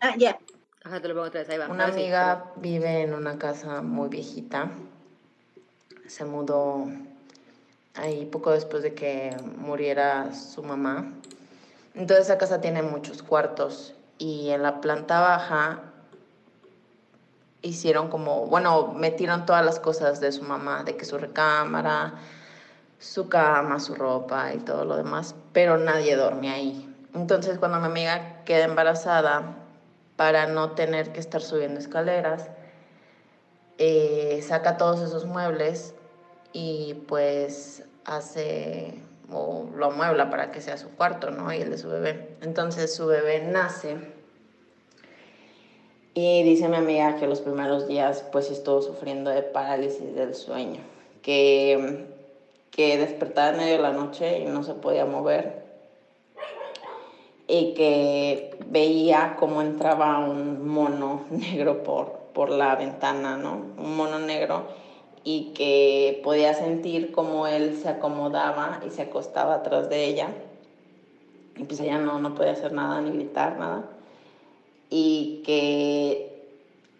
Ah, 0.00 0.14
ya. 0.16 0.38
Ajá, 0.84 1.00
te 1.02 1.08
lo 1.08 1.14
pongo 1.14 1.26
otra 1.26 1.40
vez, 1.40 1.50
ahí 1.50 1.58
va. 1.58 1.66
una 1.68 1.84
Ahora 1.84 1.94
sí, 1.94 2.00
amiga 2.02 2.52
vive 2.56 3.02
en 3.02 3.14
una 3.14 3.36
casa 3.38 3.82
muy 3.82 4.08
viejita. 4.08 4.70
Se 6.06 6.24
mudó 6.24 6.86
ahí 7.98 8.26
poco 8.26 8.50
después 8.50 8.82
de 8.82 8.94
que 8.94 9.36
muriera 9.56 10.34
su 10.34 10.62
mamá. 10.62 11.12
Entonces 11.94 12.26
esa 12.26 12.38
casa 12.38 12.60
tiene 12.60 12.82
muchos 12.82 13.22
cuartos 13.22 13.94
y 14.18 14.50
en 14.50 14.62
la 14.62 14.80
planta 14.80 15.20
baja 15.20 15.80
hicieron 17.62 18.08
como, 18.08 18.46
bueno, 18.46 18.92
metieron 18.94 19.46
todas 19.46 19.64
las 19.64 19.80
cosas 19.80 20.20
de 20.20 20.32
su 20.32 20.42
mamá, 20.42 20.84
de 20.84 20.96
que 20.96 21.04
su 21.04 21.18
recámara, 21.18 22.14
su 22.98 23.28
cama, 23.28 23.80
su 23.80 23.94
ropa 23.94 24.54
y 24.54 24.58
todo 24.58 24.84
lo 24.84 24.96
demás, 24.96 25.34
pero 25.52 25.76
nadie 25.76 26.16
dormía 26.16 26.54
ahí. 26.54 26.84
Entonces 27.14 27.58
cuando 27.58 27.78
mi 27.80 27.86
amiga 27.86 28.44
queda 28.44 28.64
embarazada, 28.64 29.56
para 30.18 30.48
no 30.48 30.72
tener 30.72 31.12
que 31.12 31.20
estar 31.20 31.40
subiendo 31.40 31.78
escaleras, 31.78 32.48
eh, 33.78 34.44
saca 34.46 34.76
todos 34.76 35.00
esos 35.00 35.26
muebles 35.26 35.94
y 36.60 36.94
pues 37.06 37.84
hace 38.04 38.94
o 39.30 39.68
lo 39.76 39.86
amuebla 39.86 40.28
para 40.28 40.50
que 40.50 40.60
sea 40.60 40.76
su 40.76 40.88
cuarto, 40.88 41.30
¿no? 41.30 41.52
Y 41.52 41.58
el 41.58 41.70
de 41.70 41.78
su 41.78 41.88
bebé. 41.88 42.30
Entonces 42.42 42.92
su 42.92 43.06
bebé 43.06 43.44
nace 43.46 43.96
y 46.14 46.42
dice 46.42 46.68
mi 46.68 46.76
amiga 46.76 47.14
que 47.16 47.28
los 47.28 47.42
primeros 47.42 47.86
días 47.86 48.24
pues 48.32 48.50
estuvo 48.50 48.82
sufriendo 48.82 49.30
de 49.30 49.42
parálisis 49.42 50.16
del 50.16 50.34
sueño, 50.34 50.80
que, 51.22 52.06
que 52.72 52.98
despertaba 52.98 53.50
en 53.50 53.56
medio 53.58 53.76
de 53.76 53.82
la 53.82 53.92
noche 53.92 54.40
y 54.40 54.44
no 54.46 54.64
se 54.64 54.74
podía 54.74 55.04
mover 55.06 55.62
y 57.46 57.74
que 57.74 58.58
veía 58.66 59.36
cómo 59.38 59.62
entraba 59.62 60.18
un 60.18 60.66
mono 60.66 61.24
negro 61.30 61.84
por, 61.84 62.30
por 62.34 62.50
la 62.50 62.74
ventana, 62.74 63.36
¿no? 63.36 63.52
Un 63.78 63.96
mono 63.96 64.18
negro 64.18 64.87
y 65.30 65.52
que 65.52 66.22
podía 66.24 66.54
sentir 66.54 67.12
cómo 67.12 67.46
él 67.46 67.76
se 67.76 67.90
acomodaba 67.90 68.80
y 68.86 68.88
se 68.88 69.02
acostaba 69.02 69.56
atrás 69.56 69.90
de 69.90 70.06
ella. 70.06 70.28
Y 71.54 71.64
pues 71.64 71.80
ella 71.80 71.98
no, 71.98 72.18
no 72.18 72.34
podía 72.34 72.52
hacer 72.52 72.72
nada, 72.72 73.02
ni 73.02 73.10
gritar, 73.10 73.58
nada. 73.58 73.84
Y 74.88 75.42
que 75.44 76.46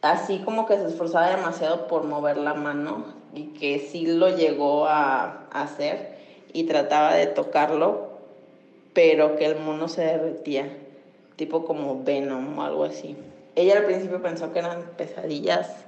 así 0.02 0.40
como 0.40 0.66
que 0.66 0.76
se 0.76 0.88
esforzaba 0.88 1.34
demasiado 1.34 1.86
por 1.86 2.04
mover 2.04 2.36
la 2.36 2.52
mano 2.52 3.14
y 3.32 3.44
que 3.54 3.78
sí 3.78 4.04
lo 4.04 4.28
llegó 4.28 4.84
a, 4.84 5.46
a 5.50 5.62
hacer 5.62 6.18
y 6.52 6.64
trataba 6.64 7.14
de 7.14 7.28
tocarlo, 7.28 8.10
pero 8.92 9.36
que 9.36 9.46
el 9.46 9.58
mono 9.58 9.88
se 9.88 10.02
derretía, 10.02 10.70
tipo 11.36 11.64
como 11.64 12.04
Venom 12.04 12.58
o 12.58 12.62
algo 12.62 12.84
así. 12.84 13.16
Ella 13.54 13.78
al 13.78 13.86
principio 13.86 14.20
pensó 14.20 14.52
que 14.52 14.58
eran 14.58 14.82
pesadillas, 14.98 15.87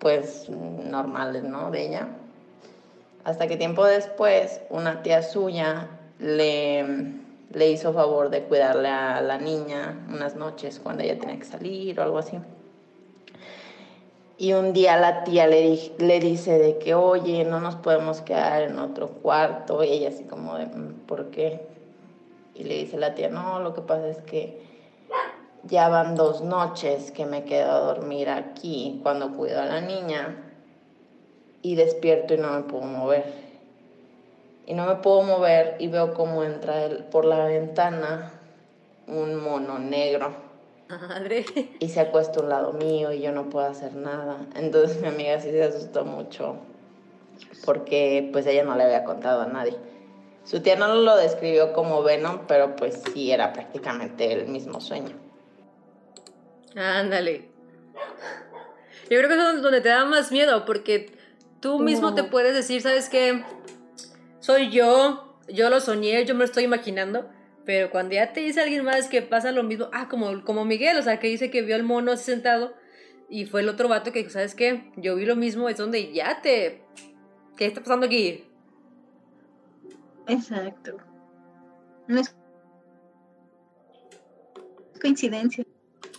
pues 0.00 0.48
normales, 0.48 1.44
¿no? 1.44 1.70
De 1.70 1.86
ella. 1.86 2.08
Hasta 3.22 3.46
que 3.46 3.56
tiempo 3.56 3.84
después, 3.84 4.60
una 4.70 5.02
tía 5.02 5.22
suya 5.22 5.88
le, 6.18 6.84
le 7.52 7.70
hizo 7.70 7.92
favor 7.92 8.30
de 8.30 8.42
cuidarle 8.44 8.88
a 8.88 9.20
la 9.20 9.38
niña 9.38 10.06
unas 10.08 10.34
noches 10.36 10.80
cuando 10.82 11.02
ella 11.02 11.18
tenía 11.18 11.38
que 11.38 11.44
salir 11.44 12.00
o 12.00 12.02
algo 12.02 12.18
así. 12.18 12.38
Y 14.38 14.54
un 14.54 14.72
día 14.72 14.96
la 14.96 15.22
tía 15.24 15.46
le, 15.46 15.60
di- 15.60 15.92
le 15.98 16.18
dice 16.18 16.58
de 16.58 16.78
que, 16.78 16.94
oye, 16.94 17.44
no 17.44 17.60
nos 17.60 17.76
podemos 17.76 18.22
quedar 18.22 18.62
en 18.62 18.78
otro 18.78 19.08
cuarto. 19.08 19.84
Y 19.84 19.88
ella 19.90 20.08
así 20.08 20.24
como 20.24 20.56
de, 20.56 20.64
"Mm, 20.66 20.94
¿por 21.06 21.26
qué? 21.26 21.60
Y 22.54 22.64
le 22.64 22.76
dice 22.78 22.96
la 22.96 23.14
tía, 23.14 23.28
no, 23.28 23.60
lo 23.60 23.74
que 23.74 23.82
pasa 23.82 24.08
es 24.08 24.16
que 24.22 24.62
ya 25.64 25.88
van 25.88 26.14
dos 26.16 26.40
noches 26.40 27.10
que 27.10 27.26
me 27.26 27.44
quedo 27.44 27.70
a 27.70 27.78
dormir 27.80 28.28
aquí 28.30 29.00
cuando 29.02 29.36
cuido 29.36 29.60
a 29.60 29.66
la 29.66 29.80
niña 29.80 30.36
y 31.62 31.74
despierto 31.74 32.34
y 32.34 32.38
no 32.38 32.52
me 32.52 32.62
puedo 32.62 32.84
mover. 32.84 33.24
Y 34.66 34.74
no 34.74 34.86
me 34.86 34.96
puedo 34.96 35.22
mover 35.22 35.76
y 35.78 35.88
veo 35.88 36.14
cómo 36.14 36.44
entra 36.44 36.84
el- 36.84 37.04
por 37.04 37.24
la 37.24 37.44
ventana 37.44 38.32
un 39.06 39.36
mono 39.42 39.78
negro 39.78 40.32
Madre. 40.88 41.44
y 41.80 41.88
se 41.88 42.00
acuesta 42.00 42.40
a 42.40 42.42
un 42.44 42.48
lado 42.48 42.72
mío 42.72 43.12
y 43.12 43.20
yo 43.20 43.32
no 43.32 43.50
puedo 43.50 43.66
hacer 43.66 43.94
nada. 43.94 44.46
Entonces 44.54 45.00
mi 45.00 45.08
amiga 45.08 45.40
sí 45.40 45.50
se 45.50 45.62
asustó 45.64 46.04
mucho 46.04 46.56
porque 47.64 48.28
pues 48.32 48.46
ella 48.46 48.64
no 48.64 48.76
le 48.76 48.84
había 48.84 49.04
contado 49.04 49.42
a 49.42 49.46
nadie. 49.46 49.76
Su 50.44 50.60
tía 50.60 50.76
no 50.76 50.94
lo 50.94 51.16
describió 51.16 51.72
como 51.72 52.02
Venom, 52.02 52.40
pero 52.48 52.76
pues 52.76 53.02
sí 53.12 53.30
era 53.30 53.52
prácticamente 53.52 54.32
el 54.32 54.46
mismo 54.48 54.80
sueño. 54.80 55.16
Ándale. 56.76 57.48
Yo 59.10 59.18
creo 59.18 59.28
que 59.28 59.34
eso 59.34 59.50
es 59.52 59.62
donde 59.62 59.80
te 59.80 59.88
da 59.88 60.04
más 60.04 60.30
miedo, 60.30 60.64
porque 60.64 61.12
tú 61.60 61.80
mismo 61.80 62.14
te 62.14 62.24
puedes 62.24 62.54
decir, 62.54 62.80
¿sabes 62.80 63.08
qué? 63.08 63.44
Soy 64.38 64.70
yo, 64.70 65.36
yo 65.48 65.68
lo 65.68 65.80
soñé, 65.80 66.24
yo 66.24 66.34
me 66.34 66.40
lo 66.40 66.44
estoy 66.44 66.64
imaginando, 66.64 67.28
pero 67.64 67.90
cuando 67.90 68.14
ya 68.14 68.32
te 68.32 68.40
dice 68.40 68.60
alguien 68.60 68.84
más 68.84 69.08
que 69.08 69.20
pasa 69.20 69.52
lo 69.52 69.62
mismo, 69.64 69.88
ah, 69.92 70.08
como, 70.08 70.44
como 70.44 70.64
Miguel, 70.64 70.96
o 70.96 71.02
sea, 71.02 71.18
que 71.18 71.26
dice 71.26 71.50
que 71.50 71.62
vio 71.62 71.74
al 71.74 71.82
mono 71.82 72.12
así 72.12 72.24
sentado 72.24 72.74
y 73.28 73.46
fue 73.46 73.62
el 73.62 73.68
otro 73.68 73.88
vato 73.88 74.12
que 74.12 74.20
dijo, 74.20 74.30
¿sabes 74.30 74.54
qué? 74.54 74.90
Yo 74.96 75.16
vi 75.16 75.24
lo 75.24 75.36
mismo, 75.36 75.68
es 75.68 75.76
donde 75.76 76.12
ya 76.12 76.40
te... 76.40 76.82
¿Qué 77.56 77.66
está 77.66 77.80
pasando 77.80 78.06
aquí? 78.06 78.44
Exacto. 80.26 80.96
No 82.06 82.20
es 82.20 82.34
coincidencia. 85.00 85.64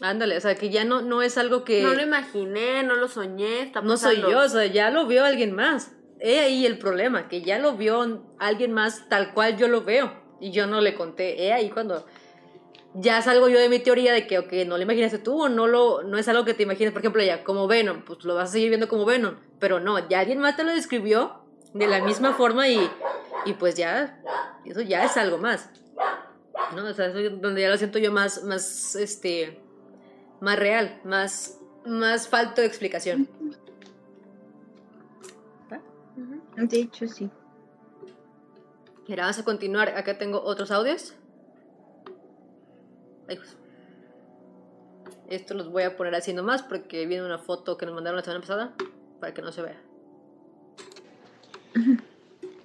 Ándale, 0.02 0.36
o 0.36 0.41
sea, 0.41 0.56
que 0.56 0.70
ya 0.70 0.84
no, 0.84 1.02
no 1.02 1.22
es 1.22 1.38
algo 1.38 1.64
que... 1.64 1.84
No 1.84 1.93
lo 1.93 2.02
imaginé, 2.02 2.82
no 2.82 2.95
lo 2.95 3.08
soñé, 3.08 3.62
está 3.62 3.82
No 3.82 3.97
soy 3.97 4.20
yo, 4.22 4.39
o 4.39 4.49
sea, 4.49 4.66
ya 4.66 4.89
lo 4.89 5.06
vio 5.06 5.24
alguien 5.24 5.56
más. 5.56 5.91
He 6.20 6.39
ahí 6.39 6.66
el 6.66 6.80
problema, 6.80 7.28
que 7.28 7.41
ya 7.41 7.60
lo 7.60 7.74
vio 7.74 8.24
alguien 8.39 8.74
más 8.74 9.08
tal 9.10 9.34
cual 9.34 9.58
yo 9.58 9.68
lo 9.68 9.84
veo. 9.84 10.12
Y 10.39 10.52
yo 10.52 10.66
no 10.66 10.82
le 10.82 10.95
conté. 10.95 11.43
He 11.43 11.54
ahí 11.54 11.70
cuando 11.70 12.06
ya 12.95 13.22
salgo 13.22 13.47
yo 13.47 13.60
de 13.60 13.70
mi 13.70 13.80
teoría 13.80 14.12
de 14.12 14.28
que, 14.28 14.39
ok, 14.39 14.52
no 14.66 14.78
lo 14.78 14.84
imaginaste 14.84 15.20
tú 15.20 15.43
o 15.43 15.49
no, 15.49 15.68
lo, 15.68 16.04
no 16.04 16.18
es 16.18 16.28
algo 16.28 16.45
que 16.45 16.54
te 16.54 16.64
imagines. 16.64 16.91
Por 16.91 17.02
ejemplo, 17.02 17.24
ya 17.24 17.43
como 17.43 17.68
Venom, 17.68 18.04
pues 18.04 18.24
lo 18.24 18.36
vas 18.36 18.49
a 18.49 18.52
seguir 18.54 18.70
viendo 18.70 18.88
como 18.88 19.06
Venom. 19.06 19.36
Pero 19.60 19.80
no, 19.80 20.10
ya 20.10 20.20
alguien 20.20 20.39
más 20.39 20.58
te 20.58 20.64
lo 20.64 20.72
describió 20.72 21.43
de 21.74 21.88
la 21.88 22.04
misma 22.04 22.34
forma 22.34 22.68
y, 22.68 22.89
y 23.45 23.54
pues 23.54 23.76
ya, 23.76 24.22
eso 24.66 24.82
ya 24.82 25.06
es 25.06 25.16
algo 25.18 25.38
más. 25.38 25.70
¿No? 26.76 26.86
O 26.86 26.93
sea, 26.93 27.08
eso 27.08 27.20
es 27.20 27.41
donde 27.41 27.62
ya 27.62 27.70
lo 27.70 27.78
siento 27.78 27.99
yo 27.99 28.12
más, 28.12 28.43
más, 28.43 28.95
este, 28.95 29.61
más 30.41 30.59
real, 30.59 30.99
más, 31.05 31.57
más 31.85 32.27
falto 32.27 32.59
de 32.59 32.67
explicación. 32.67 33.29
De 36.57 36.79
hecho, 36.79 37.07
sí. 37.07 37.29
Mira, 39.07 39.23
vamos 39.23 39.39
a 39.39 39.43
continuar. 39.43 39.89
Acá 39.89 40.18
tengo 40.18 40.41
otros 40.41 40.72
audios. 40.72 41.13
Ay, 43.30 43.38
pues. 43.38 43.55
Esto 45.30 45.53
los 45.53 45.72
voy 45.72 45.84
a 45.84 45.95
poner 45.95 46.13
así 46.13 46.34
nomás 46.34 46.61
porque 46.61 47.05
viene 47.05 47.23
una 47.23 47.38
foto 47.38 47.77
que 47.77 47.85
nos 47.85 47.95
mandaron 47.95 48.18
la 48.18 48.23
semana 48.23 48.41
pasada 48.41 48.76
para 49.22 49.34
que 49.34 49.41
no 49.41 49.51
se 49.53 49.61
vea. 49.61 49.81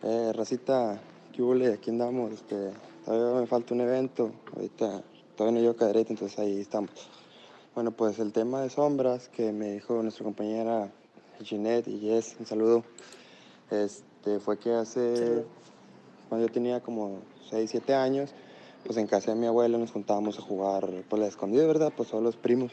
Eh, 0.03 0.33
Racita, 0.35 1.01
¿qué? 1.33 1.73
Aquí 1.73 1.91
andamos. 1.91 2.33
Este, 2.33 2.73
todavía 3.05 3.41
me 3.41 3.47
falta 3.47 3.75
un 3.75 3.83
evento. 3.83 4.33
Ahorita 4.55 5.03
todavía 5.37 5.61
no 5.61 5.73
llego 5.73 5.85
a 5.85 5.91
entonces 5.91 6.39
ahí 6.39 6.61
estamos. 6.61 6.91
Bueno, 7.77 7.91
pues 7.91 8.19
el 8.21 8.33
tema 8.33 8.63
de 8.63 8.71
sombras 8.71 9.29
que 9.29 9.53
me 9.53 9.73
dijo 9.73 10.03
nuestra 10.03 10.25
compañera 10.25 10.91
Ginette 11.43 11.89
y 11.89 12.01
Jess, 12.01 12.35
un 12.41 12.47
saludo. 12.47 12.85
Este, 13.71 14.41
fue 14.41 14.59
que 14.59 14.73
hace, 14.73 15.45
cuando 16.31 16.47
yo 16.47 16.51
tenía 16.51 16.81
como 16.81 17.19
6, 17.51 17.69
7 17.71 17.95
años, 17.95 18.31
pues 18.87 18.97
en 18.97 19.07
casa 19.07 19.35
de 19.35 19.39
mi 19.39 19.47
abuela 19.47 19.77
nos 19.77 19.93
juntábamos 19.93 20.39
a 20.39 20.41
jugar 20.41 20.89
por 21.11 21.19
la 21.19 21.27
escondida, 21.27 21.67
¿verdad? 21.67 21.93
Pues 21.95 22.09
todos 22.09 22.25
los 22.25 22.37
primos. 22.37 22.73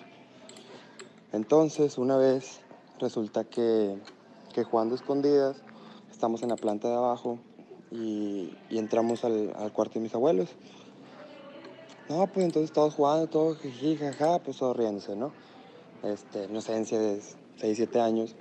Entonces, 1.34 1.98
una 1.98 2.16
vez 2.16 2.62
resulta 2.98 3.44
que, 3.44 3.98
que 4.54 4.64
jugando 4.64 4.96
escondidas, 4.96 5.58
estamos 6.12 6.44
en 6.44 6.50
la 6.50 6.56
planta 6.56 6.88
de 6.88 6.96
abajo 6.96 7.40
y, 7.92 8.56
y 8.70 8.78
entramos 8.78 9.26
al, 9.26 9.52
al 9.58 9.74
cuarto 9.74 9.96
de 9.96 10.00
mis 10.00 10.16
abuelos. 10.16 10.48
No, 12.10 12.28
pues 12.28 12.46
entonces 12.46 12.74
todos 12.74 12.96
jugando, 12.96 13.28
todo 13.28 13.56
jiji, 13.56 13.96
jaja, 13.96 14.40
pues 14.40 14.58
todos 14.58 14.76
riéndose, 14.76 15.16
¿no? 15.16 15.32
Este, 16.04 16.46
inocencia 16.46 17.00
de 17.00 17.22
6, 17.58 17.78
7 17.78 18.02
años. 18.02 18.36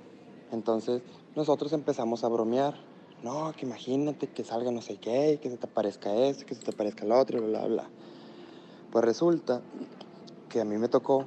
Entonces 0.51 1.01
nosotros 1.35 1.71
empezamos 1.71 2.23
a 2.23 2.27
bromear. 2.27 2.75
no, 3.23 3.53
que 3.55 3.65
imagínate 3.65 4.27
que 4.27 4.43
salga 4.43 4.69
no 4.69 4.81
sé 4.81 4.97
qué, 4.97 5.39
que 5.41 5.49
se 5.49 5.55
te 5.55 5.65
aparezca 5.65 6.13
esto, 6.13 6.45
que 6.45 6.55
se 6.55 6.61
te 6.61 6.71
aparezca 6.71 7.05
el 7.05 7.13
otro, 7.13 7.41
bla, 7.41 7.59
bla, 7.59 7.67
bla. 7.67 7.89
Pues 8.91 9.05
resulta 9.05 9.61
que 10.49 10.59
a 10.59 10.65
mí 10.65 10.77
me 10.77 10.89
tocó, 10.89 11.25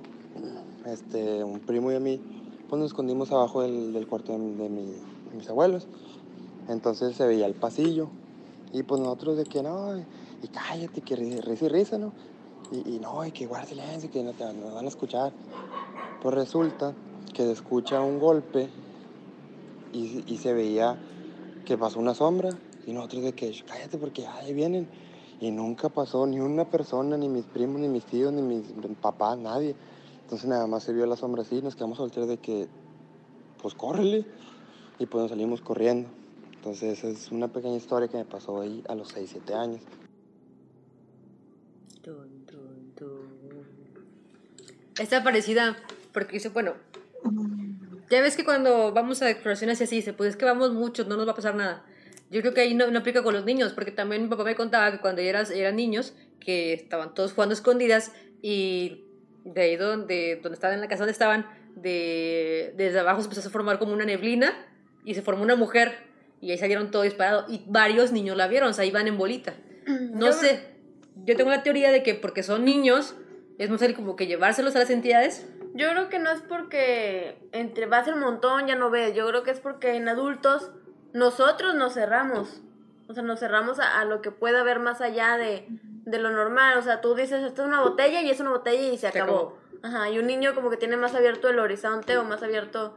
este, 0.84 1.42
un 1.42 1.60
primo 1.60 1.90
y 1.90 1.94
a 1.94 2.00
mí, 2.00 2.20
pues 2.68 2.78
nos 2.78 2.90
escondimos 2.90 3.32
abajo 3.32 3.62
del, 3.62 3.94
del 3.94 4.06
cuarto 4.06 4.32
de, 4.32 4.38
de 4.38 4.68
mis 5.34 5.48
abuelos. 5.48 5.88
Entonces 6.68 7.16
se 7.16 7.26
veía 7.26 7.46
el 7.46 7.54
pasillo. 7.54 8.08
Y 8.72 8.82
pues 8.82 9.00
nosotros 9.00 9.38
de 9.38 9.44
que 9.44 9.62
no, 9.62 9.94
y 10.42 10.48
cállate, 10.48 11.00
que 11.00 11.16
risa 11.16 11.64
y 11.64 11.68
risa, 11.68 11.98
¿no? 11.98 12.12
Y, 12.72 12.96
y 12.96 12.98
no, 12.98 13.24
y 13.24 13.32
que 13.32 13.46
guarda 13.46 13.66
silencio, 13.66 14.10
que 14.10 14.22
no 14.22 14.32
te 14.32 14.44
van 14.44 14.84
a 14.84 14.88
escuchar. 14.88 15.32
Pues 16.22 16.34
resulta 16.34 16.94
que 17.32 17.44
se 17.44 17.52
escucha 17.52 18.00
un 18.00 18.18
golpe 18.18 18.68
y, 19.92 20.24
y 20.26 20.36
se 20.38 20.52
veía 20.52 20.98
que 21.64 21.76
pasó 21.76 21.98
una 21.98 22.14
sombra 22.14 22.50
y 22.86 22.92
nosotros 22.92 23.24
de 23.24 23.32
que 23.32 23.52
cállate 23.66 23.98
porque 23.98 24.26
ahí 24.26 24.54
vienen. 24.54 24.88
Y 25.38 25.50
nunca 25.50 25.90
pasó 25.90 26.26
ni 26.26 26.40
una 26.40 26.64
persona, 26.64 27.18
ni 27.18 27.28
mis 27.28 27.44
primos, 27.44 27.80
ni 27.80 27.88
mis 27.88 28.04
tíos, 28.04 28.32
ni 28.32 28.40
mis 28.40 28.64
papás, 29.00 29.36
nadie. 29.36 29.74
Entonces 30.22 30.48
nada 30.48 30.66
más 30.66 30.82
se 30.82 30.94
vio 30.94 31.04
la 31.06 31.16
sombra 31.16 31.42
así, 31.42 31.60
nos 31.60 31.76
quedamos 31.76 31.98
solteros 31.98 32.28
de 32.28 32.38
que, 32.38 32.68
pues 33.60 33.74
córrele. 33.74 34.24
Y 34.98 35.04
pues 35.04 35.22
nos 35.22 35.30
salimos 35.30 35.60
corriendo. 35.60 36.08
Entonces 36.54 37.04
es 37.04 37.30
una 37.30 37.48
pequeña 37.48 37.76
historia 37.76 38.08
que 38.08 38.16
me 38.16 38.24
pasó 38.24 38.60
ahí 38.62 38.82
a 38.88 38.94
los 38.94 39.08
6, 39.08 39.28
7 39.30 39.54
años. 39.54 39.82
Está 44.98 45.23
parecida 45.23 45.77
porque 46.12 46.32
dice, 46.35 46.48
bueno, 46.48 46.74
ya 48.10 48.20
ves 48.23 48.36
que 48.36 48.44
cuando 48.44 48.93
vamos 48.93 49.20
a 49.23 49.31
exploraciones 49.31 49.81
así, 49.82 49.97
dice, 49.97 50.12
pues 50.12 50.31
es 50.31 50.36
que 50.36 50.44
vamos 50.44 50.73
muchos, 50.73 51.06
no 51.06 51.16
nos 51.16 51.27
va 51.27 51.32
a 51.32 51.36
pasar 51.36 51.55
nada. 51.55 51.85
Yo 52.31 52.40
creo 52.40 52.55
que 52.55 52.60
ahí 52.62 52.74
no, 52.74 52.90
no 52.90 52.98
aplica 53.01 53.23
con 53.23 53.35
los 53.35 53.44
niños, 53.44 53.73
porque 53.73 53.90
también 53.93 54.23
mi 54.23 54.28
papá 54.28 54.44
me 54.44 54.55
contaba 54.55 54.90
que 54.93 54.98
cuando 54.98 55.20
eras, 55.23 55.51
eran 55.51 55.77
niños, 55.77 56.14
que 56.40 56.73
estaban 56.73 57.14
todos 57.14 57.32
jugando 57.32 57.52
escondidas 57.55 58.12
y 58.43 59.05
de 59.44 59.60
ahí 59.60 59.77
donde, 59.77 60.40
donde 60.43 60.55
estaban 60.55 60.74
en 60.77 60.81
la 60.81 60.89
casa 60.89 61.01
donde 61.01 61.12
estaban, 61.12 61.47
de, 61.77 62.73
desde 62.77 62.98
abajo 63.01 63.20
se 63.20 63.28
empezó 63.28 63.48
a 63.48 63.52
formar 63.52 63.78
como 63.78 63.93
una 63.93 64.05
neblina 64.05 64.52
y 65.05 65.14
se 65.14 65.23
formó 65.23 65.43
una 65.43 65.56
mujer 65.56 65.94
y 66.40 66.51
ahí 66.51 66.59
salieron 66.59 66.90
todos 66.90 67.05
disparados 67.05 67.44
y 67.48 67.62
varios 67.66 68.12
niños 68.12 68.36
la 68.36 68.48
vieron, 68.48 68.70
o 68.70 68.73
sea, 68.73 68.85
iban 68.85 69.06
en 69.09 69.18
bolita. 69.18 69.55
No 69.86 70.27
Yo- 70.27 70.32
sé, 70.32 70.60
yo 71.24 71.36
tengo 71.36 71.51
la 71.51 71.62
teoría 71.62 71.93
de 71.93 72.02
que 72.02 72.14
porque 72.14 72.43
son 72.43 72.64
niños, 72.64 73.14
es 73.58 73.70
más 73.70 73.80
fácil 73.80 73.96
como 73.96 74.16
que 74.16 74.26
llevárselos 74.26 74.76
a 74.76 74.80
las 74.80 74.90
entidades. 74.90 75.46
Yo 75.74 75.88
creo 75.90 76.08
que 76.08 76.18
no 76.18 76.30
es 76.30 76.40
porque 76.42 77.48
entre 77.52 77.86
vas 77.86 78.08
el 78.08 78.16
montón 78.16 78.66
ya 78.66 78.76
no 78.76 78.90
ves. 78.90 79.14
Yo 79.14 79.26
creo 79.28 79.42
que 79.42 79.50
es 79.50 79.60
porque 79.60 79.94
en 79.96 80.08
adultos 80.08 80.70
nosotros 81.12 81.74
nos 81.74 81.94
cerramos. 81.94 82.60
O 83.08 83.14
sea, 83.14 83.22
nos 83.22 83.38
cerramos 83.40 83.78
a, 83.78 84.00
a 84.00 84.04
lo 84.04 84.20
que 84.20 84.30
pueda 84.30 84.60
haber 84.60 84.80
más 84.80 85.00
allá 85.00 85.36
de, 85.36 85.66
de 85.70 86.18
lo 86.18 86.30
normal. 86.30 86.76
O 86.78 86.82
sea, 86.82 87.00
tú 87.00 87.14
dices, 87.14 87.42
esto 87.44 87.62
es 87.62 87.68
una 87.68 87.80
botella 87.80 88.20
y 88.22 88.30
es 88.30 88.40
una 88.40 88.50
botella 88.50 88.82
y 88.88 88.96
se 88.98 89.10
Se 89.10 89.18
acabó. 89.20 89.32
acabó. 89.32 89.58
Ajá, 89.82 90.10
y 90.10 90.18
un 90.18 90.26
niño 90.26 90.54
como 90.54 90.70
que 90.70 90.76
tiene 90.76 90.96
más 90.96 91.14
abierto 91.14 91.48
el 91.48 91.58
horizonte 91.58 92.16
o 92.18 92.24
más 92.24 92.42
abierto 92.42 92.96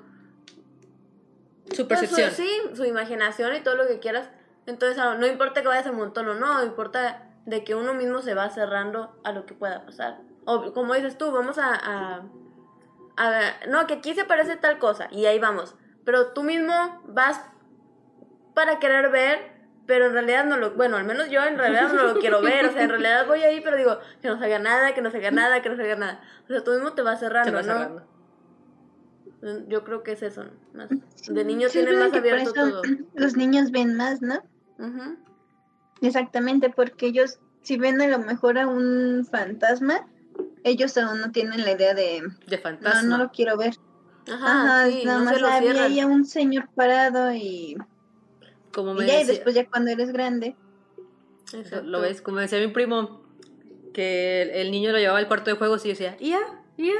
Su 1.72 1.88
percepción. 1.88 2.32
su, 2.32 2.38
sí, 2.38 2.50
su 2.74 2.86
imaginación 2.86 3.56
y 3.56 3.60
todo 3.62 3.76
lo 3.76 3.88
que 3.88 4.00
quieras. 4.00 4.30
Entonces, 4.66 4.98
ah, 5.00 5.16
no 5.16 5.28
importa 5.28 5.62
que 5.62 5.68
vayas 5.68 5.86
al 5.86 5.94
montón 5.94 6.28
o 6.30 6.34
no, 6.36 6.64
importa 6.64 7.30
de 7.46 7.64
que 7.64 7.76
uno 7.76 7.94
mismo 7.94 8.22
se 8.22 8.34
va 8.34 8.50
cerrando 8.50 9.20
a 9.24 9.32
lo 9.32 9.46
que 9.46 9.54
pueda 9.54 9.86
pasar. 9.86 10.20
O 10.52 10.74
como 10.74 10.96
dices 10.96 11.18
tú, 11.18 11.32
vamos 11.32 11.58
a, 11.60 11.74
a, 11.76 12.24
a- 13.18 13.66
No, 13.68 13.86
que 13.88 13.96
aquí 13.96 14.14
se 14.16 14.26
parece 14.26 14.56
tal 14.58 14.80
cosa 14.80 15.08
y 15.12 15.26
ahí 15.26 15.40
vamos. 15.40 15.76
Pero 16.06 16.34
tú 16.34 16.42
mismo 16.44 16.74
vas 17.06 17.40
para 18.56 18.80
querer 18.80 19.12
ver, 19.12 19.40
pero 19.86 20.08
en 20.08 20.14
realidad 20.14 20.46
no 20.46 20.58
lo... 20.58 20.72
Bueno, 20.72 20.98
al 20.98 21.04
menos 21.06 21.30
yo 21.30 21.44
en 21.44 21.58
realidad 21.58 21.94
no 21.94 22.04
lo 22.04 22.20
quiero 22.20 22.42
ver. 22.42 22.66
O 22.66 22.72
sea, 22.72 22.84
en 22.84 22.90
realidad 22.90 23.28
voy 23.28 23.44
ahí, 23.44 23.62
pero 23.62 23.78
digo, 23.78 24.00
que 24.22 24.28
no 24.28 24.40
salga 24.40 24.58
nada, 24.60 24.94
que 24.96 25.02
no 25.02 25.12
salga 25.12 25.30
nada, 25.32 25.62
que 25.62 25.70
no 25.70 25.76
salga 25.76 25.96
nada. 25.96 26.22
O 26.46 26.48
sea, 26.48 26.64
tú 26.64 26.72
mismo 26.72 26.94
te 26.94 27.02
vas 27.04 27.20
cerrando, 27.20 27.54
va 27.54 27.62
¿no? 27.62 27.74
cerrando. 27.74 28.08
Yo 29.68 29.84
creo 29.84 30.04
que 30.04 30.14
es 30.14 30.22
eso. 30.24 30.46
Más. 30.74 30.90
De 31.28 31.46
niño 31.46 31.70
Sí, 31.70 31.78
tienen 31.80 32.00
más 32.00 32.14
abierto 32.14 32.42
eso 32.50 32.54
todo. 32.54 32.82
Los 33.14 33.38
niños 33.38 33.72
ven 33.72 33.96
más, 33.96 34.22
¿no? 34.22 34.42
Ujú. 34.80 35.18
Exactamente, 36.02 36.70
porque 36.70 37.08
ellos, 37.08 37.40
si 37.62 37.78
ven 37.78 38.02
a 38.02 38.08
lo 38.08 38.20
mejor 38.20 38.58
a 38.58 38.68
un 38.68 39.28
fantasma, 39.30 40.08
ellos 40.64 40.98
aún 40.98 41.22
no 41.22 41.32
tienen 41.32 41.64
la 41.64 41.72
idea 41.72 41.94
de, 41.94 42.24
De 42.48 42.58
fantasma. 42.58 43.02
no 43.18 43.18
lo 43.24 43.32
quiero 43.32 43.58
ver. 43.58 43.74
Ajá, 44.32 44.82
Ajá, 44.84 44.88
sí, 44.92 45.04
nada 45.06 45.20
no 45.20 45.26
más 45.26 45.42
había 45.42 45.84
ahí 45.86 46.00
a 46.00 46.06
un 46.08 46.26
señor 46.26 46.70
parado 46.76 47.34
y, 47.34 47.78
Como 48.74 49.02
y 49.02 49.08
ya, 49.08 49.22
y 49.22 49.26
después 49.26 49.56
ya 49.56 49.68
cuando 49.68 49.92
eres 49.92 50.12
grande, 50.12 50.56
Exacto. 51.54 51.86
Lo 51.88 52.02
ves, 52.02 52.22
como 52.22 52.38
decía 52.38 52.60
mi 52.60 52.68
primo, 52.68 53.24
que 53.94 54.44
el, 54.44 54.50
el 54.52 54.72
niño 54.72 54.92
lo 54.92 55.00
llevaba 55.00 55.18
al 55.18 55.28
cuarto 55.28 55.50
de 55.50 55.58
juegos 55.58 55.84
y 55.86 55.90
decía, 55.90 56.16
¡Ia! 56.20 56.40
¡Ia! 56.78 56.94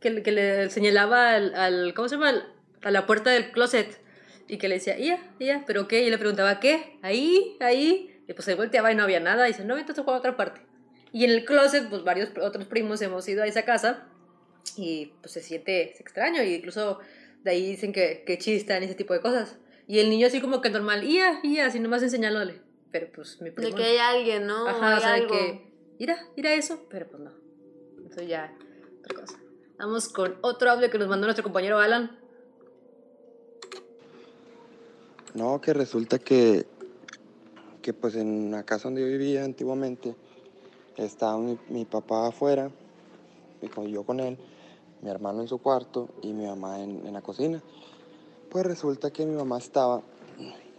Que, 0.00 0.10
le- 0.10 0.22
que 0.22 0.30
le 0.32 0.68
señalaba 0.68 1.30
al, 1.34 1.54
al- 1.54 1.94
¿cómo 1.94 2.08
se 2.08 2.16
llama? 2.16 2.28
Al- 2.28 2.52
A 2.82 2.90
la 2.90 3.06
puerta 3.06 3.30
del 3.30 3.50
closet. 3.50 4.00
Y 4.46 4.58
que 4.58 4.68
le 4.68 4.74
decía, 4.74 4.98
¡Ia! 4.98 5.18
¡Ia! 5.38 5.64
¿Pero 5.66 5.88
qué? 5.88 6.02
Y 6.04 6.10
le 6.10 6.18
preguntaba, 6.18 6.60
¿qué? 6.60 6.98
¿Ahí? 7.00 7.56
¿Ahí? 7.60 8.22
Y 8.28 8.32
pues 8.34 8.44
se 8.44 8.54
volteaba 8.56 8.92
y 8.92 8.94
no 8.94 9.04
había 9.04 9.20
nada. 9.20 9.48
Y 9.48 9.52
dice, 9.52 9.64
no, 9.64 9.78
entonces 9.78 10.04
juega 10.04 10.16
a 10.16 10.20
otra 10.20 10.36
parte. 10.36 10.60
Y 11.12 11.24
en 11.24 11.30
el 11.30 11.44
closet, 11.44 11.88
pues 11.88 12.04
varios 12.04 12.30
otros 12.40 12.66
primos 12.66 13.02
hemos 13.02 13.28
ido 13.28 13.42
a 13.42 13.46
esa 13.46 13.64
casa. 13.64 14.06
Y 14.76 15.12
pues 15.20 15.32
se 15.32 15.42
siente 15.42 15.82
extraño. 16.00 16.42
Y 16.42 16.54
incluso 16.54 16.98
de 17.44 17.50
ahí 17.50 17.66
dicen 17.66 17.92
que, 17.92 18.24
que 18.26 18.38
chistan 18.38 18.82
y 18.82 18.86
ese 18.86 18.94
tipo 18.94 19.12
de 19.12 19.20
cosas. 19.20 19.58
Y 19.86 19.98
el 19.98 20.08
niño 20.08 20.26
así 20.26 20.40
como 20.40 20.60
que 20.60 20.70
normal, 20.70 21.04
¡Ia! 21.04 21.40
¡Ia! 21.42 21.66
Así 21.66 21.80
nomás 21.80 22.02
enseñándole. 22.02 22.60
Pero 22.90 23.08
pues 23.14 23.40
mi 23.40 23.50
primo... 23.50 23.70
De 23.70 23.74
que 23.74 23.84
hay 23.84 23.98
alguien, 23.98 24.46
¿no? 24.46 24.68
Ajá, 24.68 24.92
hay 24.92 24.98
o 24.98 25.00
sea, 25.00 25.08
de 25.10 25.14
algo. 25.16 25.34
que 25.34 25.72
ir 25.98 26.10
a, 26.10 26.18
ir 26.36 26.46
a 26.46 26.54
eso, 26.54 26.86
pero 26.88 27.08
pues 27.08 27.22
no. 27.22 27.32
Eso 28.10 28.22
ya, 28.22 28.54
otra 29.00 29.20
cosa. 29.20 29.38
Vamos 29.78 30.08
con 30.08 30.36
otro 30.42 30.70
audio 30.70 30.90
que 30.90 30.98
nos 30.98 31.08
mandó 31.08 31.26
nuestro 31.26 31.42
compañero 31.42 31.78
Alan. 31.78 32.18
No, 35.34 35.60
que 35.60 35.72
resulta 35.72 36.18
que, 36.18 36.66
que 37.80 37.92
pues 37.94 38.14
en 38.16 38.50
la 38.50 38.64
casa 38.64 38.84
donde 38.84 39.00
yo 39.00 39.06
vivía 39.06 39.44
antiguamente, 39.44 40.14
estaba 41.04 41.38
mi, 41.38 41.84
papá 41.84 42.28
afuera, 42.28 42.70
y 43.60 43.90
yo 43.90 44.04
con 44.04 44.20
él, 44.20 44.38
mi 45.00 45.10
hermano 45.10 45.40
en 45.40 45.48
su 45.48 45.58
cuarto 45.58 46.08
y 46.22 46.32
mi 46.32 46.46
mamá 46.46 46.80
en, 46.80 47.06
en 47.06 47.12
la 47.12 47.22
cocina. 47.22 47.62
Pues 48.48 48.66
resulta 48.66 49.10
que 49.10 49.24
mi 49.24 49.34
mamá 49.34 49.58
estaba, 49.58 50.02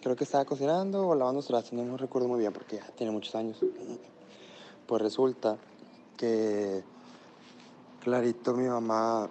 creo 0.01 0.15
que 0.15 0.23
estaba 0.23 0.45
cocinando 0.45 1.07
o 1.07 1.15
lavando 1.15 1.41
trastes, 1.41 1.73
no 1.73 1.83
me 1.83 1.97
recuerdo 1.97 2.27
muy 2.27 2.39
bien 2.39 2.53
porque 2.53 2.77
ya 2.77 2.87
tiene 2.95 3.11
muchos 3.11 3.33
años. 3.35 3.59
Pues 4.85 5.01
resulta 5.01 5.57
que 6.17 6.83
clarito 7.99 8.53
mi 8.53 8.67
mamá 8.67 9.29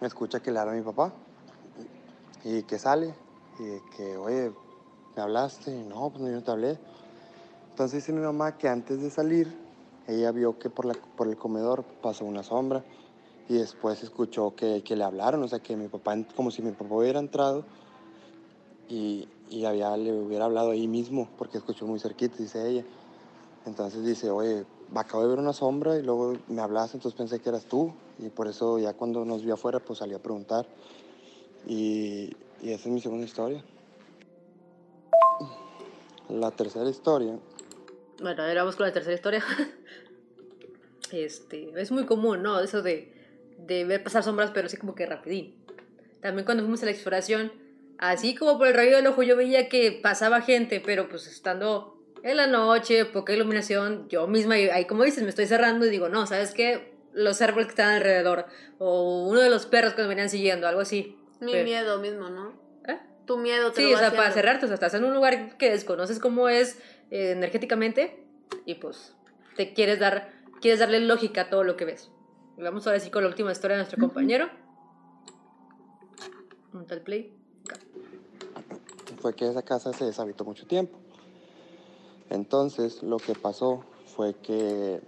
me 0.00 0.06
escucha 0.06 0.40
que 0.40 0.52
le 0.52 0.58
habla 0.58 0.72
a 0.72 0.76
mi 0.76 0.82
papá 0.82 1.12
y 2.44 2.62
que 2.62 2.78
sale 2.78 3.14
y 3.58 3.80
que, 3.96 4.16
oye, 4.16 4.52
¿me 5.16 5.22
hablaste? 5.22 5.72
No, 5.84 6.10
pues 6.10 6.22
no, 6.22 6.28
yo 6.28 6.36
no 6.36 6.42
te 6.42 6.50
hablé. 6.50 6.78
Entonces 7.70 8.02
dice 8.02 8.12
mi 8.12 8.24
mamá 8.24 8.56
que 8.56 8.68
antes 8.68 9.02
de 9.02 9.10
salir, 9.10 9.67
ella 10.08 10.32
vio 10.32 10.58
que 10.58 10.70
por, 10.70 10.86
la, 10.86 10.94
por 10.94 11.28
el 11.28 11.36
comedor 11.36 11.84
pasó 12.02 12.24
una 12.24 12.42
sombra 12.42 12.82
y 13.48 13.54
después 13.54 14.02
escuchó 14.02 14.54
que, 14.56 14.82
que 14.82 14.96
le 14.96 15.04
hablaron, 15.04 15.42
o 15.42 15.48
sea, 15.48 15.60
que 15.60 15.76
mi 15.76 15.88
papá, 15.88 16.16
como 16.34 16.50
si 16.50 16.62
mi 16.62 16.72
papá 16.72 16.94
hubiera 16.94 17.20
entrado 17.20 17.64
y, 18.88 19.28
y 19.50 19.64
había, 19.66 19.96
le 19.96 20.12
hubiera 20.12 20.46
hablado 20.46 20.70
ahí 20.70 20.88
mismo, 20.88 21.28
porque 21.36 21.58
escuchó 21.58 21.86
muy 21.86 22.00
cerquita, 22.00 22.36
dice 22.38 22.68
ella. 22.68 22.84
Entonces 23.66 24.04
dice, 24.04 24.30
oye, 24.30 24.64
acabo 24.94 25.22
de 25.22 25.28
ver 25.28 25.38
una 25.38 25.52
sombra 25.52 25.98
y 25.98 26.02
luego 26.02 26.34
me 26.48 26.62
hablaste, 26.62 26.96
entonces 26.96 27.16
pensé 27.16 27.40
que 27.40 27.50
eras 27.50 27.66
tú 27.66 27.92
y 28.18 28.30
por 28.30 28.48
eso 28.48 28.78
ya 28.78 28.94
cuando 28.94 29.24
nos 29.24 29.44
vio 29.44 29.54
afuera, 29.54 29.78
pues 29.78 29.98
salí 29.98 30.14
a 30.14 30.22
preguntar. 30.22 30.66
Y, 31.66 32.34
y 32.62 32.70
esa 32.70 32.88
es 32.88 32.94
mi 32.94 33.00
segunda 33.00 33.26
historia. 33.26 33.62
La 36.30 36.50
tercera 36.50 36.88
historia, 36.88 37.38
Bueno, 38.20 38.42
ahora 38.42 38.62
vamos 38.62 38.76
con 38.76 38.86
la 38.86 38.92
tercera 38.92 39.14
historia. 39.14 39.44
Este, 41.10 41.70
es 41.76 41.90
muy 41.90 42.04
común, 42.04 42.42
¿no? 42.42 42.60
Eso 42.60 42.82
de, 42.82 43.10
de 43.66 43.84
ver 43.84 44.02
pasar 44.04 44.22
sombras, 44.22 44.50
pero 44.52 44.66
así 44.66 44.76
como 44.76 44.94
que 44.94 45.06
rapidín. 45.06 45.54
También 46.20 46.44
cuando 46.44 46.62
fuimos 46.62 46.82
a 46.82 46.84
la 46.84 46.90
exploración, 46.90 47.50
así 47.96 48.34
como 48.34 48.58
por 48.58 48.66
el 48.68 48.74
rayo 48.74 48.96
del 48.96 49.06
ojo 49.06 49.22
yo 49.22 49.34
veía 49.34 49.70
que 49.70 49.98
pasaba 50.02 50.42
gente, 50.42 50.82
pero 50.84 51.08
pues 51.08 51.26
estando 51.26 51.96
en 52.22 52.36
la 52.36 52.46
noche, 52.46 53.06
poca 53.06 53.32
iluminación, 53.32 54.06
yo 54.10 54.26
misma, 54.26 54.56
ahí 54.56 54.84
como 54.86 55.02
dices, 55.04 55.22
me 55.22 55.30
estoy 55.30 55.46
cerrando 55.46 55.86
y 55.86 55.88
digo, 55.88 56.10
no, 56.10 56.26
¿sabes 56.26 56.52
qué? 56.52 56.92
Los 57.14 57.40
árboles 57.40 57.68
que 57.68 57.70
están 57.72 57.94
alrededor, 57.94 58.44
o 58.78 59.26
uno 59.28 59.40
de 59.40 59.48
los 59.48 59.64
perros 59.64 59.94
que 59.94 60.02
nos 60.02 60.10
venían 60.10 60.28
siguiendo, 60.28 60.68
algo 60.68 60.82
así. 60.82 61.16
Mi 61.40 61.52
Pero- 61.52 61.64
miedo 61.64 61.98
mismo, 62.00 62.28
¿no? 62.28 62.52
¿Eh? 62.86 62.98
Tu 63.24 63.38
miedo 63.38 63.72
te 63.72 63.80
Sí, 63.82 63.90
lo 63.90 63.96
o 63.96 63.98
sea, 63.98 64.10
para 64.10 64.24
haciendo. 64.28 64.34
cerrarte, 64.34 64.64
o 64.66 64.68
sea, 64.68 64.74
estás 64.74 64.92
en 64.92 65.04
un 65.04 65.14
lugar 65.14 65.56
que 65.56 65.70
desconoces 65.70 66.18
cómo 66.18 66.50
es 66.50 66.78
eh, 67.10 67.32
energéticamente 67.32 68.24
y 68.64 68.74
pues 68.76 69.14
te 69.56 69.72
quieres 69.72 69.98
dar, 69.98 70.32
quieres 70.60 70.80
darle 70.80 71.00
lógica 71.00 71.42
a 71.42 71.50
todo 71.50 71.64
lo 71.64 71.76
que 71.76 71.84
ves. 71.84 72.10
Y 72.56 72.62
vamos 72.62 72.86
ahora 72.86 73.00
sí 73.00 73.10
con 73.10 73.22
la 73.22 73.28
última 73.28 73.52
historia 73.52 73.76
de 73.76 73.82
nuestro 73.82 74.00
compañero. 74.00 74.48
Un 76.72 76.86
tal 76.86 77.00
play. 77.00 77.32
Acá. 77.64 77.80
fue 79.20 79.34
que 79.34 79.48
esa 79.48 79.62
casa 79.62 79.92
se 79.92 80.04
deshabitó 80.04 80.44
mucho 80.44 80.66
tiempo. 80.66 80.98
Entonces, 82.30 83.02
lo 83.02 83.16
que 83.18 83.34
pasó 83.34 83.84
fue 84.14 84.34
que, 84.34 85.00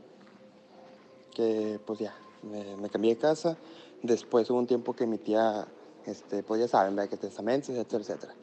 que 1.35 1.79
pues 1.85 1.99
ya, 1.99 2.15
me, 2.43 2.77
me 2.77 2.89
cambié 2.89 3.15
de 3.15 3.21
casa. 3.21 3.57
Después 4.03 4.49
hubo 4.51 4.59
un 4.59 4.67
tiempo 4.67 4.95
que 4.95 5.07
mi 5.07 5.19
tía, 5.19 5.67
este, 6.07 6.43
pues 6.43 6.61
ya 6.61 6.69
saben, 6.69 6.97
¿verdad? 6.97 7.11
que 7.11 7.17
testamentos, 7.17 7.71
etcétera, 7.71 8.03
etcétera. 8.03 8.35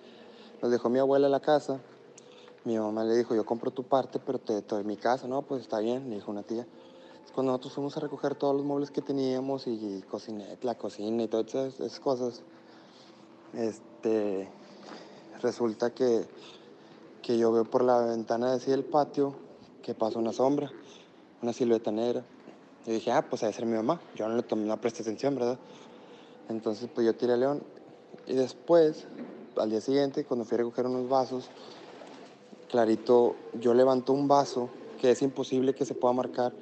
Nos 0.62 0.72
dejó 0.72 0.90
mi 0.90 1.00
abuela 1.00 1.28
la 1.28 1.40
casa. 1.40 1.80
Mi 2.68 2.78
mamá 2.78 3.06
le 3.06 3.16
dijo, 3.16 3.34
yo 3.34 3.46
compro 3.46 3.72
tu 3.72 3.84
parte, 3.84 4.20
pero 4.20 4.40
te 4.40 4.60
doy 4.60 4.84
mi 4.84 4.98
casa. 4.98 5.26
No, 5.26 5.42
pues 5.42 5.62
está 5.62 5.80
bien, 5.80 6.10
le 6.10 6.16
dijo 6.16 6.30
una 6.30 6.44
tía. 6.44 6.68
Cuando 7.34 7.54
nosotros 7.54 7.72
fuimos 7.72 7.96
a 7.96 8.02
recoger 8.02 8.36
todos 8.36 8.54
los 8.54 8.66
muebles 8.66 8.92
que 8.92 9.02
teníamos 9.02 9.68
y, 9.68 10.04
cocinet, 10.10 10.62
la 10.66 10.76
cocina 10.76 11.24
y 11.24 11.30
todas 11.30 11.56
esas, 11.56 12.02
cosas, 12.02 12.42
este, 13.54 14.50
resulta 15.42 15.92
que, 15.92 16.26
que 17.22 17.38
yo 17.38 17.54
veo 17.54 17.64
por 17.64 17.86
la 17.86 18.02
ventana 18.02 18.50
de 18.50 18.58
así 18.58 18.70
del 18.70 18.84
patio 18.84 19.34
que 19.82 19.94
pasa 19.94 20.20
una 20.20 20.34
sombra, 20.34 20.70
una 21.42 21.54
silueta 21.54 21.90
negra. 21.94 22.26
Y 22.86 22.92
dije, 22.92 23.14
ah, 23.14 23.30
pues 23.30 23.44
debe 23.44 23.54
ser 23.54 23.66
mi 23.66 23.78
mamá. 23.78 24.02
Yo 24.14 24.28
no 24.28 24.36
le 24.36 24.44
tomé, 24.44 24.66
no 24.66 24.76
presté 24.82 25.04
atención, 25.04 25.36
¿verdad? 25.36 25.58
Entonces, 26.50 26.90
pues 26.94 27.08
yo 27.08 27.16
tiré 27.16 27.32
a 27.32 27.38
León. 27.38 27.64
Y 28.26 28.34
después, 28.34 29.08
al 29.56 29.70
día 29.70 29.80
siguiente, 29.80 30.26
cuando 30.26 30.44
fui 30.44 30.56
a 30.56 30.58
recoger 30.58 30.86
unos 30.86 31.08
vasos, 31.08 31.50
clarito, 32.70 33.36
yo 33.60 33.74
levanto 33.74 34.14
un 34.14 34.28
vaso 34.28 34.70
que 35.00 35.12
es 35.12 35.22
imposible 35.22 35.74
que 35.74 35.86
se 35.86 35.94
pueda 35.94 36.14
marcar 36.14 36.54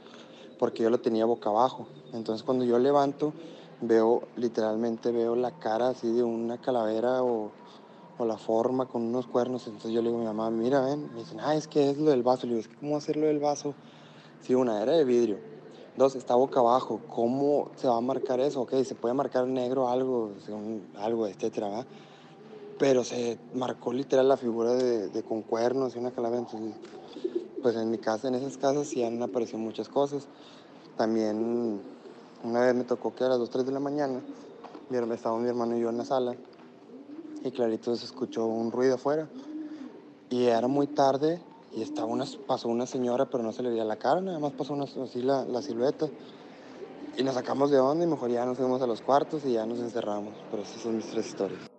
porque 0.58 0.84
yo 0.84 0.90
lo 0.90 1.00
tenía 1.00 1.26
boca 1.26 1.50
abajo. 1.50 1.88
Entonces, 2.14 2.44
cuando 2.44 2.66
yo 2.66 2.80
levanto, 2.80 3.34
veo, 3.82 4.24
literalmente 4.36 5.12
veo 5.12 5.36
la 5.36 5.52
cara 5.52 5.90
así 5.90 6.12
de 6.12 6.24
una 6.24 6.58
calavera 6.60 7.24
o, 7.24 7.52
la 8.20 8.38
forma 8.38 8.86
con 8.86 9.02
unos 9.02 9.28
cuernos. 9.28 9.68
Entonces 9.68 9.92
yo 9.92 10.02
le 10.02 10.08
digo 10.08 10.18
a 10.18 10.22
mi 10.22 10.28
mamá, 10.28 10.50
mira, 10.50 10.80
ven. 10.80 11.10
Me 11.14 11.20
dicen, 11.20 11.40
ah, 11.42 11.54
es 11.54 11.68
que 11.68 11.90
es 11.90 11.98
lo 11.98 12.12
del 12.12 12.24
vaso. 12.24 12.48
Le 12.48 12.54
digo, 12.54 12.62
es 12.62 12.68
que 12.70 12.76
¿cómo 12.78 12.96
hacerlo 12.96 13.28
del 13.28 13.40
vaso? 13.40 13.76
Sí, 14.42 14.56
una 14.56 14.82
era 14.82 14.94
de 14.94 15.04
vidrio. 15.04 15.38
Dos, 15.98 16.16
está 16.16 16.36
boca 16.36 16.62
abajo. 16.62 17.02
¿Cómo 17.10 17.72
se 17.76 17.88
va 17.88 17.98
a 17.98 18.02
marcar 18.02 18.40
eso? 18.40 18.62
Ok, 18.62 18.74
se 18.84 18.96
puede 18.96 19.14
marcar 19.14 19.48
negro 19.48 19.90
algo, 19.90 20.32
algo, 20.98 21.28
etcétera, 21.28 21.68
¿va? 21.68 21.86
Pero 22.78 23.04
se 23.04 23.38
marcó 23.54 23.94
literal 23.94 24.28
la 24.28 24.38
figura 24.38 24.74
de, 24.74 25.08
de 25.10 25.24
con 25.24 25.42
cuernos 25.42 25.96
y 25.96 26.00
una 26.00 26.12
calavera. 26.12 26.42
Entonces, 26.42 26.76
pues 27.62 27.76
en 27.76 27.90
mi 27.90 27.98
casa, 27.98 28.28
en 28.28 28.36
esas 28.36 28.58
casas, 28.58 28.88
sí 28.88 29.04
han 29.04 29.22
aparecido 29.24 29.60
muchas 29.60 29.90
cosas. 29.90 30.28
También 30.98 31.82
una 32.44 32.62
vez 32.62 32.76
me 32.76 32.84
tocó 32.84 33.16
que 33.16 33.24
a 33.24 33.30
las 33.30 33.40
2, 33.40 33.50
3 33.50 33.66
de 33.66 33.72
la 33.72 33.80
mañana, 33.80 34.22
estaba 35.12 35.38
mi 35.40 35.50
hermano 35.50 35.76
y 35.76 35.82
yo 35.82 35.90
en 35.90 35.98
la 35.98 36.06
sala, 36.06 36.36
y 37.44 37.52
clarito 37.52 37.96
se 37.96 38.06
escuchó 38.06 38.46
un 38.46 38.72
ruido 38.72 38.96
afuera. 38.96 39.28
Y 40.30 40.46
era 40.46 40.68
muy 40.68 40.88
tarde 40.88 41.42
y 41.76 41.82
estaba 41.82 42.08
una, 42.08 42.26
pasó 42.48 42.68
una 42.68 42.86
señora, 42.86 43.26
pero 43.26 43.44
no 43.44 43.52
se 43.52 43.64
le 43.64 43.70
veía 43.70 43.84
la 43.84 43.98
cara, 43.98 44.22
nada 44.22 44.40
más 44.40 44.54
pasó 44.54 44.74
una, 44.74 44.84
así 44.84 45.22
la, 45.22 45.46
la 45.46 45.62
silueta. 45.62 46.08
Y 47.18 47.24
nos 47.24 47.34
sacamos 47.34 47.72
de 47.72 47.80
onda 47.80 48.04
y 48.04 48.08
mejor 48.08 48.30
ya 48.30 48.46
nos 48.46 48.58
fuimos 48.58 48.82
a 48.82 48.88
los 48.88 49.02
cuartos 49.02 49.46
y 49.46 49.54
ya 49.54 49.66
nos 49.66 49.80
encerramos. 49.80 50.34
Pero 50.52 50.64
esas 50.64 50.82
son 50.82 50.98
mis 50.98 51.08
tres 51.08 51.28
historias. 51.28 51.75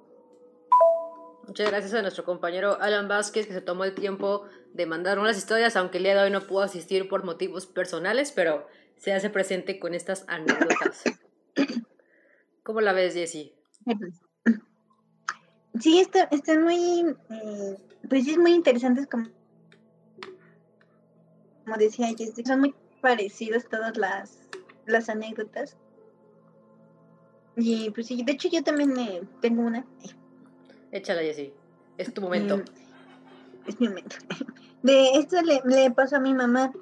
Muchas 1.46 1.70
gracias 1.70 1.94
a 1.94 2.02
nuestro 2.02 2.24
compañero 2.24 2.78
Alan 2.80 3.06
Vázquez 3.08 3.46
que 3.46 3.52
se 3.52 3.60
tomó 3.60 3.84
el 3.84 3.94
tiempo 3.94 4.46
de 4.74 4.86
mandarnos 4.86 5.26
las 5.26 5.38
historias, 5.38 5.76
aunque 5.76 5.98
el 5.98 6.04
día 6.04 6.14
de 6.16 6.22
hoy 6.22 6.30
no 6.30 6.40
pudo 6.46 6.62
asistir 6.62 7.08
por 7.08 7.24
motivos 7.24 7.66
personales, 7.66 8.32
pero 8.32 8.66
se 8.96 9.12
hace 9.12 9.30
presente 9.30 9.78
con 9.78 9.94
estas 9.94 10.24
anécdotas. 10.28 11.04
¿Cómo 12.64 12.80
la 12.80 12.92
ves, 12.92 13.14
Jessie? 13.14 13.54
Sí, 15.80 16.00
está- 16.00 16.28
están 16.32 16.64
muy, 16.64 17.04
eh, 17.30 17.76
pues 18.08 18.24
sí, 18.24 18.32
es 18.32 18.38
muy 18.38 18.52
interesantes 18.52 19.06
como, 19.06 19.28
como 21.64 21.76
decía 21.76 22.08
Jessy, 22.08 22.44
son 22.44 22.60
muy 22.60 22.74
parecidas 23.00 23.68
todas 23.68 23.96
las, 23.96 24.40
las 24.86 25.08
anécdotas. 25.08 25.76
Y 27.56 27.90
pues 27.90 28.08
sí, 28.08 28.22
de 28.24 28.32
hecho 28.32 28.48
yo 28.50 28.64
también 28.64 28.98
eh, 28.98 29.22
tengo 29.40 29.62
una, 29.62 29.78
eh, 30.02 30.10
Échala, 30.92 31.22
Jessie. 31.22 31.52
Es 31.98 32.12
tu 32.12 32.20
momento. 32.20 32.58
Mm, 32.58 32.62
Es 33.66 33.80
mi 33.80 33.88
momento. 33.88 34.16
De 34.82 35.10
esto 35.14 35.36
le, 35.42 35.90
pasó 35.90 36.16
a 36.16 36.20
mi 36.20 36.32
mamá. 36.32 36.72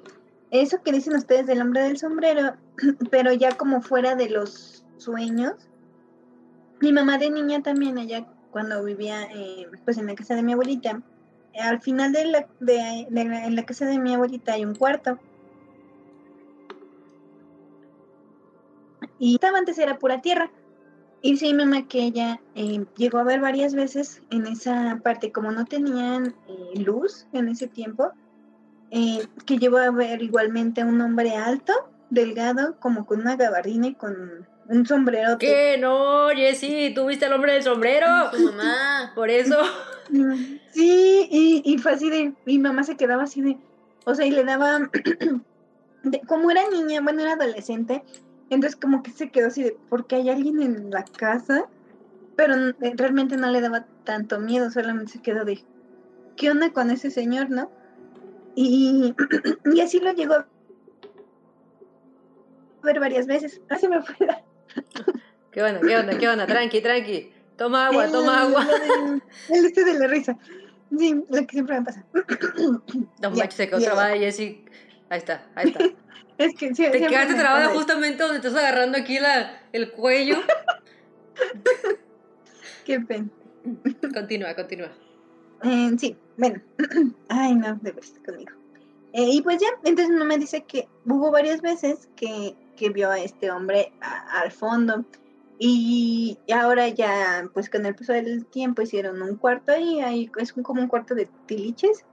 Eso 0.51 0.81
que 0.83 0.91
dicen 0.91 1.15
ustedes 1.15 1.47
del 1.47 1.61
hombre 1.61 1.81
del 1.81 1.97
sombrero, 1.97 2.53
pero 3.09 3.33
ya 3.33 3.57
como 3.57 3.81
fuera 3.81 4.15
de 4.15 4.29
los 4.29 4.85
sueños. 4.97 5.53
Mi 6.81 6.91
mamá 6.91 7.17
de 7.17 7.31
niña 7.31 7.63
también, 7.63 7.97
allá 7.97 8.27
cuando 8.51 8.83
vivía 8.83 9.23
eh, 9.33 9.67
pues 9.85 9.97
en 9.97 10.07
la 10.07 10.15
casa 10.15 10.35
de 10.35 10.43
mi 10.43 10.53
abuelita, 10.53 11.01
al 11.59 11.81
final 11.81 12.11
de 12.11 12.25
la, 12.25 12.47
de, 12.59 13.07
en 13.09 13.55
la 13.55 13.65
casa 13.65 13.85
de 13.85 13.97
mi 13.97 14.13
abuelita 14.13 14.53
hay 14.53 14.65
un 14.65 14.75
cuarto. 14.75 15.19
Y 19.17 19.35
estaba 19.35 19.57
antes 19.57 19.77
era 19.77 19.97
pura 19.97 20.21
tierra. 20.21 20.51
Y 21.25 21.33
mi 21.41 21.55
mamá 21.55 21.87
que 21.87 22.03
ella 22.03 22.39
eh, 22.53 22.85
llegó 22.97 23.17
a 23.17 23.23
ver 23.23 23.41
varias 23.41 23.73
veces 23.73 24.21
en 24.29 24.45
esa 24.45 24.99
parte, 25.03 25.31
como 25.31 25.51
no 25.51 25.65
tenían 25.65 26.35
eh, 26.47 26.79
luz 26.79 27.25
en 27.33 27.47
ese 27.49 27.67
tiempo, 27.67 28.11
eh, 28.91 29.25
que 29.47 29.57
llegó 29.57 29.79
a 29.79 29.89
ver 29.89 30.21
igualmente 30.21 30.81
a 30.81 30.85
un 30.85 31.01
hombre 31.01 31.35
alto, 31.35 31.73
delgado, 32.11 32.79
como 32.79 33.07
con 33.07 33.21
una 33.21 33.37
gabardina 33.37 33.87
y 33.87 33.95
con 33.95 34.47
un 34.67 34.85
sombrero. 34.85 35.39
¿Qué? 35.39 35.79
No, 35.79 36.27
Jessie, 36.29 36.93
¿tú 36.93 37.07
viste 37.07 37.25
al 37.25 37.33
hombre 37.33 37.53
del 37.53 37.63
sombrero? 37.63 38.05
Su 38.31 38.41
mamá. 38.51 39.11
Por 39.15 39.31
eso. 39.31 39.57
Sí, 40.71 41.27
y, 41.31 41.63
y 41.65 41.77
fue 41.79 41.93
así 41.93 42.11
de, 42.11 42.33
mi 42.45 42.59
mamá 42.59 42.83
se 42.83 42.95
quedaba 42.97 43.23
así 43.23 43.41
de, 43.41 43.57
o 44.05 44.13
sea, 44.13 44.27
y 44.27 44.29
le 44.29 44.43
daba, 44.43 44.77
de- 46.03 46.21
como 46.27 46.51
era 46.51 46.61
niña, 46.69 47.01
bueno, 47.01 47.21
era 47.23 47.33
adolescente, 47.33 48.03
entonces 48.49 48.79
como 48.79 49.01
que 49.03 49.11
se 49.11 49.29
quedó 49.31 49.47
así 49.47 49.63
de, 49.63 49.77
porque 49.89 50.15
hay 50.15 50.29
alguien 50.29 50.61
en 50.61 50.91
la 50.91 51.03
casa, 51.03 51.67
pero 52.35 52.55
eh, 52.55 52.75
realmente 52.95 53.37
no 53.37 53.49
le 53.51 53.61
daba 53.61 53.87
tanto 54.03 54.39
miedo, 54.39 54.69
solamente 54.71 55.13
se 55.13 55.21
quedó 55.21 55.45
de, 55.45 55.63
¿qué 56.37 56.51
onda 56.51 56.71
con 56.71 56.91
ese 56.91 57.09
señor, 57.11 57.49
no? 57.49 57.71
Y, 58.55 59.13
y 59.73 59.81
así 59.81 59.99
lo 59.99 60.13
llegó 60.13 60.35
a 60.35 60.47
ver 62.83 62.99
varias 62.99 63.25
veces, 63.27 63.61
así 63.69 63.87
me 63.87 64.01
fue 64.01 64.27
la- 64.27 64.43
¿Qué 65.51 65.63
onda? 65.63 65.81
¿Qué 65.81 65.97
onda? 65.97 66.17
¿Qué 66.17 66.27
onda? 66.27 66.45
Tranqui, 66.45 66.81
tranqui. 66.81 67.31
Toma 67.55 67.87
agua, 67.87 68.05
el- 68.05 68.11
toma 68.11 68.41
agua. 68.41 68.67
El 69.49 69.65
este 69.65 69.85
de 69.85 69.97
la 69.97 70.07
risa, 70.07 70.37
sí, 70.97 71.23
lo 71.29 71.37
que 71.47 71.51
siempre 71.51 71.79
me 71.79 71.85
pasa. 71.85 72.05
Ya, 73.21 73.29
manches, 73.29 73.55
se 73.55 74.19
Jessie. 74.19 74.65
Ahí 75.09 75.19
está, 75.19 75.47
ahí 75.55 75.67
está. 75.69 75.79
Es 76.37 76.53
que 76.55 76.75
sí, 76.75 76.83
Te 76.91 76.99
quedaste 76.99 77.33
me 77.33 77.39
trabada 77.39 77.69
justamente 77.69 78.21
donde 78.23 78.37
estás 78.37 78.55
agarrando 78.55 78.97
aquí 78.97 79.19
la, 79.19 79.61
el 79.71 79.91
cuello. 79.91 80.37
Qué 82.85 82.99
pena. 82.99 83.27
Continúa, 84.13 84.53
continúa. 84.55 84.91
Eh, 85.63 85.91
sí, 85.97 86.15
bueno. 86.37 86.61
Ay, 87.29 87.55
no, 87.55 87.75
de 87.81 87.91
verdad 87.91 88.09
conmigo. 88.25 88.51
Eh, 89.13 89.29
y 89.31 89.41
pues 89.41 89.59
ya, 89.61 89.67
entonces 89.85 90.09
mi 90.09 90.19
mamá 90.19 90.37
dice 90.37 90.63
que 90.65 90.87
hubo 91.05 91.31
varias 91.31 91.61
veces 91.61 92.09
que, 92.15 92.55
que 92.75 92.89
vio 92.89 93.09
a 93.09 93.19
este 93.19 93.49
hombre 93.49 93.93
a- 94.01 94.41
al 94.41 94.51
fondo. 94.51 95.05
Y 95.57 96.37
ahora 96.53 96.89
ya, 96.89 97.49
pues 97.53 97.69
con 97.69 97.85
el 97.85 97.95
paso 97.95 98.11
del 98.11 98.45
tiempo 98.45 98.81
hicieron 98.81 99.21
un 99.21 99.37
cuarto 99.37 99.71
ahí, 99.71 100.01
ahí 100.01 100.29
es 100.37 100.51
como 100.51 100.81
un 100.81 100.89
cuarto 100.89 101.15
de 101.15 101.29
tiliches. 101.45 102.03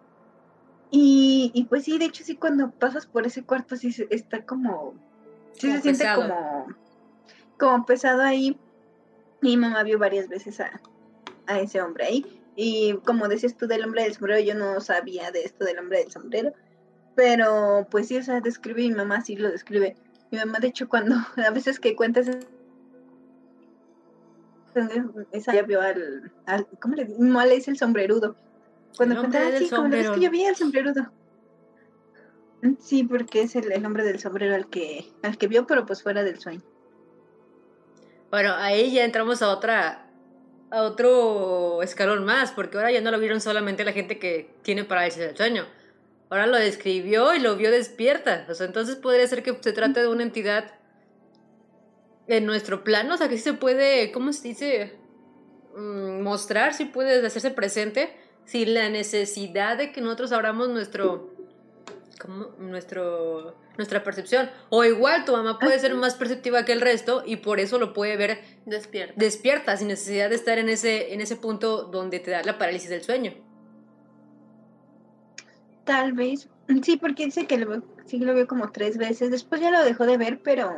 Y, 0.95 1.51
y 1.55 1.65
pues 1.65 1.85
sí, 1.85 1.99
de 1.99 2.05
hecho 2.05 2.23
sí, 2.23 2.37
cuando 2.37 2.71
pasas 2.71 3.07
por 3.07 3.27
ese 3.27 3.43
cuarto 3.43 3.77
sí 3.77 3.95
está 4.11 4.45
como... 4.45 4.95
Sí 5.55 5.69
Como 5.69 5.77
se 5.77 5.83
siente 5.83 6.05
pesado. 6.05 6.23
como, 6.23 6.67
como 7.59 7.87
pesado 7.87 8.23
ahí. 8.23 8.59
Mi 9.41 9.57
mamá 9.57 9.83
vio 9.83 9.99
varias 9.99 10.29
veces 10.29 10.61
a, 10.61 10.81
a 11.47 11.59
ese 11.59 11.81
hombre 11.81 12.05
ahí. 12.05 12.43
Y 12.57 12.95
como 13.05 13.27
decías 13.27 13.57
tú 13.57 13.67
del 13.67 13.85
hombre 13.85 14.05
del 14.05 14.13
sombrero, 14.13 14.41
yo 14.41 14.55
no 14.55 14.81
sabía 14.81 15.31
de 15.31 15.43
esto 15.45 15.65
del 15.65 15.79
hombre 15.79 16.01
del 16.01 16.13
sombrero. 16.13 16.53
Pero 17.15 17.87
pues 17.91 18.09
sí, 18.09 18.19
o 18.19 18.23
sea, 18.23 18.41
describe, 18.41 18.83
mi 18.83 18.93
mamá 18.93 19.23
sí 19.23 19.37
lo 19.37 19.51
describe. 19.51 19.97
Mi 20.31 20.39
mamá, 20.39 20.59
de 20.59 20.69
hecho, 20.69 20.89
cuando 20.91 21.17
a 21.37 21.51
veces 21.51 21.81
que 21.81 21.97
cuentas 21.97 22.29
esa 25.33 25.55
ya 25.55 25.63
vio 25.63 25.81
al, 25.81 26.33
al 26.47 26.67
¿cómo 26.81 26.95
le, 26.95 27.07
mamá 27.19 27.47
le 27.47 27.57
dice 27.57 27.71
el 27.71 27.79
sombrerudo? 27.79 28.37
Cuando 28.97 29.15
El 29.15 29.21
cuenta, 29.21 29.39
hombre 29.39 29.39
"Ah, 29.49 29.51
del 29.59 29.63
sí, 29.65 29.71
como, 29.71 29.87
es 29.89 29.91
que 29.95 30.05
sombrero". 30.05 30.23
yo 30.23 30.31
vi 30.31 30.45
al 30.47 30.57
sombrerudo. 30.57 31.13
Sí, 32.79 33.03
porque 33.05 33.43
es 33.43 33.57
el, 33.57 33.73
el 33.73 33.85
hombre 33.85 34.05
del 34.05 34.21
sombrero 34.21 34.55
al 34.55 34.69
que, 34.69 35.13
al 35.23 35.37
que 35.37 35.49
vio, 35.49 35.67
pero 35.67 35.85
pues 35.85 36.03
fuera 36.03 36.23
del 36.23 36.39
sueño. 36.39 36.63
Bueno, 38.31 38.55
ahí 38.55 38.93
ya 38.93 39.05
entramos 39.05 39.43
a 39.43 39.49
otra 39.51 40.07
a 40.71 40.83
otro 40.85 41.83
escalón 41.83 42.25
más, 42.25 42.51
porque 42.53 42.79
ahora 42.79 42.91
ya 42.91 43.03
no 43.03 43.11
lo 43.11 43.19
vieron 43.19 43.43
solamente 43.43 43.85
la 43.85 43.93
gente 43.93 44.19
que 44.19 44.55
tiene 44.63 44.85
parálisis 44.85 45.19
del 45.21 45.37
sueño. 45.37 45.67
Ahora 46.31 46.47
lo 46.47 46.57
describió 46.57 47.35
y 47.35 47.41
lo 47.41 47.57
vio 47.57 47.71
despierta. 47.71 48.47
O 48.49 48.55
sea, 48.55 48.67
entonces 48.67 48.97
podría 48.97 49.27
ser 49.27 49.43
que 49.43 49.55
se 49.61 49.73
trate 49.73 50.01
de 50.01 50.09
una 50.09 50.23
entidad 50.23 50.73
en 52.27 52.47
nuestro 52.47 52.85
plano, 52.85 53.15
o 53.15 53.17
sea, 53.19 53.29
que 53.29 53.37
sí 53.37 53.43
se 53.43 53.53
puede, 53.53 54.13
¿cómo 54.13 54.33
se 54.33 54.49
dice? 54.49 54.97
Mm, 55.77 56.23
mostrar, 56.23 56.73
si 56.73 56.87
puede 56.87 57.27
hacerse 57.27 57.51
presente, 57.51 58.17
sin 58.45 58.75
la 58.75 58.89
necesidad 58.89 59.77
de 59.79 59.93
que 59.93 60.01
nosotros 60.01 60.33
abramos 60.33 60.69
nuestro, 60.69 61.31
como 62.21 62.49
nuestro, 62.59 63.55
nuestra 63.79 64.03
percepción. 64.05 64.51
O 64.69 64.85
igual 64.85 65.25
tu 65.25 65.33
mamá 65.33 65.59
puede 65.59 65.79
ser 65.79 65.95
más 65.95 66.15
perceptiva 66.15 66.65
que 66.65 66.73
el 66.73 66.81
resto 66.81 67.23
y 67.27 67.37
por 67.37 67.61
eso 67.61 67.79
lo 67.79 67.93
puede 67.93 68.17
ver 68.17 68.41
Despierta. 68.67 69.15
despierta, 69.17 69.77
sin 69.77 69.89
necesidad 69.89 70.29
de 70.29 70.37
estar 70.37 70.59
en 70.59 70.69
ese, 70.69 71.13
en 71.15 71.21
ese 71.21 71.37
punto 71.37 71.85
donde 71.85 72.21
te 72.21 72.31
da 72.31 72.43
la 72.43 72.59
parálisis 72.59 72.91
del 72.91 73.03
sueño. 73.03 73.33
Tal 75.85 76.13
vez. 76.13 76.49
Sí, 76.83 76.97
porque 76.97 77.25
dice 77.27 77.47
que 77.47 77.59
lo, 77.59 77.69
veo- 77.69 77.83
sí 78.07 78.19
lo 78.19 78.35
vio 78.35 78.47
como 78.47 78.71
tres 78.71 78.97
veces. 78.99 79.31
Después 79.31 79.61
ya 79.61 79.71
lo 79.71 79.83
dejó 79.85 80.07
de 80.07 80.17
ver, 80.17 80.41
pero 80.43 80.73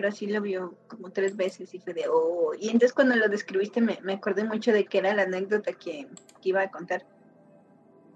pero 0.00 0.12
sí 0.12 0.28
lo 0.28 0.40
vio 0.40 0.76
como 0.86 1.10
tres 1.10 1.36
veces 1.36 1.74
y 1.74 1.80
fue 1.80 1.92
de, 1.92 2.04
oh. 2.08 2.52
Y 2.56 2.66
entonces 2.66 2.92
cuando 2.92 3.16
lo 3.16 3.28
describiste 3.28 3.80
me, 3.80 3.98
me 4.04 4.12
acordé 4.12 4.44
mucho 4.44 4.70
de 4.72 4.84
que 4.84 4.98
era 4.98 5.12
la 5.12 5.24
anécdota 5.24 5.72
que, 5.72 6.06
que 6.40 6.48
iba 6.50 6.62
a 6.62 6.70
contar. 6.70 7.04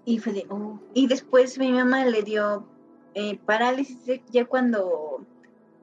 Y 0.05 0.19
fue 0.19 0.31
de, 0.31 0.45
oh. 0.49 0.79
Y 0.93 1.07
después 1.07 1.59
mi 1.59 1.73
mamá 1.73 2.05
le 2.05 2.23
dio 2.23 2.65
eh, 3.15 3.37
parálisis 3.45 3.97
ya 4.31 4.45
cuando, 4.45 5.25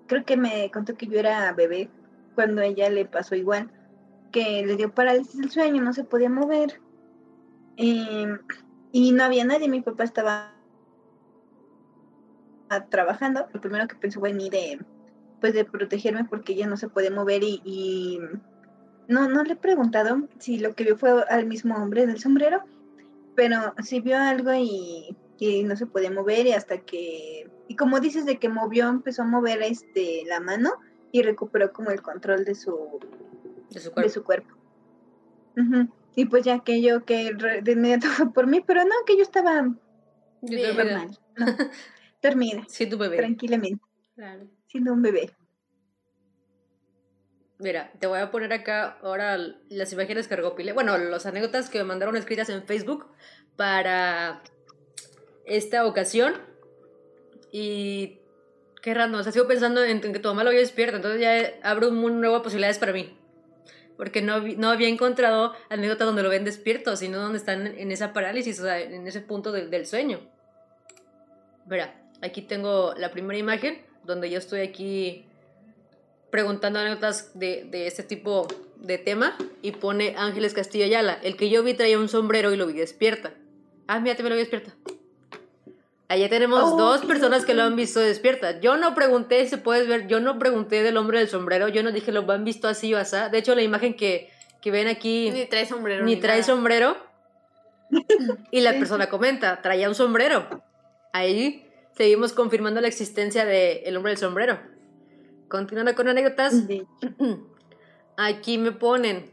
creo 0.06 0.24
que 0.24 0.38
me 0.38 0.70
contó 0.70 0.94
que 0.94 1.06
yo 1.06 1.18
era 1.18 1.52
bebé, 1.52 1.90
cuando 2.34 2.62
ella 2.62 2.88
le 2.88 3.04
pasó 3.04 3.34
igual, 3.34 3.70
que 4.32 4.64
le 4.64 4.76
dio 4.76 4.94
parálisis 4.94 5.36
del 5.36 5.50
sueño, 5.50 5.82
no 5.82 5.92
se 5.92 6.04
podía 6.04 6.30
mover. 6.30 6.80
Em, 7.76 8.38
y 8.90 9.12
no 9.12 9.24
había 9.24 9.44
nadie, 9.44 9.68
mi 9.68 9.82
papá 9.82 10.04
estaba 10.04 10.54
ah, 12.70 12.86
trabajando. 12.86 13.48
Lo 13.52 13.60
primero 13.60 13.86
que 13.86 13.96
pensó 13.96 14.18
fue 14.18 14.30
en 14.30 14.38
mí 14.38 14.48
de, 14.48 14.80
pues 15.40 15.54
de 15.54 15.64
protegerme 15.64 16.24
porque 16.24 16.52
ella 16.52 16.66
no 16.66 16.76
se 16.76 16.88
puede 16.88 17.10
mover 17.10 17.42
y, 17.42 17.60
y 17.64 18.18
no, 19.08 19.28
no 19.28 19.42
le 19.42 19.54
he 19.54 19.56
preguntado 19.56 20.28
si 20.38 20.58
lo 20.58 20.74
que 20.74 20.84
vio 20.84 20.96
fue 20.96 21.24
al 21.28 21.46
mismo 21.46 21.74
hombre 21.76 22.06
del 22.06 22.18
sombrero, 22.20 22.62
pero 23.34 23.74
sí 23.82 24.00
vio 24.00 24.18
algo 24.18 24.52
y, 24.54 25.16
y 25.38 25.62
no 25.64 25.76
se 25.76 25.86
podía 25.86 26.10
mover 26.10 26.46
y 26.46 26.52
hasta 26.52 26.78
que, 26.78 27.50
y 27.68 27.76
como 27.76 28.00
dices 28.00 28.26
de 28.26 28.38
que 28.38 28.48
movió, 28.48 28.88
empezó 28.88 29.22
a 29.22 29.26
mover 29.26 29.62
este 29.62 30.22
la 30.26 30.40
mano 30.40 30.72
y 31.12 31.22
recuperó 31.22 31.72
como 31.72 31.90
el 31.90 32.02
control 32.02 32.44
de 32.44 32.54
su, 32.54 33.00
De 33.70 33.80
su 33.80 33.88
de 33.88 33.94
cuerpo. 33.94 34.10
su 34.12 34.22
cuerpo. 34.24 34.54
Y 36.16 36.24
pues 36.26 36.44
ya 36.44 36.60
que 36.60 36.80
yo 36.82 37.04
que 37.04 37.32
re- 37.36 37.62
de 37.62 37.72
inmediato 37.72 38.06
fue 38.08 38.32
por 38.32 38.46
mí, 38.46 38.60
pero 38.66 38.82
no, 38.84 38.94
que 39.06 39.16
yo 39.16 39.22
estaba 39.22 39.62
Yo 40.42 40.74
normal, 40.74 41.18
no, 41.36 41.46
dormida, 42.22 42.64
Sí, 42.68 42.86
tu 42.88 42.98
bebé. 42.98 43.16
tranquilamente, 43.16 43.82
Claro. 44.14 44.46
Siendo 44.70 44.92
un 44.92 45.02
bebé. 45.02 45.30
Mira, 47.58 47.92
te 47.98 48.06
voy 48.06 48.20
a 48.20 48.30
poner 48.30 48.52
acá 48.52 48.98
ahora 49.02 49.36
las 49.68 49.92
imágenes 49.92 50.28
que. 50.28 50.72
Bueno, 50.72 50.96
las 50.96 51.26
anécdotas 51.26 51.68
que 51.68 51.78
me 51.78 51.84
mandaron 51.84 52.16
escritas 52.16 52.48
en 52.48 52.62
Facebook 52.62 53.06
para 53.56 54.42
esta 55.44 55.84
ocasión. 55.86 56.34
Y 57.52 58.20
qué 58.80 58.94
raro, 58.94 59.18
o 59.18 59.22
sea, 59.22 59.32
sigo 59.32 59.46
pensando 59.46 59.82
en, 59.82 60.00
que 60.00 60.20
tu 60.20 60.28
mamá 60.28 60.44
lo 60.44 60.50
había 60.50 60.60
despierta. 60.60 60.96
Entonces 60.96 61.20
ya 61.20 61.68
abro 61.68 61.88
un 61.88 61.96
mundo 61.96 62.20
nuevo 62.20 62.36
de 62.36 62.42
posibilidades 62.44 62.78
para 62.78 62.92
mí. 62.92 63.16
Porque 63.96 64.22
no, 64.22 64.40
no 64.40 64.70
había 64.70 64.88
encontrado 64.88 65.52
anécdotas 65.68 66.06
donde 66.06 66.22
lo 66.22 66.30
ven 66.30 66.44
despierto, 66.44 66.96
sino 66.96 67.18
donde 67.18 67.36
están 67.36 67.66
en 67.66 67.92
esa 67.92 68.14
parálisis, 68.14 68.58
o 68.60 68.62
sea, 68.62 68.80
en 68.80 69.06
ese 69.06 69.20
punto 69.20 69.52
del- 69.52 69.68
del 69.68 69.84
sueño. 69.84 70.20
Mira, 71.66 72.00
aquí 72.22 72.40
tengo 72.40 72.94
la 72.96 73.10
primera 73.10 73.38
imagen 73.38 73.89
donde 74.04 74.30
yo 74.30 74.38
estoy 74.38 74.60
aquí 74.60 75.24
preguntando 76.30 76.78
anécdotas 76.78 77.38
de, 77.38 77.64
de 77.70 77.86
este 77.86 78.02
tipo 78.02 78.46
de 78.76 78.98
tema 78.98 79.36
y 79.62 79.72
pone 79.72 80.14
Ángeles 80.16 80.54
Castillo 80.54 80.84
Ayala. 80.84 81.18
El 81.22 81.36
que 81.36 81.50
yo 81.50 81.62
vi 81.62 81.74
traía 81.74 81.98
un 81.98 82.08
sombrero 82.08 82.52
y 82.52 82.56
lo 82.56 82.66
vi 82.66 82.74
despierta. 82.74 83.32
Ah, 83.86 83.98
mira, 84.00 84.16
me 84.22 84.28
lo 84.28 84.34
vi 84.36 84.40
despierta. 84.42 84.72
Allá 86.08 86.28
tenemos 86.28 86.60
Oh, 86.72 86.76
dos 86.76 87.04
personas 87.04 87.44
que 87.44 87.54
lo 87.54 87.62
han 87.62 87.76
visto 87.76 88.00
despierta. 88.00 88.58
Yo 88.60 88.76
no 88.76 88.94
pregunté 88.94 89.46
si 89.46 89.56
puedes 89.56 89.86
ver, 89.86 90.08
yo 90.08 90.18
no 90.20 90.38
pregunté 90.38 90.82
del 90.82 90.96
hombre 90.96 91.18
del 91.20 91.28
sombrero, 91.28 91.68
yo 91.68 91.82
no 91.84 91.92
dije 91.92 92.10
lo 92.10 92.28
han 92.32 92.44
visto 92.44 92.66
así 92.68 92.92
o 92.94 92.98
así. 92.98 93.16
De 93.30 93.38
hecho, 93.38 93.54
la 93.54 93.62
imagen 93.62 93.94
que, 93.94 94.28
que 94.60 94.70
ven 94.72 94.88
aquí 94.88 95.30
Ni 95.30 95.46
trae 95.46 95.66
sombrero. 95.66 96.04
ni 96.04 96.16
trae 96.16 96.40
nada. 96.40 96.46
sombrero. 96.52 96.96
Y 98.50 98.60
la 98.60 98.72
persona 98.72 99.08
comenta, 99.08 99.62
traía 99.62 99.88
un 99.88 99.94
sombrero. 99.94 100.46
Ahí 101.12 101.66
seguimos 102.00 102.32
confirmando 102.32 102.80
la 102.80 102.88
existencia 102.88 103.44
del 103.44 103.94
hombre 103.94 104.12
del 104.12 104.18
sombrero. 104.18 104.58
Continuando 105.48 105.94
con 105.94 106.08
anécdotas, 106.08 106.66
De- 106.66 106.86
aquí 108.16 108.56
me 108.56 108.72
ponen. 108.72 109.30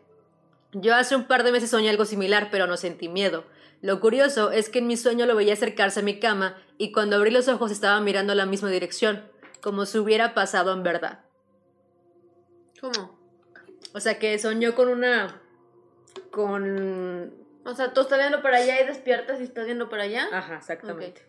Yo 0.74 0.94
hace 0.94 1.16
un 1.16 1.28
par 1.28 1.46
de 1.46 1.54
meses 1.54 1.70
soñé 1.70 1.90
algo 1.90 2.04
similar, 2.04 2.50
pero 2.52 2.68
no 2.68 2.76
sentí 2.76 3.08
miedo. 3.08 3.46
Lo 3.82 4.02
curioso 4.02 4.52
es 4.52 4.68
que 4.68 4.80
en 4.80 4.88
mi 4.88 4.98
sueño 4.98 5.26
lo 5.26 5.34
veía 5.34 5.54
acercarse 5.54 6.02
a 6.02 6.04
mi 6.04 6.20
cama 6.20 6.58
y 6.78 6.92
cuando 6.92 7.16
abrí 7.16 7.32
los 7.32 7.48
ojos 7.48 7.72
estaba 7.72 8.02
mirando 8.02 8.36
la 8.36 8.46
misma 8.46 8.70
dirección, 8.70 9.24
como 9.62 9.86
si 9.86 9.98
hubiera 10.00 10.34
pasado 10.34 10.74
en 10.74 10.84
verdad. 10.84 11.22
¿Cómo? 12.82 13.18
O 13.94 14.02
sea 14.02 14.20
que 14.20 14.38
soñó 14.40 14.76
con 14.76 14.90
una... 14.90 15.42
con... 16.32 17.34
O 17.64 17.74
sea, 17.76 17.94
tú 17.94 18.02
estás 18.02 18.20
viendo 18.20 18.42
para 18.42 18.58
allá 18.58 18.82
y 18.82 18.86
despiertas 18.88 19.40
y 19.40 19.44
estás 19.44 19.66
viendo 19.68 19.88
para 19.88 20.04
allá. 20.04 20.28
Ajá, 20.34 20.58
exactamente. 20.58 21.26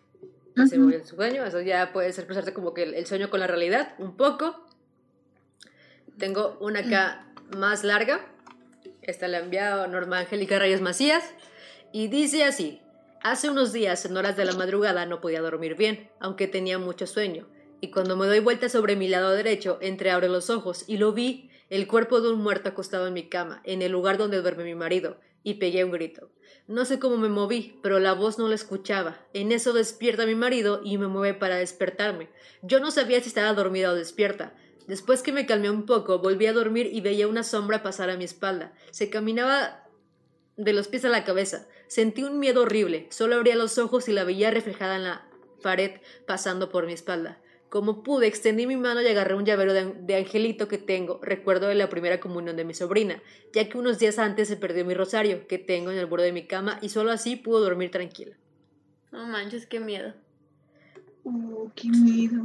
Se 0.67 0.77
movió 0.77 0.97
el 0.97 1.05
sueño, 1.05 1.45
eso 1.45 1.61
ya 1.61 1.91
puede 1.93 2.11
ser 2.13 2.25
cruzarse 2.25 2.53
como 2.53 2.73
que 2.73 2.83
el, 2.83 2.93
el 2.93 3.05
sueño 3.05 3.29
con 3.29 3.39
la 3.39 3.47
realidad, 3.47 3.93
un 3.97 4.15
poco. 4.17 4.65
Tengo 6.17 6.57
una 6.59 6.79
acá 6.79 7.25
más 7.57 7.83
larga, 7.83 8.25
esta 9.01 9.27
la 9.27 9.37
ha 9.37 9.41
enviado 9.41 9.87
Norma 9.87 10.19
Angélica 10.19 10.59
Reyes 10.59 10.81
Macías, 10.81 11.23
y 11.91 12.07
dice 12.07 12.43
así, 12.43 12.81
hace 13.21 13.49
unos 13.49 13.73
días 13.73 14.05
en 14.05 14.17
horas 14.17 14.37
de 14.37 14.45
la 14.45 14.53
madrugada 14.53 15.05
no 15.05 15.21
podía 15.21 15.41
dormir 15.41 15.75
bien, 15.75 16.09
aunque 16.19 16.47
tenía 16.47 16.77
mucho 16.77 17.07
sueño, 17.07 17.47
y 17.81 17.89
cuando 17.91 18.17
me 18.17 18.27
doy 18.27 18.39
vuelta 18.39 18.69
sobre 18.69 18.95
mi 18.95 19.07
lado 19.07 19.31
derecho, 19.31 19.77
entreabro 19.81 20.27
los 20.27 20.49
ojos 20.49 20.83
y 20.87 20.97
lo 20.97 21.13
vi, 21.13 21.49
el 21.69 21.87
cuerpo 21.87 22.19
de 22.19 22.33
un 22.33 22.41
muerto 22.41 22.69
acostado 22.69 23.07
en 23.07 23.13
mi 23.13 23.29
cama, 23.29 23.61
en 23.63 23.81
el 23.81 23.91
lugar 23.91 24.17
donde 24.17 24.41
duerme 24.41 24.63
mi 24.63 24.75
marido, 24.75 25.19
y 25.43 25.55
pegué 25.55 25.83
un 25.83 25.91
grito. 25.91 26.29
No 26.69 26.85
sé 26.85 26.99
cómo 26.99 27.17
me 27.17 27.29
moví, 27.29 27.79
pero 27.81 27.97
la 27.97 28.13
voz 28.13 28.37
no 28.37 28.47
la 28.47 28.53
escuchaba. 28.53 29.17
En 29.33 29.51
eso 29.51 29.73
despierta 29.73 30.27
mi 30.27 30.35
marido 30.35 30.81
y 30.83 30.99
me 30.99 31.07
mueve 31.07 31.33
para 31.33 31.55
despertarme. 31.55 32.29
Yo 32.61 32.79
no 32.79 32.91
sabía 32.91 33.19
si 33.21 33.29
estaba 33.29 33.55
dormida 33.55 33.89
o 33.91 33.95
despierta. 33.95 34.53
Después 34.85 35.23
que 35.23 35.31
me 35.31 35.47
calmé 35.47 35.71
un 35.71 35.87
poco, 35.87 36.19
volví 36.19 36.45
a 36.45 36.53
dormir 36.53 36.87
y 36.93 37.01
veía 37.01 37.27
una 37.27 37.41
sombra 37.41 37.81
pasar 37.81 38.11
a 38.11 38.17
mi 38.17 38.23
espalda. 38.23 38.71
Se 38.91 39.09
caminaba 39.09 39.87
de 40.57 40.73
los 40.73 40.87
pies 40.87 41.05
a 41.05 41.09
la 41.09 41.23
cabeza. 41.23 41.67
Sentí 41.87 42.21
un 42.21 42.37
miedo 42.37 42.61
horrible. 42.61 43.07
Solo 43.09 43.37
abría 43.37 43.55
los 43.55 43.79
ojos 43.79 44.07
y 44.07 44.13
la 44.13 44.23
veía 44.23 44.51
reflejada 44.51 44.97
en 44.97 45.05
la 45.05 45.27
pared 45.63 46.01
pasando 46.27 46.69
por 46.69 46.85
mi 46.85 46.93
espalda. 46.93 47.41
Como 47.69 48.01
pude, 48.01 48.25
extendí 48.25 48.65
mi 48.65 48.77
mano 48.77 49.01
y 49.01 49.07
agarré 49.07 49.35
un 49.35 49.45
llavero 49.45 49.73
de, 49.73 49.93
de 49.93 50.15
angelito 50.15 50.67
que 50.67 50.79
tengo, 50.79 51.19
recuerdo 51.21 51.67
de 51.67 51.75
la 51.75 51.87
primera 51.87 52.19
comunión 52.19 52.55
de 52.55 52.65
mi 52.65 52.73
sobrina, 52.73 53.21
ya 53.53 53.69
que 53.69 53.77
unos 53.77 53.99
días 53.99 54.17
antes 54.17 54.47
se 54.47 54.57
perdió 54.57 54.83
mi 54.85 54.95
rosario, 54.95 55.47
que 55.47 55.59
tengo 55.59 55.91
en 55.91 55.97
el 55.99 56.07
borde 56.07 56.25
de 56.25 56.31
mi 56.31 56.47
cama, 56.47 56.79
y 56.81 56.89
solo 56.89 57.11
así 57.11 57.35
pudo 57.35 57.59
dormir 57.59 57.91
tranquila. 57.91 58.35
No 59.11 59.25
manches, 59.27 59.67
qué 59.67 59.79
miedo. 59.79 60.13
Uh, 61.23 61.69
qué 61.75 61.89
miedo. 61.89 62.43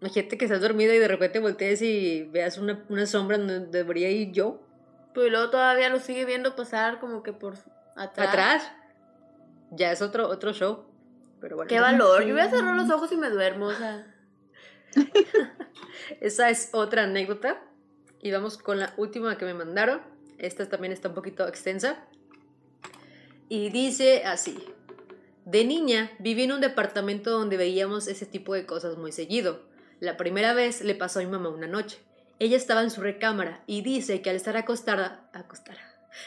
Imagínate 0.00 0.36
que 0.36 0.44
estás 0.44 0.60
dormida 0.60 0.94
y 0.94 0.98
de 0.98 1.08
repente 1.08 1.38
voltees 1.38 1.80
y 1.82 2.24
veas 2.24 2.58
una, 2.58 2.84
una 2.88 3.06
sombra 3.06 3.38
donde 3.38 3.60
debería 3.66 4.10
ir 4.10 4.32
yo, 4.32 4.60
Pero 5.14 5.30
luego 5.30 5.50
todavía 5.50 5.88
lo 5.88 6.00
sigue 6.00 6.24
viendo 6.24 6.54
pasar 6.56 6.98
como 7.00 7.22
que 7.22 7.32
por 7.32 7.54
atrás. 7.94 8.28
atrás. 8.28 8.72
Ya 9.70 9.92
es 9.92 10.02
otro, 10.02 10.28
otro 10.28 10.52
show. 10.52 10.84
Pero 11.40 11.56
bueno, 11.56 11.68
Qué 11.68 11.80
valor. 11.80 12.24
Yo 12.24 12.34
voy 12.34 12.42
a 12.42 12.50
cerrar 12.50 12.76
los 12.76 12.90
ojos 12.90 13.10
y 13.12 13.16
me 13.16 13.30
duermo, 13.30 13.66
o 13.66 13.72
sea. 13.72 14.12
Esa 16.20 16.50
es 16.50 16.70
otra 16.72 17.04
anécdota. 17.04 17.62
Y 18.20 18.30
vamos 18.30 18.58
con 18.58 18.78
la 18.78 18.94
última 18.96 19.38
que 19.38 19.44
me 19.44 19.54
mandaron. 19.54 20.00
Esta 20.38 20.68
también 20.68 20.92
está 20.92 21.08
un 21.08 21.14
poquito 21.14 21.46
extensa. 21.46 22.04
Y 23.48 23.70
dice 23.70 24.24
así. 24.24 24.58
De 25.44 25.64
niña 25.64 26.10
viví 26.18 26.42
en 26.42 26.52
un 26.52 26.60
departamento 26.60 27.30
donde 27.30 27.56
veíamos 27.56 28.08
ese 28.08 28.26
tipo 28.26 28.54
de 28.54 28.66
cosas 28.66 28.98
muy 28.98 29.12
seguido. 29.12 29.62
La 30.00 30.16
primera 30.16 30.52
vez 30.54 30.82
le 30.82 30.94
pasó 30.94 31.20
a 31.20 31.22
mi 31.22 31.30
mamá 31.30 31.48
una 31.50 31.68
noche. 31.68 31.98
Ella 32.38 32.56
estaba 32.56 32.82
en 32.82 32.90
su 32.90 33.00
recámara 33.00 33.62
y 33.66 33.82
dice 33.82 34.20
que 34.20 34.30
al 34.30 34.36
estar 34.36 34.56
acostada, 34.56 35.30
acostada, 35.32 35.78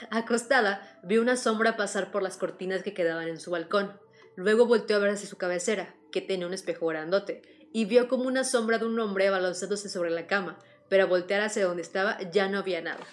acostada, 0.09 0.99
vio 1.03 1.21
una 1.21 1.35
sombra 1.35 1.77
pasar 1.77 2.11
por 2.11 2.23
las 2.23 2.37
cortinas 2.37 2.81
que 2.81 2.93
quedaban 2.93 3.27
en 3.27 3.39
su 3.39 3.51
balcón. 3.51 3.99
Luego 4.35 4.65
volteó 4.65 4.95
a 4.95 4.99
ver 4.99 5.11
hacia 5.11 5.27
su 5.27 5.37
cabecera, 5.37 5.93
que 6.11 6.21
tenía 6.21 6.47
un 6.47 6.53
espejo 6.53 6.87
grandote, 6.87 7.41
y 7.73 7.85
vio 7.85 8.07
como 8.07 8.23
una 8.23 8.43
sombra 8.43 8.77
de 8.77 8.85
un 8.85 8.99
hombre 8.99 9.29
balanzándose 9.29 9.89
sobre 9.89 10.09
la 10.09 10.27
cama, 10.27 10.57
pero 10.87 11.03
al 11.03 11.09
voltear 11.09 11.41
hacia 11.41 11.65
donde 11.65 11.81
estaba 11.81 12.19
ya 12.31 12.47
no 12.47 12.59
había 12.59 12.81
nada. 12.81 13.05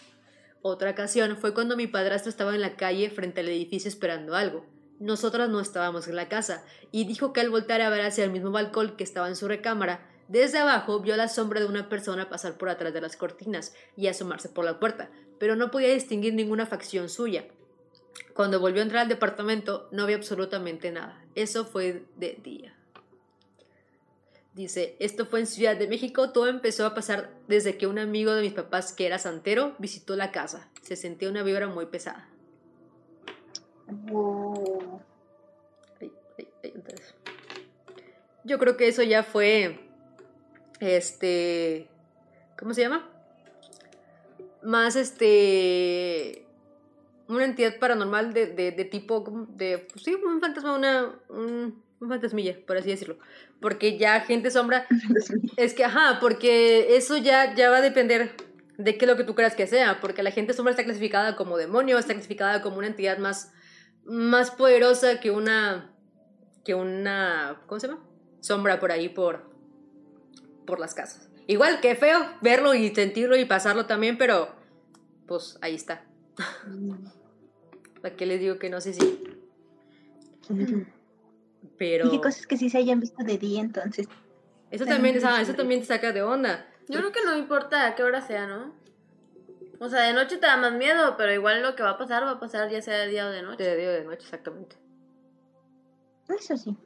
Otra 0.62 0.90
ocasión 0.90 1.36
fue 1.36 1.54
cuando 1.54 1.76
mi 1.76 1.86
padrastro 1.86 2.30
estaba 2.30 2.54
en 2.54 2.60
la 2.60 2.76
calle 2.76 3.10
frente 3.10 3.40
al 3.40 3.48
edificio 3.48 3.88
esperando 3.88 4.34
algo. 4.34 4.66
Nosotras 4.98 5.48
no 5.48 5.60
estábamos 5.60 6.08
en 6.08 6.16
la 6.16 6.28
casa, 6.28 6.64
y 6.90 7.04
dijo 7.04 7.32
que 7.32 7.40
al 7.40 7.50
voltear 7.50 7.82
a 7.82 7.90
ver 7.90 8.00
hacia 8.00 8.24
el 8.24 8.30
mismo 8.30 8.50
balcón 8.50 8.96
que 8.96 9.04
estaba 9.04 9.28
en 9.28 9.36
su 9.36 9.46
recámara, 9.46 10.08
desde 10.28 10.58
abajo 10.58 11.00
vio 11.00 11.16
la 11.16 11.28
sombra 11.28 11.60
de 11.60 11.66
una 11.66 11.88
persona 11.88 12.28
pasar 12.28 12.56
por 12.56 12.68
atrás 12.68 12.92
de 12.92 13.00
las 13.00 13.16
cortinas 13.16 13.74
y 13.96 14.08
asomarse 14.08 14.48
por 14.48 14.64
la 14.64 14.80
puerta, 14.80 15.10
pero 15.38 15.54
no 15.54 15.70
podía 15.70 15.92
distinguir 15.92 16.34
ninguna 16.34 16.66
facción 16.66 17.08
suya. 17.08 17.44
Cuando 18.34 18.58
volvió 18.58 18.80
a 18.80 18.84
entrar 18.84 19.02
al 19.02 19.08
departamento 19.08 19.88
no 19.92 20.02
había 20.02 20.16
absolutamente 20.16 20.90
nada. 20.90 21.24
Eso 21.34 21.64
fue 21.64 22.06
de 22.16 22.40
día. 22.42 22.76
Dice, 24.56 24.96
esto 25.00 25.26
fue 25.26 25.40
en 25.40 25.46
Ciudad 25.46 25.76
de 25.76 25.86
México, 25.86 26.30
todo 26.30 26.46
empezó 26.46 26.86
a 26.86 26.94
pasar 26.94 27.30
desde 27.46 27.76
que 27.76 27.86
un 27.86 27.98
amigo 27.98 28.32
de 28.32 28.40
mis 28.40 28.54
papás, 28.54 28.94
que 28.94 29.04
era 29.04 29.18
santero, 29.18 29.74
visitó 29.78 30.16
la 30.16 30.32
casa. 30.32 30.70
Se 30.80 30.96
sentía 30.96 31.28
una 31.28 31.42
vibra 31.42 31.68
muy 31.68 31.84
pesada. 31.84 32.26
Wow. 34.08 35.02
Ay, 36.00 36.10
ay, 36.38 36.48
ay, 36.64 36.72
entonces. 36.74 37.14
Yo 38.44 38.58
creo 38.58 38.78
que 38.78 38.88
eso 38.88 39.02
ya 39.02 39.22
fue, 39.24 39.90
este, 40.80 41.88
¿cómo 42.58 42.72
se 42.72 42.80
llama? 42.80 43.10
Más, 44.62 44.96
este, 44.96 46.46
una 47.28 47.44
entidad 47.44 47.78
paranormal 47.78 48.32
de, 48.32 48.46
de, 48.46 48.72
de 48.72 48.84
tipo, 48.86 49.46
de, 49.50 49.86
pues 49.92 50.02
sí, 50.02 50.14
un 50.14 50.40
fantasma, 50.40 50.74
una, 50.74 51.14
un, 51.28 51.82
un 52.00 52.08
fantasmilla, 52.08 52.56
por 52.66 52.78
así 52.78 52.88
decirlo. 52.88 53.18
Porque 53.60 53.98
ya 53.98 54.20
gente 54.20 54.50
sombra, 54.50 54.86
es 55.56 55.74
que, 55.74 55.84
ajá, 55.84 56.18
porque 56.20 56.96
eso 56.96 57.16
ya, 57.16 57.54
ya 57.54 57.70
va 57.70 57.78
a 57.78 57.82
depender 57.82 58.32
de 58.76 58.98
qué 58.98 59.04
es 59.06 59.10
lo 59.10 59.16
que 59.16 59.24
tú 59.24 59.34
creas 59.34 59.54
que 59.54 59.66
sea, 59.66 60.00
porque 60.00 60.22
la 60.22 60.30
gente 60.30 60.52
sombra 60.52 60.72
está 60.72 60.84
clasificada 60.84 61.36
como 61.36 61.56
demonio, 61.56 61.98
está 61.98 62.12
clasificada 62.12 62.62
como 62.62 62.78
una 62.78 62.88
entidad 62.88 63.18
más, 63.18 63.52
más 64.04 64.50
poderosa 64.50 65.20
que 65.20 65.30
una, 65.30 65.94
que 66.64 66.74
una, 66.74 67.62
¿cómo 67.66 67.80
se 67.80 67.88
llama? 67.88 68.02
Sombra 68.40 68.78
por 68.78 68.92
ahí, 68.92 69.08
por, 69.08 69.50
por 70.66 70.78
las 70.78 70.94
casas. 70.94 71.30
Igual, 71.46 71.80
que 71.80 71.94
feo 71.94 72.18
verlo 72.42 72.74
y 72.74 72.94
sentirlo 72.94 73.36
y 73.36 73.44
pasarlo 73.44 73.86
también, 73.86 74.18
pero 74.18 74.54
pues 75.26 75.58
ahí 75.62 75.74
está. 75.74 76.04
¿Para 78.02 78.16
qué 78.16 78.26
les 78.26 78.40
digo 78.40 78.58
que 78.58 78.68
no 78.68 78.80
sé 78.80 78.92
si? 78.92 79.20
Pero 81.78 82.06
Y 82.06 82.10
qué 82.10 82.20
cosas 82.20 82.46
que 82.46 82.56
sí 82.56 82.70
se 82.70 82.78
hayan 82.78 83.00
visto 83.00 83.22
de 83.22 83.38
día 83.38 83.60
entonces. 83.60 84.08
eso 84.70 84.84
también, 84.86 85.18
ah, 85.24 85.40
eso 85.42 85.54
también 85.54 85.80
te 85.80 85.86
saca 85.86 86.12
de 86.12 86.22
onda. 86.22 86.66
Yo 86.88 86.98
creo 87.00 87.12
que 87.12 87.24
no 87.24 87.36
importa 87.36 87.86
a 87.86 87.94
qué 87.94 88.02
hora 88.02 88.20
sea, 88.22 88.46
¿no? 88.46 88.74
O 89.78 89.88
sea, 89.88 90.02
de 90.02 90.14
noche 90.14 90.38
te 90.38 90.46
da 90.46 90.56
más 90.56 90.72
miedo, 90.72 91.16
pero 91.18 91.32
igual 91.34 91.62
lo 91.62 91.74
que 91.76 91.82
va 91.82 91.90
a 91.90 91.98
pasar 91.98 92.24
va 92.24 92.32
a 92.32 92.40
pasar 92.40 92.70
ya 92.70 92.80
sea 92.80 92.98
de 92.98 93.08
día 93.08 93.26
o 93.26 93.30
de 93.30 93.42
noche. 93.42 93.62
De 93.62 93.76
día 93.76 93.88
o 93.88 93.92
de 93.92 94.04
noche, 94.04 94.22
exactamente. 94.22 94.76
Eso 96.28 96.56
sí. 96.56 96.76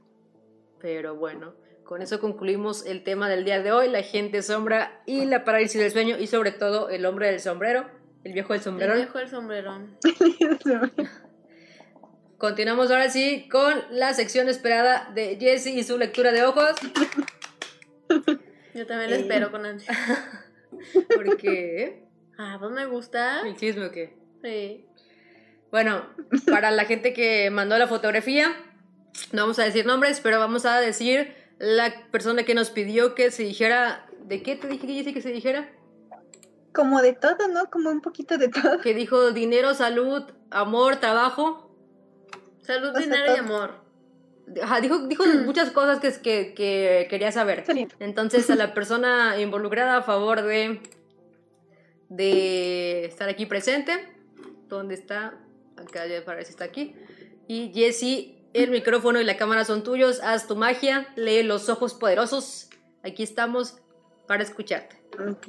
Pero 0.81 1.15
bueno, 1.15 1.55
con 1.85 2.03
eso 2.03 2.19
concluimos 2.19 2.85
el 2.87 3.05
tema 3.05 3.29
del 3.29 3.45
día 3.45 3.62
de 3.62 3.71
hoy, 3.73 3.89
la 3.89 4.03
gente 4.03 4.43
sombra 4.43 5.03
y 5.07 5.25
la 5.27 5.45
parálisis 5.45 5.81
del 5.81 5.91
sueño 5.93 6.19
y 6.19 6.27
sobre 6.27 6.51
todo 6.53 6.89
el 6.89 7.07
hombre 7.07 7.29
del 7.29 7.41
sombrero, 7.41 7.87
el 8.25 8.33
viejo 8.33 8.55
del 8.55 8.61
El 8.61 8.65
sombrero. 8.65 8.95
viejo 8.95 9.19
el 9.19 9.29
sombrerón. 9.29 9.97
Continuamos 12.41 12.91
ahora 12.91 13.11
sí 13.11 13.47
con 13.53 13.75
la 13.91 14.15
sección 14.15 14.49
esperada 14.49 15.11
de 15.15 15.37
Jessie 15.39 15.79
y 15.79 15.85
su 15.85 15.99
lectura 15.99 16.33
de 16.33 16.43
ojos, 16.43 16.71
Yo 18.75 18.87
también 18.87 19.11
lo 19.11 19.17
Eh. 19.17 19.21
espero 19.21 19.51
con 19.51 19.67
ansia. 19.67 19.93
porque 21.15 22.03
Ah, 22.39 22.57
pues 22.59 22.73
me 22.73 22.87
gusta. 22.87 23.43
el 23.47 23.57
chisme 23.57 23.85
o 23.85 23.93
qué. 23.93 24.17
Sí. 24.43 24.87
Bueno, 25.71 26.07
para 26.51 26.71
la 26.71 26.87
gente 26.87 27.12
que 27.12 27.51
mandó 27.51 27.77
la 27.77 27.87
fotografía, 27.87 28.49
no 29.33 29.43
vamos 29.43 29.59
a 29.59 29.65
decir 29.65 29.85
nombres, 29.85 30.21
pero 30.21 30.39
vamos 30.39 30.65
a 30.65 30.81
decir 30.81 31.35
la 31.59 31.93
persona 32.11 32.45
que 32.45 32.55
nos 32.55 32.71
pidió 32.71 33.15
que 33.15 33.31
se 33.31 33.43
dijera, 33.43 34.07
¿de 34.25 34.43
qué 34.43 34.57
te 34.57 34.67
dije 34.67 34.87
que 34.87 34.95
Jessie 34.95 35.12
que 35.12 35.21
se 35.21 35.31
dijera? 35.31 35.69
Como 36.73 37.03
de 37.03 37.12
todo, 37.12 37.49
¿no? 37.49 37.69
Como 37.69 37.91
un 37.91 38.01
poquito 38.01 38.39
de 38.39 38.49
todo. 38.49 38.81
Que 38.81 38.95
dijo 38.95 39.33
dinero, 39.33 39.75
salud, 39.75 40.23
amor, 40.51 40.97
trabajo. 40.97 41.70
Salud, 42.71 42.91
O 42.91 42.93
sea, 42.93 43.03
dinero 43.03 43.35
y 43.35 43.39
amor. 43.39 43.75
Ajá, 44.63 44.81
dijo, 44.81 45.07
dijo 45.07 45.25
muchas 45.45 45.71
cosas 45.71 46.01
que, 46.01 46.11
que, 46.13 46.55
que 46.55 47.07
quería 47.09 47.33
saber. 47.33 47.65
Entonces, 47.99 48.49
a 48.51 48.57
la 48.57 48.75
persona 48.75 49.41
involucrada 49.41 49.99
a 49.99 50.03
favor 50.03 50.43
de, 50.43 50.81
de 52.09 53.05
estar 53.07 53.29
aquí 53.29 53.47
presente, 53.47 53.93
¿dónde 54.69 54.95
está? 54.95 55.35
Acá 55.77 56.07
ya 56.07 56.25
parece 56.25 56.47
que 56.47 56.51
está 56.51 56.65
aquí. 56.65 56.95
Y 57.49 57.73
Jesse, 57.75 58.35
el 58.53 58.71
micrófono 58.71 59.21
y 59.21 59.25
la 59.25 59.37
cámara 59.37 59.65
son 59.65 59.83
tuyos. 59.83 60.21
Haz 60.23 60.47
tu 60.47 60.57
magia, 60.57 61.09
lee 61.17 61.43
los 61.43 61.69
ojos 61.69 61.95
poderosos. 61.95 62.69
Aquí 63.03 63.23
estamos 63.23 63.79
para 64.27 64.43
escucharte. 64.43 64.97
Ok. 65.19 65.47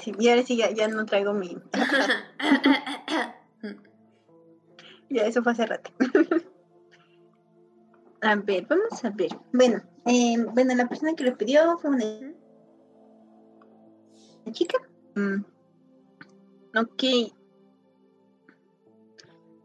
Sí, 0.00 0.12
y 0.18 0.28
ahora 0.28 0.42
sí 0.42 0.56
ya, 0.56 0.70
ya 0.70 0.88
no 0.88 1.04
traigo 1.04 1.32
mi. 1.34 1.58
Ya, 5.12 5.26
eso 5.26 5.42
fue 5.42 5.52
hace 5.52 5.66
rato. 5.66 5.90
a 8.22 8.34
ver, 8.36 8.66
vamos 8.66 9.04
a 9.04 9.10
ver. 9.10 9.28
Bueno, 9.52 9.82
eh, 10.06 10.36
bueno, 10.52 10.74
la 10.74 10.88
persona 10.88 11.14
que 11.14 11.24
lo 11.24 11.36
pidió 11.36 11.78
fue 11.78 11.90
una, 11.90 12.04
una 14.44 14.52
chica. 14.52 14.78
Mm. 15.14 15.44
Ok. 16.78 17.02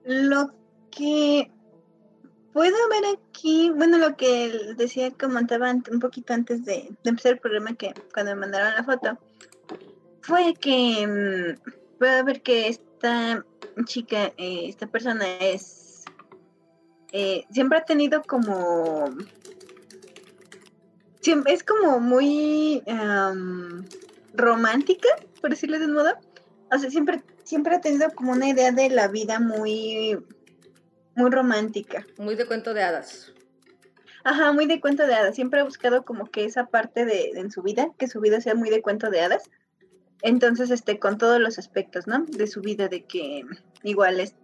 Lo 0.04 0.54
que 0.92 1.50
puedo 2.52 2.76
ver 2.90 3.04
aquí, 3.18 3.70
bueno, 3.70 3.98
lo 3.98 4.18
que 4.18 4.74
decía, 4.76 5.12
comentaba 5.12 5.72
un 5.72 6.00
poquito 6.02 6.34
antes 6.34 6.66
de, 6.66 6.90
empezar 7.06 7.34
el 7.34 7.40
programa, 7.40 7.74
que 7.76 7.94
cuando 8.14 8.34
me 8.36 8.42
mandaron 8.42 8.74
la 8.74 8.84
foto, 8.84 9.18
fue 10.22 10.54
que 10.56 11.08
mm, 11.08 11.98
puedo 12.00 12.26
ver 12.26 12.42
que 12.42 12.68
esta 12.98 13.46
chica, 13.86 14.34
eh, 14.38 14.68
esta 14.68 14.88
persona 14.88 15.26
es, 15.40 16.04
eh, 17.12 17.46
siempre 17.52 17.78
ha 17.78 17.86
tenido 17.86 18.24
como, 18.24 19.06
siempre, 21.22 21.54
es 21.54 21.64
como 21.64 22.00
muy 22.00 22.82
romántica, 24.34 25.08
por 25.42 25.52
decirlo 25.52 25.78
de 25.78 25.86
un 25.86 25.94
modo. 25.94 26.18
O 26.72 26.78
sea, 26.80 26.90
siempre, 26.90 27.22
siempre 27.44 27.76
ha 27.76 27.82
tenido 27.82 28.10
como 28.12 28.32
una 28.32 28.50
idea 28.50 28.72
de 28.72 28.90
la 28.90 29.08
vida 29.08 29.40
muy, 29.40 30.18
muy 31.16 31.30
romántica. 31.30 32.06
Muy 32.18 32.36
de 32.36 32.48
cuento 32.48 32.74
de 32.74 32.82
hadas. 32.84 33.32
Ajá, 34.24 34.52
muy 34.52 34.66
de 34.66 34.82
cuento 34.82 35.06
de 35.06 35.14
hadas. 35.14 35.36
Siempre 35.36 35.62
ha 35.62 35.64
buscado 35.64 36.04
como 36.04 36.26
que 36.26 36.46
esa 36.46 36.66
parte 36.66 37.06
de, 37.06 37.32
de 37.34 37.40
en 37.40 37.52
su 37.52 37.62
vida, 37.62 37.92
que 37.98 38.08
su 38.08 38.20
vida 38.20 38.42
sea 38.42 38.56
muy 38.56 38.70
de 38.70 38.82
cuento 38.82 39.10
de 39.12 39.22
hadas. 39.22 39.50
Entonces, 40.22 40.72
este, 40.72 41.00
con 41.00 41.18
todos 41.18 41.40
los 41.40 41.60
aspectos, 41.60 42.08
¿no? 42.08 42.26
De 42.26 42.48
su 42.48 42.62
vida, 42.62 42.88
de 42.88 43.06
que 43.06 43.44
igual 43.84 44.20
es 44.20 44.36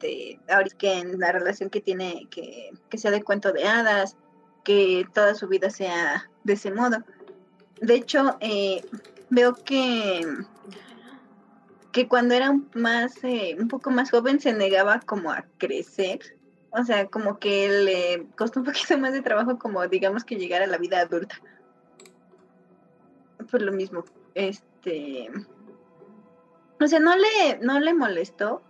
de 0.00 0.40
ahorita 0.48 0.76
que 0.78 0.92
en 0.94 1.20
la 1.20 1.30
relación 1.30 1.70
que 1.70 1.80
tiene, 1.80 2.26
que, 2.30 2.70
que 2.88 2.98
sea 2.98 3.10
de 3.10 3.22
cuento 3.22 3.52
de 3.52 3.68
hadas, 3.68 4.16
que 4.64 5.06
toda 5.14 5.34
su 5.34 5.46
vida 5.46 5.70
sea 5.70 6.28
de 6.44 6.54
ese 6.54 6.70
modo. 6.70 7.04
De 7.80 7.94
hecho, 7.94 8.36
eh, 8.40 8.82
veo 9.30 9.54
que 9.54 10.26
que 11.92 12.06
cuando 12.06 12.34
era 12.34 12.56
más 12.74 13.12
eh, 13.24 13.56
un 13.58 13.68
poco 13.68 13.90
más 13.90 14.10
joven 14.10 14.40
se 14.40 14.52
negaba 14.52 15.00
como 15.00 15.32
a 15.32 15.44
crecer 15.58 16.20
o 16.70 16.84
sea 16.84 17.06
como 17.08 17.40
que 17.40 17.68
le 17.68 18.26
costó 18.36 18.60
un 18.60 18.66
poquito 18.66 18.96
más 18.98 19.12
de 19.12 19.22
trabajo 19.22 19.58
como 19.58 19.86
digamos 19.88 20.24
que 20.24 20.36
llegar 20.36 20.62
a 20.62 20.68
la 20.68 20.78
vida 20.78 21.00
adulta 21.00 21.40
por 23.50 23.62
lo 23.62 23.72
mismo. 23.72 24.04
Este 24.34 25.30
o 26.80 26.86
sea 26.86 26.98
no 26.98 27.14
le 27.16 27.58
no 27.60 27.78
le 27.78 27.92
molestó 27.92 28.62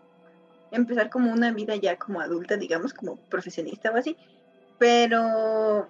empezar 0.72 1.10
como 1.10 1.32
una 1.32 1.52
vida 1.52 1.76
ya 1.76 1.96
como 1.96 2.20
adulta 2.20 2.56
digamos 2.56 2.92
como 2.92 3.16
profesionista 3.16 3.90
o 3.90 3.96
así 3.96 4.16
pero 4.78 5.88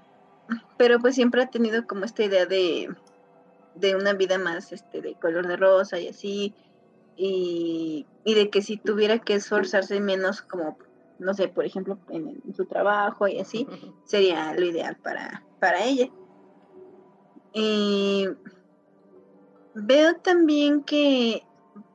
pero 0.76 0.98
pues 0.98 1.14
siempre 1.14 1.42
ha 1.42 1.50
tenido 1.50 1.86
como 1.86 2.04
esta 2.04 2.24
idea 2.24 2.46
de 2.46 2.94
de 3.74 3.94
una 3.94 4.12
vida 4.12 4.38
más 4.38 4.72
este 4.72 5.00
de 5.00 5.14
color 5.14 5.46
de 5.46 5.56
rosa 5.56 5.98
y 5.98 6.08
así 6.08 6.54
y, 7.16 8.06
y 8.24 8.34
de 8.34 8.50
que 8.50 8.62
si 8.62 8.76
tuviera 8.78 9.18
que 9.18 9.34
esforzarse 9.34 10.00
menos 10.00 10.42
como 10.42 10.78
no 11.18 11.34
sé 11.34 11.48
por 11.48 11.64
ejemplo 11.64 11.98
en, 12.08 12.40
en 12.44 12.54
su 12.54 12.64
trabajo 12.66 13.28
y 13.28 13.38
así 13.38 13.66
sería 14.04 14.52
lo 14.54 14.66
ideal 14.66 14.96
para 14.96 15.44
para 15.60 15.84
ella. 15.84 16.08
Y 17.52 18.28
veo 19.74 20.16
también 20.16 20.82
que 20.82 21.44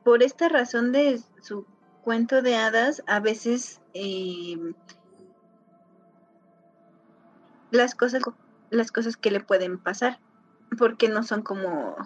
por 0.04 0.22
esta 0.22 0.48
razón 0.48 0.92
de 0.92 1.20
su 1.42 1.66
cuento 2.02 2.42
de 2.42 2.56
hadas 2.56 3.02
a 3.06 3.20
veces 3.20 3.80
eh, 3.94 4.56
las 7.70 7.94
cosas 7.94 8.22
las 8.70 8.92
cosas 8.92 9.16
que 9.16 9.30
le 9.30 9.40
pueden 9.40 9.78
pasar 9.78 10.20
porque 10.78 11.08
no 11.08 11.22
son 11.22 11.42
como 11.42 11.96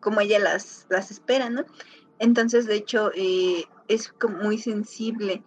como 0.00 0.20
ella 0.20 0.38
las 0.38 0.86
las 0.90 1.10
espera 1.10 1.50
no 1.50 1.64
entonces 2.18 2.66
de 2.66 2.76
hecho 2.76 3.10
eh, 3.14 3.64
es 3.88 4.08
como 4.12 4.38
muy 4.38 4.58
sensible 4.58 5.42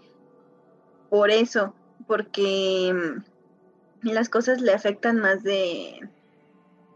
por 1.09 1.29
eso 1.29 1.75
porque 2.07 2.93
mm, 4.03 4.09
las 4.09 4.29
cosas 4.29 4.61
le 4.61 4.73
afectan 4.73 5.19
más 5.19 5.43
de 5.43 5.99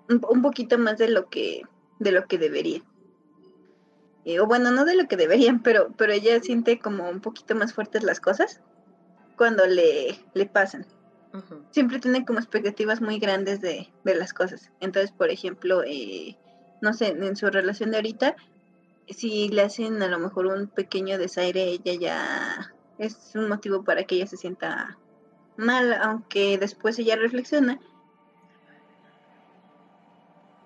un, 0.09 0.21
un 0.29 0.41
poquito 0.41 0.77
más 0.77 0.97
de 0.97 1.09
lo 1.09 1.29
que 1.29 1.61
de 1.99 2.11
lo 2.11 2.25
que 2.25 2.37
debería 2.37 2.83
eh, 4.25 4.39
o 4.39 4.47
bueno, 4.47 4.71
no 4.71 4.85
de 4.85 4.95
lo 4.95 5.07
que 5.07 5.17
deberían, 5.17 5.61
pero, 5.61 5.93
pero 5.95 6.11
ella 6.11 6.41
siente 6.41 6.79
como 6.79 7.07
un 7.09 7.21
poquito 7.21 7.55
más 7.55 7.73
fuertes 7.73 8.03
las 8.03 8.19
cosas 8.19 8.59
cuando 9.37 9.65
le, 9.67 10.19
le 10.33 10.45
pasan. 10.47 10.85
Siempre 11.71 11.99
tiene 11.99 12.25
como 12.25 12.39
expectativas 12.39 13.01
muy 13.01 13.19
grandes 13.19 13.59
de, 13.59 13.91
de 14.05 14.15
las 14.15 14.33
cosas. 14.33 14.71
Entonces, 14.79 15.11
por 15.11 15.29
ejemplo, 15.29 15.83
eh, 15.83 16.37
no 16.81 16.93
sé, 16.93 17.07
en 17.09 17.35
su 17.35 17.47
relación 17.47 17.91
de 17.91 17.97
ahorita, 17.97 18.37
si 19.09 19.49
le 19.49 19.63
hacen 19.63 20.01
a 20.01 20.07
lo 20.07 20.17
mejor 20.17 20.45
un 20.47 20.67
pequeño 20.67 21.17
desaire, 21.17 21.65
ella 21.65 21.93
ya 21.99 22.73
es 22.99 23.33
un 23.35 23.49
motivo 23.49 23.83
para 23.83 24.05
que 24.05 24.15
ella 24.15 24.27
se 24.27 24.37
sienta 24.37 24.97
mal, 25.57 25.91
aunque 25.93 26.57
después 26.57 26.97
ella 26.99 27.17
reflexiona 27.17 27.81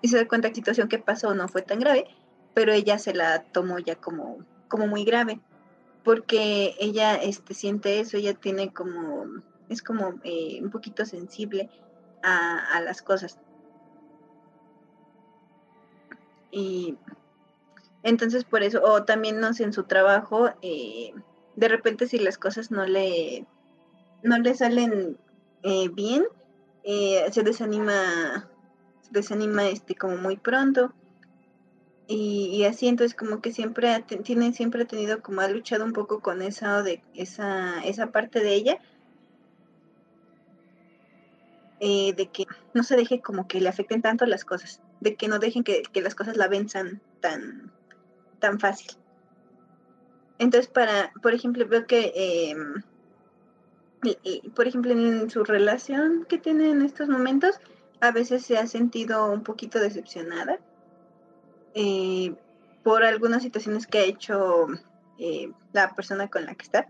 y 0.02 0.08
se 0.08 0.16
da 0.16 0.28
cuenta 0.28 0.48
que 0.48 0.52
la 0.52 0.56
situación 0.56 0.88
que 0.88 0.98
pasó 0.98 1.34
no 1.34 1.48
fue 1.48 1.62
tan 1.62 1.80
grave, 1.80 2.06
pero 2.54 2.72
ella 2.72 2.98
se 2.98 3.14
la 3.14 3.42
tomó 3.42 3.78
ya 3.78 3.96
como, 3.96 4.38
como 4.68 4.86
muy 4.86 5.04
grave, 5.04 5.40
porque 6.04 6.74
ella 6.78 7.16
este, 7.16 7.54
siente 7.54 8.00
eso, 8.00 8.16
ella 8.16 8.34
tiene 8.34 8.72
como, 8.72 9.26
es 9.68 9.82
como 9.82 10.14
eh, 10.24 10.60
un 10.62 10.70
poquito 10.70 11.04
sensible 11.04 11.70
a, 12.22 12.80
las 12.82 13.02
cosas. 13.02 13.38
Y 16.50 16.96
entonces 18.02 18.44
por 18.44 18.62
eso, 18.62 18.82
o 18.82 19.04
también 19.04 19.40
no 19.40 19.52
sé, 19.54 19.64
en 19.64 19.72
su 19.72 19.84
trabajo, 19.84 20.50
eh, 20.62 21.12
de 21.56 21.68
repente 21.68 22.06
si 22.06 22.18
las 22.18 22.38
cosas 22.38 22.70
no 22.70 22.86
le, 22.86 23.46
no 24.22 24.38
le 24.38 24.54
salen 24.54 25.18
eh, 25.62 25.88
bien, 25.90 26.24
se 26.82 27.42
desanima, 27.42 28.48
desanima 29.10 29.68
este 29.68 29.94
como 29.94 30.16
muy 30.16 30.36
pronto. 30.36 30.92
Y, 32.12 32.64
así 32.64 32.88
entonces 32.88 33.16
como 33.16 33.40
que 33.40 33.52
siempre 33.52 33.90
ha, 33.90 34.04
tiene, 34.04 34.52
siempre 34.52 34.82
ha 34.82 34.86
tenido 34.86 35.22
como 35.22 35.42
ha 35.42 35.48
luchado 35.48 35.84
un 35.84 35.92
poco 35.92 36.18
con 36.18 36.42
esa 36.42 36.82
de 36.82 37.04
esa, 37.14 37.84
esa 37.84 38.10
parte 38.10 38.40
de 38.40 38.52
ella, 38.52 38.78
eh, 41.78 42.12
de 42.14 42.26
que 42.26 42.46
no 42.74 42.82
se 42.82 42.96
deje 42.96 43.20
como 43.20 43.46
que 43.46 43.60
le 43.60 43.68
afecten 43.68 44.02
tanto 44.02 44.26
las 44.26 44.44
cosas, 44.44 44.82
de 44.98 45.14
que 45.14 45.28
no 45.28 45.38
dejen 45.38 45.62
que, 45.62 45.82
que 45.82 46.02
las 46.02 46.16
cosas 46.16 46.36
la 46.36 46.48
venzan 46.48 47.00
tan, 47.20 47.70
tan 48.40 48.58
fácil. 48.58 48.90
Entonces, 50.40 50.68
para, 50.68 51.12
por 51.22 51.34
ejemplo, 51.34 51.68
veo 51.68 51.86
que, 51.86 52.12
em, 52.16 52.82
por 54.54 54.66
ejemplo, 54.66 54.92
en 54.92 55.28
su 55.28 55.44
relación 55.44 56.24
que 56.28 56.38
tiene 56.38 56.70
en 56.70 56.80
estos 56.80 57.10
momentos, 57.10 57.60
a 58.00 58.10
veces 58.10 58.44
se 58.44 58.58
ha 58.58 58.66
sentido 58.66 59.30
un 59.30 59.42
poquito 59.42 59.78
decepcionada 59.78 60.58
eh, 61.74 62.34
por 62.82 63.04
algunas 63.04 63.42
situaciones 63.42 63.86
que 63.86 63.98
ha 63.98 64.04
hecho 64.04 64.66
eh, 65.18 65.52
la 65.72 65.94
persona 65.94 66.28
con 66.28 66.46
la 66.46 66.54
que 66.54 66.64
está. 66.64 66.88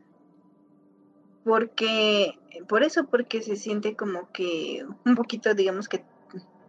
Porque, 1.45 2.39
por 2.69 2.83
eso, 2.83 3.07
porque 3.07 3.43
se 3.43 3.57
siente 3.57 3.97
como 3.97 4.31
que 4.31 4.87
un 5.05 5.17
poquito, 5.17 5.55
digamos 5.55 5.89
que 5.89 6.05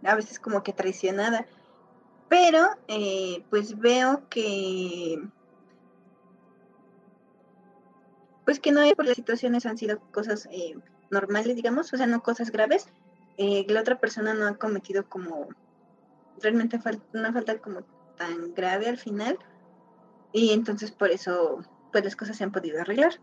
a 0.04 0.16
veces 0.16 0.40
como 0.40 0.64
que 0.64 0.74
traicionada. 0.74 1.46
Pero, 2.30 2.68
eh, 2.88 3.44
pues 3.50 3.78
veo 3.78 4.28
que 4.30 5.22
pues 8.46 8.60
que 8.60 8.72
no 8.72 8.82
es 8.82 8.96
porque 8.96 9.10
las 9.10 9.18
situaciones 9.18 9.66
han 9.66 9.78
sido 9.78 10.00
cosas 10.12 10.50
normales, 11.12 11.56
digamos, 11.56 11.94
o 11.94 11.98
sea, 11.98 12.08
no 12.08 12.24
cosas 12.24 12.52
graves. 12.52 12.88
Eh, 13.42 13.66
la 13.68 13.82
otra 13.82 14.00
persona 14.00 14.34
no 14.34 14.48
ha 14.48 14.58
cometido 14.58 15.08
como 15.08 15.50
realmente 16.42 16.80
una 17.14 17.34
falta 17.34 17.60
como 17.60 17.84
tan 18.18 18.54
grave 18.54 18.88
al 18.88 18.98
final 18.98 19.38
y 20.32 20.52
entonces 20.52 20.92
por 20.92 21.12
eso 21.12 21.64
pues 21.92 22.04
las 22.04 22.16
cosas 22.16 22.38
se 22.38 22.44
han 22.44 22.52
podido 22.52 22.80
arreglar. 22.80 23.20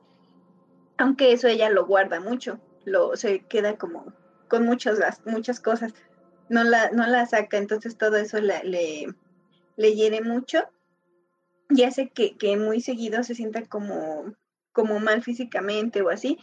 Aunque 0.98 1.32
eso 1.32 1.48
ella 1.48 1.70
lo 1.70 1.86
guarda 1.86 2.20
mucho, 2.20 2.60
lo 2.84 3.16
se 3.16 3.44
queda 3.44 3.76
como 3.78 4.12
con 4.48 4.64
muchas 4.64 4.98
muchas 5.24 5.60
cosas, 5.60 5.94
no 6.48 6.64
la 6.64 6.90
no 6.90 7.06
la 7.06 7.26
saca, 7.26 7.56
entonces 7.56 7.96
todo 7.96 8.16
eso 8.16 8.40
le 8.40 9.14
le 9.76 9.94
hiere 9.94 10.20
mucho 10.20 10.68
y 11.70 11.84
hace 11.84 12.08
que, 12.08 12.36
que 12.36 12.56
muy 12.56 12.80
seguido 12.80 13.22
se 13.22 13.34
sienta 13.34 13.64
como, 13.66 14.34
como 14.72 14.98
mal 15.00 15.22
físicamente 15.22 16.02
o 16.02 16.10
así. 16.10 16.38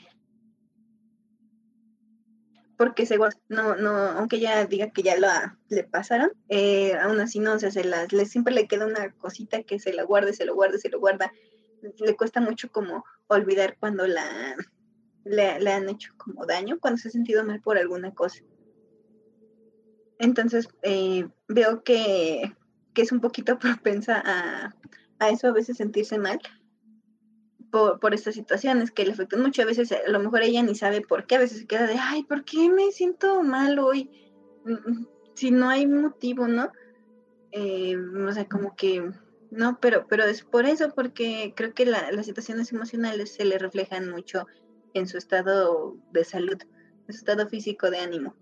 Porque 2.78 3.06
se 3.06 3.18
guarda- 3.18 3.40
no, 3.48 3.76
no, 3.76 3.90
aunque 3.90 4.36
ella 4.38 4.66
diga 4.66 4.90
que 4.92 5.02
ya 5.04 5.18
la, 5.18 5.58
le 5.70 5.84
pasaron, 5.84 6.32
eh, 6.50 6.94
aún 6.96 7.20
así 7.20 7.40
no, 7.40 7.54
o 7.54 7.60
se 7.60 7.84
las, 7.84 8.12
le, 8.12 8.26
siempre 8.26 8.54
le 8.54 8.68
queda 8.68 8.86
una 8.86 9.12
cosita 9.14 9.64
que 9.64 9.80
se 9.80 9.94
la 9.94 10.04
guarde, 10.04 10.34
se 10.34 10.46
lo 10.46 10.56
guarda, 10.56 10.78
se 10.78 10.90
lo 10.90 11.00
guarda. 11.00 11.32
Le 12.00 12.16
cuesta 12.16 12.42
mucho 12.42 12.70
como 12.72 13.06
olvidar 13.28 13.78
cuando 13.80 14.08
la 14.08 14.56
le, 15.26 15.60
le 15.60 15.72
han 15.72 15.90
hecho 15.90 16.14
como 16.18 16.46
daño, 16.46 16.80
cuando 16.80 16.98
se 17.00 17.10
ha 17.10 17.12
sentido 17.12 17.44
mal 17.44 17.62
por 17.62 17.78
alguna 17.78 18.14
cosa. 18.14 18.44
Entonces 20.20 20.70
eh, 20.84 21.28
veo 21.48 21.84
que, 21.84 22.56
que 22.94 23.02
es 23.02 23.12
un 23.12 23.20
poquito 23.20 23.60
propensa 23.60 24.22
a, 24.24 24.76
a 25.20 25.30
eso, 25.30 25.48
a 25.48 25.52
veces 25.52 25.78
sentirse 25.78 26.18
mal 26.18 26.40
por, 27.72 28.00
por 28.00 28.14
estas 28.14 28.36
situaciones 28.36 28.92
que 28.92 29.06
le 29.06 29.12
afectan 29.14 29.42
mucho. 29.42 29.62
A 29.62 29.66
veces 29.66 29.92
a 29.92 30.10
lo 30.10 30.20
mejor 30.20 30.42
ella 30.42 30.64
ni 30.64 30.76
sabe 30.76 31.02
por 31.02 31.26
qué, 31.26 31.36
a 31.36 31.40
veces 31.40 31.60
se 31.60 31.68
queda 31.68 31.88
de, 31.88 31.96
ay, 32.00 32.24
¿por 32.24 32.44
qué 32.46 32.70
me 32.70 32.92
siento 32.92 33.44
mal 33.44 33.80
hoy? 33.80 34.10
Mm, 34.66 34.74
mm, 34.92 35.08
Si 35.36 35.52
no 35.52 35.68
hay 35.70 35.86
motivo, 35.86 36.48
¿no? 36.48 36.72
Eh, 37.52 37.96
o 37.98 38.32
sea, 38.32 38.46
como 38.48 38.76
que, 38.76 39.12
no, 39.52 39.80
pero, 39.82 40.08
pero 40.08 40.24
es 40.24 40.44
por 40.44 40.66
eso, 40.66 40.94
porque 40.96 41.54
creo 41.56 41.74
que 41.74 41.86
la- 41.86 42.12
las 42.12 42.26
situaciones 42.26 42.72
emocionales 42.72 43.34
se 43.34 43.46
le 43.46 43.58
reflejan 43.58 44.10
mucho 44.10 44.48
en 44.94 45.08
su 45.08 45.18
estado 45.18 45.96
de 46.12 46.24
salud, 46.24 46.58
en 47.08 47.14
su 47.14 47.18
estado 47.20 47.48
físico 47.50 47.90
de 47.92 48.00
ánimo, 48.00 48.36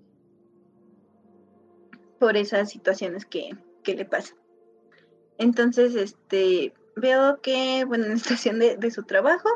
por 2.19 2.37
esas 2.37 2.69
situaciones 2.69 3.25
que, 3.25 3.57
que 3.83 3.95
le 3.95 4.05
pasan. 4.05 4.37
Entonces, 5.37 5.95
este, 5.95 6.73
veo 6.95 7.41
que, 7.41 7.85
bueno, 7.85 8.05
en 8.05 8.11
la 8.11 8.17
estación 8.17 8.59
de, 8.59 8.77
de 8.77 8.91
su 8.91 9.03
trabajo, 9.03 9.49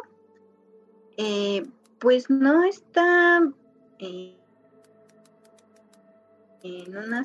eh, 1.17 1.65
pues 1.99 2.29
no 2.29 2.63
está 2.63 3.41
eh, 3.99 4.37
en 6.63 6.97
una 6.97 7.23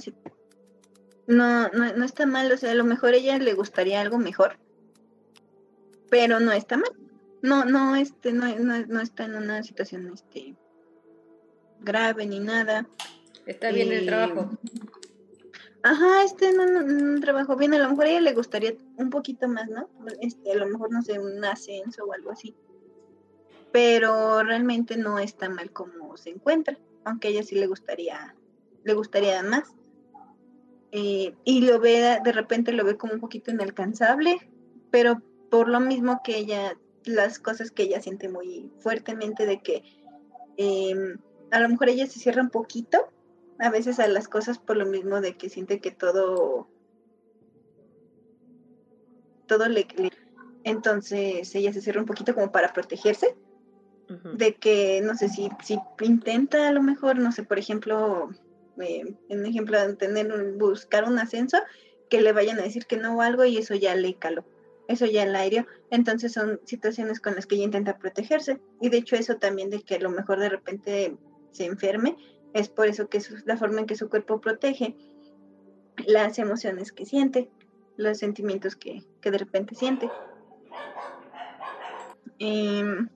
no, 1.27 1.69
no, 1.69 1.93
no 1.97 2.05
está 2.05 2.27
mal, 2.27 2.51
o 2.51 2.57
sea, 2.57 2.73
a 2.73 2.75
lo 2.75 2.85
mejor 2.85 3.15
a 3.15 3.17
ella 3.17 3.39
le 3.39 3.55
gustaría 3.55 4.01
algo 4.01 4.19
mejor, 4.19 4.59
pero 6.11 6.41
no 6.41 6.53
está 6.53 6.77
mal. 6.77 6.91
No, 7.43 7.65
no, 7.65 7.97
este, 7.97 8.33
no, 8.33 8.47
no, 8.59 8.87
no 8.87 9.01
está 9.01 9.25
en 9.25 9.37
una 9.37 9.63
situación 9.63 10.11
este 10.13 10.55
grave 11.81 12.27
ni 12.27 12.41
nada. 12.41 12.87
Está 13.47 13.71
bien 13.71 13.93
el 13.93 14.05
Eh, 14.05 14.07
trabajo. 14.07 14.51
Ajá, 15.85 16.23
este 16.23 16.53
no, 16.53 16.65
no, 16.67 16.83
no 16.83 17.21
trabajó 17.21 17.57
bien, 17.57 17.75
a 17.75 17.79
lo 17.79 17.91
mejor 17.91 18.07
a 18.07 18.11
ella 18.11 18.21
le 18.21 18.35
gustaría 18.35 18.75
un 18.97 19.11
poquito 19.11 19.49
más, 19.49 19.69
¿no? 19.69 19.89
Este, 20.21 20.53
a 20.53 20.57
lo 20.57 20.67
mejor, 20.67 20.93
no 20.93 21.03
sé, 21.03 21.19
un 21.19 21.45
ascenso 21.45 22.05
o 22.05 22.13
algo 22.13 22.31
así. 22.31 22.55
Pero 23.73 24.43
realmente 24.45 24.97
no 24.97 25.19
está 25.19 25.49
mal 25.49 25.73
como 25.73 26.17
se 26.17 26.31
encuentra, 26.31 26.79
aunque 27.05 27.29
a 27.29 27.31
ella 27.33 27.43
sí 27.43 27.57
le 27.57 27.67
gustaría, 27.67 28.37
le 28.85 28.95
gustaría 28.95 29.43
más. 29.43 29.75
Eh, 30.93 31.35
y 31.45 31.63
lo 31.63 31.81
ve, 31.81 32.21
de 32.23 32.33
repente 32.33 32.73
lo 32.73 32.85
ve 32.85 32.97
como 32.97 33.15
un 33.15 33.21
poquito 33.21 33.51
inalcanzable, 33.51 34.51
pero 34.91 35.21
por 35.51 35.69
lo 35.69 35.81
mismo 35.81 36.21
que 36.23 36.37
ella, 36.37 36.79
las 37.05 37.41
cosas 37.41 37.73
que 37.73 37.85
ella 37.85 38.01
siente 38.01 38.29
muy 38.29 38.71
fuertemente 38.79 39.47
de 39.47 39.61
que 39.61 39.83
em, 40.59 41.19
a 41.51 41.59
lo 41.59 41.69
mejor 41.69 41.89
ella 41.89 42.07
se 42.07 42.21
cierra 42.21 42.43
un 42.43 42.51
poquito 42.51 43.09
a 43.63 43.71
veces 43.71 43.99
a 44.01 44.09
las 44.09 44.29
cosas 44.29 44.59
por 44.59 44.77
lo 44.77 44.87
mismo 44.87 45.21
de 45.21 45.37
que 45.37 45.49
siente 45.49 45.81
que 45.81 45.91
todo 45.93 46.69
todo 49.47 49.69
le, 49.69 49.87
le- 49.97 50.11
entonces 50.65 51.55
ella 51.55 51.73
se 51.73 51.81
cierra 51.81 52.01
un 52.01 52.07
poquito 52.07 52.35
como 52.35 52.51
para 52.53 52.73
protegerse 52.73 53.37
de 54.35 54.55
que 54.57 55.01
no 55.03 55.15
sé 55.15 55.29
si 55.29 55.49
si 55.63 55.79
intenta 56.01 56.69
a 56.69 56.73
lo 56.73 56.83
mejor 56.83 57.19
no 57.19 57.33
sé 57.33 57.45
por 57.45 57.59
ejemplo 57.59 58.31
eh, 58.81 59.15
en 59.29 59.39
un 59.41 59.47
ejemplo 59.47 59.79
tener 59.97 60.33
un- 60.33 60.59
buscar 60.59 61.05
un 61.05 61.19
ascenso 61.19 61.59
que 62.11 62.21
le 62.21 62.33
vayan 62.33 62.59
a 62.59 62.63
decir 62.63 62.87
que 62.87 62.97
no 62.97 63.17
o 63.17 63.21
algo 63.23 63.45
y 63.45 63.57
eso 63.59 63.75
ya 63.75 63.95
le 63.95 64.15
caló 64.15 64.45
eso 64.89 65.07
ya 65.07 65.25
la 65.25 65.47
hirió. 65.47 65.67
Entonces 65.91 66.33
son 66.33 66.61
situaciones 66.65 67.21
con 67.21 67.35
las 67.37 67.47
que 67.47 67.55
ella 67.55 67.65
intenta 67.65 67.99
protegerse 67.99 68.61
y 68.81 68.89
de 68.91 68.99
hecho 68.99 69.17
eso 69.17 69.37
también 69.37 69.71
de 69.71 69.81
que 69.83 69.95
a 69.95 70.01
lo 70.01 70.11
mejor 70.11 70.39
de 70.41 70.49
repente 70.49 71.17
se 71.53 71.65
enferme 71.65 72.17
es 72.55 72.69
por 72.69 72.87
eso 72.87 73.09
que 73.09 73.19
es 73.19 73.47
la 73.47 73.57
forma 73.57 73.81
en 73.81 73.87
que 73.87 73.97
su 73.97 74.09
cuerpo 74.09 74.41
protege 74.41 74.95
las 76.07 76.39
emociones 76.39 76.93
que 76.93 77.07
siente, 77.07 77.51
los 77.97 78.19
sentimientos 78.19 78.77
que, 78.77 79.05
que 79.21 79.31
de 79.31 79.39
repente 79.39 79.75
siente. 79.75 80.11
Em, 82.39 83.09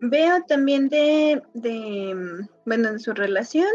veo 0.00 0.42
también 0.46 0.88
de, 0.88 1.42
de, 1.54 2.46
bueno, 2.64 2.88
en 2.88 3.00
su 3.00 3.12
relación, 3.12 3.70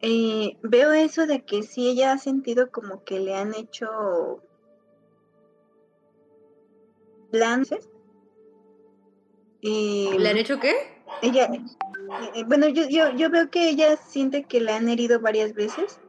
eh, 0.00 0.56
veo 0.62 0.92
eso 0.92 1.26
de 1.26 1.44
que 1.44 1.62
sí 1.62 1.88
ella 1.88 2.12
ha 2.12 2.18
sentido 2.18 2.70
como 2.70 3.02
que 3.04 3.18
le 3.18 3.34
han 3.34 3.54
hecho 3.54 4.42
lances. 7.32 7.88
¿Le 9.60 10.28
han 10.28 10.36
hecho 10.36 10.60
qué? 10.60 10.98
ella, 11.22 11.50
eh, 12.34 12.44
bueno, 12.46 12.68
yo, 12.68 12.88
yo, 12.88 13.10
yo 13.10 13.30
veo 13.30 13.50
que 13.50 13.68
ella 13.68 13.96
siente 13.96 14.44
que 14.44 14.60
la 14.60 14.76
han 14.76 14.88
herido 14.88 15.20
varias 15.20 15.54
veces. 15.54 16.00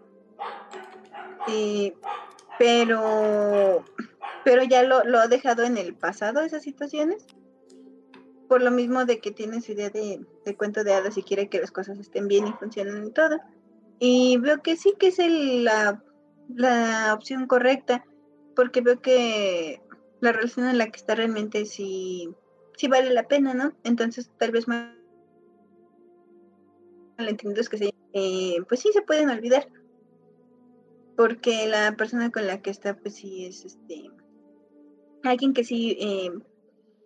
Eh, 1.47 1.93
pero, 2.57 3.85
pero 4.43 4.63
ya 4.63 4.83
lo, 4.83 5.03
lo 5.03 5.19
ha 5.19 5.27
dejado 5.27 5.63
en 5.63 5.77
el 5.77 5.95
pasado 5.95 6.41
esas 6.41 6.63
situaciones. 6.63 7.25
Por 8.47 8.61
lo 8.61 8.71
mismo 8.71 9.05
de 9.05 9.19
que 9.19 9.31
tiene 9.31 9.61
su 9.61 9.71
idea 9.73 9.89
de, 9.89 10.19
de 10.45 10.55
cuento 10.55 10.83
de 10.83 10.93
hadas 10.93 11.17
y 11.17 11.23
quiere 11.23 11.49
que 11.49 11.59
las 11.61 11.71
cosas 11.71 11.99
estén 11.99 12.27
bien 12.27 12.47
y 12.47 12.53
funcionen 12.53 13.05
y 13.05 13.11
todo. 13.11 13.39
Y 13.99 14.37
veo 14.37 14.61
que 14.61 14.75
sí 14.75 14.93
que 14.99 15.07
es 15.07 15.19
el- 15.19 15.63
la, 15.65 16.03
la 16.47 17.13
opción 17.13 17.47
correcta, 17.47 18.05
porque 18.55 18.81
veo 18.81 19.01
que 19.01 19.81
la 20.19 20.31
relación 20.31 20.67
en 20.67 20.77
la 20.77 20.89
que 20.89 20.97
está 20.97 21.15
realmente 21.15 21.65
sí, 21.65 22.29
sí 22.75 22.87
vale 22.87 23.11
la 23.11 23.27
pena, 23.27 23.53
¿no? 23.53 23.73
Entonces 23.83 24.29
tal 24.37 24.51
vez 24.51 24.67
más 24.67 24.98
malentendidos 27.19 27.69
que 27.69 27.77
se 27.77 27.93
eh, 28.13 28.57
pues 28.67 28.79
sí 28.79 28.89
se 28.91 29.01
pueden 29.01 29.29
olvidar. 29.29 29.67
Porque 31.15 31.67
la 31.67 31.95
persona 31.95 32.31
con 32.31 32.47
la 32.47 32.61
que 32.61 32.69
está, 32.69 32.95
pues 32.95 33.15
sí 33.15 33.45
es 33.45 33.65
este 33.65 34.09
alguien 35.23 35.53
que 35.53 35.65
sí, 35.65 35.97
eh, 35.99 36.31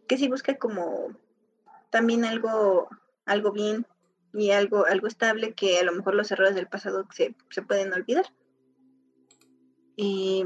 que 0.07 0.18
sí 0.18 0.27
busca 0.27 0.56
como 0.56 1.18
también 1.90 2.26
algo, 2.26 2.90
algo 3.26 3.52
bien 3.52 3.88
y 4.34 4.52
algo, 4.52 4.85
algo 4.85 5.07
estable 5.07 5.53
que 5.53 5.80
a 5.80 5.84
lo 5.84 5.94
mejor 5.94 6.15
los 6.15 6.31
errores 6.31 6.56
del 6.56 6.68
pasado 6.68 7.06
se, 7.11 7.35
se 7.49 7.61
pueden 7.64 7.91
olvidar. 7.94 8.26
Y 9.95 10.45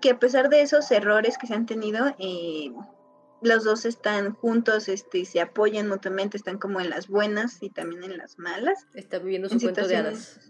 que 0.00 0.10
a 0.10 0.18
pesar 0.18 0.48
de 0.48 0.62
esos 0.62 0.90
errores 0.90 1.38
que 1.38 1.46
se 1.46 1.54
han 1.54 1.66
tenido, 1.66 2.06
eh, 2.18 2.72
los 3.44 3.64
dos 3.64 3.84
están 3.84 4.34
juntos, 4.34 4.88
este, 4.88 5.24
se 5.24 5.40
apoyan 5.40 5.88
mutuamente, 5.88 6.36
están 6.36 6.58
como 6.58 6.80
en 6.80 6.90
las 6.90 7.08
buenas 7.08 7.62
y 7.62 7.70
también 7.70 8.02
en 8.04 8.16
las 8.16 8.38
malas. 8.38 8.86
Está 8.94 9.18
viviendo 9.18 9.48
su 9.48 9.54
En 9.54 9.60
cuento 9.60 9.86
de 9.86 9.96
hadas. 9.96 10.40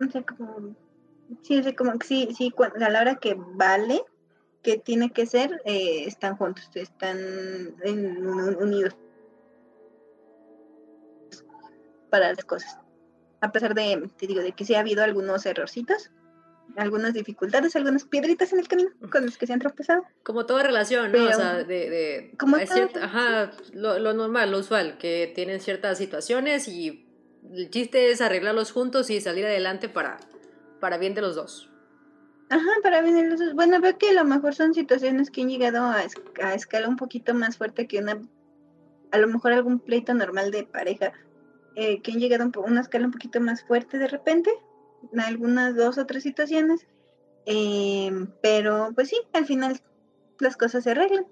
O 0.00 0.10
sea, 0.10 0.22
como, 0.22 0.76
sí, 1.42 1.74
como 1.74 1.92
sí, 2.04 2.28
sí, 2.36 2.52
a 2.80 2.90
la 2.90 3.00
hora 3.00 3.16
que 3.16 3.34
vale, 3.36 4.02
que 4.62 4.78
tiene 4.78 5.10
que 5.10 5.26
ser, 5.26 5.60
eh, 5.64 6.04
están 6.06 6.36
juntos, 6.36 6.68
están 6.74 7.18
en- 7.82 8.26
unidos 8.56 8.96
para 12.10 12.32
las 12.32 12.44
cosas. 12.44 12.78
A 13.40 13.52
pesar 13.52 13.74
de, 13.74 14.10
te 14.16 14.26
digo, 14.26 14.42
de 14.42 14.52
que 14.52 14.64
sí 14.64 14.74
ha 14.74 14.80
habido 14.80 15.02
algunos 15.02 15.44
errorcitos, 15.46 16.10
algunas 16.76 17.14
dificultades, 17.14 17.76
algunas 17.76 18.04
piedritas 18.04 18.52
en 18.52 18.58
el 18.60 18.68
camino 18.68 18.90
con 19.10 19.24
las 19.24 19.38
que 19.38 19.46
se 19.46 19.52
han 19.52 19.60
tropezado. 19.60 20.04
Como 20.22 20.46
toda 20.46 20.62
relación, 20.62 21.12
¿no? 21.12 21.24
O 21.24 21.32
sea, 21.32 21.54
de... 21.64 21.64
de 21.90 22.34
Como 22.38 22.56
cierta- 22.58 23.04
ajá, 23.04 23.52
lo, 23.72 23.98
lo 23.98 24.12
normal, 24.12 24.50
lo 24.50 24.58
usual, 24.58 24.98
que 24.98 25.32
tienen 25.34 25.60
ciertas 25.60 25.98
situaciones 25.98 26.68
y 26.68 27.06
el 27.52 27.70
chiste 27.70 28.10
es 28.10 28.20
arreglarlos 28.20 28.72
juntos 28.72 29.08
y 29.10 29.20
salir 29.20 29.46
adelante 29.46 29.88
para, 29.88 30.18
para 30.80 30.98
bien 30.98 31.14
de 31.14 31.22
los 31.22 31.36
dos. 31.36 31.70
Ajá, 32.50 32.70
para 32.82 33.00
venir 33.00 33.26
los 33.26 33.40
dos. 33.40 33.54
Bueno, 33.54 33.80
veo 33.80 33.96
que 33.98 34.10
a 34.10 34.12
lo 34.12 34.24
mejor 34.24 34.54
son 34.54 34.74
situaciones 34.74 35.30
que 35.30 35.42
han 35.42 35.48
llegado 35.48 35.78
a, 35.84 36.04
a 36.42 36.54
escala 36.54 36.88
un 36.88 36.96
poquito 36.96 37.34
más 37.34 37.56
fuerte 37.56 37.86
que 37.86 37.98
una, 37.98 38.20
a 39.12 39.18
lo 39.18 39.28
mejor 39.28 39.52
algún 39.52 39.80
pleito 39.80 40.12
normal 40.14 40.50
de 40.50 40.64
pareja, 40.64 41.12
eh, 41.74 42.02
que 42.02 42.12
han 42.12 42.18
llegado 42.18 42.44
a 42.44 42.58
una 42.60 42.80
escala 42.82 43.06
un 43.06 43.12
poquito 43.12 43.40
más 43.40 43.64
fuerte 43.64 43.98
de 43.98 44.08
repente, 44.08 44.50
en 45.12 45.20
algunas 45.20 45.74
dos 45.76 45.98
o 45.98 46.06
tres 46.06 46.22
situaciones, 46.22 46.86
eh, 47.46 48.10
pero 48.42 48.90
pues 48.94 49.08
sí, 49.08 49.16
al 49.32 49.46
final 49.46 49.80
las 50.40 50.56
cosas 50.56 50.84
se 50.84 50.90
arreglan. 50.90 51.26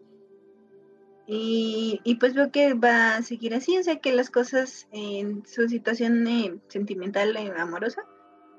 Y, 1.27 2.17
pues 2.21 2.35
veo 2.35 2.51
que 2.51 2.75
va 2.75 3.17
a 3.17 3.23
seguir 3.23 3.55
así, 3.55 3.79
o 3.79 3.83
sea 3.83 3.97
que 3.97 4.13
las 4.13 4.29
cosas 4.29 4.89
en 4.93 5.47
su 5.47 5.69
situación 5.69 6.27
eh, 6.27 6.55
sentimental, 6.69 7.35
eh, 7.37 7.51
amorosa, 7.57 8.03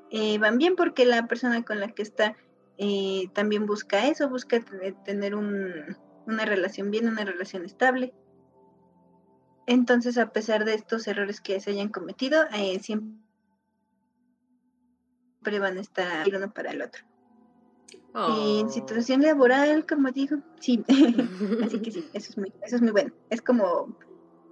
eh, 0.10 0.40
van 0.40 0.58
bien 0.58 0.76
porque 0.76 1.06
la 1.06 1.28
persona 1.28 1.64
con 1.64 1.80
la 1.80 1.90
que 1.90 2.02
está 2.02 2.36
también 3.34 3.66
busca 3.68 4.08
eso, 4.08 4.28
busca 4.30 4.60
te- 4.60 4.92
tener 5.06 5.34
un- 5.36 5.96
una 6.26 6.44
relación 6.44 6.92
bien, 6.92 7.08
una 7.08 7.24
relación 7.24 7.64
estable. 7.64 8.14
Entonces, 9.68 10.18
a 10.18 10.32
pesar 10.32 10.66
de 10.66 10.74
estos 10.74 11.08
errores 11.08 11.40
que 11.42 11.60
se 11.60 11.72
hayan 11.72 11.90
cometido, 11.90 12.44
eh, 12.54 12.80
siempre 15.46 15.60
van 15.60 15.78
a 15.78 15.82
estar 15.82 16.28
el 16.28 16.36
uno 16.36 16.52
para 16.52 16.72
el 16.72 16.82
otro. 16.82 17.04
Oh. 18.16 18.62
En 18.62 18.70
situación 18.70 19.22
laboral, 19.22 19.86
como 19.86 20.12
digo, 20.12 20.38
sí. 20.60 20.84
Así 21.64 21.80
que 21.82 21.92
sí, 21.92 22.10
eso 22.14 22.32
es 22.32 22.38
muy, 22.38 22.52
eso 22.64 22.78
es 22.78 22.82
muy 22.82 22.92
bueno. 22.92 23.12
Es 23.30 23.42
como 23.42 23.96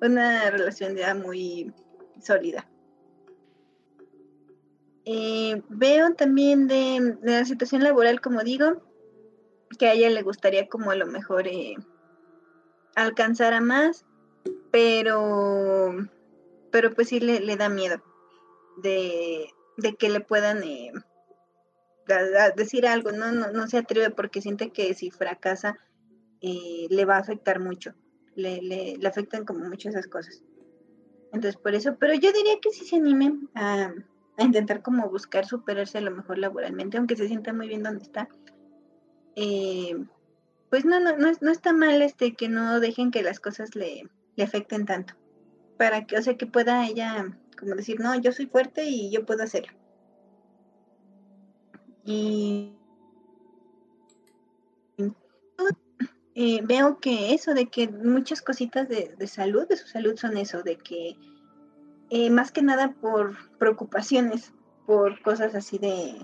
una 0.01 0.51
relación 0.51 0.95
ya 0.95 1.15
muy 1.15 1.73
sólida. 2.21 2.69
Eh, 5.05 5.61
veo 5.69 6.13
también 6.13 6.67
de, 6.67 7.17
de 7.21 7.31
la 7.39 7.45
situación 7.45 7.83
laboral, 7.83 8.21
como 8.21 8.43
digo, 8.43 8.83
que 9.79 9.87
a 9.87 9.93
ella 9.93 10.09
le 10.09 10.21
gustaría 10.21 10.67
como 10.67 10.91
a 10.91 10.95
lo 10.95 11.07
mejor 11.07 11.47
eh, 11.47 11.75
alcanzar 12.95 13.53
a 13.53 13.61
más, 13.61 14.05
pero, 14.71 15.93
pero 16.71 16.93
pues 16.93 17.09
sí 17.09 17.19
le, 17.19 17.39
le 17.39 17.57
da 17.57 17.69
miedo 17.69 18.01
de, 18.77 19.52
de 19.77 19.95
que 19.95 20.09
le 20.09 20.19
puedan 20.19 20.63
eh, 20.63 20.91
decir 22.55 22.87
algo, 22.87 23.11
¿no? 23.11 23.31
No, 23.31 23.51
no 23.51 23.67
se 23.67 23.77
atreve 23.77 24.09
porque 24.09 24.41
siente 24.41 24.71
que 24.71 24.93
si 24.93 25.11
fracasa 25.11 25.77
eh, 26.41 26.87
le 26.89 27.05
va 27.05 27.15
a 27.17 27.19
afectar 27.21 27.59
mucho, 27.59 27.93
le, 28.35 28.61
le, 28.61 28.97
le 28.97 29.07
afectan 29.07 29.45
como 29.45 29.65
mucho 29.65 29.89
esas 29.89 30.07
cosas. 30.07 30.43
Entonces 31.31 31.57
por 31.57 31.73
eso, 31.73 31.97
pero 31.99 32.13
yo 32.13 32.31
diría 32.31 32.59
que 32.61 32.71
sí 32.71 32.85
se 32.85 32.97
animen 32.97 33.49
a, 33.55 33.93
a 34.37 34.43
intentar 34.43 34.81
como 34.81 35.09
buscar 35.09 35.45
superarse 35.45 35.97
a 35.97 36.01
lo 36.01 36.11
mejor 36.11 36.37
laboralmente, 36.37 36.97
aunque 36.97 37.15
se 37.15 37.27
sienta 37.27 37.53
muy 37.53 37.67
bien 37.67 37.83
donde 37.83 38.03
está. 38.03 38.27
Eh, 39.35 39.95
pues 40.69 40.85
no, 40.85 40.99
no, 40.99 41.17
no, 41.17 41.31
no 41.39 41.51
está 41.51 41.73
mal 41.73 42.01
este 42.01 42.35
que 42.35 42.49
no 42.49 42.79
dejen 42.79 43.11
que 43.11 43.23
las 43.23 43.39
cosas 43.39 43.75
le, 43.75 44.09
le 44.35 44.43
afecten 44.43 44.85
tanto. 44.85 45.15
Para 45.77 46.05
que, 46.05 46.17
o 46.17 46.21
sea, 46.21 46.37
que 46.37 46.45
pueda 46.45 46.87
ella 46.87 47.37
como 47.55 47.75
decir, 47.75 47.99
no, 47.99 48.19
yo 48.19 48.31
soy 48.31 48.47
fuerte 48.47 48.85
y 48.85 49.11
yo 49.11 49.25
puedo 49.25 49.43
hacerlo. 49.43 49.73
Y 52.05 52.73
eh, 56.35 56.61
veo 56.63 56.99
que 56.99 57.33
eso, 57.33 57.53
de 57.53 57.67
que 57.67 57.87
muchas 57.87 58.41
cositas 58.41 58.89
de, 58.89 59.15
de 59.17 59.27
salud, 59.27 59.67
de 59.67 59.77
su 59.77 59.87
salud 59.87 60.17
son 60.17 60.37
eso, 60.37 60.63
de 60.63 60.77
que 60.77 61.15
eh, 62.09 62.29
más 62.29 62.51
que 62.51 62.61
nada 62.61 62.93
por 63.01 63.35
preocupaciones, 63.57 64.53
por 64.85 65.21
cosas 65.21 65.55
así 65.55 65.77
de, 65.77 66.15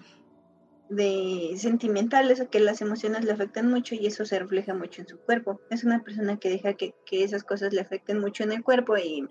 de 0.90 1.56
sentimentales, 1.58 2.42
o 2.42 2.50
que 2.50 2.60
las 2.60 2.82
emociones 2.82 3.24
le 3.24 3.32
afectan 3.32 3.70
mucho 3.70 3.96
y 3.96 4.06
eso 4.06 4.26
se 4.26 4.40
refleja 4.40 4.74
mucho 4.74 5.02
en 5.02 5.08
su 5.08 5.18
cuerpo. 5.20 5.62
Es 5.70 5.84
una 5.84 6.04
persona 6.04 6.38
que 6.38 6.50
deja 6.50 6.74
que, 6.74 6.94
que 7.06 7.24
esas 7.24 7.44
cosas 7.44 7.74
le 7.74 7.82
afecten 7.82 8.20
mucho 8.20 8.44
en 8.44 8.52
el 8.52 8.64
cuerpo 8.64 8.98
y 8.98 9.28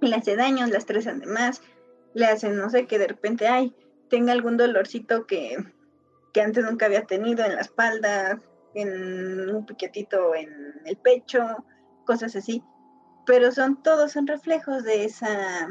le 0.00 0.14
hace 0.14 0.36
daño, 0.36 0.66
la 0.66 0.78
estresan 0.78 1.20
de 1.20 1.26
más, 1.26 1.62
le 2.14 2.26
hacen, 2.26 2.56
no 2.56 2.70
sé, 2.70 2.86
que 2.86 2.98
de 2.98 3.08
repente, 3.08 3.48
ay, 3.48 3.74
tenga 4.08 4.32
algún 4.32 4.56
dolorcito 4.56 5.26
que, 5.26 5.56
que 6.32 6.40
antes 6.40 6.64
nunca 6.64 6.86
había 6.86 7.04
tenido 7.04 7.44
en 7.44 7.54
la 7.54 7.60
espalda, 7.60 8.40
en 8.74 9.50
un 9.50 9.66
piquetito 9.66 10.34
en 10.34 10.80
el 10.84 10.96
pecho, 10.96 11.64
cosas 12.04 12.36
así. 12.36 12.62
Pero 13.26 13.50
son 13.50 13.82
todos 13.82 14.12
son 14.12 14.26
reflejos 14.26 14.84
de 14.84 15.04
esa 15.04 15.68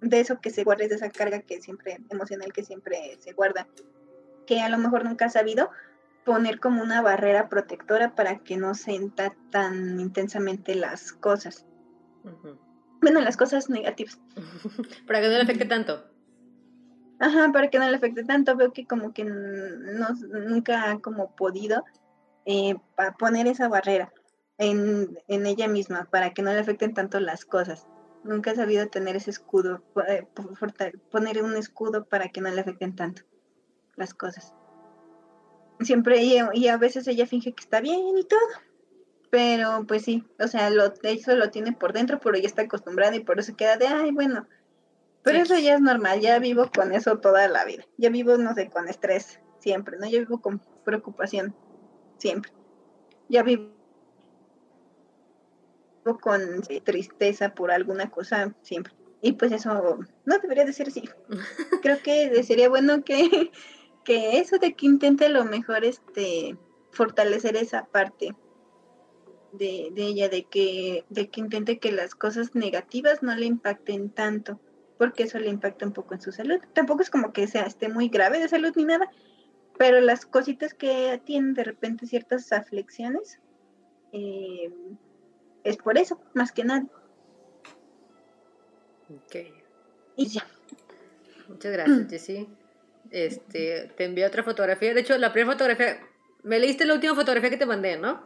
de 0.00 0.20
eso 0.20 0.40
que 0.40 0.50
se 0.50 0.62
guarda, 0.62 0.86
de 0.86 0.94
esa 0.94 1.10
carga 1.10 1.40
que 1.40 1.60
siempre 1.60 1.98
emocional 2.10 2.52
que 2.52 2.64
siempre 2.64 3.18
se 3.20 3.32
guarda, 3.32 3.66
que 4.46 4.60
a 4.60 4.68
lo 4.68 4.78
mejor 4.78 5.04
nunca 5.04 5.26
ha 5.26 5.30
sabido 5.30 5.70
poner 6.24 6.60
como 6.60 6.82
una 6.82 7.02
barrera 7.02 7.48
protectora 7.48 8.14
para 8.14 8.38
que 8.38 8.56
no 8.56 8.74
sienta 8.74 9.34
tan 9.50 9.98
intensamente 10.00 10.74
las 10.74 11.12
cosas. 11.12 11.66
Bueno, 13.00 13.20
las 13.20 13.36
cosas 13.36 13.70
negativas. 13.70 14.20
Para 15.06 15.20
que 15.20 15.28
no 15.28 15.34
le 15.34 15.42
afecte 15.42 15.64
tanto. 15.64 16.04
Ajá, 17.20 17.50
para 17.52 17.68
que 17.68 17.78
no 17.78 17.88
le 17.88 17.96
afecte 17.96 18.22
tanto, 18.22 18.56
veo 18.56 18.72
que 18.72 18.86
como 18.86 19.12
que 19.12 19.24
no, 19.24 20.08
nunca 20.48 20.90
ha 20.90 21.00
como 21.00 21.34
podido 21.34 21.84
eh, 22.44 22.76
poner 23.18 23.48
esa 23.48 23.68
barrera 23.68 24.12
en, 24.56 25.18
en 25.26 25.46
ella 25.46 25.66
misma 25.66 26.08
para 26.10 26.32
que 26.32 26.42
no 26.42 26.52
le 26.52 26.60
afecten 26.60 26.94
tanto 26.94 27.18
las 27.18 27.44
cosas. 27.44 27.88
Nunca 28.22 28.52
ha 28.52 28.54
sabido 28.54 28.86
tener 28.88 29.16
ese 29.16 29.30
escudo, 29.30 29.82
eh, 30.06 30.26
poner 31.10 31.42
un 31.42 31.56
escudo 31.56 32.04
para 32.04 32.28
que 32.28 32.40
no 32.40 32.50
le 32.50 32.60
afecten 32.60 32.94
tanto 32.94 33.22
las 33.96 34.14
cosas. 34.14 34.54
Siempre, 35.80 36.22
y, 36.22 36.38
y 36.54 36.68
a 36.68 36.76
veces 36.76 37.06
ella 37.06 37.26
finge 37.26 37.52
que 37.52 37.62
está 37.62 37.80
bien 37.80 38.18
y 38.18 38.24
todo, 38.24 38.40
pero 39.30 39.84
pues 39.86 40.02
sí, 40.02 40.24
o 40.40 40.48
sea, 40.48 40.70
lo, 40.70 40.92
eso 41.02 41.36
lo 41.36 41.50
tiene 41.50 41.72
por 41.72 41.92
dentro, 41.92 42.18
pero 42.18 42.36
ya 42.36 42.46
está 42.46 42.62
acostumbrada 42.62 43.14
y 43.14 43.20
por 43.20 43.38
eso 43.38 43.56
queda 43.56 43.76
de, 43.76 43.86
ay, 43.86 44.10
bueno, 44.10 44.46
pero 45.22 45.38
eso 45.38 45.58
ya 45.58 45.74
es 45.74 45.80
normal, 45.80 46.20
ya 46.20 46.38
vivo 46.38 46.70
con 46.74 46.92
eso 46.94 47.18
toda 47.18 47.48
la 47.48 47.64
vida. 47.64 47.84
Ya 47.96 48.08
vivo, 48.08 48.38
no 48.38 48.54
sé, 48.54 48.70
con 48.70 48.88
estrés 48.88 49.40
siempre, 49.58 49.98
¿no? 49.98 50.08
Yo 50.08 50.20
vivo 50.20 50.40
con 50.40 50.60
preocupación, 50.84 51.54
siempre. 52.16 52.52
Ya 53.28 53.42
vivo 53.42 53.70
con 56.22 56.62
tristeza 56.84 57.54
por 57.54 57.70
alguna 57.70 58.10
cosa, 58.10 58.54
siempre. 58.62 58.94
Y 59.20 59.32
pues 59.32 59.52
eso 59.52 59.98
no 60.24 60.38
debería 60.38 60.64
de 60.64 60.72
ser 60.72 60.88
así. 60.88 61.02
Creo 61.82 61.98
que 62.02 62.42
sería 62.42 62.68
bueno 62.68 63.04
que, 63.04 63.50
que 64.08 64.38
eso 64.38 64.56
de 64.56 64.72
que 64.72 64.86
intente 64.86 65.28
lo 65.28 65.44
mejor 65.44 65.84
este 65.84 66.56
fortalecer 66.92 67.56
esa 67.56 67.84
parte 67.84 68.34
de, 69.52 69.90
de, 69.92 70.02
ella, 70.02 70.30
de 70.30 70.44
que, 70.44 71.04
de 71.10 71.28
que 71.28 71.40
intente 71.42 71.78
que 71.78 71.92
las 71.92 72.14
cosas 72.14 72.54
negativas 72.54 73.22
no 73.22 73.36
le 73.36 73.44
impacten 73.44 74.08
tanto, 74.08 74.58
porque 74.96 75.24
eso 75.24 75.38
le 75.38 75.50
impacta 75.50 75.84
un 75.84 75.92
poco 75.92 76.14
en 76.14 76.22
su 76.22 76.32
salud. 76.32 76.58
Tampoco 76.72 77.02
es 77.02 77.10
como 77.10 77.34
que 77.34 77.46
sea 77.48 77.64
esté 77.64 77.90
muy 77.90 78.08
grave 78.08 78.40
de 78.40 78.48
salud 78.48 78.72
ni 78.76 78.86
nada, 78.86 79.10
pero 79.76 80.00
las 80.00 80.24
cositas 80.24 80.72
que 80.72 81.20
tienen 81.26 81.52
de 81.52 81.64
repente 81.64 82.06
ciertas 82.06 82.50
aflicciones, 82.50 83.42
eh, 84.12 84.72
es 85.64 85.76
por 85.76 85.98
eso, 85.98 86.18
más 86.32 86.50
que 86.50 86.64
nada. 86.64 86.86
Ok. 89.10 89.36
Y 90.16 90.28
ya. 90.28 90.46
Muchas 91.46 91.72
gracias, 91.72 92.08
Jessy. 92.08 92.48
Este, 93.10 93.92
te 93.96 94.04
envié 94.04 94.26
otra 94.26 94.42
fotografía. 94.42 94.94
De 94.94 95.00
hecho, 95.00 95.16
la 95.18 95.32
primera 95.32 95.52
fotografía. 95.52 96.00
Me 96.42 96.58
leíste 96.58 96.84
la 96.84 96.94
última 96.94 97.14
fotografía 97.14 97.50
que 97.50 97.56
te 97.56 97.66
mandé, 97.66 97.96
¿no? 97.96 98.22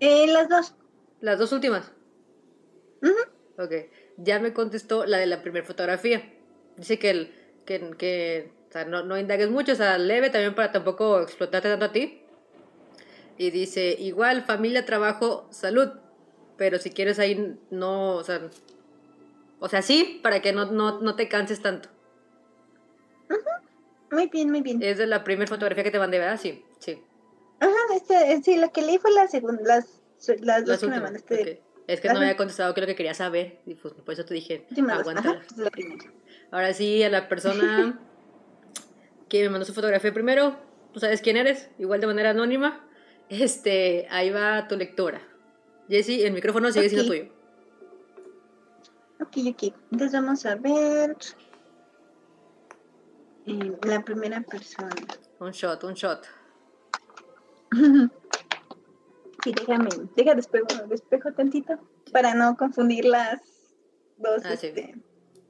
Eh, 0.00 0.26
las 0.26 0.48
dos. 0.48 0.74
Las 1.20 1.38
dos 1.38 1.52
últimas. 1.52 1.92
Ujú. 3.02 3.62
Ok. 3.62 3.72
Ya 4.18 4.38
me 4.38 4.52
contestó 4.52 5.06
la 5.06 5.18
de 5.18 5.26
la 5.26 5.42
primera 5.42 5.64
fotografía. 5.64 6.32
Dice 6.76 6.98
que, 6.98 7.10
el, 7.10 7.34
que, 7.64 7.90
que 7.96 8.52
o 8.68 8.72
sea, 8.72 8.84
no, 8.84 9.02
no 9.02 9.18
indagues 9.18 9.50
mucho, 9.50 9.72
o 9.72 9.76
sea, 9.76 9.98
leve 9.98 10.30
también 10.30 10.54
para 10.54 10.72
tampoco 10.72 11.20
explotarte 11.20 11.68
tanto 11.68 11.86
a 11.86 11.92
ti. 11.92 12.22
Y 13.38 13.50
dice, 13.50 13.94
igual, 13.98 14.44
familia, 14.44 14.84
trabajo, 14.84 15.46
salud. 15.50 15.90
Pero 16.56 16.78
si 16.78 16.90
quieres 16.90 17.18
ahí, 17.18 17.58
no, 17.70 18.14
o 18.16 18.24
sea, 18.24 18.48
o 19.58 19.68
sea, 19.68 19.82
sí, 19.82 20.20
para 20.22 20.40
que 20.40 20.52
no, 20.52 20.66
no, 20.66 21.00
no 21.00 21.16
te 21.16 21.28
canses 21.28 21.60
tanto. 21.60 21.88
Muy 24.10 24.28
bien, 24.28 24.50
muy 24.50 24.62
bien. 24.62 24.82
Es 24.82 24.98
de 24.98 25.06
la 25.06 25.24
primera 25.24 25.48
fotografía 25.48 25.84
que 25.84 25.90
te 25.90 25.98
mandé, 25.98 26.18
¿verdad? 26.18 26.38
Sí, 26.40 26.64
sí. 26.78 27.02
Ajá, 27.60 27.72
este, 27.94 28.42
sí, 28.42 28.56
la 28.56 28.68
que 28.68 28.82
leí 28.82 28.98
fue 28.98 29.12
la 29.12 29.26
segunda, 29.28 29.62
las, 29.62 30.00
las 30.40 30.64
dos 30.64 30.80
que 30.80 30.86
me 30.88 31.00
mandaste. 31.00 31.62
Es 31.86 32.00
que 32.00 32.08
no 32.08 32.14
Ajá. 32.14 32.22
había 32.22 32.36
contestado 32.36 32.74
que 32.74 32.80
lo 32.80 32.86
que 32.86 32.96
quería 32.96 33.14
saber. 33.14 33.60
Y 33.64 33.74
pues 33.74 33.94
por 33.94 34.12
eso 34.12 34.24
te 34.24 34.34
dije. 34.34 34.66
Ajá, 34.72 35.00
aguántala. 35.00 35.42
pues. 35.56 35.70
Ahora 36.50 36.72
sí, 36.74 37.02
a 37.02 37.10
la 37.10 37.28
persona 37.28 38.00
que 39.28 39.42
me 39.42 39.50
mandó 39.50 39.64
su 39.64 39.72
fotografía 39.72 40.12
primero, 40.12 40.56
tú 40.92 41.00
sabes 41.00 41.20
quién 41.22 41.36
eres, 41.36 41.70
igual 41.78 42.00
de 42.00 42.06
manera 42.08 42.30
anónima. 42.30 42.88
Este, 43.28 44.06
ahí 44.10 44.30
va 44.30 44.68
tu 44.68 44.76
lectora. 44.76 45.20
Jessy, 45.88 46.22
el 46.24 46.32
micrófono 46.32 46.70
sigue 46.72 46.88
siendo 46.88 47.06
tuyo. 47.06 47.32
Ok, 49.20 49.36
ok. 49.48 49.74
Entonces 49.92 50.12
vamos 50.12 50.44
a 50.46 50.56
ver 50.56 51.16
eh, 53.46 53.72
la 53.82 54.04
primera 54.04 54.40
persona. 54.40 54.94
Un 55.38 55.50
shot, 55.52 55.84
un 55.84 55.94
shot. 55.94 56.26
Sí, 59.44 59.52
déjame, 59.52 59.90
deja 60.16 60.34
despejo, 60.34 60.66
despejo 60.88 61.32
tantito 61.32 61.78
para 62.10 62.34
no 62.34 62.56
confundir 62.56 63.04
las 63.04 63.40
dos. 64.16 64.42
Ah, 64.44 64.56
sí. 64.56 64.66
este, 64.66 64.96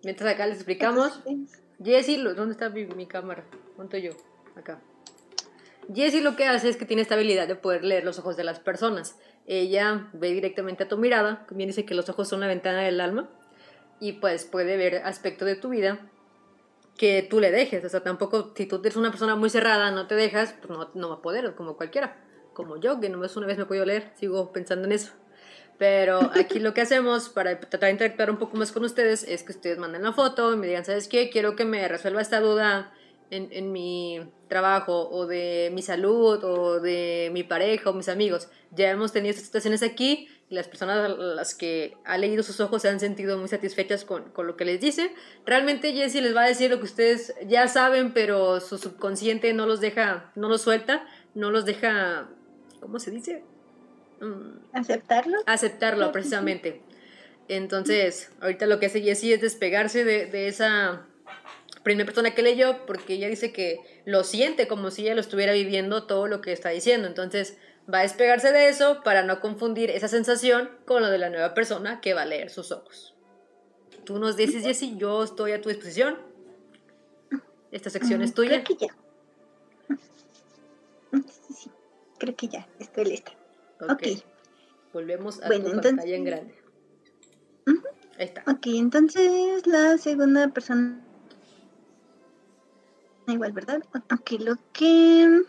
Mientras 0.04 0.34
acá 0.34 0.46
les 0.46 0.56
explicamos. 0.56 1.22
Jessy, 1.82 2.16
¿dónde 2.22 2.52
está 2.52 2.68
mi, 2.68 2.84
mi 2.86 3.06
cámara? 3.06 3.44
¿Cuánto 3.74 3.96
yo? 3.96 4.12
Acá. 4.54 4.82
Jessy 5.94 6.20
lo 6.20 6.36
que 6.36 6.46
hace 6.46 6.68
es 6.68 6.76
que 6.76 6.84
tiene 6.84 7.02
esta 7.02 7.14
habilidad 7.14 7.48
de 7.48 7.56
poder 7.56 7.84
leer 7.84 8.04
los 8.04 8.18
ojos 8.18 8.36
de 8.36 8.44
las 8.44 8.60
personas. 8.60 9.16
Ella 9.46 10.10
ve 10.12 10.32
directamente 10.32 10.84
a 10.84 10.88
tu 10.88 10.98
mirada, 10.98 11.46
bien 11.50 11.68
dice 11.68 11.84
que 11.84 11.94
los 11.94 12.08
ojos 12.08 12.28
son 12.28 12.40
la 12.40 12.48
ventana 12.48 12.82
del 12.82 13.00
alma, 13.00 13.30
y 14.00 14.12
pues 14.12 14.44
puede 14.44 14.76
ver 14.76 14.96
aspectos 15.04 15.46
de 15.46 15.56
tu 15.56 15.68
vida 15.68 16.00
que 16.96 17.26
tú 17.28 17.40
le 17.40 17.50
dejes. 17.50 17.84
O 17.84 17.88
sea, 17.88 18.00
tampoco, 18.00 18.52
si 18.56 18.66
tú 18.66 18.80
eres 18.82 18.96
una 18.96 19.10
persona 19.10 19.36
muy 19.36 19.50
cerrada, 19.50 19.90
no 19.90 20.06
te 20.06 20.14
dejas, 20.14 20.54
pues 20.60 20.70
no, 20.70 20.90
no 20.94 21.08
va 21.08 21.16
a 21.16 21.22
poder, 21.22 21.54
como 21.54 21.76
cualquiera. 21.76 22.16
Como 22.52 22.78
yo, 22.78 23.00
que 23.00 23.08
nomás 23.08 23.36
una 23.36 23.46
vez 23.46 23.58
me 23.58 23.66
podido 23.66 23.84
leer, 23.84 24.12
sigo 24.16 24.52
pensando 24.52 24.86
en 24.86 24.92
eso. 24.92 25.12
Pero 25.78 26.30
aquí 26.34 26.58
lo 26.58 26.72
que 26.72 26.80
hacemos 26.80 27.28
para 27.28 27.60
tratar 27.60 27.88
de 27.88 27.92
interactuar 27.92 28.30
un 28.30 28.38
poco 28.38 28.56
más 28.56 28.72
con 28.72 28.84
ustedes 28.84 29.24
es 29.24 29.42
que 29.42 29.52
ustedes 29.52 29.78
manden 29.78 30.02
la 30.02 30.12
foto 30.12 30.52
y 30.52 30.56
me 30.56 30.66
digan, 30.66 30.84
¿sabes 30.84 31.08
qué? 31.08 31.28
Quiero 31.28 31.54
que 31.54 31.64
me 31.64 31.86
resuelva 31.86 32.22
esta 32.22 32.40
duda 32.40 32.92
en, 33.30 33.48
en 33.52 33.72
mi 33.72 34.20
trabajo 34.48 35.08
o 35.10 35.26
de 35.26 35.70
mi 35.74 35.82
salud 35.82 36.42
o 36.44 36.80
de 36.80 37.30
mi 37.32 37.42
pareja 37.42 37.90
o 37.90 37.92
mis 37.92 38.08
amigos. 38.08 38.48
Ya 38.70 38.90
hemos 38.90 39.12
tenido 39.12 39.30
estas 39.30 39.46
situaciones 39.46 39.82
aquí 39.82 40.28
las 40.48 40.68
personas 40.68 40.98
a 40.98 41.08
las 41.08 41.54
que 41.54 41.96
ha 42.04 42.18
leído 42.18 42.42
sus 42.42 42.60
ojos 42.60 42.82
se 42.82 42.88
han 42.88 43.00
sentido 43.00 43.36
muy 43.38 43.48
satisfechas 43.48 44.04
con, 44.04 44.30
con 44.30 44.46
lo 44.46 44.56
que 44.56 44.64
les 44.64 44.80
dice. 44.80 45.12
Realmente 45.44 45.92
Jessie 45.92 46.20
les 46.20 46.36
va 46.36 46.44
a 46.44 46.48
decir 46.48 46.70
lo 46.70 46.78
que 46.78 46.84
ustedes 46.84 47.34
ya 47.46 47.66
saben, 47.66 48.12
pero 48.12 48.60
su 48.60 48.78
subconsciente 48.78 49.52
no 49.54 49.66
los 49.66 49.80
deja, 49.80 50.30
no 50.36 50.48
los 50.48 50.62
suelta, 50.62 51.04
no 51.34 51.50
los 51.50 51.64
deja, 51.64 52.28
¿cómo 52.80 53.00
se 53.00 53.10
dice? 53.10 53.42
Mm, 54.20 54.58
¿Aceptarlo? 54.72 55.38
aceptarlo 55.46 56.12
precisamente. 56.12 56.80
Entonces, 57.48 58.30
ahorita 58.40 58.66
lo 58.66 58.78
que 58.78 58.86
hace 58.86 59.02
Jessie 59.02 59.34
es 59.34 59.40
despegarse 59.40 60.04
de, 60.04 60.26
de 60.26 60.48
esa 60.48 61.06
primera 61.82 62.06
persona 62.06 62.34
que 62.34 62.42
leyó, 62.42 62.84
porque 62.86 63.14
ella 63.14 63.28
dice 63.28 63.52
que 63.52 63.78
lo 64.04 64.24
siente 64.24 64.66
como 64.66 64.90
si 64.90 65.02
ella 65.02 65.14
lo 65.14 65.20
estuviera 65.20 65.52
viviendo 65.52 66.04
todo 66.04 66.26
lo 66.26 66.40
que 66.40 66.52
está 66.52 66.70
diciendo. 66.70 67.06
Entonces, 67.06 67.58
va 67.92 67.98
a 68.00 68.02
despegarse 68.02 68.52
de 68.52 68.68
eso 68.68 69.02
para 69.04 69.22
no 69.22 69.40
confundir 69.40 69.90
esa 69.90 70.08
sensación 70.08 70.70
con 70.84 71.02
lo 71.02 71.08
de 71.10 71.18
la 71.18 71.30
nueva 71.30 71.54
persona 71.54 72.00
que 72.00 72.14
va 72.14 72.22
a 72.22 72.26
leer 72.26 72.50
sus 72.50 72.72
ojos. 72.72 73.14
Tú 74.04 74.18
nos 74.18 74.36
dices, 74.36 74.62
Jessie, 74.64 74.96
yo 74.96 75.22
estoy 75.24 75.52
a 75.52 75.60
tu 75.60 75.68
disposición. 75.68 76.18
Esta 77.72 77.90
sección 77.90 78.22
es 78.22 78.32
tuya. 78.34 78.62
Creo 78.62 78.78
que 78.78 78.86
ya. 78.86 78.96
Sí, 81.46 81.54
sí, 81.54 81.70
creo 82.18 82.36
que 82.36 82.48
ya, 82.48 82.68
estoy 82.78 83.04
lista. 83.06 83.32
Ok. 83.80 83.90
Ok. 83.92 84.02
Volvemos 84.92 85.42
a 85.42 85.48
Bueno, 85.48 85.64
tu 85.64 85.70
entonces- 85.70 85.92
pantalla 85.92 86.16
en 86.16 86.24
grande. 86.24 86.54
Ahí 88.18 88.24
está. 88.24 88.42
Ok, 88.50 88.66
entonces 88.68 89.66
la 89.66 89.98
segunda 89.98 90.48
persona. 90.48 91.00
Igual, 93.26 93.52
¿verdad? 93.52 93.82
Ok, 93.94 94.30
lo 94.40 94.54
que. 94.72 95.42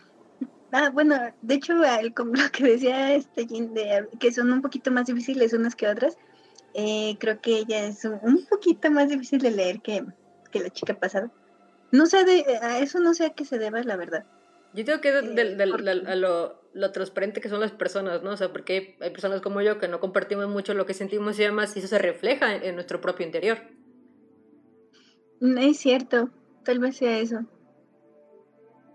Ah, 0.70 0.90
bueno, 0.92 1.16
de 1.40 1.54
hecho, 1.54 1.74
como 2.14 2.32
lo 2.34 2.50
que 2.52 2.64
decía 2.64 3.14
este 3.14 3.46
Jin, 3.46 3.72
de 3.74 4.06
que 4.20 4.32
son 4.32 4.52
un 4.52 4.60
poquito 4.62 4.90
más 4.90 5.06
difíciles 5.06 5.52
unas 5.52 5.74
que 5.74 5.88
otras, 5.88 6.16
eh, 6.74 7.16
creo 7.18 7.40
que 7.40 7.58
ella 7.58 7.86
es 7.86 8.04
un, 8.04 8.18
un 8.22 8.46
poquito 8.46 8.90
más 8.90 9.08
difícil 9.08 9.40
de 9.40 9.50
leer 9.50 9.80
que, 9.80 10.04
que 10.50 10.60
la 10.60 10.70
chica 10.70 10.94
pasada. 10.94 11.30
No 11.90 12.06
sé, 12.06 12.24
de, 12.24 12.44
a 12.60 12.78
eso 12.80 13.00
no 13.00 13.14
sé 13.14 13.26
a 13.26 13.30
qué 13.30 13.44
se 13.44 13.58
deba, 13.58 13.82
la 13.82 13.96
verdad. 13.96 14.26
Yo 14.74 14.84
creo 14.84 15.00
que 15.00 15.08
es 15.08 15.14
del- 15.14 15.34
del- 15.34 15.56
del- 15.56 15.70
¿por 15.70 15.82
del- 15.82 16.02
qué? 16.04 16.10
a 16.10 16.16
lo, 16.16 16.60
lo 16.74 16.92
transparente 16.92 17.40
que 17.40 17.48
son 17.48 17.60
las 17.60 17.72
personas, 17.72 18.22
¿no? 18.22 18.32
O 18.32 18.36
sea, 18.36 18.52
porque 18.52 18.72
hay, 18.74 18.96
hay 19.00 19.10
personas 19.10 19.40
como 19.40 19.62
yo 19.62 19.78
que 19.78 19.88
no 19.88 20.00
compartimos 20.00 20.48
mucho 20.48 20.74
lo 20.74 20.84
que 20.84 20.92
sentimos 20.94 21.38
y 21.38 21.44
demás, 21.44 21.74
y 21.74 21.78
eso 21.78 21.88
se 21.88 21.98
refleja 21.98 22.54
en, 22.54 22.62
en 22.64 22.74
nuestro 22.74 23.00
propio 23.00 23.24
interior. 23.24 23.58
Mm, 25.40 25.58
Es 25.58 25.78
cierto, 25.78 26.30
tal 26.64 26.78
vez 26.80 26.96
sea 26.96 27.18
eso. 27.18 27.40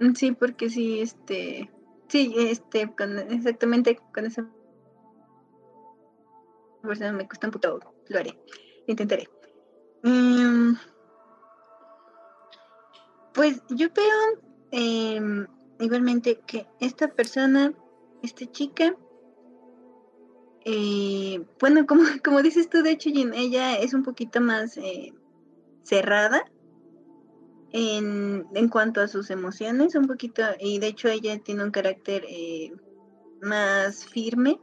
Mm, 0.03 0.15
Sí, 0.15 0.31
porque 0.33 0.69
sí, 0.69 0.99
este, 0.99 1.69
sí, 2.09 2.33
este, 2.37 2.93
con, 2.93 3.17
exactamente 3.19 3.97
con 4.13 4.25
esa 4.25 4.45
persona 6.81 7.13
me 7.13 7.25
cuesta 7.25 7.47
un 7.47 7.51
poco, 7.53 7.95
lo 8.09 8.19
haré, 8.19 8.37
intentaré. 8.87 9.29
Mm, 10.03 10.73
pues 13.33 13.61
yo 13.69 13.87
veo 13.95 14.41
em, 14.71 15.47
igualmente 15.79 16.41
que 16.45 16.67
esta 16.81 17.07
persona, 17.07 17.73
esta 18.21 18.45
chica, 18.51 18.95
eh, 20.65 21.45
bueno, 21.61 21.85
como, 21.85 22.03
como 22.25 22.41
dices 22.41 22.69
tú, 22.69 22.83
de 22.83 22.91
hecho, 22.91 23.09
ella 23.09 23.77
es 23.77 23.93
un 23.93 24.03
poquito 24.03 24.41
más 24.41 24.75
eh, 24.77 25.13
cerrada 25.83 26.43
en, 27.73 28.47
en 28.53 28.69
cuanto 28.69 29.01
a 29.01 29.07
sus 29.07 29.29
emociones, 29.31 29.95
un 29.95 30.07
poquito, 30.07 30.43
y 30.59 30.79
de 30.79 30.87
hecho 30.87 31.09
ella 31.09 31.39
tiene 31.39 31.63
un 31.63 31.71
carácter 31.71 32.23
eh, 32.29 32.71
más 33.41 34.05
firme, 34.05 34.59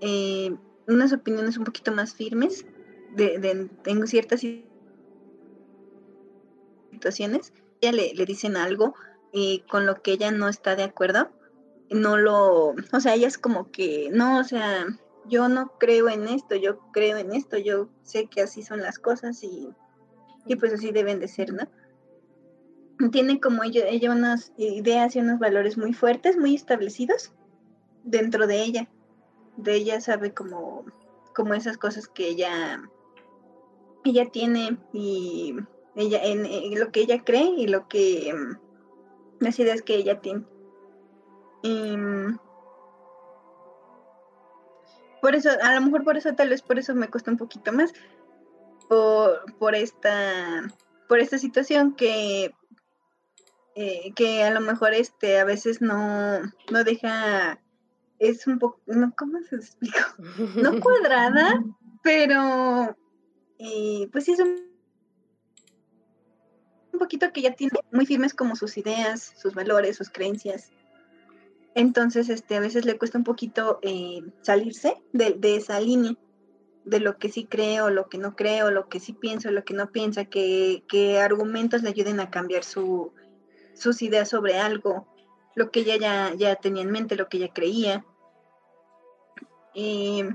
eh, 0.00 0.54
unas 0.86 1.12
opiniones 1.12 1.56
un 1.56 1.64
poquito 1.64 1.92
más 1.92 2.14
firmes 2.14 2.66
de, 3.14 3.68
en 3.86 4.06
ciertas 4.06 4.40
si- 4.40 4.66
situaciones. 6.90 7.52
Ella 7.80 7.92
le, 7.92 8.14
le 8.14 8.24
dicen 8.26 8.56
algo 8.56 8.94
y 9.32 9.60
con 9.70 9.86
lo 9.86 10.02
que 10.02 10.12
ella 10.12 10.30
no 10.32 10.48
está 10.48 10.74
de 10.74 10.82
acuerdo, 10.82 11.30
no 11.90 12.16
lo, 12.16 12.74
o 12.92 13.00
sea, 13.00 13.14
ella 13.14 13.28
es 13.28 13.38
como 13.38 13.70
que, 13.70 14.10
no, 14.12 14.40
o 14.40 14.44
sea, 14.44 14.86
yo 15.26 15.48
no 15.48 15.72
creo 15.78 16.08
en 16.08 16.26
esto, 16.26 16.56
yo 16.56 16.80
creo 16.92 17.18
en 17.18 17.32
esto, 17.32 17.56
yo 17.56 17.88
sé 18.02 18.26
que 18.26 18.42
así 18.42 18.62
son 18.62 18.80
las 18.80 18.98
cosas 18.98 19.42
y, 19.44 19.68
y 20.48 20.56
pues 20.56 20.72
así 20.72 20.90
deben 20.92 21.20
de 21.20 21.28
ser, 21.28 21.52
¿no? 21.52 21.68
tiene 23.10 23.40
como 23.40 23.62
ella, 23.62 23.86
ella 23.86 24.10
unas 24.10 24.52
ideas 24.56 25.14
y 25.14 25.20
unos 25.20 25.38
valores 25.38 25.78
muy 25.78 25.92
fuertes, 25.92 26.36
muy 26.36 26.54
establecidos 26.54 27.32
dentro 28.02 28.46
de 28.46 28.62
ella. 28.62 28.88
De 29.56 29.74
ella 29.74 30.00
sabe 30.00 30.34
como, 30.34 30.84
como 31.34 31.54
esas 31.54 31.78
cosas 31.78 32.08
que 32.08 32.28
ella, 32.28 32.82
ella 34.04 34.30
tiene 34.30 34.78
y 34.92 35.54
ella 35.94 36.20
en, 36.24 36.78
lo 36.78 36.90
que 36.90 37.00
ella 37.00 37.22
cree 37.24 37.54
y 37.56 37.68
lo 37.68 37.88
que 37.88 38.34
las 39.38 39.58
ideas 39.58 39.82
que 39.82 39.94
ella 39.94 40.20
tiene. 40.20 40.44
Y, 41.62 41.96
por 45.20 45.34
eso, 45.34 45.50
a 45.62 45.74
lo 45.74 45.80
mejor 45.80 46.04
por 46.04 46.16
eso, 46.16 46.34
tal 46.34 46.48
vez 46.48 46.62
por 46.62 46.78
eso 46.78 46.94
me 46.94 47.08
cuesta 47.08 47.30
un 47.30 47.36
poquito 47.36 47.72
más. 47.72 47.92
Por, 48.88 49.44
por 49.58 49.74
esta 49.74 50.72
por 51.08 51.20
esta 51.20 51.38
situación 51.38 51.94
que 51.94 52.54
eh, 53.74 54.12
que 54.14 54.42
a 54.42 54.50
lo 54.50 54.60
mejor 54.60 54.94
este 54.94 55.38
a 55.38 55.44
veces 55.44 55.80
no, 55.80 56.40
no 56.70 56.84
deja 56.84 57.60
es 58.18 58.46
un 58.46 58.58
poco 58.58 58.80
no 58.86 59.12
cómo 59.16 59.40
se 59.42 59.56
explica 59.56 60.14
no 60.56 60.80
cuadrada 60.80 61.62
pero 62.02 62.96
eh, 63.58 64.08
pues 64.10 64.24
sí 64.24 64.32
es 64.32 64.40
un, 64.40 64.56
un 66.92 66.98
poquito 66.98 67.32
que 67.32 67.42
ya 67.42 67.54
tiene 67.54 67.72
muy 67.92 68.06
firmes 68.06 68.34
como 68.34 68.56
sus 68.56 68.76
ideas 68.78 69.34
sus 69.36 69.54
valores 69.54 69.96
sus 69.96 70.10
creencias. 70.10 70.70
Entonces 71.74 72.28
este 72.28 72.56
a 72.56 72.60
veces 72.60 72.84
le 72.84 72.98
cuesta 72.98 73.18
un 73.18 73.24
poquito 73.24 73.78
eh, 73.82 74.22
salirse 74.42 74.96
de, 75.12 75.32
de 75.32 75.56
esa 75.56 75.78
línea 75.78 76.16
de 76.88 77.00
lo 77.00 77.18
que 77.18 77.28
sí 77.28 77.46
creo, 77.46 77.90
lo 77.90 78.08
que 78.08 78.18
no 78.18 78.34
creo, 78.34 78.70
lo 78.70 78.88
que 78.88 79.00
sí 79.00 79.12
pienso, 79.12 79.50
lo 79.50 79.64
que 79.64 79.74
no 79.74 79.90
piensa, 79.90 80.24
que, 80.24 80.84
que 80.88 81.20
argumentos 81.20 81.82
le 81.82 81.90
ayuden 81.90 82.20
a 82.20 82.30
cambiar 82.30 82.64
su, 82.64 83.12
sus 83.74 84.02
ideas 84.02 84.28
sobre 84.28 84.58
algo, 84.58 85.06
lo 85.54 85.70
que 85.70 85.80
ella 85.80 85.96
ya, 85.96 86.34
ya 86.34 86.56
tenía 86.56 86.82
en 86.82 86.90
mente, 86.90 87.16
lo 87.16 87.28
que 87.28 87.38
ella 87.38 87.52
creía. 87.52 88.04
Eh, 89.74 90.28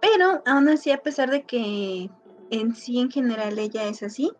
pero 0.00 0.42
aún 0.46 0.68
así, 0.68 0.90
a 0.90 1.02
pesar 1.02 1.30
de 1.30 1.44
que 1.44 2.10
en 2.50 2.74
sí, 2.74 3.00
en 3.00 3.10
general, 3.10 3.58
ella 3.58 3.84
es 3.86 4.02
así, 4.02 4.30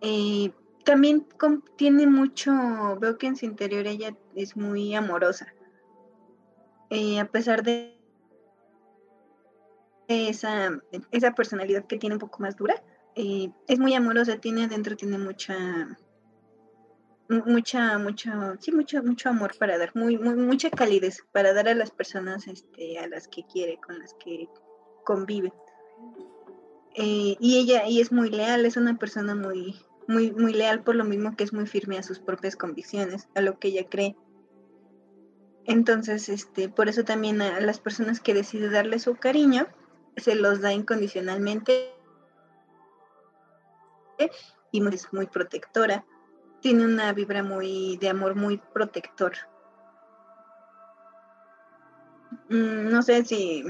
eh, 0.00 0.52
también 0.84 1.26
tiene 1.76 2.06
mucho, 2.06 2.52
veo 2.98 3.18
que 3.18 3.26
en 3.26 3.36
su 3.36 3.44
interior 3.44 3.86
ella 3.86 4.16
es 4.34 4.56
muy 4.56 4.94
amorosa. 4.94 5.54
Eh, 6.88 7.20
a 7.20 7.26
pesar 7.26 7.62
de 7.62 7.99
esa, 10.10 10.80
esa 11.12 11.34
personalidad 11.34 11.86
que 11.86 11.98
tiene 11.98 12.16
un 12.16 12.20
poco 12.20 12.42
más 12.42 12.56
dura, 12.56 12.82
es 13.14 13.78
muy 13.78 13.94
amorosa, 13.94 14.38
tiene 14.38 14.64
adentro, 14.64 14.96
tiene 14.96 15.18
mucha, 15.18 15.98
mucha, 17.28 17.98
mucho, 17.98 18.30
sí, 18.60 18.72
mucho, 18.72 19.02
mucho 19.02 19.28
amor 19.28 19.56
para 19.58 19.78
dar, 19.78 19.90
muy, 19.94 20.18
muy, 20.18 20.34
mucha 20.34 20.70
calidez 20.70 21.24
para 21.32 21.52
dar 21.52 21.68
a 21.68 21.74
las 21.74 21.90
personas 21.90 22.46
este, 22.48 22.98
a 22.98 23.06
las 23.08 23.28
que 23.28 23.44
quiere, 23.44 23.78
con 23.78 23.98
las 23.98 24.14
que 24.14 24.48
convive. 25.04 25.52
Eh, 26.94 27.36
y 27.38 27.58
ella 27.58 27.86
y 27.86 28.00
es 28.00 28.10
muy 28.10 28.30
leal, 28.30 28.66
es 28.66 28.76
una 28.76 28.98
persona 28.98 29.34
muy, 29.34 29.76
muy, 30.08 30.32
muy 30.32 30.52
leal 30.52 30.82
por 30.82 30.96
lo 30.96 31.04
mismo 31.04 31.36
que 31.36 31.44
es 31.44 31.52
muy 31.52 31.66
firme 31.66 31.98
a 31.98 32.02
sus 32.02 32.18
propias 32.18 32.56
convicciones, 32.56 33.28
a 33.34 33.40
lo 33.40 33.58
que 33.58 33.68
ella 33.68 33.86
cree. 33.88 34.16
Entonces, 35.66 36.28
este, 36.28 36.68
por 36.68 36.88
eso 36.88 37.04
también 37.04 37.42
a 37.42 37.60
las 37.60 37.78
personas 37.78 38.18
que 38.20 38.34
decide 38.34 38.70
darle 38.70 38.98
su 38.98 39.14
cariño, 39.14 39.68
se 40.20 40.34
los 40.34 40.60
da 40.60 40.72
incondicionalmente 40.72 41.94
y 44.72 44.86
es 44.88 45.12
muy 45.12 45.26
protectora. 45.26 46.04
Tiene 46.60 46.84
una 46.84 47.12
vibra 47.12 47.42
muy 47.42 47.96
de 47.96 48.10
amor 48.10 48.34
muy 48.34 48.58
protector. 48.58 49.32
Mm, 52.48 52.90
no 52.90 53.02
sé 53.02 53.24
si 53.24 53.64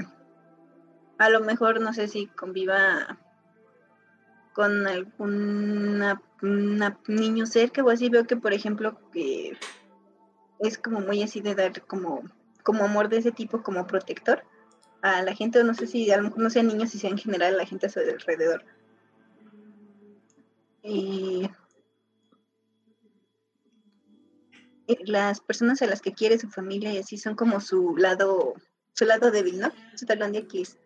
a 1.17 1.29
lo 1.29 1.39
mejor 1.41 1.79
no 1.79 1.93
sé 1.93 2.07
si 2.07 2.27
conviva 2.27 3.19
con 4.53 4.85
algún 4.87 6.03
niño 7.07 7.45
cerca 7.45 7.83
o 7.83 7.89
así. 7.89 8.09
Veo 8.09 8.27
que 8.27 8.35
por 8.35 8.53
ejemplo 8.53 8.97
que 9.11 9.57
es 10.59 10.77
como 10.77 10.99
muy 10.99 11.23
así 11.23 11.41
de 11.41 11.55
dar 11.55 11.85
como 11.85 12.23
como 12.63 12.83
amor 12.83 13.09
de 13.09 13.17
ese 13.17 13.31
tipo 13.31 13.63
como 13.63 13.87
protector 13.87 14.43
a 15.01 15.21
la 15.23 15.35
gente 15.35 15.63
no 15.63 15.73
sé 15.73 15.87
si 15.87 16.11
a 16.11 16.17
lo 16.17 16.23
mejor 16.23 16.39
no 16.39 16.49
sean 16.49 16.67
niños 16.67 16.91
si 16.91 16.99
sea 16.99 17.09
en 17.09 17.17
general 17.17 17.57
la 17.57 17.65
gente 17.65 17.87
a 17.87 17.89
su 17.89 17.99
alrededor 17.99 18.63
y 20.83 21.49
las 25.05 25.39
personas 25.39 25.81
a 25.81 25.87
las 25.87 26.01
que 26.01 26.13
quiere 26.13 26.37
su 26.37 26.49
familia 26.49 26.91
y 26.91 26.97
así 26.97 27.17
son 27.17 27.35
como 27.35 27.59
su 27.59 27.95
lado, 27.97 28.55
su 28.93 29.05
lado 29.05 29.31
débil, 29.31 29.59
¿no? 29.59 29.71
Su 29.95 30.05
talón 30.05 30.31
de 30.31 30.39
Aquiles. 30.39 30.77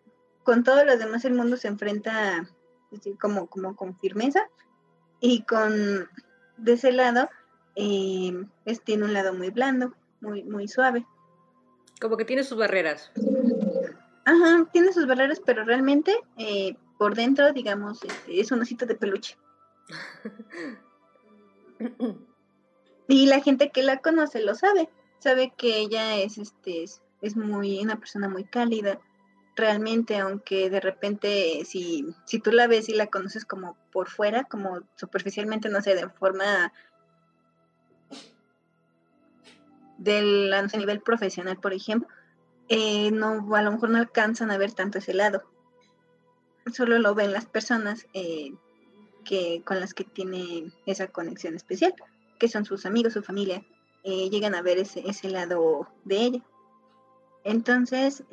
Con 0.44 0.62
todo 0.62 0.84
lo 0.84 0.96
demás 0.96 1.24
el 1.24 1.34
mundo 1.34 1.56
se 1.56 1.68
enfrenta 1.68 2.48
como, 3.20 3.48
como 3.48 3.74
con 3.74 3.98
firmeza 3.98 4.48
y 5.20 5.42
con 5.42 6.08
de 6.56 6.72
ese 6.72 6.92
lado 6.92 7.28
eh, 7.74 8.32
tiene 8.84 9.04
un 9.04 9.12
lado 9.12 9.34
muy 9.34 9.50
blando, 9.50 9.94
muy, 10.20 10.44
muy 10.44 10.68
suave. 10.68 11.04
Como 12.00 12.16
que 12.16 12.24
tiene 12.24 12.44
sus 12.44 12.58
barreras. 12.58 13.10
Ajá, 14.26 14.68
tiene 14.72 14.92
sus 14.92 15.06
barreras, 15.06 15.40
pero 15.40 15.64
realmente 15.64 16.20
eh, 16.36 16.76
por 16.98 17.14
dentro, 17.14 17.52
digamos, 17.52 18.02
este, 18.02 18.40
es 18.40 18.50
un 18.50 18.60
osito 18.60 18.84
de 18.84 18.96
peluche. 18.96 19.38
Y 23.08 23.26
la 23.26 23.40
gente 23.40 23.70
que 23.70 23.84
la 23.84 23.98
conoce 23.98 24.42
lo 24.42 24.56
sabe, 24.56 24.88
sabe 25.20 25.52
que 25.56 25.78
ella 25.78 26.16
es, 26.16 26.38
este, 26.38 26.82
es, 26.82 27.36
muy, 27.36 27.78
una 27.78 28.00
persona 28.00 28.28
muy 28.28 28.42
cálida, 28.42 28.98
realmente, 29.54 30.18
aunque 30.18 30.70
de 30.70 30.80
repente 30.80 31.64
si, 31.64 32.04
si 32.24 32.40
tú 32.40 32.50
la 32.50 32.66
ves 32.66 32.88
y 32.88 32.94
la 32.94 33.06
conoces 33.06 33.44
como 33.44 33.76
por 33.92 34.08
fuera, 34.08 34.42
como 34.42 34.80
superficialmente, 34.96 35.68
no 35.68 35.80
sé, 35.82 35.94
de 35.94 36.08
forma 36.08 36.72
del 39.98 40.52
a 40.52 40.62
nivel 40.62 41.00
profesional, 41.00 41.58
por 41.58 41.72
ejemplo, 41.72 42.08
eh, 42.68 43.10
no, 43.10 43.54
a 43.54 43.62
lo 43.62 43.72
mejor 43.72 43.90
no 43.90 43.98
alcanzan 43.98 44.50
a 44.50 44.58
ver 44.58 44.72
tanto 44.72 44.98
ese 44.98 45.14
lado. 45.14 45.44
Solo 46.72 46.98
lo 46.98 47.14
ven 47.14 47.32
las 47.32 47.46
personas 47.46 48.06
eh, 48.12 48.52
que, 49.24 49.62
con 49.64 49.80
las 49.80 49.94
que 49.94 50.04
tiene 50.04 50.72
esa 50.84 51.08
conexión 51.08 51.54
especial 51.54 51.94
que 52.38 52.48
son 52.48 52.64
sus 52.66 52.84
amigos, 52.84 53.14
su 53.14 53.22
familia, 53.22 53.64
eh, 54.04 54.28
llegan 54.28 54.54
a 54.54 54.60
ver 54.60 54.78
ese, 54.78 55.02
ese 55.08 55.30
lado 55.30 55.88
de 56.04 56.16
ella. 56.16 56.42
Entonces, 57.44 58.24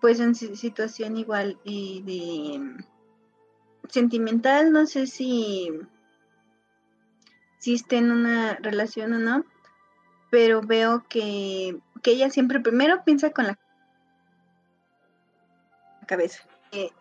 pues 0.00 0.20
en 0.20 0.34
situación 0.34 1.16
igual 1.16 1.58
de 1.64 2.76
sentimental, 3.90 4.72
no 4.72 4.86
sé 4.86 5.06
si, 5.06 5.70
está 7.64 7.96
en 7.96 8.10
una 8.10 8.54
relación 8.56 9.12
o 9.12 9.18
no, 9.18 9.44
pero 10.30 10.60
veo 10.60 11.04
que, 11.08 11.78
que 12.02 12.12
ella 12.12 12.30
siempre 12.30 12.60
primero 12.60 13.04
piensa 13.04 13.30
con 13.30 13.46
la 13.46 13.58
cabeza. 16.06 16.42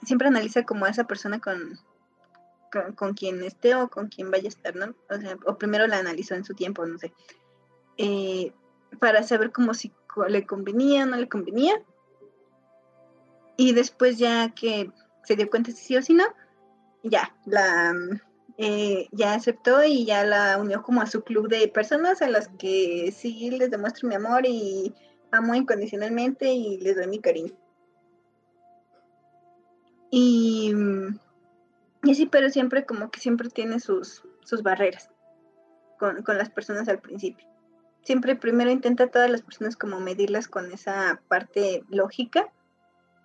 siempre 0.04 0.28
analiza 0.28 0.64
como 0.64 0.86
a 0.86 0.90
esa 0.90 1.06
persona 1.06 1.40
con, 1.40 1.80
con, 2.96 3.14
quien 3.14 3.44
esté 3.44 3.76
o 3.76 3.90
con 3.90 4.08
quien 4.08 4.30
vaya 4.32 4.46
a 4.46 4.50
estar, 4.50 4.76
¿no? 4.76 4.94
O 5.10 5.20
sea, 5.20 5.38
o 5.46 5.58
primero 5.58 5.88
la 5.88 5.98
analizó 5.98 6.36
en 6.36 6.46
su 6.46 6.54
tiempo, 6.54 6.86
no 6.86 6.98
sé, 6.98 7.14
eh, 7.98 8.54
para 9.00 9.24
saber 9.24 9.52
cómo 9.52 9.74
si 9.74 9.92
le 10.28 10.46
convenía 10.46 11.04
o 11.04 11.08
no 11.08 11.18
le 11.18 11.30
convenía. 11.30 11.82
Y 13.58 13.74
después 13.74 14.18
ya 14.18 14.54
que 14.54 14.92
se 15.24 15.36
dio 15.36 15.50
cuenta 15.50 15.72
si 15.72 15.78
sí 15.78 15.98
o 15.98 16.02
si 16.02 16.14
no, 16.14 16.26
ya, 17.04 17.36
la 17.46 17.94
eh, 18.60 19.08
ya 19.12 19.34
aceptó 19.34 19.84
y 19.84 20.06
ya 20.06 20.24
la 20.24 20.58
unió 20.58 20.84
como 20.84 21.02
a 21.02 21.08
su 21.08 21.24
club 21.24 21.48
de 21.48 21.68
personas 21.70 22.22
a 22.22 22.30
las 22.30 22.50
que 22.60 23.12
sí 23.12 23.50
les 23.52 23.72
demuestro 23.72 24.08
mi 24.08 24.16
amor 24.16 24.46
y 24.46 24.94
amo 25.32 25.56
incondicionalmente 25.56 26.52
y 26.52 26.78
les 26.78 26.96
doy 26.96 27.08
mi 27.08 27.20
cariño. 27.20 27.54
Y 30.12 30.74
y 32.04 32.16
sí, 32.16 32.26
pero 32.26 32.50
siempre 32.50 32.86
como 32.86 33.12
que 33.12 33.20
siempre 33.20 33.50
tiene 33.50 33.80
sus, 33.80 34.24
sus 34.44 34.64
barreras 34.64 35.10
con, 35.98 36.24
las 36.26 36.50
personas 36.50 36.88
al 36.88 37.00
principio. 37.00 37.46
Siempre 38.04 38.36
primero 38.36 38.72
intenta 38.72 39.06
a 39.06 39.12
todas 39.12 39.30
las 39.30 39.42
personas 39.42 39.76
como 39.76 40.00
medirlas 40.00 40.48
con 40.48 40.72
esa 40.72 41.22
parte 41.28 41.84
lógica 41.90 42.52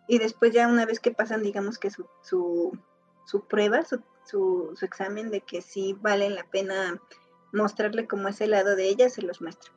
y 0.08 0.18
después 0.18 0.52
ya 0.52 0.66
una 0.66 0.84
vez 0.84 0.98
que 0.98 1.12
pasan, 1.12 1.42
digamos 1.42 1.78
que 1.78 1.90
su, 1.90 2.06
su, 2.22 2.76
su 3.26 3.46
prueba, 3.46 3.84
su, 3.84 4.02
su, 4.24 4.76
examen 4.82 5.30
de 5.30 5.40
que 5.40 5.62
sí 5.62 5.96
vale 6.00 6.30
la 6.30 6.44
pena 6.44 7.00
mostrarle 7.52 8.06
como 8.06 8.28
ese 8.28 8.46
lado 8.46 8.76
de 8.76 8.88
ella, 8.88 9.08
se 9.08 9.22
los 9.22 9.40
muestra. 9.40 9.72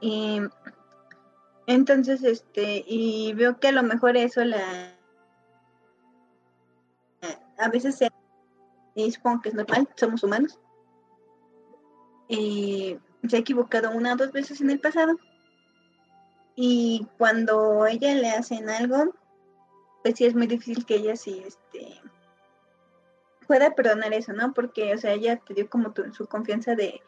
Y, 0.00 0.40
entonces, 1.66 2.22
este, 2.22 2.84
y 2.86 3.32
veo 3.34 3.58
que 3.58 3.68
a 3.68 3.72
lo 3.72 3.82
mejor 3.82 4.16
eso 4.16 4.44
la 4.44 4.96
a 7.58 7.68
veces 7.68 7.96
se 7.96 8.10
y 8.94 9.12
que 9.12 9.48
es 9.48 9.54
normal, 9.54 9.88
somos 9.96 10.22
humanos. 10.24 10.58
Eh, 12.28 12.98
se 13.28 13.36
ha 13.36 13.40
equivocado 13.40 13.90
una 13.90 14.14
o 14.14 14.16
dos 14.16 14.32
veces 14.32 14.60
en 14.60 14.70
el 14.70 14.80
pasado. 14.80 15.16
Y 16.56 17.06
cuando 17.16 17.86
ella 17.86 18.14
le 18.14 18.30
hacen 18.30 18.68
algo, 18.68 19.14
pues 20.02 20.14
sí 20.16 20.24
es 20.24 20.34
muy 20.34 20.46
difícil 20.46 20.86
que 20.86 20.96
ella 20.96 21.16
sí 21.16 21.42
este, 21.46 22.00
pueda 23.46 23.74
perdonar 23.74 24.12
eso, 24.14 24.32
¿no? 24.32 24.54
Porque, 24.54 24.94
o 24.94 24.98
sea, 24.98 25.12
ella 25.12 25.36
te 25.36 25.54
dio 25.54 25.68
como 25.68 25.92
tu, 25.92 26.12
su 26.12 26.26
confianza 26.26 26.74
de, 26.74 27.00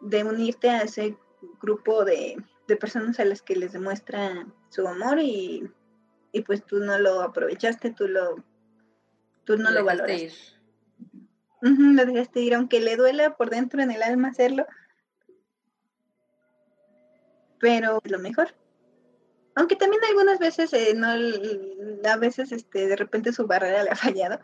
de 0.00 0.24
unirte 0.24 0.70
a 0.70 0.82
ese 0.82 1.16
grupo 1.60 2.04
de, 2.04 2.36
de 2.66 2.76
personas 2.76 3.20
a 3.20 3.24
las 3.24 3.42
que 3.42 3.56
les 3.56 3.72
demuestra 3.72 4.46
su 4.70 4.86
amor 4.86 5.20
y, 5.20 5.70
y 6.32 6.42
pues 6.42 6.64
tú 6.64 6.80
no 6.80 6.98
lo 6.98 7.22
aprovechaste, 7.22 7.92
tú 7.92 8.08
lo, 8.08 8.44
tú 9.44 9.56
no 9.56 9.70
lo, 9.70 9.84
dejaste 9.84 9.84
valoraste. 9.84 10.24
ir. 10.24 10.32
Ujú, 11.62 11.82
lo 11.94 12.04
dejaste 12.06 12.40
ir, 12.40 12.54
aunque 12.54 12.80
le 12.80 12.96
duela 12.96 13.36
por 13.36 13.50
dentro 13.50 13.82
en 13.82 13.90
el 13.90 14.02
alma 14.02 14.28
hacerlo. 14.28 14.66
Pero 17.58 18.00
es 18.04 18.10
lo 18.10 18.18
mejor. 18.18 18.54
Aunque 19.58 19.74
también 19.74 20.00
algunas 20.08 20.38
veces, 20.38 20.72
eh, 20.72 20.94
no, 20.94 21.08
a 22.08 22.16
veces 22.16 22.52
este, 22.52 22.86
de 22.86 22.94
repente 22.94 23.32
su 23.32 23.46
barrera 23.46 23.82
le 23.84 23.90
ha 23.90 23.96
fallado. 23.96 24.38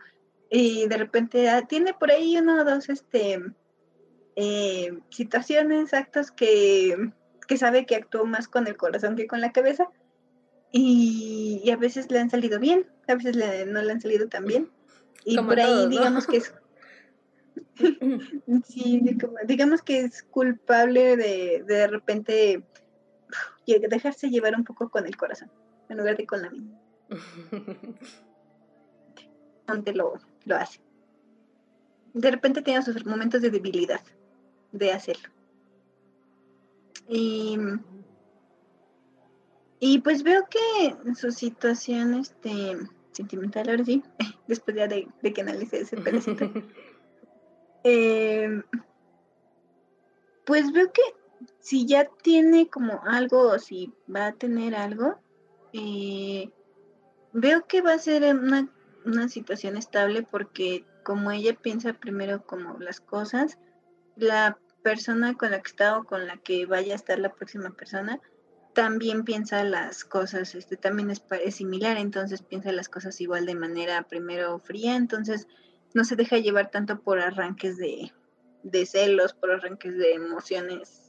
Y 0.49 0.87
de 0.87 0.97
repente 0.97 1.49
ah, 1.49 1.61
tiene 1.65 1.93
por 1.93 2.11
ahí 2.11 2.37
uno 2.37 2.61
o 2.61 2.65
dos 2.65 2.89
este, 2.89 3.39
eh, 4.35 4.91
situaciones, 5.09 5.93
actos 5.93 6.31
que, 6.31 7.11
que 7.47 7.57
sabe 7.57 7.85
que 7.85 7.95
actuó 7.95 8.25
más 8.25 8.49
con 8.49 8.67
el 8.67 8.75
corazón 8.75 9.15
que 9.15 9.25
con 9.25 9.39
la 9.39 9.53
cabeza. 9.53 9.87
Y, 10.71 11.61
y 11.63 11.71
a 11.71 11.77
veces 11.77 12.11
le 12.11 12.19
han 12.19 12.29
salido 12.29 12.59
bien, 12.59 12.85
a 13.07 13.15
veces 13.15 13.37
le- 13.37 13.65
no 13.65 13.81
le 13.81 13.93
han 13.93 14.01
salido 14.01 14.27
tan 14.27 14.43
bien. 14.45 14.69
Y 15.23 15.37
Como 15.37 15.49
por 15.49 15.59
ahí 15.61 15.87
digamos 15.87 16.27
que 16.27 16.37
es 16.37 16.53
Sí, 18.67 18.99
de 19.01 19.17
como- 19.17 19.37
digamos 19.45 19.81
que 19.81 20.01
es 20.01 20.23
culpable 20.23 21.15
de 21.15 21.63
de, 21.65 21.87
repente 21.87 22.63
dejarse 23.65 24.29
llevar 24.29 24.55
un 24.55 24.63
poco 24.63 24.89
con 24.89 25.05
el 25.05 25.17
corazón, 25.17 25.51
en 25.89 25.97
lugar 25.97 26.17
de 26.17 26.25
con 26.25 26.41
la 26.41 26.49
mente, 26.49 26.77
donde 29.67 29.93
lo, 29.93 30.13
lo 30.45 30.55
hace. 30.55 30.79
De 32.13 32.31
repente 32.31 32.61
tiene 32.61 32.81
sus 32.81 33.05
momentos 33.05 33.41
de 33.41 33.49
debilidad 33.49 34.01
de 34.71 34.91
hacerlo. 34.91 35.29
Y, 37.07 37.57
y 39.79 39.99
pues 39.99 40.23
veo 40.23 40.45
que 40.49 40.95
su 41.15 41.31
situación 41.31 42.15
este, 42.15 42.77
sentimental, 43.11 43.69
ahora 43.69 43.85
sí, 43.85 44.03
después 44.47 44.75
ya 44.75 44.87
de, 44.87 45.07
de 45.21 45.33
que 45.33 45.41
analice 45.41 45.81
ese 45.81 45.97
pedacito. 45.97 46.51
Eh, 47.87 48.63
pues 50.43 50.71
veo 50.71 50.91
que 50.91 51.03
si 51.65 51.87
ya 51.87 52.07
tiene 52.21 52.69
como 52.69 53.01
algo 53.05 53.49
o 53.49 53.57
si 53.57 53.91
va 54.07 54.27
a 54.27 54.33
tener 54.33 54.75
algo, 54.75 55.19
eh, 55.73 56.51
veo 57.33 57.65
que 57.65 57.81
va 57.81 57.93
a 57.93 57.97
ser 57.97 58.35
una, 58.35 58.71
una 59.03 59.29
situación 59.29 59.75
estable 59.75 60.21
porque 60.21 60.85
como 61.01 61.31
ella 61.31 61.55
piensa 61.59 61.93
primero 61.93 62.45
como 62.45 62.77
las 62.77 63.01
cosas, 63.01 63.57
la 64.15 64.59
persona 64.83 65.33
con 65.33 65.49
la 65.49 65.63
que 65.63 65.69
está 65.69 65.97
o 65.97 66.03
con 66.03 66.27
la 66.27 66.37
que 66.37 66.67
vaya 66.67 66.93
a 66.93 66.97
estar 66.97 67.17
la 67.17 67.33
próxima 67.33 67.71
persona 67.71 68.21
también 68.73 69.23
piensa 69.23 69.63
las 69.63 70.05
cosas, 70.05 70.53
este 70.53 70.77
también 70.77 71.09
es, 71.09 71.23
es 71.43 71.55
similar, 71.55 71.97
entonces 71.97 72.43
piensa 72.43 72.71
las 72.73 72.89
cosas 72.89 73.19
igual 73.21 73.47
de 73.47 73.55
manera 73.55 74.03
primero 74.03 74.59
fría, 74.59 74.95
entonces 74.95 75.47
no 75.95 76.03
se 76.03 76.15
deja 76.15 76.37
llevar 76.37 76.69
tanto 76.69 76.99
por 76.99 77.17
arranques 77.17 77.77
de, 77.77 78.13
de 78.61 78.85
celos, 78.85 79.33
por 79.33 79.49
arranques 79.49 79.97
de 79.97 80.13
emociones 80.13 81.04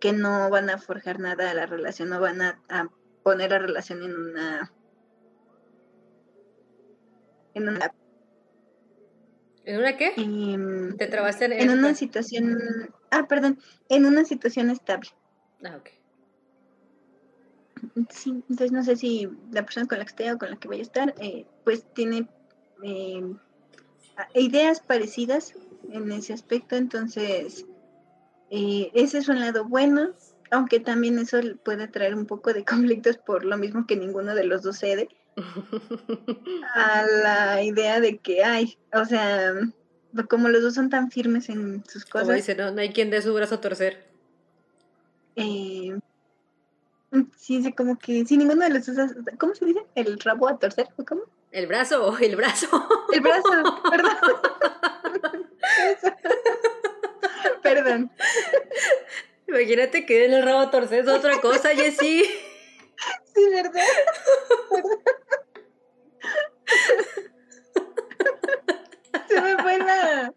que 0.00 0.12
no 0.12 0.50
van 0.50 0.70
a 0.70 0.78
forjar 0.78 1.18
nada 1.20 1.50
a 1.50 1.54
la 1.54 1.66
relación, 1.66 2.10
no 2.10 2.20
van 2.20 2.42
a, 2.42 2.62
a 2.68 2.88
poner 3.22 3.50
la 3.50 3.58
relación 3.58 4.02
en 4.02 4.16
una 4.16 4.72
en 7.54 7.68
una 7.68 7.92
¿En 9.64 9.78
una 9.78 9.96
qué? 9.96 10.12
em, 10.16 10.96
¿Te 10.96 11.06
trabaste 11.08 11.46
en, 11.46 11.52
en 11.52 11.70
una 11.70 11.94
situación 11.94 12.58
ah 13.10 13.26
perdón 13.26 13.58
en 13.88 14.06
una 14.06 14.24
situación 14.24 14.70
estable 14.70 15.08
Ah, 15.64 15.76
ok. 15.78 15.88
sí 18.10 18.30
entonces 18.30 18.72
no 18.72 18.84
sé 18.84 18.96
si 18.96 19.28
la 19.50 19.64
persona 19.64 19.86
con 19.86 19.98
la 19.98 20.04
que 20.04 20.10
esté 20.10 20.32
o 20.32 20.38
con 20.38 20.50
la 20.50 20.56
que 20.56 20.68
vaya 20.68 20.80
a 20.80 20.82
estar 20.82 21.14
eh, 21.18 21.46
pues 21.64 21.84
tiene 21.94 22.28
a- 24.16 24.28
ideas 24.38 24.80
parecidas 24.80 25.54
en 25.90 26.12
ese 26.12 26.32
aspecto 26.32 26.76
entonces 26.76 27.64
eh, 28.50 28.90
ese 28.94 29.18
es 29.18 29.28
un 29.28 29.40
lado 29.40 29.64
bueno 29.64 30.10
aunque 30.50 30.78
también 30.80 31.18
eso 31.18 31.38
puede 31.64 31.88
traer 31.88 32.14
un 32.14 32.26
poco 32.26 32.52
de 32.52 32.64
conflictos 32.64 33.18
por 33.18 33.44
lo 33.44 33.56
mismo 33.56 33.86
que 33.86 33.96
ninguno 33.96 34.34
de 34.34 34.44
los 34.44 34.62
dos 34.62 34.78
cede 34.78 35.08
a 36.74 37.04
la 37.22 37.62
idea 37.62 38.00
de 38.00 38.18
que 38.18 38.42
hay, 38.42 38.78
o 38.92 39.04
sea, 39.04 39.52
como 40.28 40.48
los 40.48 40.62
dos 40.62 40.74
son 40.74 40.88
tan 40.88 41.10
firmes 41.10 41.48
en 41.50 41.84
sus 41.86 42.04
Como 42.06 42.24
cosas, 42.24 42.36
dice, 42.36 42.54
no, 42.54 42.70
no 42.70 42.80
hay 42.80 42.90
quien 42.92 43.10
dé 43.10 43.20
su 43.20 43.34
brazo 43.34 43.56
a 43.56 43.60
torcer. 43.60 44.06
eh, 45.36 45.98
sí, 47.36 47.62
sí, 47.62 47.72
como 47.72 47.98
que 47.98 48.24
si 48.24 48.36
ninguno 48.36 48.64
de 48.64 48.70
los 48.70 48.86
dos, 48.86 49.12
¿cómo 49.38 49.54
se 49.54 49.66
dice? 49.66 49.84
¿El 49.94 50.18
rabo 50.20 50.48
a 50.48 50.58
torcer? 50.58 50.88
¿O 50.96 51.04
cómo? 51.04 51.22
El 51.52 51.66
brazo, 51.66 52.16
el 52.18 52.36
brazo. 52.36 52.88
El 53.12 53.20
brazo, 53.20 53.50
perdón. 53.90 55.46
Perdón. 57.74 58.10
Imagínate 59.48 60.06
que 60.06 60.24
en 60.24 60.32
el 60.34 60.42
rabo 60.44 60.60
a 60.60 60.70
torcer 60.70 61.00
es 61.00 61.08
otra 61.08 61.40
cosa, 61.40 61.70
Jessy. 61.74 62.24
Sí, 63.34 63.42
¿verdad? 63.50 63.84
Se 69.28 69.40
me 69.40 69.58
fue 69.58 69.78
la... 69.78 70.32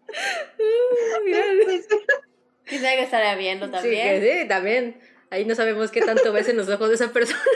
Quizá 2.66 2.90
que 2.96 3.02
estaría 3.02 3.34
viendo 3.36 3.66
Sí, 3.66 3.72
también. 3.72 4.20
que 4.20 4.40
sí, 4.42 4.48
también. 4.48 5.00
Ahí 5.30 5.44
no 5.44 5.54
sabemos 5.54 5.90
qué 5.90 6.00
tanto 6.02 6.32
ves 6.32 6.48
en 6.48 6.56
los 6.56 6.68
ojos 6.68 6.88
de 6.88 6.94
esa 6.96 7.12
persona. 7.12 7.40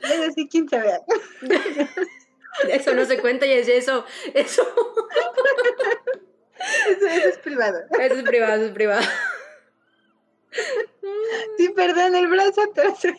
Es 0.00 0.20
así, 0.30 0.48
quién 0.48 0.66
sabe. 0.68 0.92
Eso 2.70 2.94
no 2.94 3.04
se 3.04 3.18
cuenta 3.18 3.44
y 3.46 3.52
es 3.52 3.68
eso. 3.68 4.06
Eso, 4.32 4.66
Eso, 6.88 7.06
eso 7.06 7.28
es 7.28 7.38
privado. 7.38 7.78
eso 8.00 8.14
es 8.14 8.22
privado, 8.22 8.54
eso 8.54 8.64
es 8.66 8.72
privado. 8.72 9.02
Sí, 11.56 11.68
perdón, 11.70 12.16
el 12.16 12.28
brazo 12.28 12.62
a 12.62 12.72
torcer. 12.72 13.14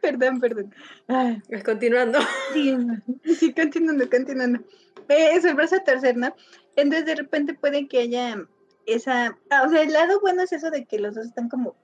Perdón, 0.00 0.40
perdón. 0.40 0.74
Ay. 1.08 1.42
Continuando. 1.64 2.18
Sí, 2.52 2.76
sí, 3.34 3.52
continuando, 3.52 4.08
continuando. 4.08 4.60
Eh, 5.08 5.30
Eso, 5.32 5.48
el 5.48 5.54
brazo 5.54 5.76
a 5.76 5.84
torcer, 5.84 6.16
¿no? 6.16 6.34
Entonces 6.76 7.06
de 7.06 7.14
repente 7.14 7.54
puede 7.54 7.88
que 7.88 8.00
haya 8.00 8.46
esa... 8.86 9.36
ah, 9.50 9.64
o 9.66 9.68
sea, 9.68 9.82
el 9.82 9.92
lado 9.92 10.20
bueno 10.20 10.42
es 10.42 10.52
eso 10.52 10.70
de 10.70 10.84
que 10.84 10.98
los 10.98 11.14
dos 11.14 11.26
están 11.26 11.48
como 11.48 11.74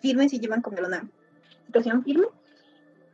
firmes 0.00 0.32
y 0.32 0.38
llevan 0.38 0.62
como 0.62 0.78
una 0.78 1.08
situación 1.66 2.04
firme. 2.04 2.28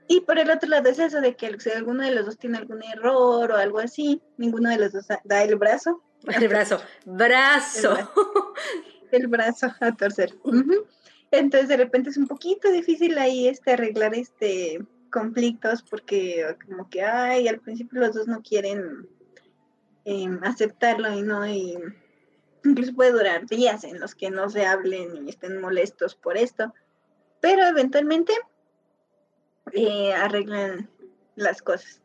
Y 0.09 0.21
por 0.21 0.39
el 0.39 0.51
otro 0.51 0.69
lado 0.69 0.89
es 0.89 0.99
eso 0.99 1.21
de 1.21 1.37
que 1.37 1.59
si 1.61 1.71
alguno 1.71 2.03
de 2.03 2.15
los 2.15 2.27
dos 2.27 2.39
tiene 2.39 2.59
algún 2.59 2.83
error 2.83 3.51
o 3.51 3.57
algo 3.57 3.79
así, 3.79 4.21
ninguno 4.37 4.69
de 4.69 4.79
los 4.79 4.93
dos 4.93 5.07
da 5.25 5.43
el 5.43 5.57
brazo, 5.57 6.03
El 6.41 6.49
brazo. 6.49 6.81
Brazo. 7.05 8.13
el 9.11 9.27
brazo 9.27 9.73
a 9.81 9.93
torcer. 9.93 10.35
Entonces 11.31 11.69
de 11.69 11.77
repente 11.77 12.11
es 12.11 12.17
un 12.17 12.29
poquito 12.29 12.71
difícil 12.71 13.19
ahí 13.19 13.49
este 13.49 13.73
arreglar 13.73 14.15
este 14.15 14.85
conflictos 15.11 15.83
porque 15.83 16.57
como 16.67 16.89
que 16.89 17.03
ay 17.03 17.47
al 17.47 17.61
principio 17.61 18.01
los 18.01 18.15
dos 18.15 18.27
no 18.29 18.41
quieren 18.41 19.07
em, 20.07 20.43
aceptarlo 20.43 21.13
y 21.13 21.21
no 21.21 21.47
y 21.47 21.77
incluso 22.65 22.95
puede 22.95 23.13
durar 23.13 23.47
días 23.47 23.85
en 23.85 24.01
los 24.01 24.15
que 24.15 24.31
no 24.31 24.49
se 24.49 24.65
hablen 24.65 25.27
y 25.27 25.31
estén 25.31 25.61
molestos 25.61 26.15
por 26.15 26.39
esto 26.39 26.73
pero 27.43 27.63
eventualmente 27.67 28.33
eh, 29.73 30.13
arreglan 30.13 30.89
las 31.37 31.63
cosas. 31.63 32.01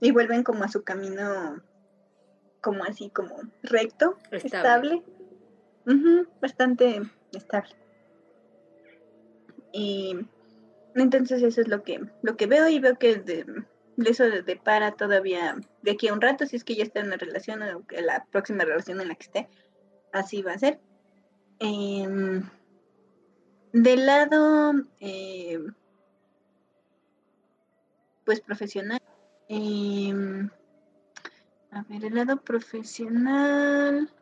Y 0.00 0.10
vuelven 0.12 0.42
como 0.44 0.64
a 0.64 0.68
su 0.68 0.82
camino 0.84 1.62
como 2.60 2.84
así 2.84 3.08
como 3.10 3.36
recto 3.62 4.16
Estable. 4.32 5.02
bastante 6.40 7.02
estable. 7.32 7.74
Y 9.72 10.16
entonces 10.94 11.42
eso 11.42 11.60
es 11.60 11.68
lo 11.68 11.82
que 11.82 12.00
lo 12.22 12.36
que 12.36 12.46
veo 12.46 12.68
y 12.68 12.80
veo 12.80 12.98
que 12.98 13.16
de, 13.16 13.44
eso 14.04 14.24
de- 14.24 14.42
depara 14.42 14.92
todavía 14.92 15.56
de 15.82 15.90
aquí 15.92 16.08
a 16.08 16.12
un 16.12 16.20
rato 16.20 16.46
si 16.46 16.56
es 16.56 16.64
que 16.64 16.74
ya 16.74 16.82
está 16.84 17.00
en 17.00 17.06
una 17.06 17.16
relación 17.16 17.62
o 17.62 17.86
que 17.86 18.00
la 18.02 18.24
próxima 18.30 18.64
relación 18.64 19.00
en 19.00 19.08
la 19.08 19.14
que 19.14 19.24
esté 19.26 19.48
así 20.12 20.42
va 20.42 20.52
a 20.52 20.58
ser. 20.58 20.80
Em, 21.60 22.42
del 23.72 24.06
lado 24.06 24.72
em, 25.00 25.74
pues 28.28 28.42
profesional 28.42 29.00
Em, 29.48 30.50
a 31.70 31.82
ver, 31.84 32.04
el 32.04 32.14
lado 32.14 32.36
profesional. 32.42 34.12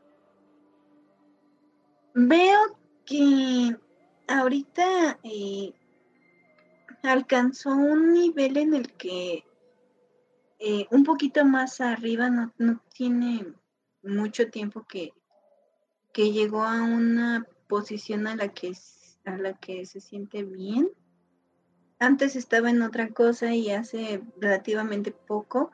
Veo 2.15 2.79
que 3.05 3.77
ahorita 4.29 5.19
eh, 5.25 5.75
alcanzó 7.03 7.71
un 7.71 8.13
nivel 8.13 8.57
en 8.57 8.75
el 8.75 8.93
que 8.93 9.45
eh, 10.61 10.87
un 10.93 11.03
poquito 11.03 11.45
más 11.45 11.81
arriba, 11.81 12.31
no, 12.31 12.55
no 12.59 12.81
tiene 12.95 13.53
mucho 14.03 14.49
tiempo 14.49 14.87
que, 14.87 15.13
que 16.13 16.31
llegó 16.31 16.63
a 16.63 16.83
una 16.83 17.45
posición 17.69 18.29
a 18.29 18.37
la 18.37 18.49
que, 18.49 18.73
a 19.25 19.37
la 19.37 19.55
que 19.55 19.85
se 19.87 20.01
siente 20.01 20.45
bien. 20.45 20.89
Antes 21.99 22.37
estaba 22.37 22.71
en 22.71 22.83
otra 22.83 23.09
cosa 23.09 23.55
y 23.55 23.71
hace 23.71 24.23
relativamente 24.39 25.13
poco 25.13 25.73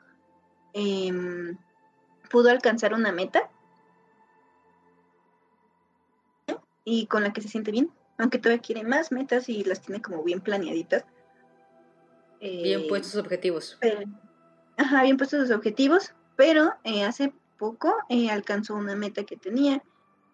em, 0.73 1.57
pudo 2.31 2.49
alcanzar 2.49 2.93
una 2.93 3.11
meta 3.11 3.49
y 6.85 7.07
con 7.07 7.23
la 7.23 7.33
que 7.33 7.41
se 7.41 7.49
siente 7.49 7.71
bien, 7.71 7.91
aunque 8.17 8.39
todavía 8.39 8.61
quiere 8.61 8.83
más 8.83 9.11
metas 9.11 9.49
y 9.49 9.63
las 9.63 9.81
tiene 9.81 10.01
como 10.01 10.23
bien 10.23 10.41
planeaditas. 10.41 11.05
Bien 12.39 12.81
Eh, 12.81 12.85
puestos 12.89 13.15
objetivos. 13.15 13.77
pero- 13.79 14.01
ajá, 14.77 15.03
bien 15.03 15.17
puestos 15.17 15.47
sus 15.47 15.55
objetivos, 15.55 16.13
pero 16.35 16.73
eh, 16.83 17.03
hace 17.03 17.33
poco 17.57 17.95
eh, 18.09 18.29
alcanzó 18.29 18.75
una 18.75 18.95
meta 18.95 19.23
que 19.23 19.37
tenía, 19.37 19.81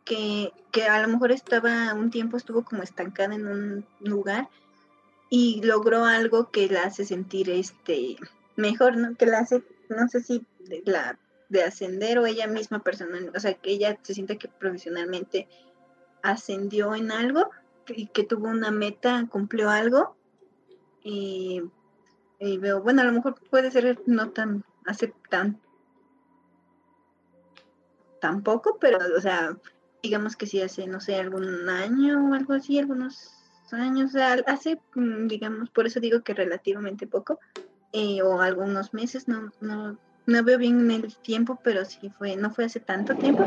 que, 0.05 0.51
que 0.71 0.87
a 0.87 1.01
lo 1.01 1.07
mejor 1.07 1.31
estaba 1.31 1.93
un 1.93 2.09
tiempo, 2.09 2.37
estuvo 2.37 2.63
como 2.63 2.81
estancada 2.83 3.35
en 3.35 3.47
un 3.47 3.85
lugar 3.99 4.49
y 5.29 5.61
logró 5.63 6.05
algo 6.05 6.51
que 6.51 6.67
la 6.67 6.83
hace 6.83 7.05
sentir 7.05 7.49
este 7.49 8.17
mejor, 8.55 8.97
¿no? 8.97 9.15
Que 9.15 9.25
la 9.25 9.39
hace, 9.39 9.63
no 9.89 10.07
sé 10.07 10.21
si 10.21 10.45
de, 10.59 10.81
la, 10.85 11.19
de 11.49 11.63
ascender 11.63 12.19
o 12.19 12.25
ella 12.25 12.47
misma 12.47 12.79
personal, 12.79 13.31
o 13.35 13.39
sea, 13.39 13.53
que 13.53 13.71
ella 13.71 13.97
se 14.01 14.13
siente 14.13 14.37
que 14.37 14.47
profesionalmente 14.47 15.47
ascendió 16.23 16.95
en 16.95 17.11
algo 17.11 17.49
y 17.87 18.07
que 18.07 18.23
tuvo 18.23 18.47
una 18.47 18.71
meta, 18.71 19.25
cumplió 19.29 19.69
algo 19.69 20.15
y 21.03 21.61
veo, 22.39 22.81
bueno, 22.81 23.01
a 23.01 23.05
lo 23.05 23.11
mejor 23.11 23.35
puede 23.49 23.71
ser 23.71 24.01
no 24.05 24.31
tan, 24.31 24.63
hace 24.85 25.13
tan, 25.29 25.59
tampoco, 28.19 28.77
pero, 28.79 28.99
o 29.17 29.21
sea, 29.21 29.57
digamos 30.03 30.35
que 30.35 30.45
sí 30.45 30.61
hace, 30.61 30.87
no 30.87 31.01
sé, 31.01 31.15
algún 31.15 31.67
año 31.69 32.29
o 32.29 32.33
algo 32.33 32.53
así, 32.53 32.79
algunos 32.79 33.38
años, 33.73 34.11
o 34.11 34.17
sea, 34.17 34.33
hace, 34.47 34.79
mm, 34.95 35.27
digamos, 35.27 35.69
por 35.69 35.87
eso 35.87 35.99
digo 35.99 36.21
que 36.21 36.33
relativamente 36.33 37.07
poco, 37.07 37.39
eh, 37.93 38.21
o 38.21 38.41
algunos 38.41 38.93
meses, 38.93 39.27
no, 39.27 39.51
no, 39.61 39.97
no 40.25 40.43
veo 40.43 40.57
bien 40.57 40.89
el 40.91 41.15
tiempo, 41.17 41.59
pero 41.63 41.85
sí 41.85 42.09
fue, 42.09 42.35
no 42.35 42.51
fue 42.51 42.65
hace 42.65 42.79
tanto 42.79 43.15
tiempo, 43.15 43.45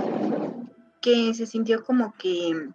que 1.01 1.35
se 1.35 1.47
sintió 1.47 1.85
como 1.85 2.15
que 2.17 2.71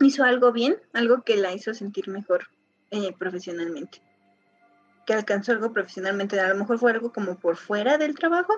hizo 0.00 0.24
algo 0.24 0.52
bien, 0.52 0.76
algo 0.92 1.22
que 1.22 1.36
la 1.36 1.52
hizo 1.52 1.74
sentir 1.74 2.08
mejor 2.08 2.48
eh, 2.90 3.14
profesionalmente 3.18 4.00
que 5.08 5.14
alcanzó 5.14 5.52
algo 5.52 5.72
profesionalmente. 5.72 6.38
A 6.38 6.48
lo 6.48 6.54
mejor 6.54 6.78
fue 6.78 6.92
algo 6.92 7.14
como 7.14 7.38
por 7.38 7.56
fuera 7.56 7.96
del 7.96 8.14
trabajo, 8.14 8.52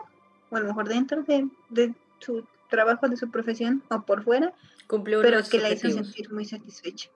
o 0.50 0.56
a 0.56 0.60
lo 0.60 0.66
mejor 0.66 0.88
dentro 0.88 1.22
de, 1.22 1.48
de 1.68 1.94
su 2.18 2.44
trabajo, 2.68 3.08
de 3.08 3.16
su 3.16 3.30
profesión, 3.30 3.84
o 3.88 4.02
por 4.02 4.24
fuera, 4.24 4.52
Cumplió 4.88 5.22
pero 5.22 5.38
que 5.48 5.60
la 5.60 5.70
hizo 5.70 5.88
sentir 5.88 6.32
muy 6.32 6.44
satisfecha. 6.44 7.08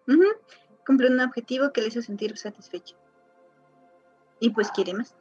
Cumplió 0.86 1.10
un 1.10 1.20
objetivo 1.20 1.72
que 1.72 1.80
le 1.82 1.88
hizo 1.88 2.02
sentir 2.02 2.36
satisfecha. 2.36 2.94
Y 4.40 4.50
pues 4.50 4.70
quiere 4.70 4.94
más. 4.94 5.14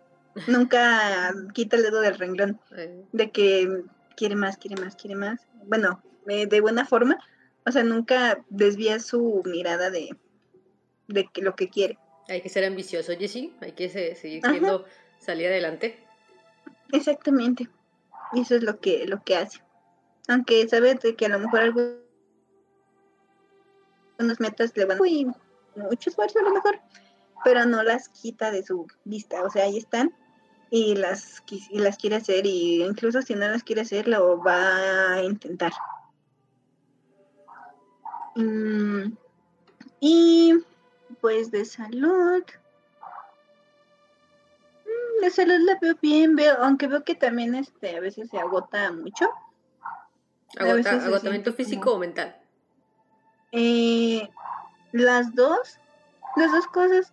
Nunca 0.47 1.33
quita 1.53 1.75
el 1.77 1.83
dedo 1.83 2.01
del 2.01 2.17
renglón 2.17 2.59
Eh, 2.75 3.03
de 3.11 3.31
que 3.31 3.83
quiere 4.17 4.35
más, 4.35 4.57
quiere 4.57 4.81
más, 4.81 4.95
quiere 4.95 5.15
más. 5.15 5.47
Bueno, 5.65 6.01
eh, 6.27 6.45
de 6.47 6.61
buena 6.61 6.85
forma. 6.85 7.17
O 7.65 7.71
sea, 7.71 7.83
nunca 7.83 8.43
desvía 8.49 8.99
su 8.99 9.41
mirada 9.45 9.89
de, 9.89 10.17
de 11.07 11.27
que 11.31 11.41
lo 11.41 11.55
que 11.55 11.69
quiere. 11.69 11.97
hay 12.27 12.41
que 12.41 12.49
ser 12.49 12.65
ambicioso, 12.65 13.13
Jessy. 13.17 13.53
Hay 13.61 13.71
que 13.71 13.87
se- 13.89 14.15
seguir 14.15 14.41
queriendo 14.41 14.85
salir 15.19 15.47
adelante. 15.47 15.99
Exactamente. 16.91 17.69
Y 18.33 18.41
eso 18.41 18.55
es 18.55 18.63
lo 18.63 18.79
que, 18.79 19.05
lo 19.07 19.23
que 19.23 19.37
hace. 19.37 19.61
Aunque 20.27 20.67
sabe 20.67 20.95
de 20.95 21.15
que 21.15 21.25
a 21.25 21.29
lo 21.29 21.39
mejor 21.39 21.59
algunas 21.61 21.99
metas 24.39 24.75
le 24.75 24.85
van 24.85 24.97
muy 24.97 25.27
mucho 25.75 26.09
esfuerzo 26.09 26.39
a 26.39 26.43
lo 26.43 26.51
mejor, 26.51 26.79
pero 27.43 27.65
no 27.65 27.83
las 27.83 28.09
quita 28.09 28.51
de 28.51 28.63
su 28.63 28.87
vista. 29.05 29.43
O 29.43 29.49
sea, 29.49 29.65
ahí 29.65 29.77
están 29.77 30.15
y 30.69 30.95
las, 30.95 31.43
y 31.49 31.79
las 31.79 31.97
quiere 31.97 32.15
hacer 32.15 32.45
y 32.45 32.83
incluso 32.83 33.21
si 33.21 33.35
no 33.35 33.47
las 33.47 33.63
quiere 33.63 33.81
hacer, 33.81 34.07
lo 34.07 34.41
va 34.41 35.13
a 35.13 35.23
intentar. 35.23 35.71
Mm, 38.35 39.13
y 39.99 40.53
pues 41.21 41.51
de 41.51 41.65
salud. 41.65 42.43
mm, 44.85 45.21
De 45.21 45.29
salud 45.29 45.59
la 45.59 45.77
veo 45.79 45.95
bien, 46.01 46.35
veo, 46.35 46.55
aunque 46.61 46.87
veo 46.87 47.03
que 47.03 47.15
también 47.15 47.53
este 47.55 47.95
a 47.95 47.99
veces 47.99 48.29
se 48.29 48.39
agota 48.39 48.91
mucho. 48.91 49.29
Agota- 50.57 51.05
agotamiento 51.05 51.53
físico 51.53 51.83
como- 51.83 51.95
o 51.95 51.99
mental. 51.99 52.35
Eh, 53.51 54.27
las 54.93 55.35
dos, 55.35 55.79
las 56.37 56.51
dos 56.51 56.67
cosas, 56.67 57.11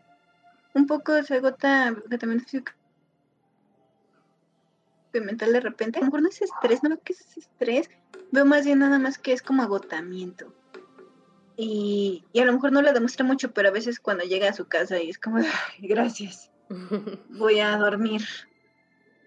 un 0.74 0.86
poco 0.86 1.20
se 1.24 1.36
agota 1.36 1.88
agotamiento 1.88 2.44
físico 2.44 2.72
y 5.12 5.20
mental 5.20 5.52
de 5.52 5.60
repente. 5.60 5.98
A 5.98 6.02
lo 6.02 6.06
mejor 6.06 6.22
no 6.22 6.28
es 6.28 6.40
estrés, 6.42 6.82
no 6.82 6.90
veo 6.90 7.00
que 7.02 7.14
es 7.14 7.36
estrés, 7.36 7.90
veo 8.30 8.44
más 8.44 8.64
bien 8.64 8.78
nada 8.78 8.98
más 8.98 9.18
que 9.18 9.32
es 9.32 9.42
como 9.42 9.62
agotamiento. 9.62 10.54
Y, 11.56 12.24
y 12.32 12.40
a 12.40 12.44
lo 12.44 12.52
mejor 12.52 12.70
no 12.72 12.80
lo 12.80 12.92
demuestra 12.92 13.24
mucho, 13.24 13.50
pero 13.52 13.68
a 13.68 13.72
veces 13.72 13.98
cuando 13.98 14.24
llega 14.24 14.48
a 14.48 14.54
su 14.54 14.66
casa 14.66 15.00
y 15.00 15.10
es 15.10 15.18
como, 15.18 15.38
"Ay, 15.38 15.88
gracias, 15.88 16.50
voy 17.30 17.60
a 17.60 17.76
dormir. 17.76 18.22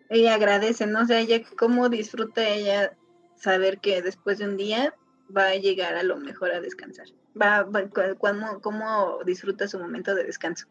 Ella 0.09 0.35
agradece, 0.35 0.85
¿no? 0.85 1.01
O 1.01 1.05
sea, 1.05 1.19
ella, 1.19 1.41
cómo 1.57 1.89
disfruta 1.89 2.47
ella 2.47 2.95
saber 3.35 3.79
que 3.79 4.01
después 4.01 4.37
de 4.37 4.45
un 4.45 4.57
día 4.57 4.95
va 5.35 5.47
a 5.47 5.55
llegar 5.55 5.95
a 5.95 6.03
lo 6.03 6.17
mejor 6.17 6.51
a 6.51 6.61
descansar. 6.61 7.07
Va, 7.39 7.63
va- 7.63 7.89
cómo, 8.19 8.61
cómo 8.61 9.19
disfruta 9.25 9.67
su 9.67 9.79
momento 9.79 10.13
de 10.15 10.23
descanso. 10.23 10.67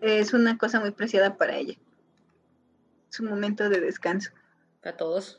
Es 0.00 0.34
una 0.34 0.58
cosa 0.58 0.80
muy 0.80 0.90
preciada 0.90 1.36
para 1.36 1.56
ella. 1.56 1.74
Su 3.08 3.24
momento 3.24 3.68
de 3.68 3.80
descanso. 3.80 4.30
Para 4.82 4.96
todos. 4.96 5.38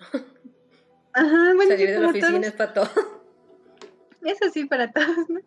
Ajá, 1.13 1.53
bueno, 1.55 1.71
Salir 1.71 1.87
sí, 1.87 1.93
de 1.93 1.99
la 1.99 2.07
oficina 2.07 2.31
todos. 2.31 2.45
es 2.47 2.53
para 2.53 2.73
todos. 2.73 2.91
Es 4.21 4.41
así 4.41 4.65
para 4.65 4.91
todos, 4.91 5.29
¿no? 5.29 5.39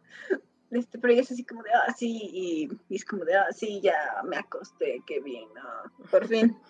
Este, 0.71 0.99
pero 0.99 1.13
ella 1.15 1.23
es 1.23 1.33
así 1.33 1.45
como 1.45 1.63
de, 1.63 1.71
ah, 1.73 1.93
sí, 1.97 2.21
y, 2.33 2.69
y 2.89 2.95
es 2.97 3.05
como 3.05 3.25
de, 3.25 3.35
ah, 3.35 3.47
sí, 3.53 3.81
ya 3.83 4.23
me 4.25 4.37
acosté, 4.37 5.03
qué 5.07 5.19
bien, 5.21 5.49
ah, 5.61 5.91
por 6.11 6.29
fin. 6.29 6.57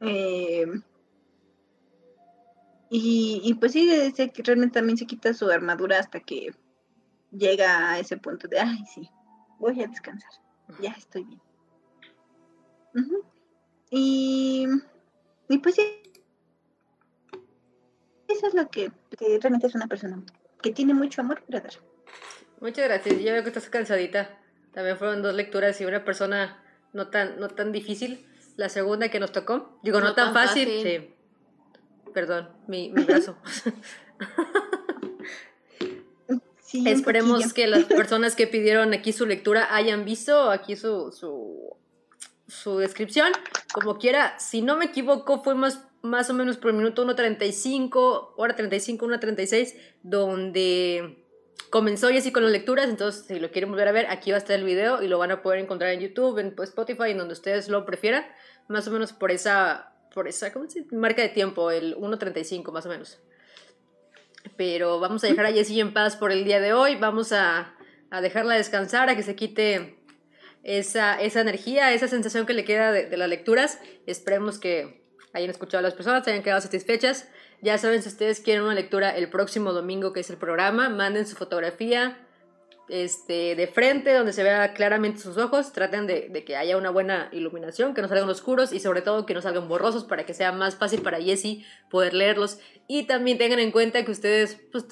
Eh, 0.00 0.66
y, 2.96 3.40
y 3.42 3.54
pues 3.54 3.72
sí, 3.72 3.88
se- 4.14 4.32
realmente 4.44 4.74
también 4.78 4.96
se 4.96 5.06
quita 5.06 5.32
su 5.34 5.48
armadura 5.50 5.98
hasta 5.98 6.20
que 6.20 6.54
llega 7.30 7.90
a 7.92 7.98
ese 7.98 8.16
punto 8.16 8.46
de, 8.48 8.60
ay, 8.60 8.78
sí, 8.94 9.08
voy 9.58 9.80
a 9.82 9.86
descansar, 9.88 10.30
ya 10.80 10.90
estoy 10.92 11.24
bien. 11.24 11.40
Y, 13.90 14.66
y 15.48 15.58
pues 15.58 15.74
sí, 15.76 15.82
eso 18.28 18.46
es 18.46 18.54
lo 18.54 18.68
que, 18.68 18.90
que 19.18 19.38
realmente 19.40 19.66
es 19.66 19.74
una 19.74 19.86
persona 19.86 20.22
que 20.62 20.72
tiene 20.72 20.94
mucho 20.94 21.20
amor 21.20 21.42
para 21.44 21.60
dar. 21.60 21.72
Muchas 22.60 22.84
gracias. 22.86 23.20
Ya 23.20 23.32
veo 23.32 23.42
que 23.42 23.48
estás 23.50 23.68
cansadita. 23.68 24.38
También 24.72 24.96
fueron 24.96 25.22
dos 25.22 25.34
lecturas 25.34 25.80
y 25.80 25.84
una 25.84 26.04
persona 26.04 26.62
no 26.92 27.08
tan, 27.08 27.38
no 27.38 27.48
tan 27.48 27.72
difícil. 27.72 28.26
La 28.56 28.68
segunda 28.68 29.08
que 29.10 29.20
nos 29.20 29.32
tocó. 29.32 29.78
Digo, 29.82 30.00
no, 30.00 30.06
No 30.08 30.14
tan, 30.14 30.32
tan 30.32 30.34
fácil. 30.34 30.68
fácil. 30.68 30.82
Sí. 30.82 31.14
Perdón, 32.14 32.48
mi, 32.66 32.90
mi 32.90 33.02
brazo. 33.04 33.36
Sí, 36.62 36.88
Esperemos 36.88 37.52
que 37.52 37.66
las 37.66 37.84
personas 37.84 38.34
que 38.34 38.46
pidieron 38.46 38.94
aquí 38.94 39.12
su 39.12 39.26
lectura 39.26 39.74
hayan 39.74 40.04
visto 40.04 40.50
aquí 40.50 40.76
su, 40.76 41.12
su, 41.12 41.76
su 42.48 42.78
descripción. 42.78 43.32
Como 43.72 43.98
quiera, 43.98 44.38
si 44.38 44.62
no 44.62 44.76
me 44.76 44.86
equivoco, 44.86 45.42
fue 45.42 45.54
más, 45.54 45.86
más 46.02 46.30
o 46.30 46.34
menos 46.34 46.56
por 46.56 46.70
el 46.70 46.76
minuto 46.76 47.04
1.35, 47.04 48.32
hora 48.36 48.56
35, 48.56 49.06
1.36, 49.06 49.74
donde 50.02 51.24
comenzó 51.70 52.10
y 52.10 52.16
así 52.16 52.32
con 52.32 52.42
las 52.44 52.52
lecturas. 52.52 52.88
Entonces, 52.88 53.24
si 53.26 53.38
lo 53.38 53.50
quieren 53.50 53.70
volver 53.70 53.88
a 53.88 53.92
ver, 53.92 54.06
aquí 54.06 54.30
va 54.30 54.36
a 54.36 54.38
estar 54.38 54.58
el 54.58 54.64
video 54.64 55.02
y 55.02 55.08
lo 55.08 55.18
van 55.18 55.30
a 55.32 55.42
poder 55.42 55.60
encontrar 55.60 55.92
en 55.92 56.00
YouTube, 56.00 56.38
en 56.38 56.54
pues, 56.54 56.70
Spotify, 56.70 57.10
en 57.10 57.18
donde 57.18 57.34
ustedes 57.34 57.68
lo 57.68 57.84
prefieran. 57.84 58.24
Más 58.68 58.88
o 58.88 58.90
menos 58.90 59.12
por 59.12 59.30
esa, 59.30 59.93
por 60.14 60.28
esa 60.28 60.52
¿cómo 60.52 60.70
se 60.70 60.84
marca 60.92 61.20
de 61.20 61.28
tiempo, 61.28 61.70
el 61.70 61.96
1.35 61.96 62.72
más 62.72 62.86
o 62.86 62.88
menos. 62.88 63.18
Pero 64.56 65.00
vamos 65.00 65.24
a 65.24 65.26
dejar 65.26 65.46
a 65.46 65.52
Jessie 65.52 65.80
en 65.80 65.92
paz 65.92 66.16
por 66.16 66.30
el 66.30 66.44
día 66.44 66.60
de 66.60 66.72
hoy. 66.72 66.94
Vamos 66.94 67.32
a, 67.32 67.74
a 68.10 68.20
dejarla 68.20 68.54
descansar, 68.54 69.10
a 69.10 69.16
que 69.16 69.22
se 69.22 69.34
quite 69.34 69.98
esa, 70.62 71.20
esa 71.20 71.40
energía, 71.40 71.92
esa 71.92 72.06
sensación 72.06 72.46
que 72.46 72.52
le 72.52 72.64
queda 72.64 72.92
de, 72.92 73.06
de 73.06 73.16
las 73.16 73.28
lecturas. 73.28 73.80
Esperemos 74.06 74.58
que 74.58 75.02
hayan 75.32 75.50
escuchado 75.50 75.80
a 75.80 75.82
las 75.82 75.94
personas, 75.94 76.26
hayan 76.28 76.42
quedado 76.42 76.60
satisfechas. 76.60 77.28
Ya 77.62 77.78
saben, 77.78 78.02
si 78.02 78.08
ustedes 78.08 78.40
quieren 78.40 78.62
una 78.62 78.74
lectura 78.74 79.16
el 79.16 79.30
próximo 79.30 79.72
domingo, 79.72 80.12
que 80.12 80.20
es 80.20 80.30
el 80.30 80.36
programa, 80.36 80.88
manden 80.90 81.26
su 81.26 81.34
fotografía 81.34 82.23
este, 82.88 83.56
de 83.56 83.66
frente, 83.66 84.12
donde 84.12 84.32
se 84.32 84.42
vea 84.42 84.74
claramente 84.74 85.20
sus 85.20 85.36
ojos. 85.36 85.72
Traten 85.72 86.06
de, 86.06 86.28
de 86.28 86.44
que 86.44 86.56
haya 86.56 86.76
una 86.76 86.90
buena 86.90 87.28
iluminación, 87.32 87.94
que 87.94 88.02
no 88.02 88.08
salgan 88.08 88.28
oscuros 88.28 88.72
y 88.72 88.80
sobre 88.80 89.02
todo 89.02 89.26
que 89.26 89.34
no 89.34 89.42
salgan 89.42 89.68
borrosos 89.68 90.04
para 90.04 90.26
que 90.26 90.34
sea 90.34 90.52
más 90.52 90.76
fácil 90.76 91.02
para 91.02 91.20
Jessie 91.20 91.64
poder 91.90 92.14
leerlos. 92.14 92.58
Y 92.86 93.06
también 93.06 93.38
tengan 93.38 93.58
en 93.58 93.70
cuenta 93.70 94.04
que 94.04 94.10
ustedes, 94.10 94.60
pues, 94.72 94.86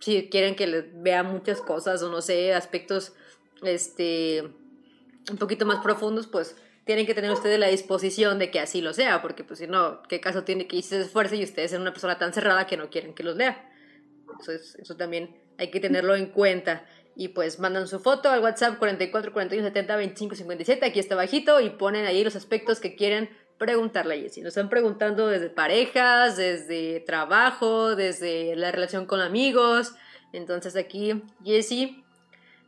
si 0.00 0.28
quieren 0.28 0.56
que 0.56 0.66
les 0.66 1.02
vea 1.02 1.22
muchas 1.22 1.60
cosas 1.60 2.02
o 2.02 2.10
no 2.10 2.22
sé, 2.22 2.54
aspectos, 2.54 3.12
este, 3.62 4.42
un 5.30 5.38
poquito 5.38 5.66
más 5.66 5.80
profundos, 5.82 6.26
pues 6.26 6.56
tienen 6.84 7.06
que 7.06 7.14
tener 7.14 7.30
ustedes 7.30 7.58
la 7.58 7.68
disposición 7.68 8.38
de 8.38 8.50
que 8.50 8.58
así 8.58 8.80
lo 8.80 8.92
sea, 8.92 9.22
porque 9.22 9.44
pues 9.44 9.60
si 9.60 9.66
no, 9.66 10.02
¿qué 10.08 10.20
caso 10.20 10.42
tiene 10.42 10.66
que 10.66 10.82
se 10.82 11.00
esfuerce 11.00 11.36
y 11.36 11.44
ustedes 11.44 11.70
sean 11.70 11.82
una 11.82 11.92
persona 11.92 12.18
tan 12.18 12.32
cerrada 12.32 12.66
que 12.66 12.76
no 12.76 12.90
quieren 12.90 13.14
que 13.14 13.22
los 13.22 13.36
lea? 13.36 13.70
Entonces, 14.22 14.76
eso 14.76 14.96
también 14.96 15.36
hay 15.58 15.70
que 15.70 15.80
tenerlo 15.80 16.14
en 16.16 16.26
cuenta. 16.26 16.84
Y 17.14 17.28
pues 17.28 17.58
mandan 17.58 17.86
su 17.88 18.00
foto 18.00 18.30
al 18.30 18.40
WhatsApp 18.40 18.78
44 18.78 19.32
41 19.32 19.68
70 19.68 19.96
25 19.96 20.34
57, 20.34 20.86
aquí 20.86 20.98
está 20.98 21.14
bajito, 21.14 21.60
y 21.60 21.70
ponen 21.70 22.06
ahí 22.06 22.24
los 22.24 22.36
aspectos 22.36 22.80
que 22.80 22.96
quieren 22.96 23.28
preguntarle 23.58 24.14
a 24.14 24.18
Jessie. 24.18 24.42
Nos 24.42 24.56
están 24.56 24.70
preguntando 24.70 25.28
desde 25.28 25.50
parejas, 25.50 26.36
desde 26.36 27.00
trabajo, 27.00 27.94
desde 27.94 28.56
la 28.56 28.72
relación 28.72 29.06
con 29.06 29.20
amigos. 29.20 29.94
Entonces 30.32 30.74
aquí, 30.74 31.22
Jessie, 31.44 32.02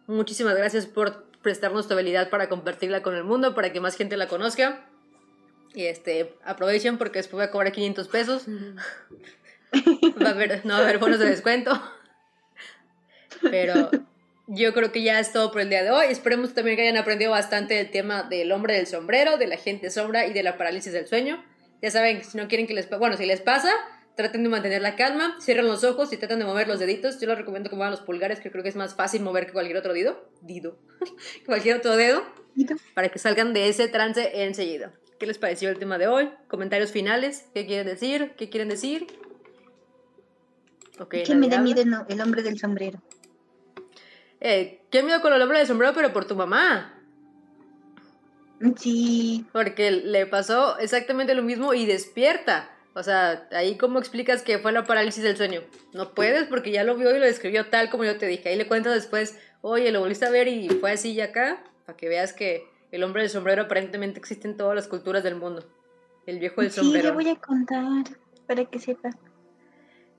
muchísimas 0.06 0.56
gracias 0.56 0.86
por 0.86 1.24
prestarnos 1.42 1.88
tu 1.88 1.94
habilidad 1.94 2.30
para 2.30 2.48
compartirla 2.48 3.02
con 3.02 3.14
el 3.14 3.24
mundo, 3.24 3.54
para 3.54 3.72
que 3.72 3.80
más 3.80 3.96
gente 3.96 4.16
la 4.16 4.28
conozca. 4.28 4.86
Y 5.74 5.86
este, 5.86 6.36
aprovechen 6.44 6.98
porque 6.98 7.18
después 7.18 7.34
voy 7.34 7.44
a 7.44 7.50
cobrar 7.50 7.72
500 7.72 8.08
pesos. 8.08 8.44
va 10.22 10.28
a 10.28 10.30
haber, 10.30 10.64
no 10.64 10.74
va 10.74 10.80
a 10.80 10.82
haber 10.82 10.98
bonos 10.98 11.18
de 11.18 11.26
descuento. 11.26 11.72
Pero 13.42 13.90
yo 14.46 14.74
creo 14.74 14.92
que 14.92 15.02
ya 15.02 15.20
es 15.20 15.32
todo 15.32 15.50
por 15.50 15.60
el 15.60 15.70
día 15.70 15.82
de 15.82 15.90
hoy. 15.90 16.06
Esperemos 16.10 16.54
también 16.54 16.76
que 16.76 16.82
hayan 16.82 16.96
aprendido 16.96 17.30
bastante 17.30 17.74
del 17.74 17.90
tema 17.90 18.24
del 18.24 18.52
hombre 18.52 18.74
del 18.74 18.86
sombrero, 18.86 19.38
de 19.38 19.46
la 19.46 19.56
gente 19.56 19.90
sombra 19.90 20.26
y 20.26 20.32
de 20.32 20.42
la 20.42 20.56
parálisis 20.56 20.92
del 20.92 21.06
sueño. 21.06 21.44
Ya 21.80 21.90
saben, 21.90 22.24
si 22.24 22.36
no 22.36 22.48
quieren 22.48 22.66
que 22.66 22.74
les 22.74 22.86
pase, 22.86 22.98
bueno, 22.98 23.16
si 23.16 23.26
les 23.26 23.40
pasa, 23.40 23.70
traten 24.16 24.42
de 24.42 24.48
mantener 24.48 24.82
la 24.82 24.96
calma, 24.96 25.36
cierren 25.40 25.66
los 25.66 25.84
ojos 25.84 26.12
y 26.12 26.16
tratan 26.16 26.38
de 26.38 26.44
mover 26.44 26.68
los 26.68 26.78
deditos. 26.78 27.20
Yo 27.20 27.28
les 27.28 27.38
recomiendo 27.38 27.70
que 27.70 27.76
muevan 27.76 27.90
los 27.90 28.00
pulgares, 28.00 28.40
que 28.40 28.50
creo 28.50 28.62
que 28.62 28.68
es 28.68 28.76
más 28.76 28.94
fácil 28.94 29.22
mover 29.22 29.46
que 29.46 29.52
cualquier 29.52 29.76
otro 29.76 29.92
dedo. 29.92 30.28
Dido. 30.42 30.78
cualquier 31.46 31.76
otro 31.76 31.96
dedo. 31.96 32.22
Para 32.94 33.08
que 33.08 33.18
salgan 33.18 33.52
de 33.52 33.68
ese 33.68 33.88
trance 33.88 34.44
enseguida. 34.44 34.92
¿Qué 35.18 35.26
les 35.26 35.38
pareció 35.38 35.70
el 35.70 35.78
tema 35.78 35.98
de 35.98 36.06
hoy? 36.06 36.30
Comentarios 36.48 36.92
finales. 36.92 37.46
¿Qué 37.54 37.66
quieren 37.66 37.86
decir? 37.86 38.32
¿Qué 38.36 38.48
quieren 38.48 38.68
decir? 38.68 39.06
Ok. 40.98 41.16
que 41.24 41.34
me 41.34 41.46
habla. 41.46 41.60
miedo 41.60 41.84
no, 41.84 42.06
el 42.08 42.20
hombre 42.20 42.42
del 42.42 42.58
sombrero. 42.58 43.00
Eh, 44.46 44.82
¿Qué 44.90 45.02
miedo 45.02 45.22
con 45.22 45.32
el 45.32 45.40
hombre 45.40 45.56
del 45.56 45.66
sombrero, 45.66 45.94
pero 45.94 46.12
por 46.12 46.26
tu 46.26 46.36
mamá? 46.36 46.92
Sí, 48.76 49.46
Porque 49.52 49.90
le 49.90 50.26
pasó 50.26 50.78
exactamente 50.78 51.34
lo 51.34 51.42
mismo 51.42 51.72
y 51.72 51.86
despierta. 51.86 52.70
O 52.94 53.02
sea, 53.02 53.48
ahí 53.52 53.78
cómo 53.78 53.98
explicas 53.98 54.42
que 54.42 54.58
fue 54.58 54.70
la 54.70 54.84
parálisis 54.84 55.24
del 55.24 55.38
sueño. 55.38 55.62
No 55.94 56.12
puedes 56.14 56.46
porque 56.46 56.70
ya 56.72 56.84
lo 56.84 56.94
vio 56.94 57.16
y 57.16 57.18
lo 57.18 57.24
describió 57.24 57.70
tal 57.70 57.88
como 57.88 58.04
yo 58.04 58.18
te 58.18 58.26
dije. 58.26 58.50
Ahí 58.50 58.56
le 58.56 58.68
cuentas 58.68 58.92
después, 58.92 59.38
oye, 59.62 59.90
lo 59.90 60.00
volviste 60.00 60.26
a 60.26 60.30
ver 60.30 60.46
y 60.46 60.68
fue 60.68 60.92
así 60.92 61.12
y 61.12 61.22
acá, 61.22 61.64
para 61.86 61.96
que 61.96 62.10
veas 62.10 62.34
que 62.34 62.68
el 62.92 63.02
hombre 63.02 63.22
del 63.22 63.30
sombrero 63.30 63.62
aparentemente 63.62 64.18
existe 64.18 64.46
en 64.46 64.58
todas 64.58 64.76
las 64.76 64.88
culturas 64.88 65.24
del 65.24 65.36
mundo. 65.36 65.64
El 66.26 66.38
viejo 66.38 66.60
del 66.60 66.70
sí, 66.70 66.80
sombrero. 66.80 67.08
le 67.08 67.14
voy 67.14 67.28
a 67.30 67.36
contar 67.36 68.04
para 68.46 68.66
que 68.66 68.78
sepa. 68.78 69.08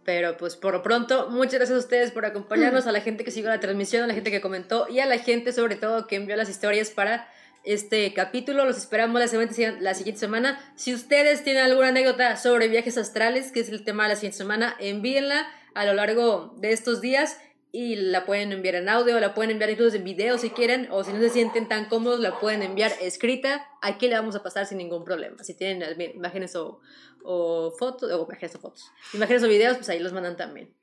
Pero 0.06 0.38
pues 0.38 0.56
por 0.56 0.74
lo 0.74 0.84
pronto, 0.84 1.30
muchas 1.32 1.56
gracias 1.56 1.78
a 1.78 1.80
ustedes 1.80 2.12
por 2.12 2.26
acompañarnos, 2.26 2.86
a 2.86 2.92
la 2.92 3.02
gente 3.02 3.24
que 3.24 3.32
siguió 3.32 3.50
la 3.50 3.60
transmisión, 3.60 4.04
a 4.04 4.08
la 4.08 4.14
gente 4.14 4.30
que 4.30 4.40
comentó 4.40 4.88
y 4.88 5.00
a 5.00 5.08
la 5.08 5.18
gente 5.18 5.52
sobre 5.52 5.76
todo 5.76 6.06
que 6.06 6.16
envió 6.16 6.36
las 6.36 6.48
historias 6.48 6.92
para 6.92 7.28
este 7.64 8.14
capítulo. 8.14 8.66
Los 8.66 8.78
esperamos 8.78 9.20
la 9.20 9.28
siguiente, 9.28 9.76
la 9.82 9.96
siguiente 9.96 10.20
semana. 10.20 10.60
Si 10.76 10.94
ustedes 10.94 11.44
tienen 11.44 11.64
alguna 11.64 11.88
anécdota 11.88 12.38
sobre 12.38 12.68
viajes 12.68 13.00
astrales, 13.00 13.52
que 13.52 13.62
es 13.62 13.70
el 13.70 13.84
tema 13.84 14.04
de 14.04 14.10
la 14.10 14.16
siguiente 14.16 14.38
semana, 14.38 14.76
envíenla 14.80 15.48
a 15.74 15.86
lo 15.86 15.96
largo 15.96 16.54
de 16.58 16.72
estos 16.72 17.02
días 17.02 17.40
y 17.72 17.98
la 17.98 18.26
pueden 18.26 18.54
enviar 18.54 18.76
en 18.76 18.88
audio, 18.88 19.20
la 19.20 19.34
pueden 19.34 19.52
enviar 19.52 19.70
incluso 19.70 19.98
en 19.98 20.06
video 20.06 20.38
si 20.38 20.50
quieren, 20.52 20.88
o 20.92 21.04
si 21.04 21.12
no 21.12 21.20
se 21.20 21.30
sienten 21.30 21.68
tan 21.68 21.90
cómodos, 21.90 22.22
la 22.22 22.40
pueden 22.40 22.62
enviar 22.62 22.94
escrita. 23.02 23.68
Aquí 23.82 24.08
le 24.08 24.16
vamos 24.16 24.34
a 24.36 24.44
pasar 24.44 24.66
sin 24.66 24.78
ningún 24.78 25.04
problema. 25.04 25.44
Si 25.44 25.56
tienen 25.56 25.84
imágenes 26.16 26.56
o, 26.56 26.80
o 27.26 27.72
fotos, 27.78 28.12
o 28.12 28.26
imágenes 28.26 28.56
o 28.56 28.60
fotos, 28.60 28.92
imágenes 29.14 29.44
o 29.44 29.48
videos, 29.48 29.78
pues 29.78 29.90
ahí 29.90 30.00
los 30.00 30.14
mandan 30.14 30.38
también. 30.38 30.74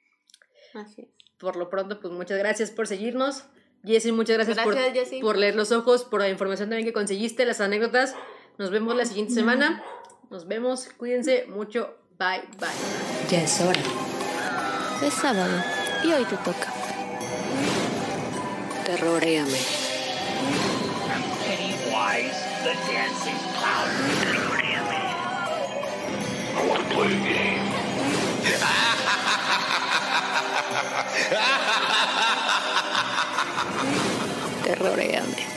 Así 0.75 1.03
es. 1.03 1.09
Por 1.39 1.57
lo 1.57 1.71
pronto, 1.71 2.01
pues 2.01 2.13
muchas 2.13 2.39
gracias 2.39 2.71
por 2.71 2.87
seguirnos. 2.87 3.45
Jessie, 3.85 4.13
muchas 4.13 4.37
gracias, 4.37 4.57
Gracias, 4.57 4.85
por, 4.85 4.95
Jessie. 4.95 5.21
por 5.21 5.37
leer 5.37 5.57
los 5.57 5.73
ojos, 5.73 6.05
por 6.05 6.21
la 6.21 6.29
información 6.29 6.69
también 6.69 6.87
que 6.87 6.93
conseguiste, 6.93 7.45
las 7.45 7.61
anécdotas. 7.61 8.15
Nos 8.59 8.71
vemos 8.71 8.95
la 8.95 9.05
siguiente 9.05 9.35
semana. 9.35 9.83
Nos 10.31 10.47
vemos, 10.47 10.89
cuídense 10.97 11.47
mucho. 11.49 11.97
Bye, 12.19 12.43
bye. 12.59 12.69
Ya 13.29 13.43
es 13.43 13.61
hora. 13.61 13.81
Es 15.05 15.15
sábado 15.15 15.63
y 16.05 16.13
hoy 16.13 16.25
te 16.25 16.37
toca. 16.37 16.73
Terroréame. 18.87 19.59
Pennywise, 21.45 22.39
the 22.63 22.75
dancing 22.93 23.39
clown. 23.59 24.72
I 26.63 26.67
want 26.69 26.81
to 26.81 26.95
play 26.95 27.07
a 27.07 27.19
game. 27.19 27.67
Terroréame. 34.63 35.52